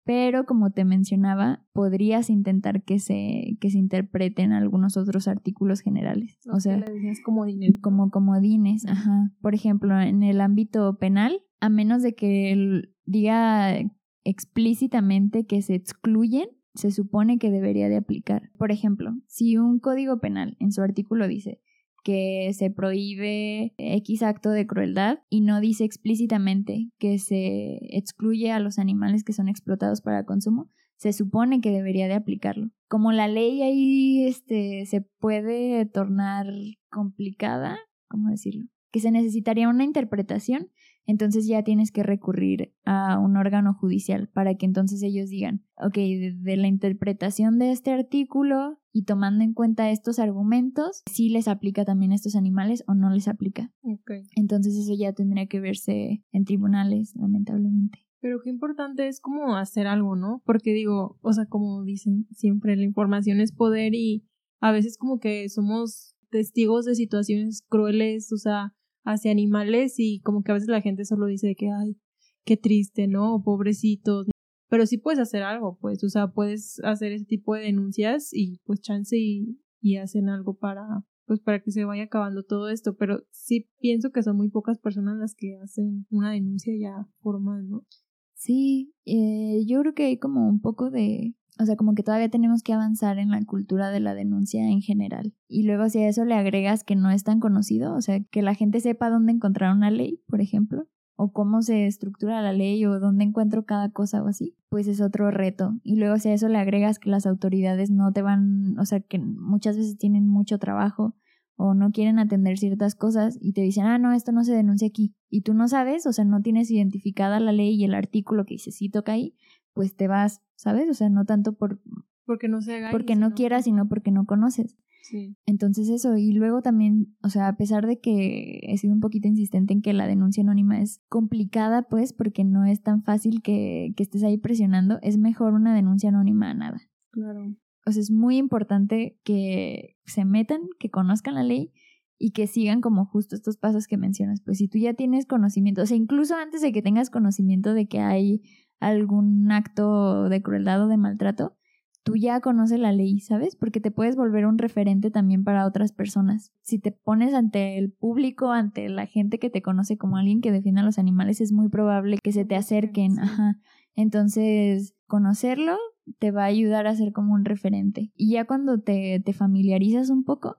pero 0.09 0.47
como 0.47 0.71
te 0.71 0.87
mencionaba, 0.87 1.63
podrías 1.75 2.31
intentar 2.31 2.83
que 2.83 2.99
se, 2.99 3.59
que 3.61 3.71
se 3.71 3.77
interpreten 3.77 4.53
algunos 4.53 4.97
otros 4.97 5.29
artículos 5.29 5.81
generales. 5.81 6.39
o 6.51 6.61
sea, 6.61 6.83
como 7.23 7.45
Como 7.83 8.11
comodines, 8.11 8.87
ajá. 8.87 9.31
Por 9.43 9.55
ejemplo, 9.55 10.01
en 10.01 10.23
el 10.23 10.41
ámbito 10.41 10.97
penal, 10.97 11.43
a 11.61 11.69
menos 11.69 12.03
de 12.03 12.15
que 12.15 12.85
diga 13.05 13.77
explícitamente 14.25 15.45
que 15.45 15.61
se 15.61 15.75
excluyen, 15.75 16.49
se 16.73 16.91
supone 16.91 17.39
que 17.39 17.51
debería 17.51 17.91
de 17.91 17.97
aplicar. 17.97 18.51
Por 18.57 18.73
ejemplo, 18.73 19.11
si 19.27 19.59
un 19.59 19.79
código 19.79 20.21
penal 20.21 20.57
en 20.59 20.73
su 20.73 20.81
artículo 20.81 21.29
dice 21.29 21.61
que 22.05 22.51
se 22.55 22.71
prohíbe 22.71 23.75
X 23.79 24.23
acto 24.23 24.51
de 24.51 24.67
crueldad 24.67 25.19
y 25.29 25.41
no 25.41 25.61
dice 25.61 25.85
explícitamente 25.85 26.91
que 26.99 27.19
se 27.19 27.79
excluye 27.97 28.51
a 28.53 28.61
los 28.61 28.79
animales 28.79 29.25
que 29.25 29.33
son 29.33 29.49
explotados 29.49 30.01
para 30.01 30.25
consumo, 30.25 30.71
se 30.97 31.13
supone 31.13 31.61
que 31.61 31.71
debería 31.71 32.09
de 32.09 32.15
aplicarlo. 32.15 32.71
Como 32.89 33.13
la 33.13 33.29
ley 33.29 33.63
ahí 33.63 34.27
este, 34.27 34.85
se 34.87 35.01
puede 35.01 35.87
tornar 35.87 36.47
complicada, 36.91 37.79
¿cómo 38.09 38.31
decirlo? 38.31 38.67
Que 38.91 39.01
se 39.01 39.11
necesitaría 39.11 39.69
una 39.69 39.85
interpretación, 39.85 40.71
entonces 41.09 41.47
ya 41.47 41.63
tienes 41.65 41.91
que 41.91 42.03
recurrir 42.03 42.75
a 42.85 43.19
un 43.19 43.39
órgano 43.39 43.73
judicial 43.73 44.29
para 44.29 44.57
que 44.57 44.67
entonces 44.67 45.03
ellos 45.03 45.31
digan, 45.31 45.65
ok, 45.79 45.95
de, 45.95 46.57
la 46.59 46.69
interpretación 46.69 47.59
de 47.59 47.73
este 47.73 47.93
artículo 47.93 48.79
y 48.93 49.05
tomando 49.05 49.43
en 49.43 49.55
cuenta 49.55 49.91
estos 49.91 50.19
argumentos, 50.19 51.03
si 51.11 51.31
les 51.31 51.49
aplica 51.49 51.87
también 51.87 52.13
a 52.13 52.15
estos 52.15 52.37
animales 52.37 52.85
o 52.87 52.95
no 52.95 53.09
les 53.09 53.27
aplica. 53.27 53.73
Okay. 53.81 54.25
Entonces 54.37 54.77
eso 54.77 54.93
ya 54.95 55.15
tendría 55.15 55.47
que 55.47 55.61
verse 55.61 56.23
en 56.31 56.45
tribunales, 56.45 57.15
lamentablemente. 57.17 58.01
Pero 58.21 58.41
qué 58.45 58.51
importante 58.51 59.09
es 59.09 59.21
como 59.21 59.57
hacer 59.57 59.87
algo, 59.87 60.15
¿no? 60.15 60.43
Porque 60.45 60.75
digo, 60.75 61.19
o 61.23 61.33
sea, 61.33 61.47
como 61.47 61.85
dicen 61.85 62.27
siempre, 62.33 62.77
la 62.77 62.85
información 62.85 63.41
es 63.41 63.53
poder 63.53 63.95
y 63.95 64.27
a 64.61 64.73
veces 64.73 64.99
como 64.99 65.21
que 65.21 65.49
somos 65.49 66.17
testigos 66.29 66.85
de 66.85 66.97
situaciones 66.97 67.63
crueles, 67.67 68.31
o 68.31 68.37
sea, 68.37 68.75
hacia 69.09 69.31
animales 69.31 69.95
y 69.99 70.21
como 70.21 70.43
que 70.43 70.53
a 70.53 70.55
veces 70.55 70.69
la 70.69 70.83
gente 70.83 71.05
solo 71.05 71.27
dice 71.27 71.55
que, 71.57 71.71
ay, 71.71 71.97
qué 72.45 72.57
triste, 72.57 73.09
¿no? 73.09 73.43
Pobrecitos. 73.43 74.27
Pero 74.69 74.85
sí 74.85 74.99
puedes 74.99 75.19
hacer 75.19 75.43
algo, 75.43 75.79
pues, 75.81 76.05
o 76.05 76.09
sea, 76.11 76.29
puedes 76.29 76.79
hacer 76.85 77.13
ese 77.13 77.25
tipo 77.25 77.55
de 77.55 77.63
denuncias 77.63 78.31
y 78.33 78.61
pues 78.65 78.83
chance 78.83 79.17
y, 79.17 79.59
y 79.81 79.97
hacen 79.97 80.29
algo 80.29 80.59
para, 80.59 80.85
pues 81.25 81.41
para 81.41 81.63
que 81.63 81.71
se 81.71 81.87
vaya 81.87 82.05
acabando 82.05 82.43
todo 82.43 82.69
esto, 82.69 82.97
pero 82.97 83.23
sí 83.31 83.71
pienso 83.81 84.11
que 84.11 84.23
son 84.23 84.37
muy 84.37 84.51
pocas 84.51 84.79
personas 84.79 85.17
las 85.17 85.35
que 85.35 85.57
hacen 85.57 86.07
una 86.11 86.33
denuncia 86.33 86.75
ya 86.79 87.09
formal, 87.21 87.67
¿no? 87.67 87.87
Sí, 88.35 88.95
eh, 89.07 89.65
yo 89.67 89.81
creo 89.81 89.95
que 89.95 90.05
hay 90.05 90.19
como 90.19 90.49
un 90.49 90.61
poco 90.61 90.91
de, 90.91 91.35
o 91.59 91.67
sea, 91.67 91.77
como 91.77 91.95
que 91.95 92.03
todavía 92.03 92.29
tenemos 92.29 92.63
que 92.63 92.73
avanzar 92.73 93.19
en 93.19 93.31
la 93.31 93.45
cultura 93.45 93.91
de 93.91 94.01
la 94.01 94.15
denuncia 94.15 94.69
en 94.69 94.81
general. 94.81 95.35
Y 95.49 95.65
luego 95.65 95.89
si 95.89 95.99
a 95.99 96.09
eso 96.09 96.25
le 96.25 96.35
agregas 96.35 96.85
que 96.85 96.97
no 96.97 97.11
es 97.11 97.25
tan 97.25 97.41
conocido, 97.41 97.95
o 97.95 98.01
sea, 98.01 98.21
que 98.21 98.43
la 98.43 98.55
gente 98.55 98.81
sepa 98.81 99.11
dónde 99.11 99.33
encontrar 99.33 99.75
una 99.75 99.91
ley, 99.91 100.23
por 100.29 100.41
ejemplo, 100.41 100.87
o 101.17 101.33
cómo 101.33 101.63
se 101.63 101.87
estructura 101.87 102.41
la 102.43 102.53
ley 102.53 102.85
o 102.87 103.01
dónde 103.01 103.25
encuentro 103.25 103.65
cada 103.65 103.91
cosa 103.91 104.23
o 104.23 104.29
así, 104.29 104.57
pues 104.69 104.87
es 104.87 105.01
otro 105.01 105.33
reto. 105.33 105.75
Y 105.83 105.97
luego 105.97 106.19
si 106.19 106.29
a 106.29 106.35
eso 106.35 106.49
le 106.49 106.59
agregas 106.59 107.01
que 107.01 107.11
las 107.11 107.27
autoridades 107.27 107.91
no 107.91 108.13
te 108.13 108.23
van, 108.23 108.79
o 108.79 108.85
sea, 108.85 109.01
que 109.01 109.19
muchas 109.19 109.77
veces 109.77 109.99
tienen 109.99 110.29
mucho 110.29 110.59
trabajo 110.59 111.17
o 111.57 111.75
no 111.75 111.91
quieren 111.91 112.21
atender 112.21 112.57
ciertas 112.57 112.95
cosas 112.95 113.37
y 113.41 113.53
te 113.53 113.63
dicen, 113.63 113.85
ah, 113.85 113.99
no, 113.99 114.13
esto 114.13 114.31
no 114.31 114.45
se 114.45 114.55
denuncia 114.55 114.87
aquí. 114.87 115.13
Y 115.29 115.43
tú 115.43 115.55
no 115.55 115.67
sabes, 115.67 116.07
o 116.07 116.13
sea, 116.13 116.25
no 116.25 116.41
tienes 116.41 116.71
identificada 116.71 117.41
la 117.41 117.51
ley 117.51 117.75
y 117.75 117.85
el 117.85 117.95
artículo 117.95 118.45
que 118.45 118.55
dice 118.55 118.71
sí 118.71 118.89
toca 118.89 119.13
ahí, 119.13 119.35
pues 119.75 119.97
te 119.97 120.07
vas, 120.07 120.41
¿sabes? 120.59 120.91
O 120.91 120.95
sea, 120.95 121.09
no 121.09 121.25
tanto 121.25 121.55
por... 121.55 121.81
Porque 122.27 122.49
no 122.49 122.61
se 122.61 122.75
haga. 122.75 122.91
Porque 122.91 123.17
no 123.17 123.33
quieras, 123.33 123.65
sino 123.65 123.89
porque 123.89 124.11
no 124.11 124.27
conoces. 124.27 124.77
Sí. 125.03 125.37
Entonces 125.47 125.89
eso, 125.89 126.17
y 126.19 126.33
luego 126.33 126.61
también, 126.61 127.17
o 127.23 127.31
sea, 127.31 127.49
a 127.49 127.57
pesar 127.57 127.87
de 127.87 128.01
que 128.01 128.61
he 128.65 128.77
sido 128.77 128.93
un 128.93 129.01
poquito 129.01 129.29
insistente 129.29 129.73
en 129.73 129.81
que 129.81 129.95
la 129.95 130.07
denuncia 130.07 130.43
anónima 130.43 130.83
es 130.83 131.01
complicada, 131.09 131.83
pues, 131.83 132.13
porque 132.13 132.45
no 132.45 132.67
es 132.67 132.83
tan 132.83 133.03
fácil 133.03 133.41
que, 133.41 133.95
que 133.97 134.03
estés 134.03 134.25
ahí 134.25 134.37
presionando, 134.37 134.99
es 135.01 135.17
mejor 135.17 135.55
una 135.55 135.75
denuncia 135.75 136.11
anónima 136.11 136.51
a 136.51 136.55
nada. 136.55 136.83
Claro. 137.13 137.57
O 137.87 137.93
sea, 137.93 138.03
es 138.03 138.11
muy 138.11 138.37
importante 138.37 139.19
que 139.25 139.97
se 140.05 140.27
metan, 140.27 140.61
que 140.79 140.91
conozcan 140.91 141.37
la 141.37 141.45
ley 141.45 141.73
y 142.19 142.33
que 142.33 142.47
sigan 142.47 142.81
como 142.81 143.07
justo 143.07 143.37
estos 143.37 143.57
pasos 143.57 143.87
que 143.87 143.97
mencionas. 143.97 144.43
Pues 144.43 144.59
si 144.59 144.69
tú 144.69 144.77
ya 144.77 144.93
tienes 144.93 145.25
conocimiento, 145.25 145.83
o 145.83 145.87
sea, 145.87 145.97
incluso 145.97 146.35
antes 146.35 146.61
de 146.61 146.73
que 146.73 146.83
tengas 146.83 147.09
conocimiento 147.09 147.73
de 147.73 147.87
que 147.87 148.01
hay 148.01 148.43
algún 148.81 149.51
acto 149.51 150.29
de 150.29 150.43
crueldad 150.43 150.85
o 150.85 150.89
de 150.89 150.97
maltrato, 150.97 151.57
tú 152.03 152.17
ya 152.17 152.41
conoces 152.41 152.81
la 152.81 152.93
ley, 152.93 153.21
¿sabes? 153.21 153.55
Porque 153.55 153.81
te 153.81 153.91
puedes 153.91 154.17
volver 154.17 154.47
un 154.47 154.59
referente 154.59 155.11
también 155.11 155.45
para 155.45 155.67
otras 155.67 155.93
personas. 155.93 156.53
Si 156.63 156.79
te 156.79 156.91
pones 156.91 157.35
ante 157.35 157.77
el 157.77 157.93
público, 157.93 158.51
ante 158.51 158.89
la 158.89 159.07
gente 159.07 159.39
que 159.39 159.51
te 159.51 159.61
conoce 159.61 159.99
como 159.99 160.17
alguien 160.17 160.41
que 160.41 160.53
defiende 160.53 160.81
a 160.81 160.85
los 160.85 160.99
animales, 160.99 161.41
es 161.41 161.53
muy 161.53 161.69
probable 161.69 162.19
que 162.23 162.33
se 162.33 162.45
te 162.45 162.57
acerquen. 162.57 163.19
Ajá. 163.19 163.59
Entonces, 163.95 164.95
conocerlo 165.07 165.77
te 166.19 166.31
va 166.31 166.45
a 166.45 166.47
ayudar 166.47 166.87
a 166.87 166.95
ser 166.97 167.13
como 167.13 167.35
un 167.35 167.45
referente. 167.45 168.13
Y 168.15 168.31
ya 168.33 168.47
cuando 168.47 168.81
te, 168.81 169.21
te 169.21 169.33
familiarizas 169.33 170.09
un 170.09 170.25
poco, 170.25 170.57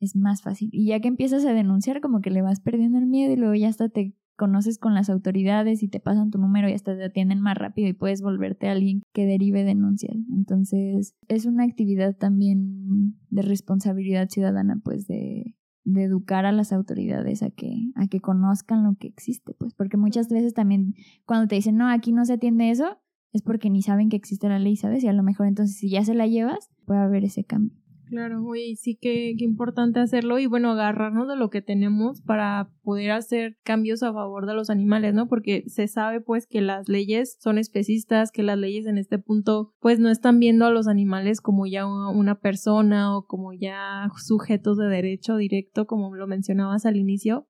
es 0.00 0.16
más 0.16 0.42
fácil. 0.42 0.68
Y 0.72 0.86
ya 0.86 1.00
que 1.00 1.08
empiezas 1.08 1.44
a 1.44 1.54
denunciar, 1.54 2.00
como 2.00 2.20
que 2.20 2.30
le 2.30 2.42
vas 2.42 2.60
perdiendo 2.60 2.98
el 2.98 3.06
miedo 3.06 3.32
y 3.32 3.36
luego 3.36 3.54
ya 3.54 3.68
hasta 3.68 3.88
te 3.88 4.14
conoces 4.42 4.76
con 4.76 4.92
las 4.92 5.08
autoridades 5.08 5.84
y 5.84 5.88
te 5.88 6.00
pasan 6.00 6.32
tu 6.32 6.38
número 6.38 6.68
y 6.68 6.72
hasta 6.72 6.96
te 6.96 7.04
atienden 7.04 7.40
más 7.40 7.56
rápido 7.56 7.86
y 7.86 7.92
puedes 7.92 8.22
volverte 8.22 8.66
a 8.66 8.72
alguien 8.72 9.02
que 9.12 9.24
derive 9.24 9.62
denuncias. 9.62 10.16
Entonces, 10.32 11.14
es 11.28 11.46
una 11.46 11.62
actividad 11.62 12.16
también 12.16 13.14
de 13.30 13.42
responsabilidad 13.42 14.28
ciudadana, 14.30 14.80
pues 14.82 15.06
de, 15.06 15.54
de 15.84 16.02
educar 16.02 16.44
a 16.44 16.50
las 16.50 16.72
autoridades 16.72 17.44
a 17.44 17.50
que, 17.50 17.92
a 17.94 18.08
que 18.08 18.18
conozcan 18.18 18.82
lo 18.82 18.96
que 18.96 19.06
existe, 19.06 19.54
pues, 19.56 19.74
porque 19.74 19.96
muchas 19.96 20.28
veces 20.28 20.54
también 20.54 20.94
cuando 21.24 21.46
te 21.46 21.54
dicen, 21.54 21.76
no, 21.76 21.88
aquí 21.88 22.10
no 22.10 22.24
se 22.24 22.32
atiende 22.32 22.70
eso, 22.70 22.98
es 23.32 23.42
porque 23.42 23.70
ni 23.70 23.80
saben 23.80 24.08
que 24.08 24.16
existe 24.16 24.48
la 24.48 24.58
ley, 24.58 24.74
¿sabes? 24.74 25.04
Y 25.04 25.06
a 25.06 25.12
lo 25.12 25.22
mejor 25.22 25.46
entonces 25.46 25.76
si 25.76 25.88
ya 25.88 26.04
se 26.04 26.14
la 26.14 26.26
llevas, 26.26 26.68
puede 26.84 26.98
haber 26.98 27.22
ese 27.22 27.44
cambio. 27.44 27.78
Claro, 28.12 28.44
oye, 28.44 28.76
sí 28.76 28.98
que, 29.00 29.34
que 29.38 29.44
importante 29.46 29.98
hacerlo 29.98 30.38
y 30.38 30.44
bueno, 30.44 30.72
agarrarnos 30.72 31.28
de 31.28 31.34
lo 31.34 31.48
que 31.48 31.62
tenemos 31.62 32.20
para 32.20 32.68
poder 32.82 33.10
hacer 33.10 33.56
cambios 33.64 34.02
a 34.02 34.12
favor 34.12 34.44
de 34.44 34.52
los 34.52 34.68
animales, 34.68 35.14
¿no? 35.14 35.28
Porque 35.28 35.64
se 35.68 35.88
sabe 35.88 36.20
pues 36.20 36.46
que 36.46 36.60
las 36.60 36.90
leyes 36.90 37.38
son 37.40 37.56
especistas, 37.56 38.30
que 38.30 38.42
las 38.42 38.58
leyes 38.58 38.84
en 38.84 38.98
este 38.98 39.18
punto 39.18 39.72
pues 39.80 39.98
no 39.98 40.10
están 40.10 40.40
viendo 40.40 40.66
a 40.66 40.70
los 40.70 40.88
animales 40.88 41.40
como 41.40 41.64
ya 41.66 41.86
una 41.86 42.38
persona 42.38 43.16
o 43.16 43.24
como 43.24 43.54
ya 43.54 44.10
sujetos 44.22 44.76
de 44.76 44.88
derecho 44.88 45.38
directo, 45.38 45.86
como 45.86 46.14
lo 46.14 46.26
mencionabas 46.26 46.84
al 46.84 46.96
inicio. 46.96 47.48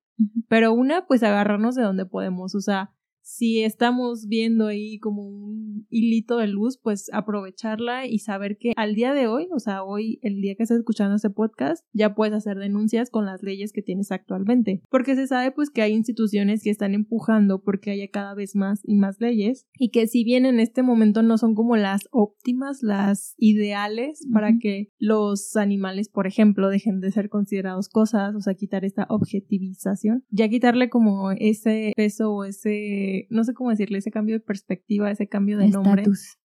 Pero 0.49 0.73
una, 0.73 1.07
pues 1.07 1.25
agarrarnos 1.25 1.75
de 1.75 1.83
donde 1.83 2.07
podemos, 2.07 2.55
o 2.55 2.61
sea, 2.61 2.93
si 3.33 3.63
estamos 3.63 4.27
viendo 4.29 4.67
ahí 4.67 4.99
como 4.99 5.27
un 5.27 5.87
hilito 5.89 6.37
de 6.37 6.49
luz, 6.49 6.79
pues 6.83 7.09
aprovecharla 7.15 8.07
y 8.07 8.19
saber 8.19 8.59
que 8.59 8.73
al 8.77 8.95
día 8.95 9.15
de 9.15 9.27
hoy, 9.27 9.49
o 9.55 9.59
sea, 9.59 9.85
hoy, 9.85 10.19
el 10.21 10.43
día 10.43 10.55
que 10.55 10.65
estás 10.65 10.79
escuchando 10.79 11.17
este 11.17 11.31
podcast, 11.31 11.83
ya 11.95 12.15
puedes 12.15 12.35
hacer 12.35 12.59
denuncias 12.59 13.09
con 13.09 13.25
las 13.25 13.43
leyes 13.43 13.73
que 13.73 13.81
tienes 13.81 14.13
actualmente. 14.13 14.83
Porque 14.91 15.15
se 15.15 15.27
sabe 15.27 15.51
pues 15.51 15.71
que 15.71 15.81
hay 15.81 15.93
instituciones 15.93 16.63
que 16.63 16.69
están 16.69 16.93
empujando 16.93 17.63
porque 17.63 17.91
haya 17.91 18.09
cada 18.09 18.35
vez 18.35 18.55
más 18.55 18.81
y 18.85 18.97
más 18.97 19.19
leyes 19.19 19.67
y 19.79 19.89
que 19.91 20.07
si 20.09 20.25
bien 20.25 20.45
en 20.45 20.61
este 20.61 20.83
momento 20.83 21.23
no 21.23 21.39
son 21.39 21.55
como 21.55 21.77
las 21.77 22.09
óptimas, 22.11 22.83
las 22.83 23.35
ideales 23.39 24.27
para 24.31 24.59
que 24.59 24.91
los 24.99 25.57
animales, 25.57 26.11
por 26.11 26.27
ejemplo, 26.27 26.69
dejen 26.69 27.01
de 27.01 27.13
ser 27.13 27.31
considerados 27.31 27.89
cosas, 27.89 28.35
o 28.35 28.43
sea, 28.43 28.55
quitar 28.55 28.85
esta 28.85 29.07
objetivización, 29.09 30.25
ya 30.29 30.51
quitarle 30.51 30.91
como 30.91 31.31
ese 31.33 31.95
peso 31.97 32.31
o 32.31 32.45
ese 32.45 33.22
no 33.31 33.45
sé 33.45 33.55
cómo 33.55 33.71
decirle, 33.71 33.99
ese 33.99 34.11
cambio 34.11 34.37
de 34.37 34.41
perspectiva, 34.41 35.11
ese 35.11 35.29
cambio 35.29 35.59
de 35.59 35.69
nombre, 35.69 36.05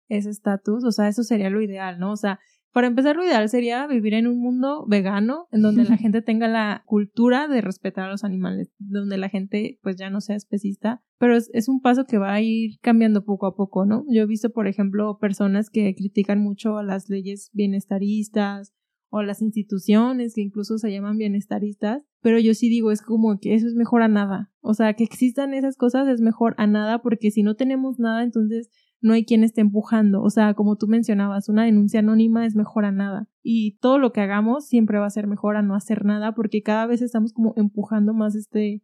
ese 0.08 0.30
estatus, 0.30 0.84
o 0.84 0.92
sea, 0.92 1.08
eso 1.08 1.22
sería 1.22 1.50
lo 1.50 1.62
ideal, 1.62 1.98
¿no? 1.98 2.12
O 2.12 2.16
sea, 2.16 2.38
para 2.72 2.88
empezar, 2.88 3.14
lo 3.14 3.24
ideal 3.24 3.48
sería 3.48 3.86
vivir 3.86 4.14
en 4.14 4.26
un 4.26 4.40
mundo 4.40 4.84
vegano, 4.88 5.46
en 5.52 5.62
donde 5.62 5.84
la 5.84 5.96
gente 5.96 6.22
tenga 6.22 6.48
la 6.48 6.82
cultura 6.86 7.46
de 7.46 7.60
respetar 7.60 8.06
a 8.06 8.10
los 8.10 8.24
animales, 8.24 8.72
donde 8.78 9.16
la 9.16 9.28
gente 9.28 9.78
pues 9.82 9.96
ya 9.96 10.10
no 10.10 10.20
sea 10.20 10.34
especista, 10.34 11.00
pero 11.18 11.36
es, 11.36 11.50
es, 11.52 11.68
un 11.68 11.80
paso 11.80 12.04
que 12.04 12.18
va 12.18 12.34
a 12.34 12.40
ir 12.42 12.78
cambiando 12.80 13.24
poco 13.24 13.46
a 13.46 13.54
poco, 13.54 13.86
¿no? 13.86 14.04
Yo 14.08 14.22
he 14.22 14.26
visto, 14.26 14.50
por 14.50 14.66
ejemplo, 14.66 15.18
personas 15.20 15.70
que 15.70 15.94
critican 15.94 16.40
mucho 16.40 16.76
a 16.76 16.82
las 16.82 17.08
leyes 17.08 17.50
bienestaristas 17.52 18.74
o 19.14 19.22
las 19.22 19.42
instituciones 19.42 20.34
que 20.34 20.40
incluso 20.40 20.76
se 20.76 20.90
llaman 20.90 21.16
bienestaristas, 21.16 22.02
pero 22.20 22.40
yo 22.40 22.52
sí 22.52 22.68
digo, 22.68 22.90
es 22.90 23.00
como 23.00 23.38
que 23.38 23.54
eso 23.54 23.68
es 23.68 23.74
mejor 23.74 24.02
a 24.02 24.08
nada. 24.08 24.50
O 24.60 24.74
sea, 24.74 24.94
que 24.94 25.04
existan 25.04 25.54
esas 25.54 25.76
cosas 25.76 26.08
es 26.08 26.20
mejor 26.20 26.56
a 26.58 26.66
nada 26.66 27.00
porque 27.00 27.30
si 27.30 27.44
no 27.44 27.54
tenemos 27.54 28.00
nada, 28.00 28.24
entonces 28.24 28.70
no 29.00 29.12
hay 29.12 29.24
quien 29.24 29.44
esté 29.44 29.60
empujando. 29.60 30.20
O 30.20 30.30
sea, 30.30 30.54
como 30.54 30.74
tú 30.74 30.88
mencionabas, 30.88 31.48
una 31.48 31.64
denuncia 31.64 32.00
anónima 32.00 32.44
es 32.44 32.56
mejor 32.56 32.86
a 32.86 32.90
nada. 32.90 33.28
Y 33.40 33.78
todo 33.78 33.98
lo 33.98 34.12
que 34.12 34.20
hagamos 34.20 34.66
siempre 34.66 34.98
va 34.98 35.06
a 35.06 35.10
ser 35.10 35.28
mejor 35.28 35.54
a 35.56 35.62
no 35.62 35.76
hacer 35.76 36.04
nada 36.04 36.34
porque 36.34 36.62
cada 36.62 36.86
vez 36.86 37.00
estamos 37.00 37.32
como 37.32 37.54
empujando 37.56 38.14
más 38.14 38.34
este, 38.34 38.82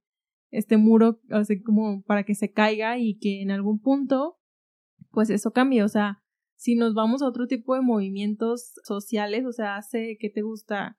este 0.53 0.76
muro, 0.76 1.20
o 1.33 1.43
sea, 1.43 1.57
como 1.64 2.03
para 2.03 2.22
que 2.22 2.37
se 2.37 2.53
caiga 2.53 2.99
y 2.99 3.18
que 3.18 3.43
en 3.43 3.51
algún 3.51 3.81
punto, 3.81 4.39
pues 5.11 5.28
eso 5.28 5.51
cambie. 5.51 5.83
O 5.83 5.89
sea, 5.89 6.20
si 6.61 6.74
nos 6.74 6.92
vamos 6.92 7.22
a 7.22 7.26
otro 7.26 7.46
tipo 7.46 7.74
de 7.74 7.80
movimientos 7.80 8.74
sociales, 8.84 9.46
o 9.46 9.52
sea, 9.52 9.76
hace, 9.76 10.18
¿qué 10.20 10.28
te 10.28 10.42
gusta? 10.42 10.98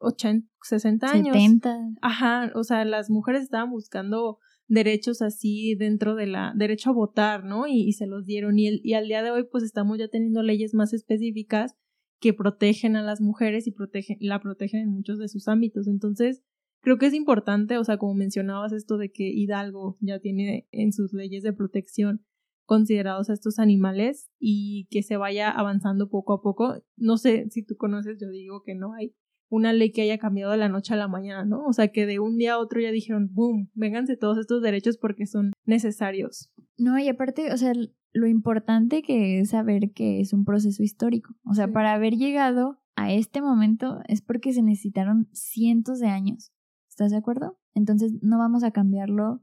80, 0.00 0.48
60 0.62 1.06
años. 1.06 1.36
70. 1.36 1.96
Ajá, 2.00 2.50
o 2.54 2.64
sea, 2.64 2.86
las 2.86 3.10
mujeres 3.10 3.42
estaban 3.42 3.70
buscando 3.70 4.38
derechos 4.68 5.20
así 5.20 5.74
dentro 5.74 6.14
de 6.14 6.28
la 6.28 6.54
derecho 6.56 6.88
a 6.88 6.94
votar, 6.94 7.44
¿no? 7.44 7.66
Y, 7.66 7.92
se 7.92 8.06
los 8.06 8.24
dieron 8.24 8.58
y, 8.58 8.68
el, 8.68 8.80
y 8.82 8.94
al 8.94 9.06
día 9.06 9.22
de 9.22 9.30
hoy 9.30 9.44
pues 9.44 9.64
estamos 9.64 9.98
ya 9.98 10.08
teniendo 10.08 10.42
leyes 10.42 10.72
más 10.72 10.94
específicas 10.94 11.76
que 12.18 12.32
protegen 12.32 12.96
a 12.96 13.02
las 13.02 13.20
mujeres 13.20 13.66
y 13.66 13.72
protegen, 13.72 14.16
la 14.18 14.40
protegen 14.40 14.80
en 14.80 14.88
muchos 14.88 15.18
de 15.18 15.28
sus 15.28 15.46
ámbitos. 15.46 15.88
Entonces, 15.88 16.42
creo 16.80 16.96
que 16.96 17.04
es 17.04 17.12
importante, 17.12 17.76
o 17.76 17.84
sea, 17.84 17.98
como 17.98 18.14
mencionabas 18.14 18.72
esto 18.72 18.96
de 18.96 19.12
que 19.12 19.28
Hidalgo 19.28 19.98
ya 20.00 20.20
tiene 20.20 20.68
en 20.72 20.94
sus 20.94 21.12
leyes 21.12 21.42
de 21.42 21.52
protección 21.52 22.24
considerados 22.72 23.28
a 23.28 23.34
estos 23.34 23.58
animales 23.58 24.30
y 24.38 24.86
que 24.90 25.02
se 25.02 25.18
vaya 25.18 25.50
avanzando 25.50 26.08
poco 26.08 26.32
a 26.32 26.40
poco. 26.40 26.82
No 26.96 27.18
sé 27.18 27.50
si 27.50 27.62
tú 27.62 27.76
conoces, 27.76 28.18
yo 28.18 28.30
digo 28.30 28.62
que 28.62 28.74
no 28.74 28.94
hay 28.94 29.14
una 29.50 29.74
ley 29.74 29.92
que 29.92 30.00
haya 30.00 30.16
cambiado 30.16 30.52
de 30.52 30.56
la 30.56 30.70
noche 30.70 30.94
a 30.94 30.96
la 30.96 31.06
mañana, 31.06 31.44
¿no? 31.44 31.66
O 31.66 31.74
sea, 31.74 31.88
que 31.88 32.06
de 32.06 32.18
un 32.18 32.38
día 32.38 32.54
a 32.54 32.58
otro 32.58 32.80
ya 32.80 32.90
dijeron, 32.90 33.28
boom, 33.30 33.68
vénganse 33.74 34.16
todos 34.16 34.38
estos 34.38 34.62
derechos 34.62 34.96
porque 34.96 35.26
son 35.26 35.52
necesarios. 35.66 36.50
No, 36.78 36.98
y 36.98 37.08
aparte, 37.08 37.52
o 37.52 37.58
sea, 37.58 37.74
lo 38.14 38.26
importante 38.26 39.02
que 39.02 39.40
es 39.40 39.50
saber 39.50 39.92
que 39.92 40.20
es 40.20 40.32
un 40.32 40.46
proceso 40.46 40.82
histórico. 40.82 41.34
O 41.44 41.52
sea, 41.52 41.70
para 41.70 41.92
haber 41.92 42.14
llegado 42.14 42.80
a 42.96 43.12
este 43.12 43.42
momento 43.42 44.00
es 44.08 44.22
porque 44.22 44.54
se 44.54 44.62
necesitaron 44.62 45.28
cientos 45.34 45.98
de 46.00 46.06
años. 46.06 46.54
¿Estás 46.88 47.10
de 47.10 47.18
acuerdo? 47.18 47.58
Entonces 47.74 48.14
no 48.22 48.38
vamos 48.38 48.64
a 48.64 48.70
cambiarlo 48.70 49.42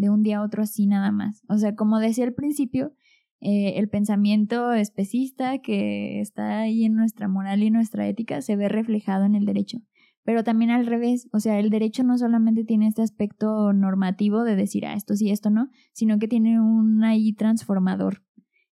de 0.00 0.08
un 0.08 0.22
día 0.22 0.38
a 0.38 0.42
otro 0.42 0.62
así 0.62 0.86
nada 0.86 1.12
más. 1.12 1.42
O 1.48 1.58
sea, 1.58 1.76
como 1.76 1.98
decía 1.98 2.24
al 2.24 2.32
principio, 2.32 2.94
eh, 3.40 3.74
el 3.76 3.88
pensamiento 3.88 4.72
especista 4.72 5.58
que 5.58 6.20
está 6.20 6.60
ahí 6.60 6.84
en 6.84 6.94
nuestra 6.94 7.28
moral 7.28 7.62
y 7.62 7.70
nuestra 7.70 8.08
ética 8.08 8.40
se 8.40 8.56
ve 8.56 8.68
reflejado 8.68 9.24
en 9.24 9.34
el 9.34 9.44
derecho. 9.44 9.78
pero 10.22 10.44
también 10.44 10.70
al 10.70 10.86
revés, 10.86 11.28
o 11.32 11.40
sea, 11.40 11.58
el 11.58 11.70
derecho 11.70 12.04
no 12.04 12.16
solamente 12.16 12.62
tiene 12.64 12.86
este 12.86 13.02
aspecto 13.02 13.72
normativo 13.72 14.44
de 14.44 14.54
decir, 14.54 14.86
ah, 14.86 14.94
esto 14.94 15.16
sí, 15.16 15.30
esto 15.30 15.50
no, 15.50 15.70
sino 15.92 16.18
que 16.18 16.28
tiene 16.28 16.60
un 16.60 17.02
ahí 17.02 17.32
transformador. 17.32 18.22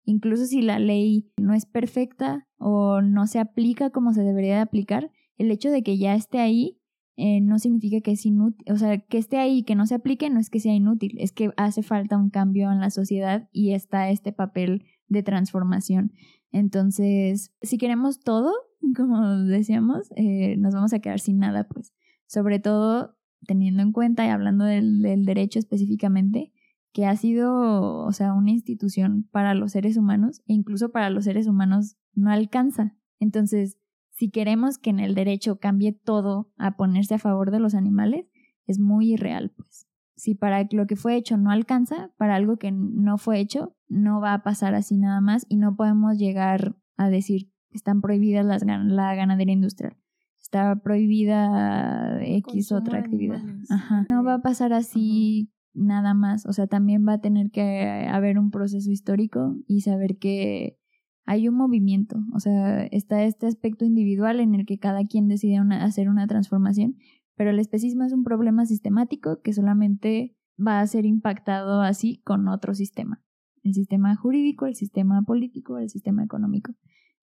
Incluso 0.04 0.46
si 0.46 0.62
la 0.62 0.78
ley 0.78 1.32
no 1.38 1.54
es 1.54 1.66
perfecta 1.66 2.48
o 2.58 3.02
no 3.02 3.26
se 3.28 3.40
aplica 3.40 3.90
como 3.90 4.14
se 4.14 4.24
debería 4.24 4.56
de 4.56 4.62
aplicar, 4.62 5.10
el 5.38 5.50
hecho 5.50 5.72
de 5.72 5.84
que 5.84 5.98
ya 5.98 6.16
esté 6.16 6.40
ahí 6.40 6.78
eh, 7.20 7.42
no 7.42 7.58
significa 7.58 8.00
que 8.02 8.12
es 8.12 8.26
inútil, 8.28 8.72
o 8.72 8.78
sea, 8.78 9.00
que 9.00 9.18
esté 9.18 9.38
ahí 9.38 9.58
y 9.58 9.64
que 9.64 9.74
no 9.74 9.88
se 9.88 9.96
aplique 9.96 10.30
no 10.30 10.40
es 10.40 10.52
que 10.52 10.60
sea 10.60 10.76
inútil, 10.76 11.18
es 11.20 11.32
que 11.32 11.52
hace 11.58 11.82
falta 11.82 12.16
un 12.16 12.30
cambio 12.30 12.72
en 12.72 12.80
la 12.80 12.92
sociedad 12.92 13.50
y 13.52 13.74
está 13.74 14.12
este 14.12 14.32
papel 14.32 14.86
de 15.08 15.24
transformación. 15.24 16.14
Entonces, 16.52 17.56
si 17.64 17.80
queremos 17.80 18.20
todo, 18.20 18.54
como 18.96 19.28
decíamos, 19.46 20.10
eh, 20.16 20.58
nos 20.58 20.76
vamos 20.76 20.94
a 20.94 21.00
quedar 21.00 21.20
sin 21.20 21.40
nada, 21.40 21.68
pues. 21.68 21.92
Sobre 22.28 22.60
todo 22.60 23.18
teniendo 23.48 23.82
en 23.82 23.94
cuenta 23.94 24.24
y 24.26 24.30
hablando 24.30 24.66
del, 24.66 25.02
del 25.02 25.26
derecho 25.26 25.58
específicamente, 25.58 26.54
que 26.94 27.08
ha 27.08 27.16
sido, 27.16 28.06
o 28.06 28.12
sea, 28.12 28.34
una 28.34 28.52
institución 28.52 29.28
para 29.32 29.56
los 29.56 29.72
seres 29.72 29.98
humanos 29.98 30.42
e 30.48 30.54
incluso 30.54 30.92
para 30.92 31.10
los 31.10 31.24
seres 31.24 31.48
humanos 31.48 31.98
no 32.14 32.30
alcanza. 32.30 32.96
Entonces, 33.20 33.80
si 34.18 34.32
queremos 34.32 34.80
que 34.80 34.90
en 34.90 35.00
el 35.00 35.14
derecho 35.14 35.60
cambie 35.60 35.92
todo 35.92 36.50
a 36.58 36.76
ponerse 36.76 37.14
a 37.14 37.20
favor 37.20 37.52
de 37.52 37.60
los 37.60 37.76
animales, 37.76 38.26
es 38.66 38.80
muy 38.80 39.14
irreal, 39.14 39.52
pues. 39.56 39.88
Si 40.16 40.34
para 40.34 40.68
lo 40.72 40.88
que 40.88 40.96
fue 40.96 41.16
hecho 41.16 41.38
no 41.38 41.52
alcanza, 41.52 42.10
para 42.18 42.34
algo 42.34 42.58
que 42.58 42.72
no 42.72 43.20
fue 43.20 43.40
hecho, 43.40 43.76
no 43.88 44.20
va 44.20 44.34
a 44.34 44.42
pasar 44.42 44.74
así 44.74 44.98
nada 44.98 45.22
más 45.22 45.46
y 45.48 45.58
no 45.58 45.76
podemos 45.76 46.18
llegar 46.18 46.76
a 46.96 47.10
decir 47.10 47.52
están 47.70 48.02
prohibidas 48.02 48.44
las, 48.44 48.64
la 48.66 49.14
ganadería 49.14 49.54
industrial. 49.54 49.96
Está 50.42 50.78
prohibida 50.78 52.20
X 52.24 52.72
otra 52.72 52.98
actividad. 52.98 53.44
Ajá. 53.70 54.08
No 54.10 54.24
va 54.24 54.36
a 54.36 54.42
pasar 54.42 54.74
así 54.74 55.52
nada 55.76 56.16
más. 56.16 56.48
O 56.48 56.54
sea, 56.54 56.66
también 56.66 57.06
va 57.08 57.14
a 57.14 57.22
tener 57.22 57.52
que 57.52 58.08
haber 58.10 58.40
un 58.40 58.50
proceso 58.50 58.90
histórico 58.90 59.56
y 59.68 59.82
saber 59.82 60.18
que 60.18 60.80
hay 61.28 61.48
un 61.50 61.56
movimiento. 61.56 62.18
O 62.34 62.40
sea, 62.40 62.86
está 62.86 63.24
este 63.24 63.46
aspecto 63.46 63.86
individual 63.86 64.40
en 64.40 64.56
el 64.56 64.66
que 64.66 64.80
cada 64.80 65.06
quien 65.06 65.28
decide 65.28 65.60
hacer 65.76 66.10
una 66.10 66.26
transformación, 66.26 66.96
pero 67.36 67.52
el 67.52 67.60
especismo 67.60 68.06
es 68.06 68.14
un 68.14 68.24
problema 68.24 68.66
sistemático 68.66 69.42
que 69.42 69.54
solamente 69.54 70.36
va 70.58 70.80
a 70.80 70.88
ser 70.88 71.06
impactado 71.06 71.82
así 71.82 72.22
con 72.24 72.48
otro 72.48 72.74
sistema. 72.74 73.22
El 73.62 73.74
sistema 73.74 74.16
jurídico, 74.16 74.66
el 74.66 74.76
sistema 74.76 75.22
político, 75.22 75.78
el 75.78 75.90
sistema 75.90 76.24
económico. 76.24 76.74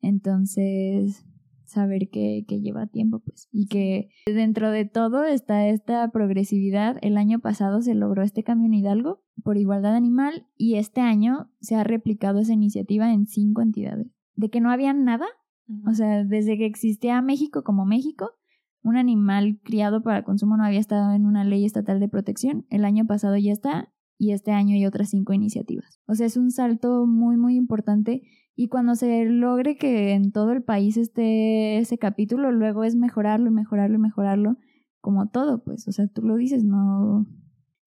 Entonces, 0.02 1.26
saber 1.64 2.08
que, 2.10 2.44
que, 2.46 2.60
lleva 2.60 2.86
tiempo, 2.86 3.20
pues. 3.20 3.48
Y 3.52 3.66
que 3.66 4.10
dentro 4.26 4.70
de 4.70 4.84
todo 4.84 5.24
está 5.24 5.68
esta 5.68 6.10
progresividad. 6.10 6.96
El 7.02 7.16
año 7.16 7.40
pasado 7.40 7.80
se 7.82 7.94
logró 7.94 8.22
este 8.22 8.42
cambio 8.42 8.66
en 8.66 8.74
Hidalgo 8.74 9.22
por 9.42 9.56
igualdad 9.56 9.94
animal 9.94 10.46
y 10.56 10.76
este 10.76 11.00
año 11.00 11.50
se 11.60 11.74
ha 11.74 11.84
replicado 11.84 12.40
esa 12.40 12.52
iniciativa 12.52 13.12
en 13.12 13.26
cinco 13.26 13.62
entidades. 13.62 14.08
De 14.34 14.50
que 14.50 14.60
no 14.60 14.70
había 14.70 14.92
nada, 14.92 15.26
o 15.86 15.94
sea, 15.94 16.24
desde 16.24 16.56
que 16.58 16.66
existía 16.66 17.20
México 17.22 17.62
como 17.62 17.84
México, 17.84 18.32
un 18.82 18.96
animal 18.96 19.58
criado 19.64 20.02
para 20.02 20.24
consumo 20.24 20.56
no 20.56 20.64
había 20.64 20.80
estado 20.80 21.12
en 21.12 21.24
una 21.24 21.42
ley 21.42 21.64
estatal 21.64 22.00
de 22.00 22.08
protección. 22.08 22.66
El 22.68 22.84
año 22.84 23.06
pasado 23.06 23.36
ya 23.36 23.52
está 23.52 23.93
y 24.18 24.32
este 24.32 24.52
año 24.52 24.74
hay 24.74 24.86
otras 24.86 25.10
cinco 25.10 25.32
iniciativas. 25.32 26.00
O 26.06 26.14
sea, 26.14 26.26
es 26.26 26.36
un 26.36 26.50
salto 26.50 27.06
muy, 27.06 27.36
muy 27.36 27.56
importante 27.56 28.22
y 28.56 28.68
cuando 28.68 28.94
se 28.94 29.24
logre 29.24 29.76
que 29.76 30.12
en 30.12 30.30
todo 30.30 30.52
el 30.52 30.62
país 30.62 30.96
esté 30.96 31.78
ese 31.78 31.98
capítulo, 31.98 32.52
luego 32.52 32.84
es 32.84 32.94
mejorarlo 32.94 33.48
y 33.48 33.52
mejorarlo 33.52 33.96
y 33.96 34.00
mejorarlo, 34.00 34.56
como 35.00 35.28
todo, 35.28 35.62
pues, 35.64 35.88
o 35.88 35.92
sea, 35.92 36.06
tú 36.06 36.22
lo 36.22 36.36
dices, 36.36 36.64
no, 36.64 37.26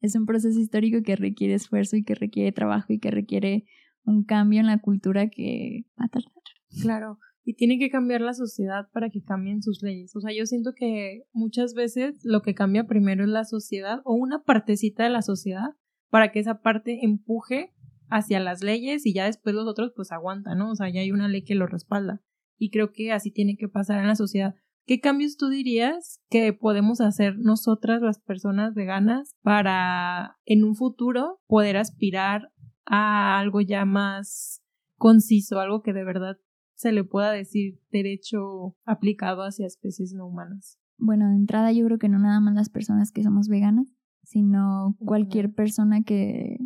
es 0.01 0.15
un 0.15 0.25
proceso 0.25 0.59
histórico 0.59 1.01
que 1.03 1.15
requiere 1.15 1.53
esfuerzo 1.53 1.95
y 1.95 2.03
que 2.03 2.15
requiere 2.15 2.51
trabajo 2.51 2.91
y 2.91 2.99
que 2.99 3.11
requiere 3.11 3.65
un 4.03 4.23
cambio 4.23 4.59
en 4.59 4.67
la 4.67 4.79
cultura 4.79 5.29
que 5.29 5.85
va 5.99 6.05
a 6.05 6.09
tardar. 6.09 6.33
Claro, 6.81 7.19
y 7.43 7.53
tiene 7.53 7.79
que 7.79 7.89
cambiar 7.89 8.19
la 8.19 8.33
sociedad 8.33 8.89
para 8.91 9.09
que 9.09 9.23
cambien 9.23 9.61
sus 9.61 9.81
leyes. 9.81 10.13
O 10.17 10.19
sea, 10.19 10.31
yo 10.37 10.45
siento 10.45 10.73
que 10.75 11.23
muchas 11.31 11.73
veces 11.73 12.19
lo 12.23 12.41
que 12.41 12.53
cambia 12.53 12.87
primero 12.87 13.23
es 13.23 13.29
la 13.29 13.45
sociedad 13.45 14.01
o 14.03 14.15
una 14.15 14.43
partecita 14.43 15.05
de 15.05 15.11
la 15.11 15.21
sociedad 15.21 15.69
para 16.09 16.31
que 16.31 16.39
esa 16.39 16.61
parte 16.61 17.03
empuje 17.03 17.73
hacia 18.09 18.39
las 18.39 18.63
leyes 18.63 19.05
y 19.05 19.13
ya 19.13 19.25
después 19.25 19.53
los 19.53 19.67
otros 19.67 19.91
pues 19.95 20.11
aguantan, 20.11 20.57
¿no? 20.57 20.71
O 20.71 20.75
sea, 20.75 20.89
ya 20.89 21.01
hay 21.01 21.11
una 21.11 21.27
ley 21.27 21.43
que 21.43 21.55
lo 21.55 21.67
respalda. 21.67 22.21
Y 22.57 22.69
creo 22.71 22.91
que 22.91 23.11
así 23.11 23.31
tiene 23.31 23.55
que 23.57 23.67
pasar 23.67 23.99
en 23.99 24.07
la 24.07 24.15
sociedad. 24.15 24.55
¿Qué 24.85 25.01
cambios 25.01 25.35
tú 25.35 25.49
dirías 25.49 26.21
que 26.29 26.53
podemos 26.53 27.01
hacer 27.01 27.37
nosotras, 27.37 28.01
las 28.01 28.19
personas 28.19 28.73
veganas, 28.73 29.35
para 29.41 30.37
en 30.45 30.63
un 30.63 30.75
futuro 30.75 31.41
poder 31.47 31.75
aspirar 31.75 32.53
a 32.85 33.37
algo 33.37 33.59
ya 33.59 33.83
más 33.83 34.63
conciso, 34.95 35.59
algo 35.59 35.81
que 35.81 35.91
de 35.91 36.05
verdad 36.05 36.37
se 36.73 36.93
le 36.93 37.03
pueda 37.03 37.31
decir 37.31 37.81
derecho 37.91 38.77
aplicado 38.85 39.41
hacia 39.41 39.67
especies 39.67 40.13
no 40.13 40.25
humanas? 40.25 40.79
Bueno, 40.97 41.29
de 41.29 41.35
entrada 41.35 41.71
yo 41.73 41.85
creo 41.85 41.99
que 41.99 42.09
no 42.09 42.17
nada 42.17 42.39
más 42.39 42.55
las 42.55 42.69
personas 42.69 43.11
que 43.11 43.23
somos 43.23 43.49
veganas, 43.49 43.93
sino 44.27 44.95
cualquier 44.99 45.53
persona 45.53 46.03
que 46.03 46.57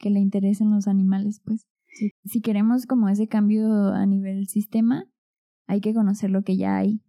que 0.00 0.10
le 0.10 0.18
interesen 0.18 0.70
los 0.70 0.88
animales, 0.88 1.40
pues. 1.44 1.66
Si 2.24 2.40
queremos 2.40 2.86
como 2.86 3.08
ese 3.08 3.28
cambio 3.28 3.88
a 3.92 4.06
nivel 4.06 4.48
sistema, 4.48 5.04
hay 5.66 5.80
que 5.80 5.92
conocer 5.92 6.30
lo 6.30 6.42
que 6.42 6.56
ya 6.56 6.76
hay, 6.78 7.02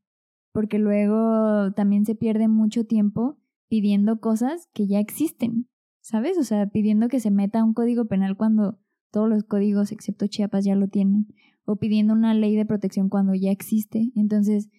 porque 0.51 0.77
luego 0.77 1.71
también 1.71 2.05
se 2.05 2.13
pierde 2.13 2.47
mucho 2.47 2.85
tiempo 2.85 3.39
pidiendo 3.69 4.19
cosas 4.19 4.67
que 4.73 4.87
ya 4.87 4.99
existen, 4.99 5.69
¿sabes? 6.01 6.37
O 6.37 6.43
sea, 6.43 6.67
pidiendo 6.67 7.07
que 7.07 7.21
se 7.21 7.31
meta 7.31 7.63
un 7.63 7.73
código 7.73 8.05
penal 8.05 8.35
cuando 8.35 8.79
todos 9.11 9.29
los 9.29 9.43
códigos 9.43 9.91
excepto 9.91 10.27
Chiapas 10.27 10.65
ya 10.65 10.75
lo 10.75 10.89
tienen, 10.89 11.27
o 11.63 11.77
pidiendo 11.77 12.13
una 12.13 12.33
ley 12.33 12.55
de 12.55 12.65
protección 12.65 13.07
cuando 13.07 13.33
ya 13.33 13.51
existe. 13.51 14.11
Entonces, 14.15 14.69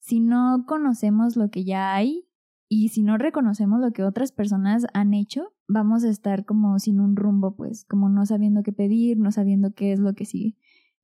si 0.00 0.20
no 0.20 0.64
conocemos 0.66 1.36
lo 1.36 1.48
que 1.48 1.64
ya 1.64 1.94
hay, 1.94 2.26
y 2.74 2.88
si 2.88 3.02
no 3.02 3.18
reconocemos 3.18 3.82
lo 3.82 3.92
que 3.92 4.02
otras 4.02 4.32
personas 4.32 4.86
han 4.94 5.12
hecho, 5.12 5.52
vamos 5.68 6.04
a 6.04 6.08
estar 6.08 6.46
como 6.46 6.78
sin 6.78 7.00
un 7.00 7.16
rumbo, 7.16 7.54
pues, 7.54 7.84
como 7.84 8.08
no 8.08 8.24
sabiendo 8.24 8.62
qué 8.62 8.72
pedir, 8.72 9.18
no 9.18 9.30
sabiendo 9.30 9.74
qué 9.74 9.92
es 9.92 10.00
lo 10.00 10.14
que 10.14 10.24
sigue. 10.24 10.56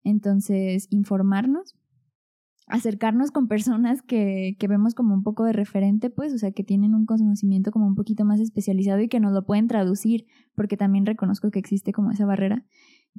Entonces, 0.01 0.88
informarnos, 0.91 1.76
acercarnos 2.68 3.32
con 3.32 3.49
personas 3.49 4.01
que, 4.01 4.55
que 4.57 4.68
vemos 4.70 4.95
como 4.95 5.13
un 5.13 5.24
poco 5.24 5.43
de 5.43 5.51
referente, 5.51 6.09
pues, 6.09 6.34
o 6.34 6.38
sea, 6.38 6.53
que 6.53 6.63
tienen 6.63 6.95
un 6.95 7.05
conocimiento 7.05 7.74
como 7.74 7.86
un 7.86 7.95
poquito 7.95 8.24
más 8.24 8.39
especializado 8.39 9.01
y 9.01 9.09
que 9.09 9.20
nos 9.20 9.34
lo 9.34 9.45
pueden 9.45 9.68
traducir, 9.68 10.26
porque 10.55 10.78
también 10.78 11.05
reconozco 11.05 11.51
que 11.51 11.59
existe 11.59 11.91
como 11.91 12.11
esa 12.11 12.26
barrera. 12.26 12.63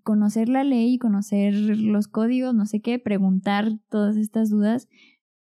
Conocer 0.05 0.49
la 0.49 0.65
ley, 0.65 0.97
conocer 0.97 1.53
los 1.55 2.09
códigos, 2.09 2.55
no 2.55 2.65
sé 2.65 2.81
qué, 2.81 2.99
preguntar 2.99 3.79
todas 3.91 4.17
estas 4.17 4.49
dudas 4.49 4.89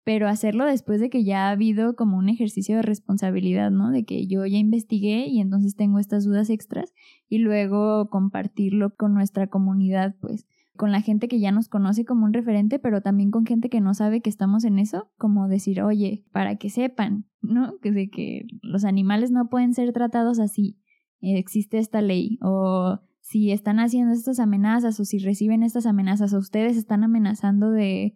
pero 0.04 0.28
hacerlo 0.28 0.66
después 0.66 1.00
de 1.00 1.08
que 1.08 1.24
ya 1.24 1.48
ha 1.48 1.50
habido 1.50 1.96
como 1.96 2.18
un 2.18 2.28
ejercicio 2.28 2.76
de 2.76 2.82
responsabilidad, 2.82 3.70
¿no? 3.70 3.90
De 3.90 4.04
que 4.04 4.26
yo 4.26 4.44
ya 4.44 4.58
investigué 4.58 5.26
y 5.26 5.40
entonces 5.40 5.76
tengo 5.76 5.98
estas 5.98 6.24
dudas 6.24 6.50
extras 6.50 6.92
y 7.28 7.38
luego 7.38 8.08
compartirlo 8.10 8.94
con 8.94 9.14
nuestra 9.14 9.46
comunidad, 9.46 10.14
pues 10.20 10.46
con 10.76 10.92
la 10.92 11.00
gente 11.00 11.28
que 11.28 11.40
ya 11.40 11.52
nos 11.52 11.68
conoce 11.68 12.04
como 12.04 12.26
un 12.26 12.32
referente, 12.32 12.78
pero 12.78 13.00
también 13.00 13.30
con 13.30 13.46
gente 13.46 13.70
que 13.70 13.80
no 13.80 13.94
sabe 13.94 14.20
que 14.20 14.30
estamos 14.30 14.64
en 14.64 14.78
eso, 14.78 15.08
como 15.16 15.48
decir, 15.48 15.80
oye, 15.80 16.24
para 16.32 16.56
que 16.56 16.68
sepan, 16.68 17.26
¿no? 17.40 17.78
Que 17.78 17.92
de 17.92 18.10
que 18.10 18.46
los 18.60 18.84
animales 18.84 19.30
no 19.30 19.48
pueden 19.48 19.72
ser 19.72 19.92
tratados 19.92 20.38
así, 20.38 20.78
existe 21.20 21.78
esta 21.78 22.02
ley, 22.02 22.38
o 22.42 22.98
si 23.20 23.52
están 23.52 23.78
haciendo 23.78 24.12
estas 24.12 24.38
amenazas 24.38 25.00
o 25.00 25.04
si 25.06 25.18
reciben 25.18 25.62
estas 25.62 25.86
amenazas 25.86 26.34
o 26.34 26.38
ustedes 26.38 26.76
están 26.76 27.04
amenazando 27.04 27.70
de 27.70 28.14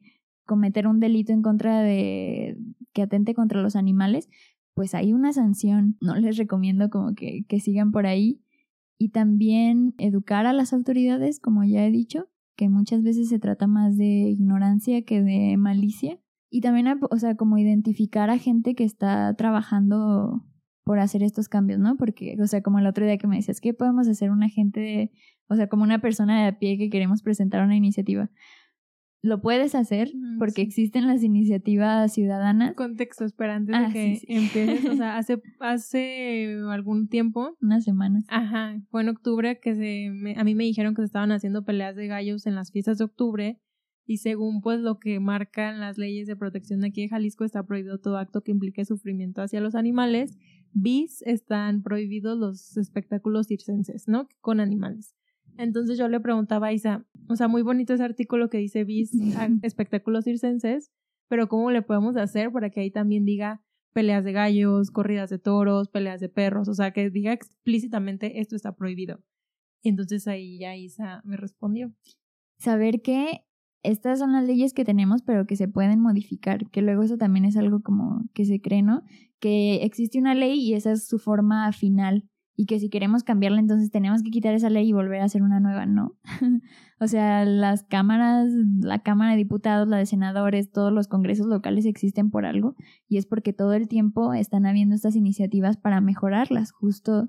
cometer 0.48 0.88
un 0.88 0.98
delito 0.98 1.32
en 1.32 1.42
contra 1.42 1.82
de 1.82 2.58
que 2.92 3.02
atente 3.02 3.34
contra 3.34 3.60
los 3.60 3.76
animales, 3.76 4.28
pues 4.74 4.94
hay 4.94 5.12
una 5.12 5.32
sanción. 5.32 5.96
No 6.00 6.16
les 6.16 6.36
recomiendo 6.36 6.88
como 6.88 7.14
que, 7.14 7.44
que 7.46 7.60
sigan 7.60 7.92
por 7.92 8.06
ahí. 8.06 8.42
Y 8.98 9.10
también 9.10 9.94
educar 9.98 10.46
a 10.46 10.52
las 10.52 10.72
autoridades, 10.72 11.38
como 11.38 11.62
ya 11.62 11.86
he 11.86 11.90
dicho, 11.92 12.28
que 12.56 12.68
muchas 12.68 13.04
veces 13.04 13.28
se 13.28 13.38
trata 13.38 13.68
más 13.68 13.96
de 13.96 14.04
ignorancia 14.06 15.02
que 15.02 15.22
de 15.22 15.56
malicia. 15.56 16.18
Y 16.50 16.62
también, 16.62 16.98
o 17.08 17.16
sea, 17.18 17.36
como 17.36 17.58
identificar 17.58 18.30
a 18.30 18.38
gente 18.38 18.74
que 18.74 18.84
está 18.84 19.34
trabajando 19.34 20.44
por 20.82 20.98
hacer 20.98 21.22
estos 21.22 21.48
cambios, 21.48 21.78
¿no? 21.78 21.98
Porque, 21.98 22.36
o 22.40 22.46
sea, 22.46 22.62
como 22.62 22.78
el 22.78 22.86
otro 22.86 23.04
día 23.04 23.18
que 23.18 23.26
me 23.26 23.36
decías, 23.36 23.60
¿qué 23.60 23.74
podemos 23.74 24.08
hacer 24.08 24.30
una 24.30 24.48
gente, 24.48 25.12
o 25.48 25.54
sea, 25.54 25.68
como 25.68 25.82
una 25.82 26.00
persona 26.00 26.40
de 26.40 26.48
a 26.48 26.58
pie 26.58 26.78
que 26.78 26.88
queremos 26.88 27.22
presentar 27.22 27.62
una 27.62 27.76
iniciativa? 27.76 28.30
Lo 29.20 29.40
puedes 29.40 29.74
hacer 29.74 30.12
porque 30.38 30.62
existen 30.62 31.06
las 31.06 31.22
iniciativas 31.22 32.12
ciudadanas. 32.12 32.74
Contexto, 32.74 33.24
espera, 33.24 33.56
antes 33.56 33.76
de 33.76 33.84
ah, 33.84 33.90
que 33.92 34.20
empieces, 34.28 34.84
o 34.84 34.96
sea, 34.96 35.16
hace, 35.18 35.40
hace 35.58 36.56
algún 36.70 37.08
tiempo. 37.08 37.56
Unas 37.60 37.84
semanas. 37.84 38.24
Ajá, 38.28 38.80
fue 38.90 39.02
en 39.02 39.08
octubre 39.08 39.58
que 39.60 39.74
se, 39.74 40.34
a 40.36 40.44
mí 40.44 40.54
me 40.54 40.64
dijeron 40.64 40.94
que 40.94 41.02
se 41.02 41.06
estaban 41.06 41.32
haciendo 41.32 41.64
peleas 41.64 41.96
de 41.96 42.06
gallos 42.06 42.46
en 42.46 42.54
las 42.54 42.70
fiestas 42.70 42.98
de 42.98 43.04
octubre 43.04 43.60
y 44.06 44.18
según 44.18 44.62
pues 44.62 44.80
lo 44.80 44.98
que 44.98 45.20
marcan 45.20 45.80
las 45.80 45.98
leyes 45.98 46.26
de 46.26 46.36
protección 46.36 46.80
de 46.80 46.88
aquí 46.88 47.02
de 47.02 47.08
Jalisco 47.08 47.44
está 47.44 47.66
prohibido 47.66 47.98
todo 47.98 48.16
acto 48.16 48.42
que 48.42 48.52
implique 48.52 48.84
sufrimiento 48.84 49.42
hacia 49.42 49.60
los 49.60 49.74
animales. 49.74 50.38
Bis 50.72 51.22
están 51.22 51.82
prohibidos 51.82 52.38
los 52.38 52.76
espectáculos 52.76 53.48
circenses, 53.48 54.06
¿no? 54.06 54.28
Con 54.40 54.60
animales. 54.60 55.17
Entonces 55.58 55.98
yo 55.98 56.08
le 56.08 56.20
preguntaba 56.20 56.68
a 56.68 56.72
Isa, 56.72 57.04
o 57.28 57.36
sea, 57.36 57.48
muy 57.48 57.62
bonito 57.62 57.92
ese 57.92 58.04
artículo 58.04 58.48
que 58.48 58.58
dice 58.58 58.84
bis 58.84 59.10
espectáculos 59.62 60.24
circenses, 60.24 60.90
pero 61.28 61.48
¿cómo 61.48 61.70
le 61.70 61.82
podemos 61.82 62.16
hacer 62.16 62.50
para 62.52 62.70
que 62.70 62.80
ahí 62.80 62.90
también 62.90 63.24
diga 63.24 63.60
peleas 63.92 64.24
de 64.24 64.32
gallos, 64.32 64.90
corridas 64.90 65.30
de 65.30 65.38
toros, 65.38 65.88
peleas 65.88 66.20
de 66.20 66.28
perros, 66.28 66.68
o 66.68 66.74
sea, 66.74 66.92
que 66.92 67.10
diga 67.10 67.32
explícitamente 67.32 68.40
esto 68.40 68.54
está 68.54 68.76
prohibido. 68.76 69.20
Y 69.82 69.88
entonces 69.88 70.28
ahí 70.28 70.58
ya 70.58 70.76
Isa 70.76 71.20
me 71.24 71.36
respondió. 71.36 71.92
Saber 72.58 73.02
que 73.02 73.44
estas 73.82 74.18
son 74.18 74.32
las 74.32 74.44
leyes 74.44 74.74
que 74.74 74.84
tenemos, 74.84 75.22
pero 75.22 75.46
que 75.46 75.56
se 75.56 75.68
pueden 75.68 76.00
modificar, 76.00 76.68
que 76.70 76.82
luego 76.82 77.02
eso 77.02 77.16
también 77.16 77.44
es 77.44 77.56
algo 77.56 77.82
como 77.82 78.24
que 78.34 78.44
se 78.44 78.60
cree, 78.60 78.82
¿no? 78.82 79.02
Que 79.40 79.84
existe 79.84 80.18
una 80.18 80.34
ley 80.34 80.60
y 80.60 80.74
esa 80.74 80.92
es 80.92 81.06
su 81.06 81.18
forma 81.18 81.70
final 81.72 82.28
y 82.60 82.66
que 82.66 82.80
si 82.80 82.90
queremos 82.90 83.22
cambiarla 83.22 83.60
entonces 83.60 83.92
tenemos 83.92 84.24
que 84.24 84.30
quitar 84.30 84.52
esa 84.52 84.68
ley 84.68 84.88
y 84.88 84.92
volver 84.92 85.20
a 85.20 85.26
hacer 85.26 85.42
una 85.42 85.60
nueva, 85.60 85.86
¿no? 85.86 86.18
o 87.00 87.06
sea, 87.06 87.44
las 87.44 87.84
cámaras, 87.84 88.48
la 88.80 88.98
Cámara 88.98 89.30
de 89.30 89.36
Diputados, 89.36 89.86
la 89.86 89.98
de 89.98 90.06
Senadores, 90.06 90.72
todos 90.72 90.92
los 90.92 91.06
congresos 91.06 91.46
locales 91.46 91.86
existen 91.86 92.32
por 92.32 92.46
algo 92.46 92.74
y 93.06 93.18
es 93.18 93.26
porque 93.26 93.52
todo 93.52 93.74
el 93.74 93.86
tiempo 93.86 94.34
están 94.34 94.66
habiendo 94.66 94.96
estas 94.96 95.14
iniciativas 95.14 95.76
para 95.76 96.00
mejorarlas, 96.00 96.72
justo, 96.72 97.28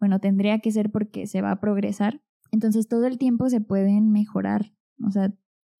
bueno, 0.00 0.18
tendría 0.18 0.58
que 0.58 0.72
ser 0.72 0.90
porque 0.90 1.28
se 1.28 1.40
va 1.40 1.52
a 1.52 1.60
progresar. 1.60 2.20
Entonces 2.50 2.88
todo 2.88 3.06
el 3.06 3.16
tiempo 3.16 3.48
se 3.50 3.60
pueden 3.60 4.10
mejorar, 4.10 4.72
o 5.06 5.12
sea, 5.12 5.32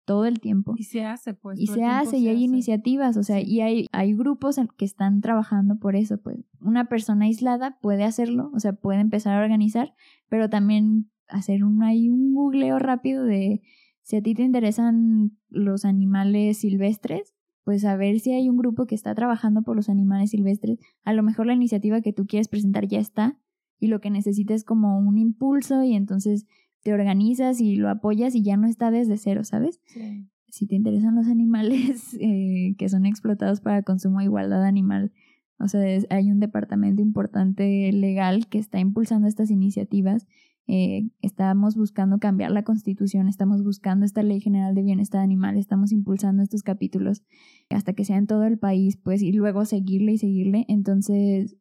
todo 0.05 0.27
el 0.27 0.41
tiempo. 0.41 0.75
Y 0.77 0.85
se 0.85 1.05
hace, 1.05 1.35
pues. 1.35 1.59
Y 1.59 1.67
se 1.67 1.85
hace, 1.85 2.19
y 2.19 2.29
hay 2.29 2.45
iniciativas, 2.45 3.17
o 3.17 3.23
sea, 3.23 3.41
y 3.41 3.61
hay, 3.61 3.87
hay 3.93 4.15
grupos 4.15 4.61
que 4.77 4.85
están 4.85 5.21
trabajando 5.21 5.79
por 5.79 5.97
eso, 5.97 6.19
pues. 6.19 6.39
Una 6.61 6.89
persona 6.89 7.27
aislada 7.27 7.79
puede 7.81 8.05
hacerlo, 8.05 8.51
o 8.55 8.61
sea, 8.61 8.75
puede 8.75 9.01
empezar 9.01 9.37
a 9.37 9.43
organizar, 9.43 9.95
pero 10.29 10.51
también 10.51 11.11
hacer 11.29 11.65
un, 11.65 11.83
hay 11.83 12.11
un 12.11 12.35
googleo 12.35 12.79
rápido 12.79 13.25
de 13.25 13.63
si 14.03 14.17
a 14.17 14.23
ti 14.23 14.35
te 14.35 14.43
interesan 14.43 15.37
los 15.49 15.85
animales 15.85 16.59
silvestres, 16.59 17.35
pues 17.65 17.85
a 17.87 17.97
ver 17.97 18.21
si 18.21 18.33
hay 18.33 18.51
un 18.51 18.59
grupo 18.59 18.87
que 18.87 18.95
está 18.95 19.15
trabajando 19.15 19.63
por 19.63 19.75
los 19.75 19.89
animales 19.89 20.31
silvestres. 20.31 20.79
A 21.05 21.15
lo 21.15 21.23
mejor 21.23 21.47
la 21.47 21.55
iniciativa 21.55 22.03
que 22.03 22.13
tú 22.13 22.27
quieres 22.27 22.49
presentar 22.49 22.87
ya 22.87 22.99
está 22.99 23.39
y 23.81 23.87
lo 23.87 24.01
que 24.01 24.11
necesitas 24.11 24.57
es 24.57 24.65
como 24.65 24.99
un 24.99 25.17
impulso 25.17 25.83
y 25.83 25.95
entonces 25.95 26.47
te 26.85 26.93
organizas 26.93 27.61
y 27.61 27.74
lo 27.76 27.89
apoyas 27.89 28.35
y 28.37 28.43
ya 28.43 28.57
no 28.57 28.68
está 28.68 28.93
desde 28.93 29.16
cero, 29.16 29.43
¿sabes? 29.43 29.80
Sí. 29.87 30.28
Si 30.49 30.66
te 30.66 30.76
interesan 30.76 31.16
los 31.16 31.26
animales 31.26 32.14
eh, 32.20 32.76
que 32.78 32.89
son 32.89 33.07
explotados 33.07 33.61
para 33.61 33.82
consumo 33.82 34.20
de 34.20 34.26
igualdad 34.26 34.64
animal, 34.64 35.11
o 35.59 35.66
sea, 35.66 35.80
hay 36.11 36.30
un 36.30 36.41
departamento 36.41 37.01
importante 37.01 37.91
legal 37.91 38.49
que 38.49 38.59
está 38.59 38.78
impulsando 38.80 39.26
estas 39.26 39.51
iniciativas. 39.51 40.26
Eh, 40.66 41.09
estamos 41.22 41.76
buscando 41.76 42.18
cambiar 42.18 42.51
la 42.51 42.64
constitución, 42.64 43.28
estamos 43.28 43.62
buscando 43.62 44.05
esta 44.05 44.22
ley 44.22 44.41
general 44.41 44.74
de 44.74 44.82
bienestar 44.82 45.20
animal, 45.20 45.57
estamos 45.57 45.93
impulsando 45.93 46.43
estos 46.43 46.62
capítulos 46.62 47.22
hasta 47.70 47.93
que 47.93 48.05
sea 48.05 48.16
en 48.16 48.26
todo 48.26 48.45
el 48.45 48.59
país, 48.59 48.97
pues, 48.97 49.22
y 49.22 49.32
luego 49.32 49.64
seguirle 49.64 50.12
y 50.12 50.18
seguirle. 50.18 50.64
Entonces, 50.68 51.57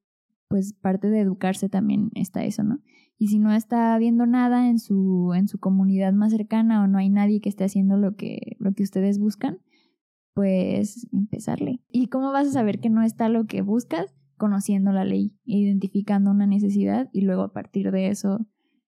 pues 0.47 0.73
parte 0.73 1.09
de 1.09 1.19
educarse 1.19 1.69
también 1.69 2.11
está 2.13 2.43
eso, 2.43 2.63
¿no? 2.63 2.79
Y 3.17 3.27
si 3.27 3.39
no 3.39 3.53
está 3.53 3.97
viendo 3.97 4.25
nada 4.25 4.69
en 4.69 4.79
su, 4.79 5.33
en 5.35 5.47
su 5.47 5.59
comunidad 5.59 6.13
más 6.13 6.31
cercana 6.31 6.83
o 6.83 6.87
no 6.87 6.97
hay 6.97 7.09
nadie 7.09 7.41
que 7.41 7.49
esté 7.49 7.63
haciendo 7.63 7.97
lo 7.97 8.15
que, 8.15 8.57
lo 8.59 8.73
que 8.73 8.83
ustedes 8.83 9.19
buscan, 9.19 9.59
pues 10.33 11.07
empezarle. 11.13 11.81
¿Y 11.89 12.07
cómo 12.07 12.31
vas 12.31 12.47
a 12.47 12.51
saber 12.51 12.79
que 12.79 12.89
no 12.89 13.03
está 13.03 13.29
lo 13.29 13.45
que 13.45 13.61
buscas? 13.61 14.13
Conociendo 14.37 14.91
la 14.91 15.05
ley, 15.05 15.37
identificando 15.45 16.31
una 16.31 16.47
necesidad 16.47 17.09
y 17.13 17.21
luego 17.21 17.43
a 17.43 17.53
partir 17.53 17.91
de 17.91 18.09
eso 18.09 18.47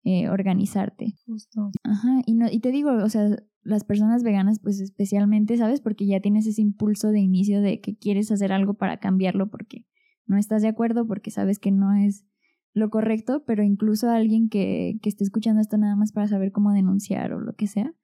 eh, 0.02 0.28
organizarte. 0.28 1.14
Justo. 1.26 1.70
Ajá, 1.82 2.22
y, 2.26 2.34
no, 2.34 2.46
y 2.50 2.60
te 2.60 2.70
digo, 2.70 2.90
o 2.92 3.08
sea, 3.08 3.28
las 3.62 3.84
personas 3.84 4.22
veganas 4.22 4.60
pues 4.60 4.80
especialmente, 4.80 5.56
¿sabes? 5.56 5.80
Porque 5.80 6.06
ya 6.06 6.20
tienes 6.20 6.46
ese 6.46 6.62
impulso 6.62 7.10
de 7.10 7.20
inicio 7.20 7.60
de 7.60 7.80
que 7.80 7.96
quieres 7.96 8.30
hacer 8.30 8.52
algo 8.52 8.74
para 8.74 8.98
cambiarlo 8.98 9.50
porque 9.50 9.84
no 10.26 10.38
estás 10.38 10.62
de 10.62 10.68
acuerdo, 10.68 11.06
porque 11.06 11.30
sabes 11.30 11.58
que 11.58 11.72
no 11.72 11.92
es 11.92 12.24
lo 12.76 12.90
correcto, 12.90 13.42
pero 13.46 13.62
incluso 13.62 14.10
alguien 14.10 14.50
que, 14.50 14.98
que 15.00 15.08
esté 15.08 15.24
escuchando 15.24 15.62
esto 15.62 15.78
nada 15.78 15.96
más 15.96 16.12
para 16.12 16.28
saber 16.28 16.52
cómo 16.52 16.72
denunciar 16.72 17.32
o 17.32 17.40
lo 17.40 17.54
que 17.54 17.66
sea, 17.66 17.94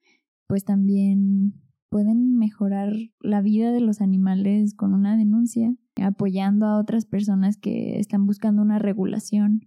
pues 0.46 0.64
también 0.64 1.52
pueden 1.90 2.38
mejorar 2.38 2.94
la 3.20 3.42
vida 3.42 3.70
de 3.70 3.82
los 3.82 4.00
animales 4.00 4.74
con 4.74 4.94
una 4.94 5.18
denuncia, 5.18 5.76
apoyando 6.00 6.64
a 6.64 6.78
otras 6.78 7.04
personas 7.04 7.58
que 7.58 7.98
están 7.98 8.24
buscando 8.24 8.62
una 8.62 8.78
regulación 8.78 9.60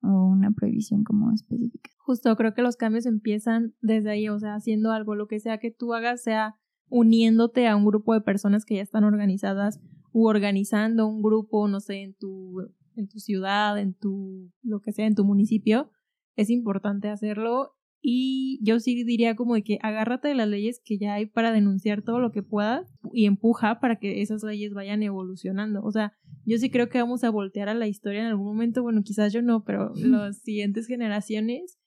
o 0.00 0.26
una 0.26 0.50
prohibición 0.52 1.04
como 1.04 1.32
específica. 1.32 1.90
Justo, 1.98 2.34
creo 2.34 2.54
que 2.54 2.62
los 2.62 2.76
cambios 2.76 3.04
empiezan 3.04 3.74
desde 3.82 4.08
ahí, 4.08 4.30
o 4.30 4.38
sea, 4.38 4.54
haciendo 4.54 4.90
algo, 4.90 5.14
lo 5.14 5.26
que 5.28 5.38
sea 5.38 5.58
que 5.58 5.70
tú 5.70 5.92
hagas, 5.92 6.22
sea 6.22 6.54
uniéndote 6.88 7.68
a 7.68 7.76
un 7.76 7.84
grupo 7.84 8.14
de 8.14 8.22
personas 8.22 8.64
que 8.64 8.76
ya 8.76 8.82
están 8.82 9.04
organizadas 9.04 9.82
u 10.12 10.28
organizando 10.28 11.06
un 11.06 11.20
grupo, 11.20 11.68
no 11.68 11.80
sé, 11.80 12.00
en 12.00 12.14
tu 12.14 12.70
en 12.96 13.08
tu 13.08 13.18
ciudad, 13.18 13.78
en 13.78 13.94
tu, 13.94 14.52
lo 14.62 14.80
que 14.80 14.92
sea, 14.92 15.06
en 15.06 15.14
tu 15.14 15.24
municipio, 15.24 15.90
es 16.36 16.50
importante 16.50 17.08
hacerlo. 17.08 17.72
Y 18.02 18.60
yo 18.62 18.78
sí 18.78 19.02
diría 19.04 19.34
como 19.34 19.54
de 19.54 19.64
que 19.64 19.78
agárrate 19.82 20.28
de 20.28 20.34
las 20.34 20.48
leyes 20.48 20.80
que 20.84 20.98
ya 20.98 21.14
hay 21.14 21.26
para 21.26 21.50
denunciar 21.50 22.02
todo 22.02 22.20
lo 22.20 22.30
que 22.30 22.42
puedas 22.42 22.94
y 23.12 23.26
empuja 23.26 23.80
para 23.80 23.96
que 23.96 24.22
esas 24.22 24.42
leyes 24.44 24.74
vayan 24.74 25.02
evolucionando. 25.02 25.82
O 25.82 25.90
sea, 25.90 26.12
yo 26.44 26.58
sí 26.58 26.70
creo 26.70 26.88
que 26.88 27.00
vamos 27.00 27.24
a 27.24 27.30
voltear 27.30 27.68
a 27.68 27.74
la 27.74 27.88
historia 27.88 28.20
en 28.20 28.26
algún 28.26 28.46
momento, 28.46 28.82
bueno, 28.82 29.02
quizás 29.02 29.32
yo 29.32 29.42
no, 29.42 29.64
pero 29.64 29.92
las 29.96 30.40
siguientes 30.42 30.86
generaciones 30.86 31.78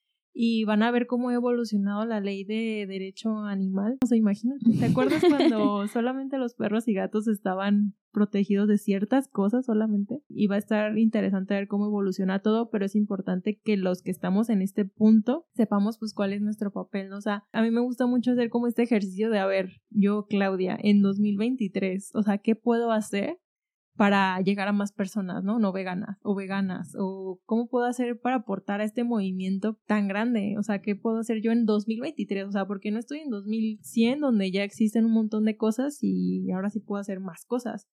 y 0.42 0.64
van 0.64 0.84
a 0.84 0.92
ver 0.92 1.06
cómo 1.06 1.28
ha 1.28 1.34
evolucionado 1.34 2.06
la 2.06 2.22
ley 2.22 2.46
de 2.46 2.86
derecho 2.88 3.40
animal. 3.40 3.98
O 4.02 4.08
sea, 4.08 4.18
imagínate, 4.18 4.72
¿te 4.72 4.86
acuerdas 4.86 5.22
cuando 5.28 5.86
solamente 5.92 6.38
los 6.38 6.54
perros 6.54 6.88
y 6.88 6.94
gatos 6.94 7.28
estaban 7.28 7.94
protegidos 8.14 8.70
de 8.70 8.78
ciertas 8.78 9.28
cosas 9.28 9.66
solamente? 9.66 10.24
Y 10.30 10.48
va 10.48 10.56
a 10.56 10.60
estar 10.60 10.98
interesante 10.98 11.56
ver 11.56 11.68
cómo 11.68 11.88
evoluciona 11.88 12.40
todo, 12.40 12.70
pero 12.70 12.86
es 12.86 12.96
importante 12.96 13.60
que 13.62 13.76
los 13.76 14.02
que 14.02 14.12
estamos 14.12 14.50
en 14.50 14.62
este 14.62 14.86
punto 14.86 15.46
sepamos 15.56 15.98
pues 15.98 16.14
cuál 16.14 16.32
es 16.32 16.42
nuestro 16.42 16.72
papel, 16.72 17.12
O 17.12 17.20
sea, 17.20 17.44
a 17.52 17.62
mí 17.62 17.70
me 17.70 17.82
gusta 17.82 18.08
mucho 18.08 18.32
hacer 18.32 18.50
como 18.50 18.68
este 18.68 18.84
ejercicio 18.84 19.30
de, 19.30 19.40
a 19.40 19.46
ver, 19.46 19.82
yo, 19.90 20.26
Claudia, 20.30 20.78
en 20.82 21.02
2023, 21.02 22.12
o 22.14 22.24
sea, 22.24 22.38
¿qué 22.38 22.56
puedo 22.56 22.94
hacer 22.94 23.40
para 24.00 24.40
llegar 24.40 24.70
a 24.70 24.72
más 24.72 24.94
personas, 24.94 25.44
¿no? 25.44 25.60
No 25.60 25.74
veganas 25.74 26.20
o 26.24 26.34
veganas, 26.34 26.96
o 26.98 27.42
cómo 27.46 27.68
puedo 27.68 27.86
hacer 27.86 28.18
para 28.18 28.38
aportar 28.38 28.80
a 28.80 28.86
este 28.86 29.04
movimiento 29.04 29.78
tan 29.88 30.08
grande, 30.08 30.56
o 30.58 30.64
sea, 30.64 30.82
¿qué 30.82 30.96
puedo 30.96 31.18
hacer 31.18 31.42
yo 31.42 31.52
en 31.52 31.66
2023? 31.66 32.46
O 32.46 32.52
sea, 32.54 32.66
porque 32.66 32.92
no 32.92 33.00
estoy 33.00 33.20
en 33.20 33.30
2100 33.30 34.22
donde 34.22 34.52
ya 34.52 34.64
existen 34.64 35.04
un 35.04 35.12
montón 35.12 35.44
de 35.44 35.58
cosas 35.58 35.98
y 36.02 36.50
ahora 36.50 36.70
sí 36.70 36.80
puedo 36.80 37.02
hacer 37.02 37.20
más 37.20 37.44
cosas. 37.44 37.90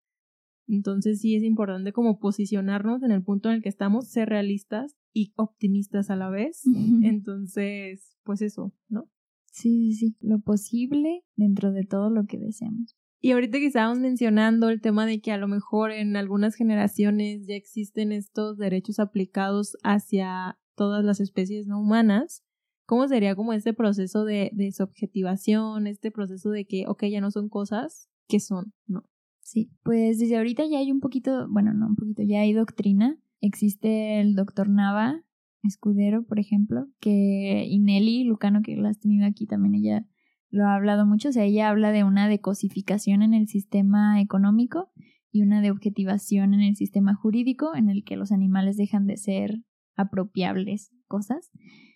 Entonces 0.69 1.21
sí 1.21 1.35
es 1.35 1.43
importante 1.43 1.93
como 1.93 2.21
posicionarnos 2.21 3.03
en 3.03 3.11
el 3.11 3.25
punto 3.25 3.49
en 3.49 3.57
el 3.57 3.63
que 3.63 3.69
estamos, 3.69 4.07
ser 4.09 4.29
realistas 4.29 4.95
y 5.13 5.33
optimistas 5.35 6.09
a 6.11 6.15
la 6.15 6.31
vez. 6.31 6.63
Entonces, 7.03 8.17
pues 8.23 8.43
eso, 8.43 8.73
¿no? 8.89 9.11
Sí, 9.51 9.93
sí, 9.93 10.11
sí, 10.11 10.17
lo 10.21 10.39
posible 10.39 11.25
dentro 11.35 11.73
de 11.73 11.83
todo 11.83 12.11
lo 12.11 12.27
que 12.27 12.39
deseamos. 12.39 12.95
Y 13.21 13.33
ahorita 13.33 13.59
que 13.59 13.67
estábamos 13.67 13.99
mencionando 13.99 14.69
el 14.69 14.81
tema 14.81 15.07
de 15.07 15.21
que 15.21 15.33
a 15.33 15.39
lo 15.39 15.49
mejor 15.49 15.91
en 15.91 16.17
algunas 16.17 16.55
generaciones 16.55 17.47
ya 17.47 17.55
existen 17.55 18.13
estos 18.13 18.59
derechos 18.59 18.99
aplicados 18.99 19.77
hacia 19.83 20.59
todas 20.75 21.05
las 21.05 21.21
especies 21.21 21.67
no 21.67 21.81
humanas, 21.81 22.45
¿cómo 22.85 23.09
sería 23.09 23.35
como 23.35 23.53
este 23.53 23.73
proceso 23.73 24.25
de, 24.25 24.51
subjetivación, 24.73 25.87
este 25.87 26.11
proceso 26.11 26.51
de 26.51 26.67
que, 26.67 26.87
ok, 26.87 27.05
ya 27.07 27.21
no 27.21 27.31
son 27.31 27.49
cosas, 27.49 28.09
¿qué 28.29 28.39
son? 28.39 28.73
No. 28.87 29.05
Sí, 29.41 29.71
pues 29.83 30.19
desde 30.19 30.37
ahorita 30.37 30.65
ya 30.67 30.79
hay 30.79 30.91
un 30.91 31.01
poquito, 31.01 31.49
bueno, 31.49 31.73
no 31.73 31.87
un 31.87 31.97
poquito, 31.97 32.23
ya 32.23 32.41
hay 32.41 32.53
doctrina. 32.53 33.17
Existe 33.41 34.21
el 34.21 34.35
doctor 34.35 34.69
Nava 34.69 35.23
Escudero, 35.63 36.25
por 36.25 36.41
ejemplo, 36.41 36.89
que 37.01 37.65
y 37.69 37.79
Nelly 37.79 38.25
Lucano, 38.25 38.61
que 38.63 38.77
la 38.77 38.89
has 38.89 38.99
tenido 38.99 39.27
aquí 39.27 39.47
también, 39.47 39.75
ella 39.77 40.07
lo 40.51 40.67
ha 40.67 40.75
hablado 40.75 41.07
mucho, 41.07 41.31
o 41.31 41.33
sea, 41.33 41.45
ella 41.45 41.69
habla 41.69 41.93
de 41.93 42.05
una 42.05 42.29
decosificación 42.29 43.23
en 43.23 43.35
el 43.35 43.49
sistema 43.49 44.21
económico 44.21 44.91
y 45.31 45.43
una 45.43 45.61
de 45.61 45.71
objetivación 45.71 46.55
en 46.55 46.61
el 46.61 46.77
sistema 46.77 47.15
jurídico 47.15 47.75
en 47.75 47.91
el 47.91 48.05
que 48.05 48.17
los 48.17 48.33
animales 48.33 48.77
dejan 48.77 49.07
de 49.07 49.17
ser 49.17 49.63
apropiables 49.97 50.93
cosas. 51.09 51.51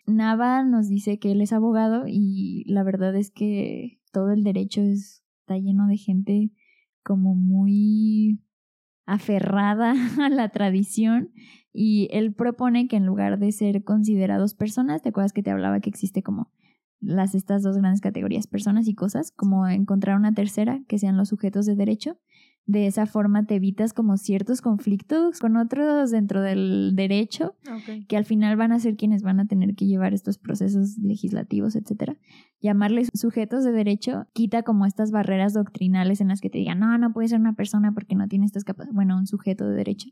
Nava 0.07 0.65
nos 0.65 0.89
dice 0.89 1.19
que 1.19 1.33
él 1.33 1.41
es 1.41 1.53
abogado 1.53 2.05
y 2.07 2.65
la 2.67 2.83
verdad 2.83 3.15
es 3.15 3.31
que 3.31 4.01
todo 4.13 4.33
el 4.33 4.43
derecho 4.43 4.83
está 4.83 5.57
lleno 5.57 5.87
de 5.87 5.97
gente 5.97 6.51
como 7.03 7.35
muy 7.35 8.41
aferrada 9.07 9.95
a 10.21 10.29
la 10.29 10.49
tradición 10.51 11.33
y 11.73 12.09
él 12.11 12.35
propone 12.35 12.89
que 12.89 12.97
en 12.97 13.07
lugar 13.07 13.39
de 13.39 13.53
ser 13.53 13.85
considerados 13.85 14.55
personas, 14.55 15.03
¿te 15.03 15.11
acuerdas 15.11 15.33
que 15.33 15.43
te 15.43 15.51
hablaba 15.51 15.81
que 15.81 15.91
existe 15.91 16.23
como 16.23 16.51
las 17.01 17.35
estas 17.35 17.63
dos 17.63 17.77
grandes 17.77 18.01
categorías, 18.01 18.47
personas 18.47 18.87
y 18.89 18.95
cosas, 18.95 19.33
como 19.33 19.67
encontrar 19.67 20.17
una 20.17 20.33
tercera 20.33 20.83
que 20.87 20.99
sean 20.99 21.17
los 21.17 21.29
sujetos 21.29 21.67
de 21.67 21.77
derecho. 21.77 22.19
De 22.67 22.87
esa 22.87 23.07
forma 23.07 23.47
te 23.47 23.57
evitas 23.57 23.93
como 23.93 24.17
ciertos 24.17 24.61
conflictos 24.61 25.41
con 25.41 25.57
otros 25.57 26.11
dentro 26.11 26.41
del 26.41 26.93
derecho, 26.95 27.57
que 28.07 28.17
al 28.17 28.25
final 28.25 28.57
van 28.57 28.71
a 28.71 28.79
ser 28.79 28.97
quienes 28.97 29.23
van 29.23 29.41
a 29.41 29.47
tener 29.47 29.75
que 29.75 29.87
llevar 29.87 30.15
estos 30.15 30.39
procesos 30.39 30.97
legislativos, 30.99 31.75
etcétera. 31.75 32.17
Llamarles 32.61 33.09
sujetos 33.15 33.65
de 33.65 33.73
derecho 33.73 34.29
quita 34.35 34.63
como 34.63 34.87
estas 34.87 35.11
barreras 35.11 35.55
doctrinales 35.55 36.21
en 36.21 36.29
las 36.29 36.41
que 36.41 36.51
te 36.51 36.59
digan, 36.59 36.79
no, 36.79 36.97
no 36.99 37.13
puede 37.13 37.29
ser 37.29 37.41
una 37.41 37.55
persona 37.55 37.93
porque 37.93 38.15
no 38.15 38.29
tiene 38.29 38.47
estas 38.47 38.65
capacidades. 38.65 38.95
Bueno, 38.95 39.17
un 39.17 39.27
sujeto 39.27 39.67
de 39.67 39.75
derecho. 39.75 40.11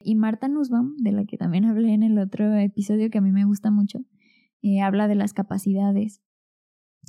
Y 0.00 0.14
Marta 0.14 0.46
Nussbaum, 0.46 0.94
de 0.98 1.10
la 1.10 1.24
que 1.24 1.36
también 1.36 1.64
hablé 1.64 1.92
en 1.92 2.04
el 2.04 2.18
otro 2.18 2.54
episodio 2.54 3.10
que 3.10 3.18
a 3.18 3.22
mí 3.22 3.32
me 3.32 3.44
gusta 3.44 3.72
mucho, 3.72 4.00
eh, 4.62 4.80
habla 4.80 5.08
de 5.08 5.14
las 5.14 5.32
capacidades. 5.32 6.22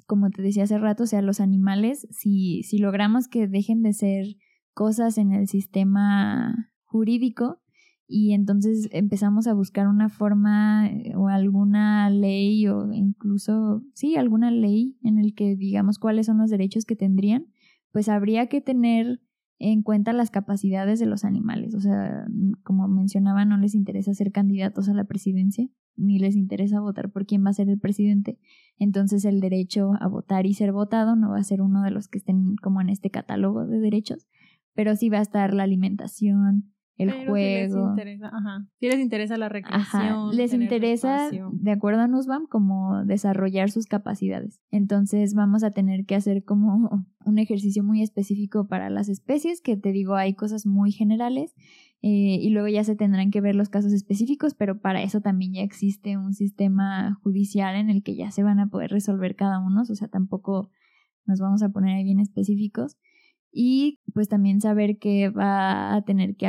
Como 0.05 0.29
te 0.29 0.41
decía 0.41 0.63
hace 0.63 0.77
rato, 0.77 1.03
o 1.03 1.07
sea, 1.07 1.21
los 1.21 1.39
animales, 1.39 2.07
si, 2.11 2.63
si 2.63 2.77
logramos 2.77 3.27
que 3.27 3.47
dejen 3.47 3.81
de 3.81 3.93
ser 3.93 4.25
cosas 4.73 5.17
en 5.17 5.33
el 5.33 5.47
sistema 5.47 6.71
jurídico 6.85 7.61
y 8.07 8.33
entonces 8.33 8.89
empezamos 8.91 9.45
a 9.45 9.53
buscar 9.53 9.87
una 9.87 10.09
forma 10.09 10.87
eh, 10.87 11.13
o 11.15 11.27
alguna 11.27 12.09
ley 12.09 12.67
o 12.67 12.91
incluso, 12.91 13.83
sí, 13.93 14.15
alguna 14.15 14.49
ley 14.49 14.97
en 15.03 15.19
el 15.19 15.35
que 15.35 15.55
digamos 15.55 15.99
cuáles 15.99 16.25
son 16.25 16.39
los 16.39 16.49
derechos 16.49 16.85
que 16.85 16.95
tendrían, 16.95 17.45
pues 17.91 18.09
habría 18.09 18.47
que 18.47 18.61
tener 18.61 19.21
en 19.59 19.83
cuenta 19.83 20.13
las 20.13 20.31
capacidades 20.31 20.99
de 20.99 21.05
los 21.05 21.23
animales. 21.23 21.75
O 21.75 21.81
sea, 21.81 22.25
como 22.63 22.87
mencionaba, 22.87 23.45
no 23.45 23.57
les 23.57 23.75
interesa 23.75 24.13
ser 24.13 24.31
candidatos 24.31 24.89
a 24.89 24.93
la 24.93 25.03
presidencia, 25.03 25.69
ni 25.99 26.19
les 26.19 26.35
interesa 26.35 26.79
votar 26.79 27.11
por 27.11 27.25
quién 27.25 27.45
va 27.45 27.49
a 27.49 27.53
ser 27.53 27.69
el 27.69 27.79
presidente. 27.79 28.39
Entonces 28.77 29.25
el 29.25 29.39
derecho 29.39 29.91
a 29.99 30.07
votar 30.07 30.45
y 30.45 30.53
ser 30.53 30.71
votado 30.71 31.15
no 31.15 31.31
va 31.31 31.37
a 31.37 31.43
ser 31.43 31.61
uno 31.61 31.83
de 31.83 31.91
los 31.91 32.07
que 32.07 32.17
estén 32.17 32.55
como 32.55 32.81
en 32.81 32.89
este 32.89 33.11
catálogo 33.11 33.65
de 33.65 33.79
derechos, 33.79 34.27
pero 34.73 34.95
sí 34.95 35.09
va 35.09 35.19
a 35.19 35.23
estar 35.23 35.53
la 35.53 35.63
alimentación, 35.63 36.73
el 36.99 37.25
juego. 37.25 37.73
Si 37.73 37.79
les 37.79 37.89
interesa, 37.89 38.27
ajá. 38.27 38.67
Si 38.79 38.87
les 38.87 38.99
interesa 38.99 39.37
la 39.37 39.49
recreación. 39.49 40.35
Les 40.35 40.53
interesa, 40.53 41.29
de 41.31 41.71
acuerdo 41.71 42.01
a 42.01 42.07
Nussbaum, 42.07 42.45
como 42.47 43.05
desarrollar 43.05 43.71
sus 43.71 43.85
capacidades. 43.85 44.61
Entonces 44.69 45.33
vamos 45.33 45.63
a 45.63 45.71
tener 45.71 46.05
que 46.05 46.15
hacer 46.15 46.43
como 46.43 47.07
un 47.25 47.39
ejercicio 47.39 47.83
muy 47.83 48.01
específico 48.03 48.67
para 48.67 48.89
las 48.89 49.07
especies, 49.09 49.61
que 49.61 49.77
te 49.77 49.91
digo, 49.91 50.15
hay 50.15 50.33
cosas 50.33 50.65
muy 50.65 50.91
generales. 50.91 51.55
Eh, 52.01 52.39
y 52.41 52.49
luego 52.51 52.69
ya 52.69 52.83
se 52.85 52.95
tendrán 52.95 53.29
que 53.29 53.41
ver 53.41 53.55
los 53.55 53.67
casos 53.67 53.91
específicos, 53.91 54.53
pero 54.53 54.79
para 54.79 55.01
eso 55.01 55.19
también 55.19 55.53
ya 55.53 55.61
existe 55.61 56.17
un 56.17 56.33
sistema 56.33 57.19
judicial 57.23 57.75
en 57.75 57.89
el 57.89 58.03
que 58.03 58.15
ya 58.15 58.31
se 58.31 58.41
van 58.41 58.59
a 58.59 58.67
poder 58.67 58.89
resolver 58.91 59.35
cada 59.35 59.59
uno, 59.59 59.81
o 59.81 59.95
sea, 59.95 60.07
tampoco 60.07 60.69
nos 61.25 61.41
vamos 61.41 61.61
a 61.61 61.69
poner 61.69 61.97
ahí 61.97 62.03
bien 62.05 62.19
específicos. 62.21 62.97
Y 63.51 63.99
pues 64.13 64.29
también 64.29 64.61
saber 64.61 64.97
que 64.97 65.29
va 65.29 65.95
a 65.95 66.01
tener 66.03 66.35
que 66.35 66.47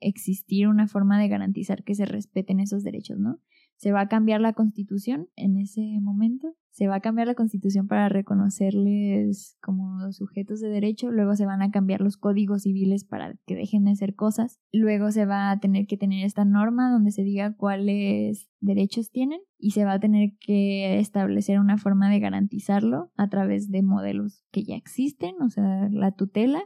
existir 0.00 0.68
una 0.68 0.86
forma 0.88 1.20
de 1.20 1.28
garantizar 1.28 1.84
que 1.84 1.94
se 1.94 2.04
respeten 2.04 2.60
esos 2.60 2.82
derechos, 2.82 3.18
¿no? 3.18 3.40
Se 3.76 3.92
va 3.92 4.00
a 4.00 4.08
cambiar 4.08 4.40
la 4.40 4.54
constitución 4.54 5.28
en 5.36 5.58
ese 5.58 5.98
momento, 6.00 6.54
se 6.70 6.88
va 6.88 6.96
a 6.96 7.00
cambiar 7.00 7.26
la 7.26 7.34
constitución 7.34 7.88
para 7.88 8.08
reconocerles 8.08 9.56
como 9.62 10.12
sujetos 10.12 10.60
de 10.60 10.68
derecho, 10.68 11.10
luego 11.10 11.34
se 11.34 11.46
van 11.46 11.62
a 11.62 11.70
cambiar 11.70 12.00
los 12.00 12.16
códigos 12.16 12.62
civiles 12.62 13.04
para 13.04 13.34
que 13.46 13.54
dejen 13.54 13.84
de 13.84 13.96
ser 13.96 14.14
cosas, 14.14 14.60
luego 14.72 15.10
se 15.10 15.26
va 15.26 15.50
a 15.50 15.58
tener 15.58 15.86
que 15.86 15.96
tener 15.96 16.24
esta 16.24 16.44
norma 16.44 16.90
donde 16.90 17.12
se 17.12 17.22
diga 17.22 17.54
cuáles 17.54 18.50
derechos 18.60 19.10
tienen 19.10 19.40
y 19.58 19.70
se 19.70 19.84
va 19.84 19.94
a 19.94 20.00
tener 20.00 20.32
que 20.38 20.98
establecer 20.98 21.60
una 21.60 21.78
forma 21.78 22.10
de 22.10 22.20
garantizarlo 22.20 23.10
a 23.16 23.28
través 23.28 23.70
de 23.70 23.82
modelos 23.82 24.44
que 24.50 24.64
ya 24.64 24.76
existen, 24.76 25.34
o 25.40 25.50
sea, 25.50 25.88
la 25.90 26.12
tutela 26.12 26.62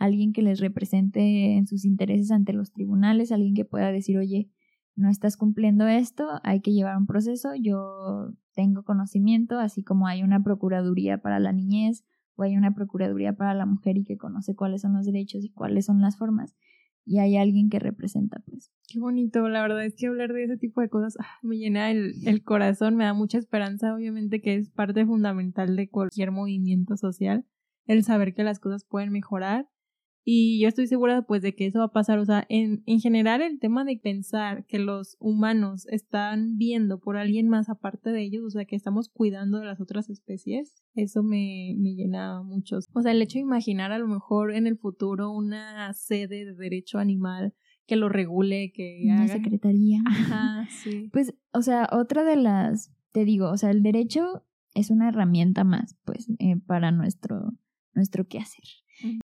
alguien 0.00 0.32
que 0.32 0.42
les 0.42 0.60
represente 0.60 1.56
en 1.56 1.66
sus 1.66 1.84
intereses 1.84 2.30
ante 2.30 2.54
los 2.54 2.72
tribunales, 2.72 3.30
alguien 3.30 3.54
que 3.54 3.66
pueda 3.66 3.92
decir, 3.92 4.16
oye, 4.16 4.50
no 4.96 5.10
estás 5.10 5.36
cumpliendo 5.36 5.86
esto, 5.86 6.26
hay 6.42 6.60
que 6.60 6.72
llevar 6.72 6.96
un 6.96 7.06
proceso, 7.06 7.50
yo 7.54 8.32
tengo 8.54 8.82
conocimiento, 8.82 9.58
así 9.58 9.84
como 9.84 10.06
hay 10.06 10.22
una 10.22 10.42
procuraduría 10.42 11.18
para 11.18 11.38
la 11.38 11.52
niñez 11.52 12.04
o 12.34 12.42
hay 12.42 12.56
una 12.56 12.74
procuraduría 12.74 13.34
para 13.34 13.52
la 13.52 13.66
mujer 13.66 13.98
y 13.98 14.04
que 14.04 14.16
conoce 14.16 14.56
cuáles 14.56 14.80
son 14.80 14.94
los 14.94 15.04
derechos 15.04 15.44
y 15.44 15.50
cuáles 15.50 15.84
son 15.84 16.00
las 16.00 16.16
formas. 16.16 16.56
Y 17.04 17.18
hay 17.18 17.36
alguien 17.36 17.68
que 17.68 17.78
representa, 17.78 18.42
pues. 18.46 18.72
Qué 18.88 19.00
bonito, 19.00 19.46
la 19.50 19.60
verdad 19.60 19.84
es 19.84 19.94
que 19.96 20.06
hablar 20.06 20.32
de 20.32 20.44
ese 20.44 20.56
tipo 20.56 20.80
de 20.80 20.88
cosas 20.88 21.16
ah, 21.20 21.38
me 21.42 21.58
llena 21.58 21.90
el, 21.90 22.14
el 22.26 22.42
corazón, 22.42 22.96
me 22.96 23.04
da 23.04 23.12
mucha 23.12 23.36
esperanza, 23.36 23.94
obviamente 23.94 24.40
que 24.40 24.54
es 24.54 24.70
parte 24.70 25.04
fundamental 25.04 25.76
de 25.76 25.90
cualquier 25.90 26.30
movimiento 26.30 26.96
social, 26.96 27.44
el 27.84 28.02
saber 28.02 28.34
que 28.34 28.44
las 28.44 28.60
cosas 28.60 28.84
pueden 28.84 29.12
mejorar 29.12 29.68
y 30.32 30.60
yo 30.60 30.68
estoy 30.68 30.86
segura 30.86 31.22
pues 31.22 31.42
de 31.42 31.56
que 31.56 31.66
eso 31.66 31.80
va 31.80 31.86
a 31.86 31.92
pasar. 31.92 32.20
O 32.20 32.24
sea, 32.24 32.46
en, 32.48 32.84
en 32.86 33.00
general 33.00 33.42
el 33.42 33.58
tema 33.58 33.84
de 33.84 33.96
pensar 33.96 34.64
que 34.66 34.78
los 34.78 35.16
humanos 35.18 35.88
están 35.88 36.56
viendo 36.56 37.00
por 37.00 37.16
alguien 37.16 37.48
más 37.48 37.68
aparte 37.68 38.10
de 38.10 38.22
ellos, 38.22 38.44
o 38.44 38.50
sea, 38.50 38.64
que 38.64 38.76
estamos 38.76 39.08
cuidando 39.08 39.58
de 39.58 39.64
las 39.64 39.80
otras 39.80 40.08
especies, 40.08 40.84
eso 40.94 41.24
me, 41.24 41.74
me 41.78 41.96
llena 41.96 42.44
mucho. 42.44 42.78
O 42.92 43.02
sea, 43.02 43.10
el 43.10 43.20
hecho 43.20 43.38
de 43.38 43.42
imaginar 43.42 43.90
a 43.90 43.98
lo 43.98 44.06
mejor 44.06 44.54
en 44.54 44.68
el 44.68 44.78
futuro 44.78 45.32
una 45.32 45.92
sede 45.94 46.44
de 46.44 46.54
derecho 46.54 47.00
animal 47.00 47.52
que 47.88 47.96
lo 47.96 48.08
regule, 48.08 48.70
que 48.72 49.02
una 49.06 49.26
secretaría. 49.26 50.00
Ajá, 50.06 50.68
sí. 50.70 51.08
Pues, 51.12 51.34
o 51.52 51.62
sea, 51.62 51.88
otra 51.90 52.22
de 52.22 52.36
las, 52.36 52.94
te 53.10 53.24
digo, 53.24 53.50
o 53.50 53.56
sea, 53.56 53.72
el 53.72 53.82
derecho 53.82 54.46
es 54.76 54.90
una 54.90 55.08
herramienta 55.08 55.64
más, 55.64 55.96
pues, 56.04 56.28
eh, 56.38 56.54
para 56.64 56.92
nuestro, 56.92 57.50
nuestro 57.94 58.28
quehacer. 58.28 58.62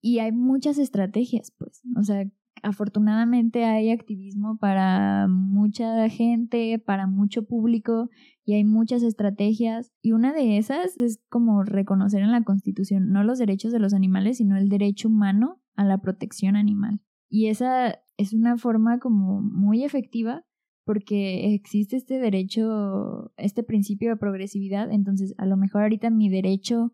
Y 0.01 0.19
hay 0.19 0.31
muchas 0.31 0.77
estrategias, 0.77 1.51
pues, 1.57 1.81
o 1.97 2.03
sea, 2.03 2.25
afortunadamente 2.63 3.63
hay 3.65 3.91
activismo 3.91 4.57
para 4.57 5.27
mucha 5.27 6.09
gente, 6.09 6.79
para 6.79 7.05
mucho 7.05 7.45
público 7.45 8.09
y 8.43 8.53
hay 8.53 8.63
muchas 8.63 9.03
estrategias 9.03 9.91
y 10.01 10.13
una 10.13 10.33
de 10.33 10.57
esas 10.57 10.95
es 10.99 11.19
como 11.29 11.63
reconocer 11.63 12.21
en 12.21 12.31
la 12.31 12.43
Constitución 12.43 13.11
no 13.11 13.23
los 13.23 13.37
derechos 13.37 13.71
de 13.71 13.79
los 13.79 13.93
animales, 13.93 14.37
sino 14.37 14.57
el 14.57 14.69
derecho 14.69 15.09
humano 15.09 15.61
a 15.75 15.83
la 15.83 15.99
protección 15.99 16.55
animal. 16.55 17.01
Y 17.29 17.47
esa 17.47 17.99
es 18.17 18.33
una 18.33 18.57
forma 18.57 18.99
como 18.99 19.41
muy 19.41 19.83
efectiva 19.83 20.43
porque 20.85 21.53
existe 21.53 21.97
este 21.97 22.19
derecho, 22.19 23.31
este 23.37 23.63
principio 23.63 24.09
de 24.09 24.17
progresividad, 24.17 24.91
entonces 24.91 25.33
a 25.37 25.45
lo 25.45 25.57
mejor 25.57 25.81
ahorita 25.81 26.09
mi 26.11 26.29
derecho 26.29 26.93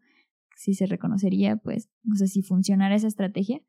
si 0.61 0.75
se 0.75 0.85
reconocería, 0.85 1.57
pues, 1.57 1.89
o 2.11 2.15
sea, 2.15 2.27
si 2.27 2.43
funcionara 2.43 2.93
esa 2.93 3.07
estrategia, 3.07 3.61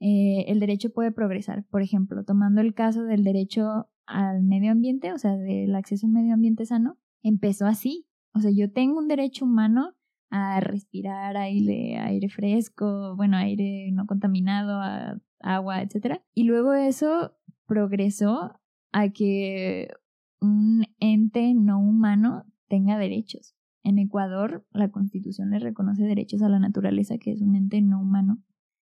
eh, 0.00 0.44
el 0.48 0.58
derecho 0.58 0.90
puede 0.90 1.12
progresar. 1.12 1.64
Por 1.70 1.82
ejemplo, 1.82 2.24
tomando 2.24 2.60
el 2.60 2.74
caso 2.74 3.04
del 3.04 3.22
derecho 3.22 3.88
al 4.06 4.42
medio 4.42 4.72
ambiente, 4.72 5.12
o 5.12 5.18
sea, 5.18 5.36
del 5.36 5.72
acceso 5.76 6.04
a 6.04 6.08
un 6.08 6.14
medio 6.14 6.34
ambiente 6.34 6.66
sano, 6.66 6.98
empezó 7.22 7.66
así. 7.66 8.08
O 8.34 8.40
sea, 8.40 8.50
yo 8.50 8.72
tengo 8.72 8.98
un 8.98 9.06
derecho 9.06 9.44
humano 9.44 9.94
a 10.30 10.58
respirar 10.58 11.36
aire, 11.36 11.98
aire 11.98 12.28
fresco, 12.28 13.14
bueno, 13.14 13.36
aire 13.36 13.90
no 13.92 14.06
contaminado, 14.06 14.80
a 14.80 15.20
agua, 15.38 15.80
etc. 15.80 16.22
Y 16.34 16.42
luego 16.42 16.72
eso 16.72 17.36
progresó 17.66 18.58
a 18.90 19.10
que 19.10 19.88
un 20.40 20.86
ente 20.98 21.54
no 21.54 21.78
humano 21.78 22.46
tenga 22.66 22.98
derechos. 22.98 23.54
En 23.82 23.98
Ecuador, 23.98 24.66
la 24.72 24.90
constitución 24.90 25.50
le 25.50 25.58
reconoce 25.58 26.04
derechos 26.04 26.42
a 26.42 26.48
la 26.48 26.58
naturaleza, 26.58 27.18
que 27.18 27.32
es 27.32 27.40
un 27.40 27.56
ente 27.56 27.80
no 27.82 28.00
humano. 28.00 28.42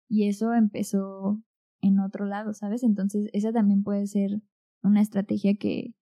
Y 0.09 0.29
eso 0.29 0.53
empezó 0.53 1.43
en 1.81 2.01
otro 2.01 2.27
lado, 2.27 2.53
¿sabes? 2.53 2.83
Entonces, 2.83 3.29
esa 3.33 3.53
también 3.53 3.83
puede 3.83 4.07
ser 4.07 4.43
una 4.83 5.01
estrategia 5.01 5.55
que 5.55 5.95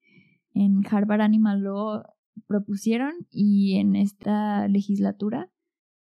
en 0.55 0.83
Harvard 0.89 1.21
Animal 1.21 1.63
Law 1.63 2.03
propusieron 2.47 3.13
y 3.31 3.77
en 3.77 3.97
esta 3.97 4.69
legislatura 4.69 5.51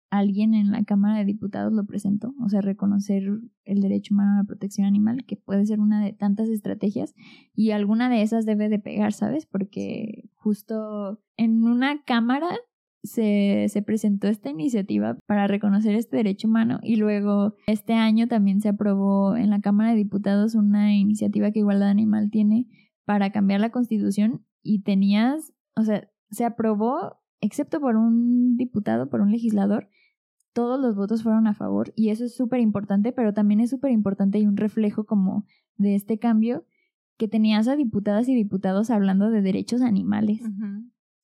alguien 0.09 0.53
en 0.55 0.71
la 0.71 0.83
Cámara 0.83 1.19
de 1.19 1.25
Diputados 1.25 1.71
lo 1.71 1.85
presentó, 1.85 2.33
o 2.43 2.49
sea, 2.49 2.61
reconocer 2.61 3.23
el 3.63 3.81
derecho 3.81 4.13
humano 4.13 4.33
a 4.33 4.41
la 4.41 4.47
protección 4.47 4.87
animal, 4.87 5.23
que 5.25 5.35
puede 5.35 5.65
ser 5.65 5.79
una 5.79 6.03
de 6.03 6.13
tantas 6.13 6.49
estrategias 6.49 7.13
y 7.53 7.71
alguna 7.71 8.09
de 8.09 8.23
esas 8.23 8.45
debe 8.45 8.69
de 8.69 8.79
pegar, 8.79 9.13
¿sabes? 9.13 9.45
Porque 9.45 10.29
justo 10.33 11.21
en 11.37 11.63
una 11.63 12.01
Cámara 12.03 12.49
se, 13.03 13.67
se, 13.69 13.81
presentó 13.81 14.27
esta 14.27 14.49
iniciativa 14.49 15.17
para 15.25 15.47
reconocer 15.47 15.95
este 15.95 16.17
derecho 16.17 16.47
humano 16.47 16.79
y 16.83 16.97
luego 16.97 17.55
este 17.67 17.93
año 17.93 18.27
también 18.27 18.61
se 18.61 18.69
aprobó 18.69 19.35
en 19.35 19.49
la 19.49 19.61
Cámara 19.61 19.91
de 19.91 19.97
Diputados 19.97 20.55
una 20.55 20.93
iniciativa 20.93 21.51
que 21.51 21.59
Igualdad 21.59 21.89
Animal 21.89 22.29
tiene 22.29 22.67
para 23.05 23.31
cambiar 23.31 23.61
la 23.61 23.71
constitución 23.71 24.45
y 24.61 24.81
tenías, 24.81 25.53
o 25.75 25.83
sea, 25.83 26.09
se 26.29 26.45
aprobó 26.45 27.19
excepto 27.41 27.79
por 27.79 27.95
un 27.95 28.57
diputado, 28.57 29.09
por 29.09 29.21
un 29.21 29.31
legislador, 29.31 29.89
todos 30.53 30.79
los 30.79 30.95
votos 30.95 31.23
fueron 31.23 31.47
a 31.47 31.53
favor 31.53 31.93
y 31.95 32.09
eso 32.09 32.25
es 32.25 32.35
súper 32.35 32.59
importante, 32.59 33.11
pero 33.11 33.33
también 33.33 33.61
es 33.61 33.69
súper 33.69 33.91
importante 33.91 34.39
y 34.39 34.45
un 34.45 34.57
reflejo 34.57 35.05
como 35.05 35.45
de 35.77 35.95
este 35.95 36.19
cambio 36.19 36.65
que 37.17 37.27
tenías 37.27 37.67
a 37.67 37.75
diputadas 37.75 38.27
y 38.29 38.35
diputados 38.35 38.89
hablando 38.89 39.29
de 39.29 39.41
derechos 39.41 39.81
animales. 39.81 40.41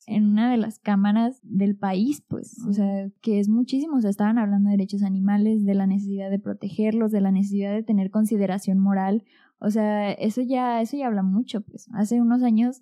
En 0.08 0.26
una 0.26 0.52
de 0.52 0.58
las 0.58 0.80
cámaras 0.80 1.40
del 1.44 1.76
país, 1.76 2.24
pues, 2.28 2.58
o 2.68 2.74
sea, 2.74 3.10
que 3.22 3.40
es 3.40 3.50
muchísimo, 3.50 3.98
o 3.98 4.02
sea, 4.02 4.10
estaban 4.10 4.38
hablando 4.38 4.70
de 4.70 4.78
derechos 4.78 5.04
animales, 5.04 5.64
de 5.66 5.74
la 5.74 5.88
necesidad 5.88 6.30
de 6.30 6.40
protegerlos, 6.40 7.12
de 7.12 7.22
la 7.22 7.32
necesidad 7.32 7.74
de 7.74 7.84
tener 7.84 8.12
consideración 8.12 8.80
moral, 8.80 9.24
o 9.60 9.70
sea, 9.72 10.12
eso 10.12 10.42
ya, 10.42 10.82
eso 10.82 10.98
ya 10.98 11.08
habla 11.08 11.24
mucho, 11.24 11.62
pues, 11.62 11.88
hace 11.94 12.22
unos 12.22 12.44
años 12.44 12.82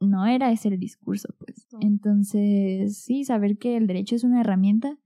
no 0.00 0.26
era 0.26 0.50
ese 0.50 0.68
el 0.68 0.78
discurso, 0.78 1.34
pues. 1.38 1.66
Entonces, 1.80 2.98
sí, 2.98 3.24
saber 3.24 3.58
que 3.58 3.76
el 3.76 3.86
derecho 3.86 4.16
es 4.16 4.24
una 4.24 4.40
herramienta 4.40 4.98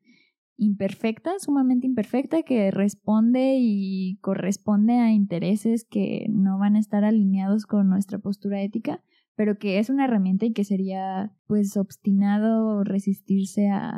imperfecta, 0.56 1.38
sumamente 1.38 1.86
imperfecta, 1.86 2.42
que 2.42 2.70
responde 2.70 3.56
y 3.60 4.18
corresponde 4.20 4.94
a 4.94 5.12
intereses 5.12 5.84
que 5.84 6.26
no 6.30 6.58
van 6.58 6.76
a 6.76 6.80
estar 6.80 7.04
alineados 7.04 7.64
con 7.64 7.88
nuestra 7.88 8.18
postura 8.18 8.60
ética, 8.60 9.02
pero 9.38 9.56
que 9.56 9.78
es 9.78 9.88
una 9.88 10.04
herramienta 10.04 10.46
y 10.46 10.52
que 10.52 10.64
sería 10.64 11.32
pues 11.46 11.76
obstinado 11.76 12.82
resistirse 12.82 13.68
a, 13.68 13.92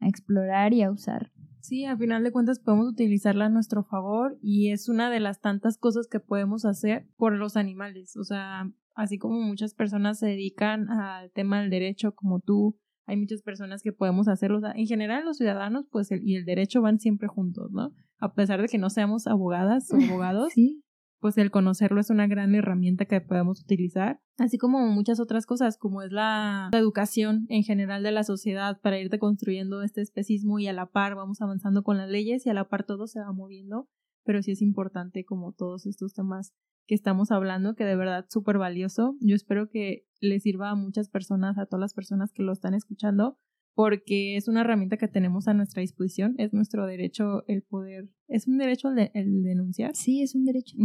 a 0.00 0.06
explorar 0.06 0.74
y 0.74 0.82
a 0.82 0.90
usar. 0.90 1.32
Sí, 1.60 1.86
a 1.86 1.96
final 1.96 2.22
de 2.22 2.30
cuentas 2.30 2.60
podemos 2.60 2.88
utilizarla 2.88 3.46
a 3.46 3.48
nuestro 3.48 3.84
favor 3.84 4.36
y 4.42 4.70
es 4.70 4.90
una 4.90 5.08
de 5.08 5.18
las 5.18 5.40
tantas 5.40 5.78
cosas 5.78 6.08
que 6.08 6.20
podemos 6.20 6.66
hacer 6.66 7.08
por 7.16 7.32
los 7.32 7.56
animales. 7.56 8.18
O 8.18 8.24
sea, 8.24 8.70
así 8.94 9.16
como 9.16 9.40
muchas 9.40 9.72
personas 9.72 10.18
se 10.18 10.26
dedican 10.26 10.90
al 10.90 11.30
tema 11.32 11.62
del 11.62 11.70
derecho 11.70 12.14
como 12.14 12.40
tú, 12.40 12.78
hay 13.06 13.16
muchas 13.16 13.40
personas 13.40 13.82
que 13.82 13.92
podemos 13.92 14.28
hacerlo. 14.28 14.58
O 14.58 14.60
sea, 14.60 14.72
en 14.72 14.86
general 14.86 15.24
los 15.24 15.38
ciudadanos 15.38 15.86
pues 15.90 16.10
y 16.10 16.36
el 16.36 16.44
derecho 16.44 16.82
van 16.82 17.00
siempre 17.00 17.28
juntos, 17.28 17.70
¿no? 17.72 17.94
A 18.18 18.34
pesar 18.34 18.60
de 18.60 18.68
que 18.68 18.76
no 18.76 18.90
seamos 18.90 19.26
abogadas 19.26 19.90
o 19.90 19.96
abogados, 20.20 20.52
Sí, 20.52 20.81
pues 21.22 21.38
el 21.38 21.52
conocerlo 21.52 22.00
es 22.00 22.10
una 22.10 22.26
gran 22.26 22.52
herramienta 22.56 23.04
que 23.04 23.20
podemos 23.20 23.62
utilizar, 23.62 24.20
así 24.38 24.58
como 24.58 24.84
muchas 24.88 25.20
otras 25.20 25.46
cosas, 25.46 25.78
como 25.78 26.02
es 26.02 26.10
la, 26.10 26.68
educación 26.72 27.46
en 27.48 27.62
general 27.62 28.02
de 28.02 28.10
la 28.10 28.24
sociedad 28.24 28.80
para 28.82 28.98
ir 28.98 29.08
construyendo 29.20 29.82
este 29.82 30.00
especismo 30.00 30.58
y 30.58 30.66
a 30.66 30.72
la 30.72 30.86
par 30.86 31.14
vamos 31.14 31.40
avanzando 31.40 31.84
con 31.84 31.96
las 31.96 32.10
leyes 32.10 32.44
y 32.44 32.50
a 32.50 32.54
la 32.54 32.68
par 32.68 32.84
todo 32.84 33.06
se 33.06 33.20
va 33.20 33.32
moviendo, 33.32 33.88
pero 34.24 34.42
sí 34.42 34.50
es 34.50 34.62
importante 34.62 35.24
como 35.24 35.52
todos 35.52 35.86
estos 35.86 36.12
temas 36.12 36.52
que 36.88 36.96
estamos 36.96 37.30
hablando, 37.30 37.76
que 37.76 37.84
de 37.84 37.94
verdad 37.94 38.26
súper 38.28 38.58
valioso. 38.58 39.14
Yo 39.20 39.36
espero 39.36 39.68
que 39.68 40.04
les 40.20 40.42
sirva 40.42 40.70
a 40.70 40.74
muchas 40.74 41.08
personas, 41.08 41.56
a 41.56 41.66
todas 41.66 41.80
las 41.80 41.94
personas 41.94 42.32
que 42.32 42.42
lo 42.42 42.52
están 42.52 42.74
escuchando, 42.74 43.38
porque 43.74 44.36
es 44.36 44.48
una 44.48 44.60
herramienta 44.60 44.96
que 44.96 45.08
tenemos 45.08 45.48
a 45.48 45.54
nuestra 45.54 45.80
disposición, 45.80 46.34
es 46.38 46.52
nuestro 46.52 46.86
derecho 46.86 47.44
el 47.46 47.62
poder, 47.62 48.08
es 48.28 48.46
un 48.48 48.58
derecho 48.58 48.88
el, 48.90 48.94
de- 48.96 49.10
el 49.14 49.42
denunciar. 49.42 49.94
sí, 49.94 50.22
es 50.22 50.34
un 50.34 50.44
derecho. 50.44 50.76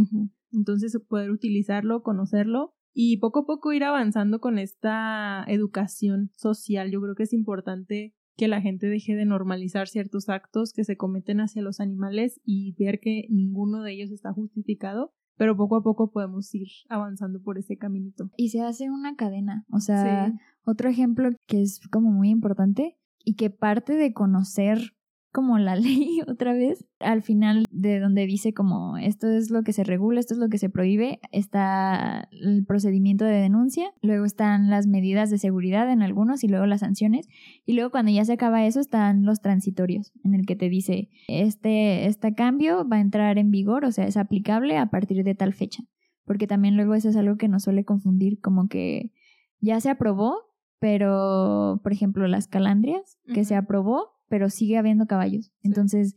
Entonces 0.52 0.98
poder 1.08 1.30
utilizarlo, 1.30 2.02
conocerlo 2.02 2.74
y 2.94 3.18
poco 3.18 3.40
a 3.40 3.46
poco 3.46 3.72
ir 3.72 3.84
avanzando 3.84 4.40
con 4.40 4.58
esta 4.58 5.44
educación 5.46 6.30
social. 6.36 6.90
Yo 6.90 7.00
creo 7.00 7.14
que 7.14 7.24
es 7.24 7.32
importante 7.32 8.14
que 8.36 8.48
la 8.48 8.60
gente 8.60 8.86
deje 8.86 9.14
de 9.16 9.24
normalizar 9.24 9.88
ciertos 9.88 10.28
actos 10.28 10.72
que 10.72 10.84
se 10.84 10.96
cometen 10.96 11.40
hacia 11.40 11.60
los 11.60 11.80
animales 11.80 12.40
y 12.44 12.74
ver 12.78 13.00
que 13.00 13.26
ninguno 13.30 13.82
de 13.82 13.92
ellos 13.92 14.10
está 14.12 14.32
justificado, 14.32 15.12
pero 15.38 15.56
poco 15.56 15.76
a 15.76 15.82
poco 15.82 16.10
podemos 16.10 16.54
ir 16.54 16.68
avanzando 16.90 17.40
por 17.40 17.56
ese 17.56 17.78
caminito. 17.78 18.30
Y 18.36 18.50
se 18.50 18.60
hace 18.60 18.90
una 18.90 19.16
cadena, 19.16 19.64
o 19.70 19.80
sea, 19.80 20.26
Sí. 20.28 20.34
otro 20.64 20.90
ejemplo 20.90 21.30
que 21.46 21.62
es 21.62 21.80
como 21.90 22.10
muy 22.10 22.28
importante 22.28 22.98
y 23.24 23.34
que 23.36 23.48
parte 23.48 23.94
de 23.94 24.12
conocer 24.12 24.94
como 25.32 25.58
la 25.58 25.76
ley 25.76 26.20
otra 26.26 26.52
vez, 26.52 26.86
al 27.00 27.22
final 27.22 27.64
de 27.70 28.00
donde 28.00 28.26
dice 28.26 28.52
como 28.52 28.96
esto 28.98 29.28
es 29.28 29.50
lo 29.50 29.62
que 29.62 29.72
se 29.72 29.84
regula, 29.84 30.20
esto 30.20 30.34
es 30.34 30.40
lo 30.40 30.48
que 30.48 30.58
se 30.58 30.70
prohíbe, 30.70 31.20
está 31.32 32.28
el 32.32 32.64
procedimiento 32.64 33.24
de 33.24 33.40
denuncia, 33.40 33.92
luego 34.02 34.24
están 34.24 34.70
las 34.70 34.86
medidas 34.86 35.30
de 35.30 35.38
seguridad 35.38 35.90
en 35.90 36.02
algunos 36.02 36.44
y 36.44 36.48
luego 36.48 36.66
las 36.66 36.80
sanciones 36.80 37.28
y 37.64 37.74
luego 37.74 37.90
cuando 37.90 38.12
ya 38.12 38.24
se 38.24 38.32
acaba 38.32 38.64
eso 38.66 38.80
están 38.80 39.24
los 39.24 39.40
transitorios 39.40 40.12
en 40.24 40.34
el 40.34 40.46
que 40.46 40.56
te 40.56 40.68
dice 40.68 41.10
este, 41.28 42.06
este 42.06 42.34
cambio 42.34 42.88
va 42.88 42.96
a 42.96 43.00
entrar 43.00 43.38
en 43.38 43.50
vigor, 43.50 43.84
o 43.84 43.92
sea, 43.92 44.06
es 44.06 44.16
aplicable 44.16 44.76
a 44.76 44.90
partir 44.90 45.24
de 45.24 45.34
tal 45.34 45.52
fecha, 45.54 45.82
porque 46.24 46.46
también 46.46 46.76
luego 46.76 46.94
eso 46.94 47.08
es 47.08 47.16
algo 47.16 47.36
que 47.36 47.48
nos 47.48 47.64
suele 47.64 47.84
confundir 47.84 48.40
como 48.40 48.68
que 48.68 49.12
ya 49.60 49.80
se 49.80 49.90
aprobó, 49.90 50.36
pero 50.78 51.80
por 51.82 51.92
ejemplo 51.92 52.26
las 52.28 52.46
calandrias, 52.46 53.18
que 53.32 53.44
se 53.44 53.56
aprobó, 53.56 54.17
pero 54.28 54.50
sigue 54.50 54.76
habiendo 54.76 55.06
caballos. 55.06 55.52
Entonces, 55.62 56.14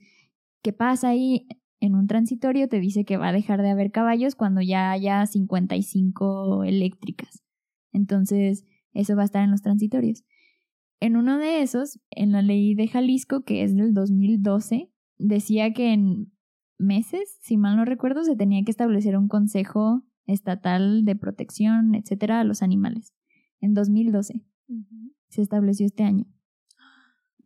¿qué 0.62 0.74
pasa 0.74 1.10
ahí? 1.10 1.48
En 1.80 1.96
un 1.96 2.08
transitorio 2.08 2.68
te 2.68 2.80
dice 2.80 3.06
que 3.06 3.18
va 3.18 3.30
a 3.30 3.34
dejar 3.34 3.62
de 3.62 3.72
haber 3.72 3.92
caballos 3.92 4.36
cuando 4.36 4.62
ya 4.62 4.92
haya 4.92 5.26
55 5.26 6.64
eléctricas. 6.64 7.44
Entonces, 7.92 8.66
eso 8.94 9.16
va 9.16 9.24
a 9.24 9.26
estar 9.26 9.44
en 9.44 9.52
los 9.52 9.62
transitorios. 9.62 10.24
En 11.00 11.18
uno 11.18 11.40
de 11.40 11.64
esos, 11.64 12.00
en 12.12 12.32
la 12.32 12.44
ley 12.44 12.76
de 12.76 12.88
Jalisco, 12.88 13.44
que 13.44 13.64
es 13.64 13.76
del 13.76 13.94
2012, 13.94 14.92
decía 15.18 15.74
que 15.74 15.94
en 15.94 16.32
meses, 16.78 17.38
si 17.42 17.58
mal 17.58 17.76
no 17.78 17.86
recuerdo, 17.86 18.24
se 18.24 18.36
tenía 18.36 18.64
que 18.64 18.72
establecer 18.72 19.18
un 19.18 19.28
consejo 19.28 20.04
estatal 20.26 21.04
de 21.04 21.16
protección, 21.16 21.96
etcétera, 21.96 22.40
a 22.40 22.44
los 22.44 22.62
animales. 22.62 23.14
En 23.60 23.74
2012 23.74 24.46
se 25.30 25.42
estableció 25.42 25.86
este 25.86 26.04
año. 26.04 26.26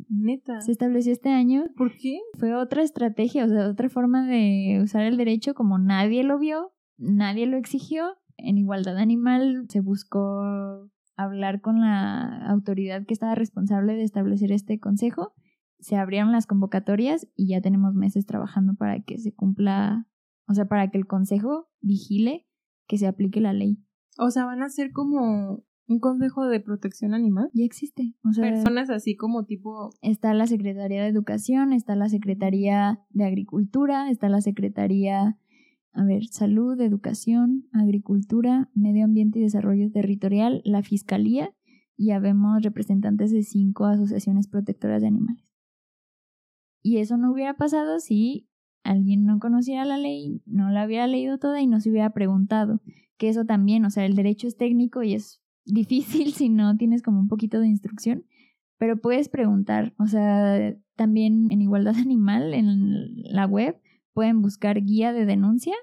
Neta. 0.09 0.61
Se 0.61 0.71
estableció 0.71 1.11
este 1.11 1.29
año, 1.29 1.65
¿Por 1.75 1.95
qué? 1.97 2.19
fue 2.37 2.53
otra 2.55 2.83
estrategia, 2.83 3.45
o 3.45 3.49
sea, 3.49 3.67
otra 3.69 3.89
forma 3.89 4.27
de 4.27 4.79
usar 4.83 5.03
el 5.03 5.17
derecho 5.17 5.53
como 5.53 5.77
nadie 5.77 6.23
lo 6.23 6.39
vio, 6.39 6.73
nadie 6.97 7.45
lo 7.47 7.57
exigió. 7.57 8.17
En 8.37 8.57
igualdad 8.57 8.97
animal 8.97 9.65
se 9.69 9.79
buscó 9.79 10.89
hablar 11.15 11.61
con 11.61 11.79
la 11.79 12.45
autoridad 12.47 13.05
que 13.05 13.13
estaba 13.13 13.35
responsable 13.35 13.95
de 13.95 14.03
establecer 14.03 14.51
este 14.51 14.79
consejo. 14.79 15.33
Se 15.79 15.95
abrieron 15.95 16.31
las 16.31 16.47
convocatorias 16.47 17.27
y 17.35 17.47
ya 17.47 17.61
tenemos 17.61 17.93
meses 17.93 18.25
trabajando 18.25 18.75
para 18.75 19.01
que 19.01 19.17
se 19.17 19.33
cumpla, 19.33 20.07
o 20.47 20.53
sea, 20.53 20.65
para 20.65 20.89
que 20.89 20.97
el 20.97 21.07
consejo 21.07 21.69
vigile 21.81 22.47
que 22.87 22.97
se 22.97 23.07
aplique 23.07 23.39
la 23.39 23.53
ley. 23.53 23.79
O 24.17 24.31
sea, 24.31 24.45
van 24.45 24.63
a 24.63 24.69
ser 24.69 24.91
como 24.91 25.63
un 25.87 25.99
consejo 25.99 26.45
de 26.47 26.59
protección 26.59 27.13
animal. 27.13 27.49
Ya 27.53 27.63
existe. 27.63 28.15
O 28.23 28.33
sea, 28.33 28.43
Personas 28.43 28.89
así 28.89 29.15
como 29.15 29.45
tipo 29.45 29.91
está 30.01 30.33
la 30.33 30.47
Secretaría 30.47 31.03
de 31.03 31.09
Educación, 31.09 31.73
está 31.73 31.95
la 31.95 32.09
Secretaría 32.09 32.99
de 33.09 33.25
Agricultura, 33.25 34.09
está 34.09 34.29
la 34.29 34.41
Secretaría, 34.41 35.37
a 35.93 36.03
ver, 36.03 36.25
Salud, 36.25 36.79
Educación, 36.81 37.67
Agricultura, 37.71 38.69
Medio 38.73 39.05
Ambiente 39.05 39.39
y 39.39 39.43
Desarrollo 39.43 39.91
Territorial, 39.91 40.61
la 40.65 40.81
Fiscalía 40.81 41.53
y 41.97 42.11
habemos 42.11 42.61
representantes 42.61 43.31
de 43.31 43.43
cinco 43.43 43.85
asociaciones 43.85 44.47
protectoras 44.47 45.01
de 45.01 45.07
animales. 45.07 45.45
Y 46.81 46.97
eso 46.97 47.17
no 47.17 47.31
hubiera 47.31 47.55
pasado 47.55 47.99
si 47.99 48.47
alguien 48.83 49.25
no 49.25 49.39
conociera 49.39 49.85
la 49.85 49.97
ley, 49.97 50.41
no 50.45 50.69
la 50.69 50.85
hubiera 50.85 51.07
leído 51.07 51.37
toda 51.39 51.61
y 51.61 51.67
no 51.67 51.79
se 51.79 51.89
hubiera 51.89 52.11
preguntado. 52.11 52.81
Que 53.17 53.29
eso 53.29 53.45
también, 53.45 53.85
o 53.85 53.89
sea, 53.89 54.05
el 54.05 54.15
derecho 54.15 54.47
es 54.47 54.57
técnico 54.57 55.01
y 55.01 55.13
es 55.13 55.41
difícil 55.65 56.33
si 56.33 56.49
no 56.49 56.77
tienes 56.77 57.01
como 57.01 57.19
un 57.19 57.27
poquito 57.27 57.59
de 57.59 57.67
instrucción, 57.67 58.25
pero 58.77 58.97
puedes 58.97 59.29
preguntar, 59.29 59.93
o 59.97 60.07
sea, 60.07 60.75
también 60.95 61.47
en 61.51 61.61
Igualdad 61.61 61.95
Animal, 61.97 62.53
en 62.53 63.23
la 63.23 63.45
web, 63.45 63.79
pueden 64.13 64.41
buscar 64.41 64.81
guía 64.83 65.11
de 65.11 65.25
denuncia 65.25 65.75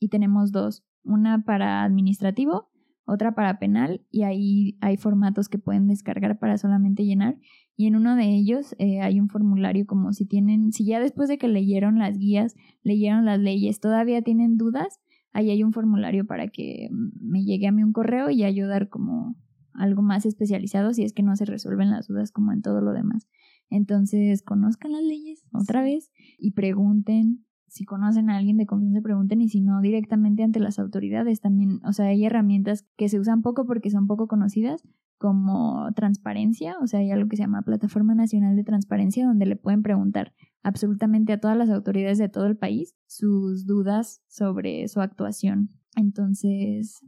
y 0.00 0.08
tenemos 0.08 0.52
dos, 0.52 0.84
una 1.02 1.44
para 1.44 1.84
administrativo, 1.84 2.70
otra 3.06 3.34
para 3.34 3.58
penal 3.58 4.00
y 4.10 4.22
ahí 4.22 4.78
hay 4.80 4.96
formatos 4.96 5.50
que 5.50 5.58
pueden 5.58 5.86
descargar 5.86 6.38
para 6.38 6.56
solamente 6.56 7.04
llenar 7.04 7.36
y 7.76 7.86
en 7.86 7.96
uno 7.96 8.16
de 8.16 8.34
ellos 8.34 8.74
eh, 8.78 9.00
hay 9.00 9.20
un 9.20 9.28
formulario 9.28 9.86
como 9.86 10.12
si 10.12 10.26
tienen, 10.26 10.72
si 10.72 10.86
ya 10.86 11.00
después 11.00 11.28
de 11.28 11.38
que 11.38 11.48
leyeron 11.48 11.98
las 11.98 12.16
guías, 12.18 12.54
leyeron 12.82 13.24
las 13.24 13.40
leyes, 13.40 13.80
todavía 13.80 14.22
tienen 14.22 14.56
dudas, 14.56 15.00
ahí 15.34 15.50
hay 15.50 15.62
un 15.62 15.72
formulario 15.72 16.24
para 16.24 16.48
que 16.48 16.88
me 16.90 17.44
llegue 17.44 17.66
a 17.66 17.72
mí 17.72 17.82
un 17.82 17.92
correo 17.92 18.30
y 18.30 18.44
ayudar 18.44 18.88
como 18.88 19.36
algo 19.74 20.00
más 20.00 20.24
especializado 20.24 20.94
si 20.94 21.02
es 21.02 21.12
que 21.12 21.24
no 21.24 21.36
se 21.36 21.44
resuelven 21.44 21.90
las 21.90 22.06
dudas 22.06 22.30
como 22.30 22.52
en 22.52 22.62
todo 22.62 22.80
lo 22.80 22.92
demás. 22.92 23.28
Entonces, 23.68 24.42
conozcan 24.42 24.92
las 24.92 25.02
leyes 25.02 25.44
otra 25.52 25.82
vez 25.82 26.10
y 26.38 26.52
pregunten. 26.52 27.44
Si 27.66 27.84
conocen 27.84 28.30
a 28.30 28.36
alguien 28.36 28.56
de 28.56 28.66
confianza, 28.66 29.00
pregunten 29.00 29.42
y 29.42 29.48
si 29.48 29.60
no, 29.60 29.80
directamente 29.80 30.44
ante 30.44 30.60
las 30.60 30.78
autoridades 30.78 31.40
también. 31.40 31.80
O 31.84 31.92
sea, 31.92 32.06
hay 32.06 32.24
herramientas 32.24 32.86
que 32.96 33.08
se 33.08 33.18
usan 33.18 33.42
poco 33.42 33.66
porque 33.66 33.90
son 33.90 34.06
poco 34.06 34.28
conocidas, 34.28 34.84
como 35.24 35.90
transparencia. 35.94 36.76
O 36.82 36.86
sea, 36.86 37.00
hay 37.00 37.10
algo 37.10 37.30
que 37.30 37.38
se 37.38 37.44
llama 37.44 37.62
Plataforma 37.62 38.14
Nacional 38.14 38.56
de 38.56 38.62
Transparencia, 38.62 39.26
donde 39.26 39.46
le 39.46 39.56
pueden 39.56 39.82
preguntar 39.82 40.34
absolutamente 40.62 41.32
a 41.32 41.40
todas 41.40 41.56
las 41.56 41.70
autoridades 41.70 42.18
de 42.18 42.28
todo 42.28 42.44
el 42.44 42.58
país 42.58 42.94
sus 43.06 43.64
dudas 43.64 44.22
sobre 44.28 44.86
su 44.86 45.00
actuación. 45.00 45.70
Entonces, 45.96 47.00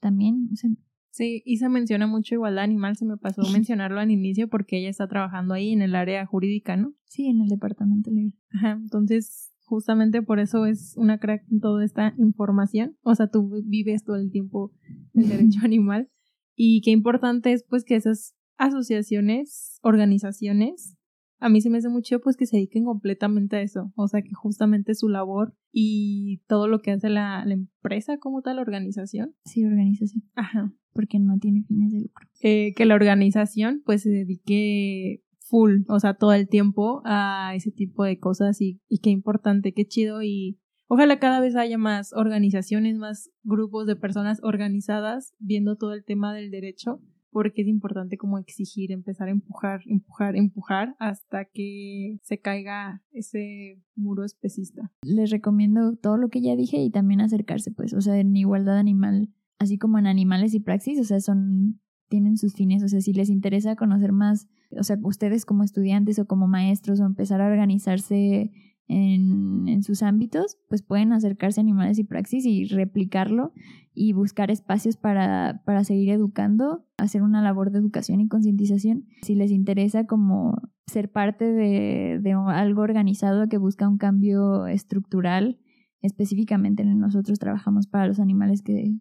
también 0.00 0.48
usen 0.50 0.78
Sí, 1.10 1.42
y 1.44 1.58
se 1.58 1.68
menciona 1.68 2.06
mucho 2.06 2.34
igualdad 2.34 2.64
animal, 2.64 2.96
se 2.96 3.04
me 3.04 3.18
pasó 3.18 3.42
mencionarlo 3.52 4.00
al 4.00 4.10
inicio 4.10 4.48
porque 4.48 4.78
ella 4.78 4.88
está 4.88 5.06
trabajando 5.06 5.52
ahí 5.52 5.72
en 5.72 5.82
el 5.82 5.94
área 5.94 6.24
jurídica, 6.24 6.78
¿no? 6.78 6.94
Sí, 7.04 7.26
en 7.26 7.42
el 7.42 7.48
departamento 7.48 8.10
legal. 8.10 8.32
Ajá, 8.54 8.70
entonces 8.80 9.52
justamente 9.64 10.22
por 10.22 10.38
eso 10.38 10.64
es 10.64 10.94
una 10.96 11.18
crack 11.18 11.42
en 11.50 11.60
toda 11.60 11.84
esta 11.84 12.14
información, 12.16 12.96
o 13.02 13.14
sea, 13.14 13.26
tú 13.26 13.62
vives 13.66 14.02
todo 14.02 14.16
el 14.16 14.30
tiempo 14.30 14.72
el 15.12 15.28
derecho 15.28 15.60
animal 15.62 16.08
y 16.54 16.82
qué 16.82 16.90
importante 16.90 17.52
es 17.52 17.64
pues 17.64 17.84
que 17.84 17.96
esas 17.96 18.34
asociaciones, 18.56 19.78
organizaciones, 19.82 20.96
a 21.38 21.48
mí 21.48 21.60
se 21.62 21.70
me 21.70 21.78
hace 21.78 21.88
mucho 21.88 22.20
pues 22.20 22.36
que 22.36 22.46
se 22.46 22.56
dediquen 22.56 22.84
completamente 22.84 23.56
a 23.56 23.62
eso, 23.62 23.92
o 23.96 24.06
sea 24.08 24.22
que 24.22 24.34
justamente 24.34 24.94
su 24.94 25.08
labor 25.08 25.54
y 25.72 26.42
todo 26.46 26.68
lo 26.68 26.80
que 26.80 26.90
hace 26.90 27.08
la, 27.08 27.44
empresa 27.48 28.18
como 28.18 28.42
tal, 28.42 28.58
organización. 28.58 29.34
Sí, 29.44 29.64
organización. 29.64 30.24
Ajá. 30.34 30.72
Porque 30.92 31.18
no 31.18 31.38
tiene 31.38 31.62
fines 31.62 31.92
de 31.92 32.00
lucro. 32.00 32.28
Eh, 32.42 32.74
que 32.74 32.84
la 32.84 32.94
organización 32.94 33.82
pues 33.86 34.02
se 34.02 34.10
dedique 34.10 35.22
full, 35.38 35.82
o 35.88 35.98
sea, 35.98 36.14
todo 36.14 36.32
el 36.34 36.48
tiempo 36.48 37.02
a 37.04 37.54
ese 37.54 37.70
tipo 37.70 38.04
de 38.04 38.18
cosas 38.18 38.60
y, 38.60 38.80
y 38.88 38.98
qué 38.98 39.10
importante, 39.10 39.72
qué 39.72 39.86
chido 39.86 40.22
y 40.22 40.58
ojalá 40.90 41.20
cada 41.20 41.40
vez 41.40 41.54
haya 41.54 41.78
más 41.78 42.12
organizaciones, 42.12 42.96
más 42.96 43.30
grupos 43.44 43.86
de 43.86 43.94
personas 43.94 44.40
organizadas 44.42 45.34
viendo 45.38 45.76
todo 45.76 45.94
el 45.94 46.04
tema 46.04 46.34
del 46.34 46.50
derecho 46.50 47.00
porque 47.30 47.62
es 47.62 47.68
importante 47.68 48.16
como 48.16 48.38
exigir, 48.38 48.90
empezar 48.90 49.28
a 49.28 49.30
empujar, 49.30 49.82
empujar, 49.86 50.34
empujar 50.34 50.96
hasta 50.98 51.44
que 51.44 52.18
se 52.24 52.40
caiga 52.40 53.04
ese 53.12 53.80
muro 53.94 54.24
especista. 54.24 54.90
Les 55.02 55.30
recomiendo 55.30 55.94
todo 55.94 56.16
lo 56.16 56.28
que 56.28 56.42
ya 56.42 56.56
dije 56.56 56.78
y 56.82 56.90
también 56.90 57.20
acercarse, 57.20 57.70
pues, 57.70 57.94
o 57.94 58.00
sea, 58.00 58.18
en 58.18 58.36
igualdad 58.36 58.76
animal, 58.76 59.28
así 59.60 59.78
como 59.78 60.00
en 60.00 60.08
animales 60.08 60.54
y 60.54 60.60
praxis, 60.60 60.98
o 60.98 61.04
sea, 61.04 61.20
son 61.20 61.80
tienen 62.08 62.36
sus 62.36 62.54
fines, 62.54 62.82
o 62.82 62.88
sea, 62.88 63.00
si 63.00 63.12
les 63.12 63.30
interesa 63.30 63.76
conocer 63.76 64.10
más, 64.10 64.48
o 64.76 64.82
sea, 64.82 64.98
ustedes 65.04 65.46
como 65.46 65.62
estudiantes 65.62 66.18
o 66.18 66.26
como 66.26 66.48
maestros 66.48 66.98
o 66.98 67.06
empezar 67.06 67.40
a 67.40 67.46
organizarse 67.46 68.50
en, 68.90 69.68
en, 69.68 69.82
sus 69.82 70.02
ámbitos, 70.02 70.58
pues 70.68 70.82
pueden 70.82 71.12
acercarse 71.12 71.60
a 71.60 71.62
Animales 71.62 71.98
y 71.98 72.04
Praxis 72.04 72.44
y 72.44 72.64
replicarlo 72.64 73.52
y 73.94 74.12
buscar 74.12 74.50
espacios 74.50 74.96
para, 74.96 75.62
para 75.64 75.84
seguir 75.84 76.10
educando, 76.10 76.84
hacer 76.96 77.22
una 77.22 77.40
labor 77.40 77.70
de 77.70 77.78
educación 77.78 78.20
y 78.20 78.28
concientización. 78.28 79.06
Si 79.22 79.34
les 79.36 79.52
interesa 79.52 80.06
como 80.06 80.56
ser 80.86 81.10
parte 81.10 81.44
de, 81.44 82.18
de 82.20 82.32
algo 82.32 82.82
organizado 82.82 83.48
que 83.48 83.58
busca 83.58 83.88
un 83.88 83.96
cambio 83.96 84.66
estructural, 84.66 85.60
específicamente 86.02 86.84
nosotros 86.84 87.38
trabajamos 87.38 87.86
para 87.86 88.08
los 88.08 88.18
animales 88.18 88.62
que 88.62 88.96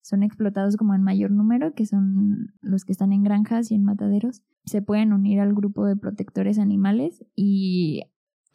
son 0.00 0.22
explotados 0.22 0.76
como 0.76 0.94
en 0.94 1.02
mayor 1.02 1.30
número, 1.30 1.74
que 1.74 1.84
son 1.84 2.54
los 2.62 2.84
que 2.84 2.92
están 2.92 3.12
en 3.12 3.22
granjas 3.22 3.70
y 3.70 3.74
en 3.74 3.82
mataderos, 3.82 4.42
se 4.64 4.80
pueden 4.80 5.12
unir 5.12 5.40
al 5.40 5.52
grupo 5.52 5.84
de 5.84 5.96
protectores 5.96 6.58
animales 6.58 7.24
y 7.34 8.04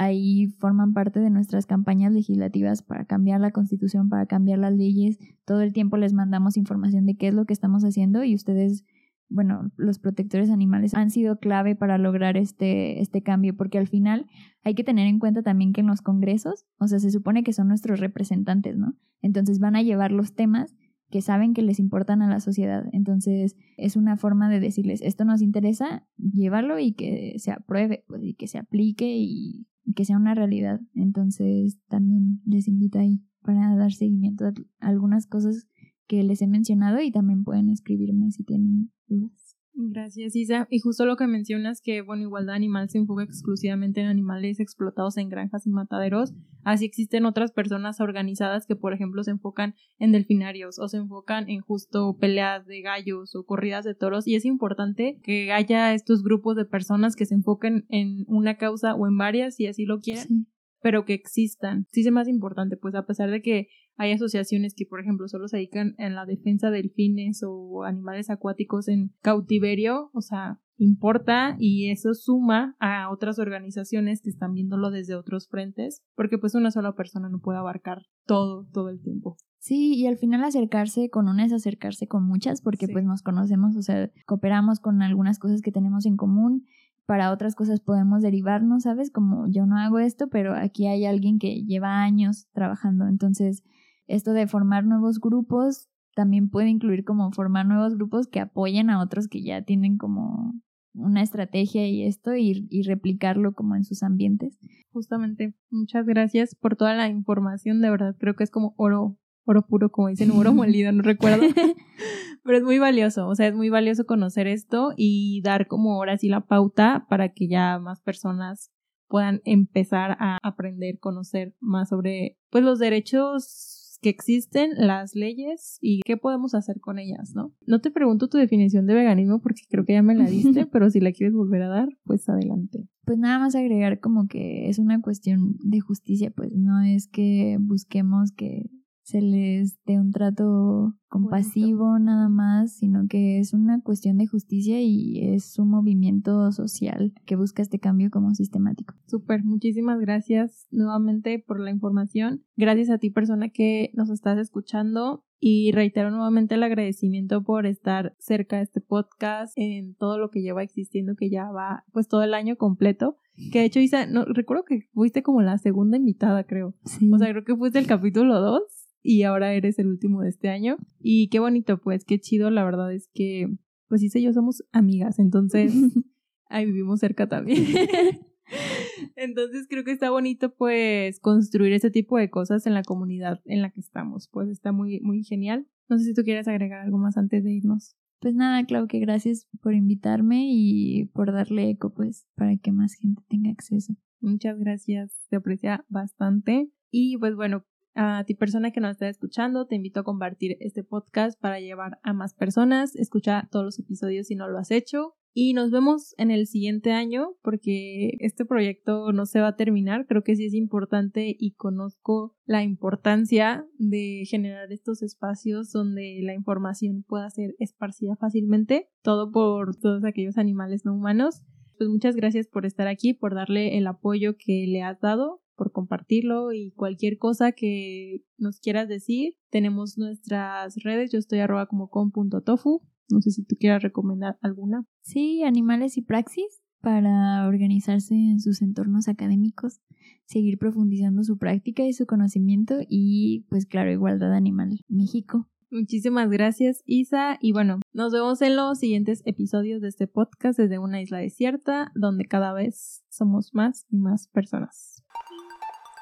ahí 0.02 0.48
forman 0.58 0.94
parte 0.94 1.20
de 1.20 1.30
nuestras 1.30 1.68
campañas 1.68 2.12
legislativas 2.12 2.82
para 2.82 3.06
cambiar 3.06 3.40
la 3.40 3.52
constitución, 3.52 4.10
para 4.10 4.26
cambiar 4.26 4.58
las 4.58 4.74
leyes. 4.74 5.20
Todo 5.46 5.62
el 5.62 5.74
tiempo 5.74 5.96
les 5.96 6.12
mandamos 6.12 6.58
información 6.58 7.06
de 7.06 7.16
qué 7.16 7.28
es 7.28 7.36
lo 7.36 7.46
que 7.46 7.54
estamos 7.54 7.84
haciendo 7.84 8.24
y 8.24 8.34
ustedes, 8.34 8.84
bueno, 9.30 9.72
los 9.78 10.00
protectores 10.00 10.50
animales 10.50 10.96
han 10.96 11.12
sido 11.12 11.38
clave 11.38 11.76
para 11.76 12.00
lograr 12.00 12.36
este, 12.36 13.00
este 13.00 13.22
cambio, 13.22 13.56
porque 13.56 13.78
al 13.78 13.88
final 13.88 14.26
hay 14.64 14.74
que 14.74 14.84
tener 14.84 15.06
en 15.06 15.20
cuenta 15.20 15.44
también 15.44 15.72
que 15.72 15.82
en 15.82 15.88
los 15.88 16.02
congresos, 16.02 16.66
o 16.80 16.88
sea, 16.88 16.98
se 16.98 17.12
supone 17.12 17.44
que 17.44 17.54
son 17.54 17.68
nuestros 17.68 18.00
representantes, 18.00 18.78
¿no? 18.78 18.96
Entonces 19.22 19.60
van 19.60 19.76
a 19.76 19.84
llevar 19.84 20.12
los 20.12 20.34
temas 20.34 20.76
que 21.12 21.22
saben 21.22 21.54
que 21.54 21.62
les 21.62 21.78
importan 21.78 22.24
a 22.24 22.30
la 22.30 22.40
sociedad. 22.40 22.86
Entonces, 22.92 23.56
es 23.78 23.96
una 23.98 24.18
forma 24.18 24.50
de 24.50 24.60
decirles, 24.62 25.02
esto 25.04 25.26
nos 25.26 25.42
interesa, 25.42 26.08
llévalo 26.18 26.80
y 26.80 26.94
que 26.94 27.36
se 27.38 27.52
apruebe, 27.52 28.04
pues, 28.08 28.24
y 28.24 28.34
que 28.34 28.48
se 28.48 28.58
aplique 28.58 29.14
y 29.18 29.68
que 29.96 30.06
sea 30.06 30.18
una 30.18 30.36
realidad. 30.36 30.80
Entonces 30.94 31.80
también 31.88 32.42
les 32.46 32.68
invito 32.68 33.00
ahí 33.00 33.22
para 33.42 33.76
dar 33.76 33.92
seguimiento 33.92 34.46
a 34.46 34.54
algunas 34.80 35.26
cosas 35.28 35.68
que 36.08 36.24
les 36.24 36.42
he 36.42 36.48
mencionado 36.48 37.02
y 37.02 37.12
también 37.12 37.44
pueden 37.44 37.70
escribirme 37.70 38.32
si 38.32 38.44
tienen 38.44 38.92
dudas. 39.08 39.41
Gracias, 39.74 40.36
Isa. 40.36 40.68
Y 40.70 40.80
justo 40.80 41.06
lo 41.06 41.16
que 41.16 41.28
mencionas 41.28 41.82
que, 41.82 42.02
bueno, 42.02 42.24
Igualdad 42.24 42.56
Animal 42.56 42.90
se 42.90 42.98
enfoca 42.98 43.24
exclusivamente 43.24 44.02
en 44.02 44.08
animales 44.08 44.60
explotados 44.60 45.18
en 45.18 45.30
granjas 45.30 45.66
y 45.66 45.70
mataderos. 45.70 46.34
Así 46.64 46.86
existen 46.86 47.26
otras 47.26 47.52
personas 47.52 48.02
organizadas 48.02 48.66
que, 48.68 48.76
por 48.76 48.94
ejemplo, 48.94 49.24
se 49.24 49.32
enfocan 49.32 49.76
en 49.98 50.12
delfinarios 50.12 50.78
o 50.78 50.88
se 50.88 50.98
enfocan 50.98 51.50
en 51.50 51.62
justo 51.62 52.18
peleas 52.20 52.66
de 52.66 52.82
gallos 52.82 53.34
o 53.36 53.46
corridas 53.46 53.86
de 53.86 53.96
toros. 53.96 54.28
Y 54.28 54.36
es 54.36 54.46
importante 54.46 55.20
que 55.24 55.52
haya 55.52 55.94
estos 55.94 56.22
grupos 56.22 56.58
de 56.58 56.66
personas 56.66 57.16
que 57.16 57.26
se 57.26 57.36
enfoquen 57.36 57.86
en 57.90 58.26
una 58.28 58.58
causa 58.58 58.94
o 58.94 59.08
en 59.08 59.18
varias, 59.18 59.56
si 59.56 59.68
así 59.68 59.86
lo 59.86 60.00
quieren, 60.00 60.48
pero 60.82 61.06
que 61.06 61.14
existan. 61.14 61.88
Sí 61.92 62.02
es 62.02 62.12
más 62.12 62.28
importante, 62.28 62.76
pues 62.76 62.94
a 62.94 63.06
pesar 63.06 63.32
de 63.32 63.42
que 63.42 63.70
hay 64.02 64.14
asociaciones 64.14 64.74
que, 64.76 64.88
por 64.88 65.00
ejemplo, 65.00 65.28
solo 65.28 65.48
se 65.48 65.58
dedican 65.58 65.94
en 66.00 66.16
la 66.16 66.26
defensa 66.26 66.72
de 66.72 66.78
delfines 66.82 67.44
o 67.46 67.84
animales 67.84 68.32
acuáticos 68.32 68.88
en 68.88 69.14
cautiverio, 69.22 70.10
o 70.14 70.22
sea, 70.22 70.60
importa 70.78 71.56
y 71.60 71.92
eso 71.92 72.16
suma 72.16 72.76
a 72.80 73.12
otras 73.12 73.38
organizaciones 73.38 74.24
que 74.24 74.32
están 74.32 74.54
viéndolo 74.54 74.90
desde 74.90 75.14
otros 75.14 75.48
frentes, 75.48 76.02
porque 76.16 76.40
pues 76.40 76.56
una 76.56 76.72
sola 76.72 76.96
persona 76.96 77.30
no 77.30 77.42
puede 77.42 77.60
abarcar 77.60 78.00
todo, 78.26 78.68
todo 78.74 78.90
el 78.90 79.00
tiempo. 79.04 79.38
Sí, 79.60 79.94
y 79.94 80.08
al 80.08 80.18
final 80.18 80.44
acercarse 80.44 81.12
con 81.12 81.28
una 81.28 81.46
es 81.46 81.54
acercarse 81.54 82.08
con 82.08 82.26
muchas, 82.26 82.64
porque 82.64 82.88
pues 82.88 83.06
nos 83.06 83.22
conocemos, 83.22 83.76
o 83.76 83.84
sea, 83.84 84.10
cooperamos 84.26 84.80
con 84.80 85.04
algunas 85.04 85.38
cosas 85.38 85.62
que 85.62 85.72
tenemos 85.72 86.08
en 86.08 86.18
común 86.18 86.66
para 87.06 87.32
otras 87.32 87.56
cosas 87.56 87.82
podemos 87.82 88.22
derivarnos, 88.22 88.84
¿sabes? 88.84 89.12
Como 89.12 89.46
yo 89.48 89.66
no 89.66 89.78
hago 89.78 90.00
esto, 90.00 90.30
pero 90.30 90.56
aquí 90.56 90.88
hay 90.88 91.06
alguien 91.06 91.40
que 91.40 91.64
lleva 91.66 92.02
años 92.02 92.48
trabajando. 92.54 93.06
Entonces, 93.06 93.64
esto 94.12 94.34
de 94.34 94.48
formar 94.48 94.86
nuevos 94.86 95.20
grupos 95.20 95.88
también 96.16 96.50
puede 96.50 96.70
incluir 96.70 97.04
como 97.04 97.32
formar 97.32 97.66
nuevos 97.66 97.96
grupos 97.96 98.28
que 98.28 98.42
apoyen 98.42 98.90
a 98.90 99.02
otros 99.02 99.28
que 99.28 99.42
ya 99.42 99.62
tienen 99.64 99.98
como 99.98 100.54
una 100.94 101.22
estrategia 101.22 101.88
y 101.88 102.04
esto 102.04 102.36
y, 102.36 102.68
y, 102.70 102.82
replicarlo 102.84 103.54
como 103.54 103.78
en 103.78 103.86
sus 103.86 104.04
ambientes. 104.04 104.58
Justamente, 104.92 105.56
muchas 105.70 106.06
gracias 106.06 106.54
por 106.54 106.76
toda 106.76 106.94
la 106.94 107.08
información, 107.08 107.82
de 107.82 107.90
verdad 107.90 108.16
creo 108.20 108.36
que 108.36 108.44
es 108.44 108.52
como 108.52 108.74
oro, 108.78 109.18
oro 109.46 109.66
puro, 109.66 109.90
como 109.90 110.10
dicen, 110.10 110.32
oro 110.32 110.54
molido, 110.54 110.92
no 110.92 111.02
recuerdo, 111.02 111.46
pero 112.44 112.58
es 112.58 112.64
muy 112.64 112.78
valioso, 112.78 113.26
o 113.28 113.36
sea, 113.36 113.48
es 113.48 113.56
muy 113.56 113.70
valioso 113.70 114.06
conocer 114.06 114.48
esto 114.48 114.92
y 114.98 115.42
dar 115.44 115.68
como 115.68 115.94
ahora 115.94 116.18
sí 116.18 116.28
la 116.28 116.46
pauta 116.46 117.06
para 117.10 117.30
que 117.30 117.48
ya 117.48 117.80
más 117.80 118.02
personas 118.02 118.70
puedan 119.08 119.42
empezar 119.46 120.18
a 120.20 120.38
aprender, 120.44 121.00
conocer 121.00 121.56
más 121.62 121.90
sobre 121.90 122.38
pues 122.50 122.66
los 122.66 122.80
derechos 122.80 123.81
que 124.02 124.10
existen, 124.10 124.72
las 124.76 125.16
leyes 125.16 125.78
y 125.82 126.02
qué 126.06 126.18
podemos 126.18 126.56
hacer 126.56 126.80
con 126.80 127.00
ellas, 127.00 127.34
¿no? 127.36 127.54
No 127.66 127.82
te 127.82 127.92
pregunto 127.92 128.28
tu 128.28 128.38
definición 128.38 128.88
de 128.88 128.96
veganismo 128.96 129.42
porque 129.42 129.62
creo 129.70 129.86
que 129.86 129.94
ya 129.94 130.02
me 130.02 130.16
la 130.16 130.26
diste, 130.26 130.66
pero 130.72 130.90
si 130.90 131.00
la 131.00 131.12
quieres 131.12 131.34
volver 131.34 131.62
a 131.62 131.70
dar, 131.70 131.90
pues 132.04 132.28
adelante. 132.28 132.88
Pues 133.06 133.18
nada 133.18 133.40
más 133.40 133.56
agregar 133.56 134.00
como 134.00 134.28
que 134.28 134.70
es 134.70 134.80
una 134.80 135.02
cuestión 135.02 135.56
de 135.64 135.80
justicia, 135.80 136.32
pues 136.32 136.52
no 136.54 136.82
es 136.82 137.08
que 137.08 137.58
busquemos 137.60 138.32
que 138.32 138.70
se 139.12 139.22
les 139.22 139.78
dé 139.84 140.00
un 140.00 140.12
trato 140.12 140.96
compasivo 141.10 142.00
nada 142.00 142.30
más, 142.30 142.78
sino 142.78 143.08
que 143.10 143.40
es 143.40 143.54
una 143.54 143.82
cuestión 143.82 144.18
de 144.18 144.26
justicia 144.26 144.80
y 144.82 145.34
es 145.34 145.60
un 145.60 145.70
movimiento 145.70 146.50
social 146.54 147.14
que 147.26 147.36
busca 147.36 147.62
este 147.62 147.80
cambio 147.80 148.10
como 148.10 148.34
sistemático. 148.34 148.96
Súper, 149.08 149.44
muchísimas 149.44 150.00
gracias 150.00 150.66
nuevamente 150.72 151.44
por 151.46 151.60
la 151.60 151.72
información. 151.72 152.46
Gracias 152.56 152.90
a 152.90 153.00
ti 153.00 153.10
persona 153.10 153.50
que 153.50 153.92
nos 153.94 154.10
estás 154.10 154.38
escuchando 154.38 155.26
y 155.42 155.74
reitero 155.74 156.10
nuevamente 156.10 156.56
el 156.56 156.64
agradecimiento 156.64 157.44
por 157.44 157.66
estar 157.66 158.16
cerca 158.18 158.58
de 158.58 158.64
este 158.64 158.80
podcast 158.80 159.52
en 159.58 159.96
todo 159.96 160.18
lo 160.20 160.30
que 160.30 160.42
lleva 160.42 160.64
existiendo 160.64 161.16
que 161.16 161.30
ya 161.30 161.52
va 161.52 161.84
pues 161.92 162.08
todo 162.08 162.24
el 162.24 162.34
año 162.34 162.56
completo. 162.56 163.18
Que 163.52 163.60
de 163.60 163.66
hecho 163.66 163.80
Isa, 163.82 164.06
no, 164.06 164.24
recuerdo 164.24 164.64
que 164.64 164.88
fuiste 164.94 165.24
como 165.24 165.42
la 165.42 165.58
segunda 165.58 165.98
invitada 165.98 166.46
creo. 166.46 166.76
O 167.12 167.18
sea, 167.18 167.30
creo 167.32 167.44
que 167.44 167.56
fuiste 167.58 167.80
el 167.80 167.88
capítulo 167.88 168.40
2 168.40 168.81
y 169.04 169.24
ahora 169.24 169.54
eres 169.54 169.80
el 169.80 169.88
último 169.88 170.22
de 170.22 170.30
este 170.30 170.50
año. 170.50 170.78
Y 171.00 171.30
qué 171.30 171.40
bonito, 171.40 171.80
pues, 171.80 172.06
qué 172.06 172.20
chido. 172.20 172.50
La 172.50 172.64
verdad 172.64 172.94
es 172.94 173.10
que, 173.14 173.48
pues, 173.88 174.04
Isa 174.04 174.20
y 174.20 174.24
yo 174.24 174.34
somos 174.34 174.64
amigas, 174.72 175.20
entonces 175.20 175.74
ahí 176.46 176.66
vivimos 176.66 177.00
cerca 177.00 177.28
también. 177.28 177.66
entonces 179.16 179.68
creo 179.70 179.84
que 179.84 179.92
está 179.92 180.10
bonito, 180.10 180.54
pues, 180.56 181.20
construir 181.20 181.74
ese 181.74 181.92
tipo 181.92 182.18
de 182.18 182.30
cosas 182.30 182.66
en 182.68 182.74
la 182.74 182.84
comunidad 182.84 183.42
en 183.46 183.62
la 183.62 183.72
que 183.72 183.80
estamos. 183.80 184.28
Pues 184.30 184.50
está 184.50 184.72
muy, 184.72 185.00
muy 185.02 185.24
genial. 185.24 185.68
No 185.90 185.98
sé 185.98 186.06
si 186.06 186.14
tú 186.14 186.24
quieres 186.24 186.48
agregar 186.48 186.82
algo 186.82 186.98
más 186.98 187.18
antes 187.18 187.44
de 187.44 187.52
irnos. 187.52 187.96
Pues 188.20 188.36
nada, 188.36 188.64
Clau, 188.66 188.88
que 188.88 189.00
gracias 189.00 189.48
por 189.62 189.74
invitarme 189.74 190.46
y 190.48 191.06
por 191.06 191.32
darle 191.32 191.72
eco, 191.72 191.92
pues, 191.92 192.28
para 192.36 192.56
que 192.58 192.72
más 192.72 192.94
gente 192.94 193.24
tenga 193.28 193.50
acceso. 193.50 193.96
Muchas 194.20 194.60
gracias, 194.60 195.12
se 195.28 195.36
aprecia 195.38 195.84
bastante. 195.90 196.70
Y 196.92 197.18
pues 197.18 197.36
bueno, 197.36 197.66
a 197.96 198.24
ti 198.26 198.36
persona 198.36 198.72
que 198.72 198.80
nos 198.80 198.92
está 198.92 199.10
escuchando, 199.10 199.66
te 199.66 199.76
invito 199.76 200.00
a 200.00 200.04
compartir 200.04 200.58
este 200.60 200.84
podcast 200.84 201.40
para 201.40 201.60
llevar 201.60 202.00
a 202.04 202.14
más 202.14 202.34
personas. 202.34 202.96
Escucha 202.96 203.48
todos 203.52 203.66
los 203.66 203.80
episodios 203.80 204.28
si 204.28 204.36
no 204.36 204.48
lo 204.48 204.58
has 204.58 204.72
hecho. 204.72 205.16
y 205.34 205.54
nos 205.54 205.72
vemos 205.72 206.14
en 206.18 206.30
el 206.30 206.46
siguiente 206.46 206.92
año 206.92 207.36
porque 207.42 208.18
este 208.20 208.46
proyecto 208.46 209.14
no 209.14 209.26
se 209.26 209.40
va 209.40 209.50
a 209.50 209.56
terminar. 209.56 210.06
Creo 210.08 210.24
que 210.24 210.36
sí 210.36 210.46
es 210.46 210.54
importante 210.54 211.36
y 211.38 211.54
conozco 211.54 212.36
la 212.46 212.64
importancia 212.64 213.66
de 213.78 214.24
generar 214.30 214.72
estos 214.72 215.02
espacios 215.02 215.72
donde 215.72 216.20
la 216.24 216.34
información 216.34 217.04
pueda 217.04 217.30
ser 217.30 217.56
esparcida 217.60 218.16
fácilmente, 218.18 218.90
todo 219.04 219.32
por 219.32 219.76
todos 219.78 220.04
aquellos 220.04 220.38
animales 220.38 220.86
no 220.86 220.94
humanos. 220.94 221.42
Pues 221.78 221.90
muchas 221.90 222.16
gracias 222.16 222.48
por 222.48 222.66
estar 222.66 222.88
aquí, 222.88 223.14
por 223.14 223.34
darle 223.34 223.78
el 223.78 223.88
apoyo 223.88 224.36
que 224.38 224.66
le 224.68 224.84
has 224.84 225.00
dado 225.00 225.42
por 225.56 225.72
compartirlo 225.72 226.54
y 226.54 226.72
cualquier 226.72 227.18
cosa 227.18 227.52
que 227.52 228.24
nos 228.38 228.60
quieras 228.60 228.88
decir. 228.88 229.36
Tenemos 229.50 229.98
nuestras 229.98 230.76
redes, 230.84 231.12
yo 231.12 231.20
estoy 231.20 231.40
arroba 231.40 231.68
como 231.68 231.90
con.tofu 231.90 232.82
no 233.12 233.22
sé 233.22 233.32
si 233.32 233.44
tú 233.44 233.56
quieras 233.60 233.84
recomendar 233.84 234.38
alguna. 234.42 234.86
Sí, 235.02 235.44
Animales 235.44 235.98
y 235.98 236.02
Praxis 236.02 236.62
para 236.82 237.48
organizarse 237.48 238.16
en 238.16 238.40
sus 238.40 238.62
entornos 238.64 239.08
académicos, 239.08 239.82
seguir 240.26 240.58
profundizando 240.58 241.24
su 241.24 241.38
práctica 241.38 241.86
y 241.86 241.94
su 241.94 242.08
conocimiento 242.08 242.80
y 242.88 243.46
pues 243.50 243.68
claro, 243.68 243.92
Igualdad 243.92 244.34
Animal 244.34 244.80
México. 244.88 245.48
Muchísimas 245.70 246.30
gracias 246.30 246.82
Isa 246.86 247.38
y 247.40 247.54
bueno, 247.54 247.80
nos 247.94 248.12
vemos 248.12 248.42
en 248.42 248.56
los 248.56 248.80
siguientes 248.80 249.22
episodios 249.26 249.82
de 249.82 249.90
este 249.90 250.08
podcast 250.08 250.60
desde 250.60 250.80
una 250.80 251.02
isla 251.02 251.20
desierta 251.20 251.92
donde 251.96 252.26
cada 252.26 252.52
vez 252.52 253.04
somos 253.10 253.54
más 253.54 253.86
y 253.90 253.98
más 253.98 254.28
personas. 254.28 255.01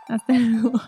hasta 0.10 0.34
luego. 0.34 0.82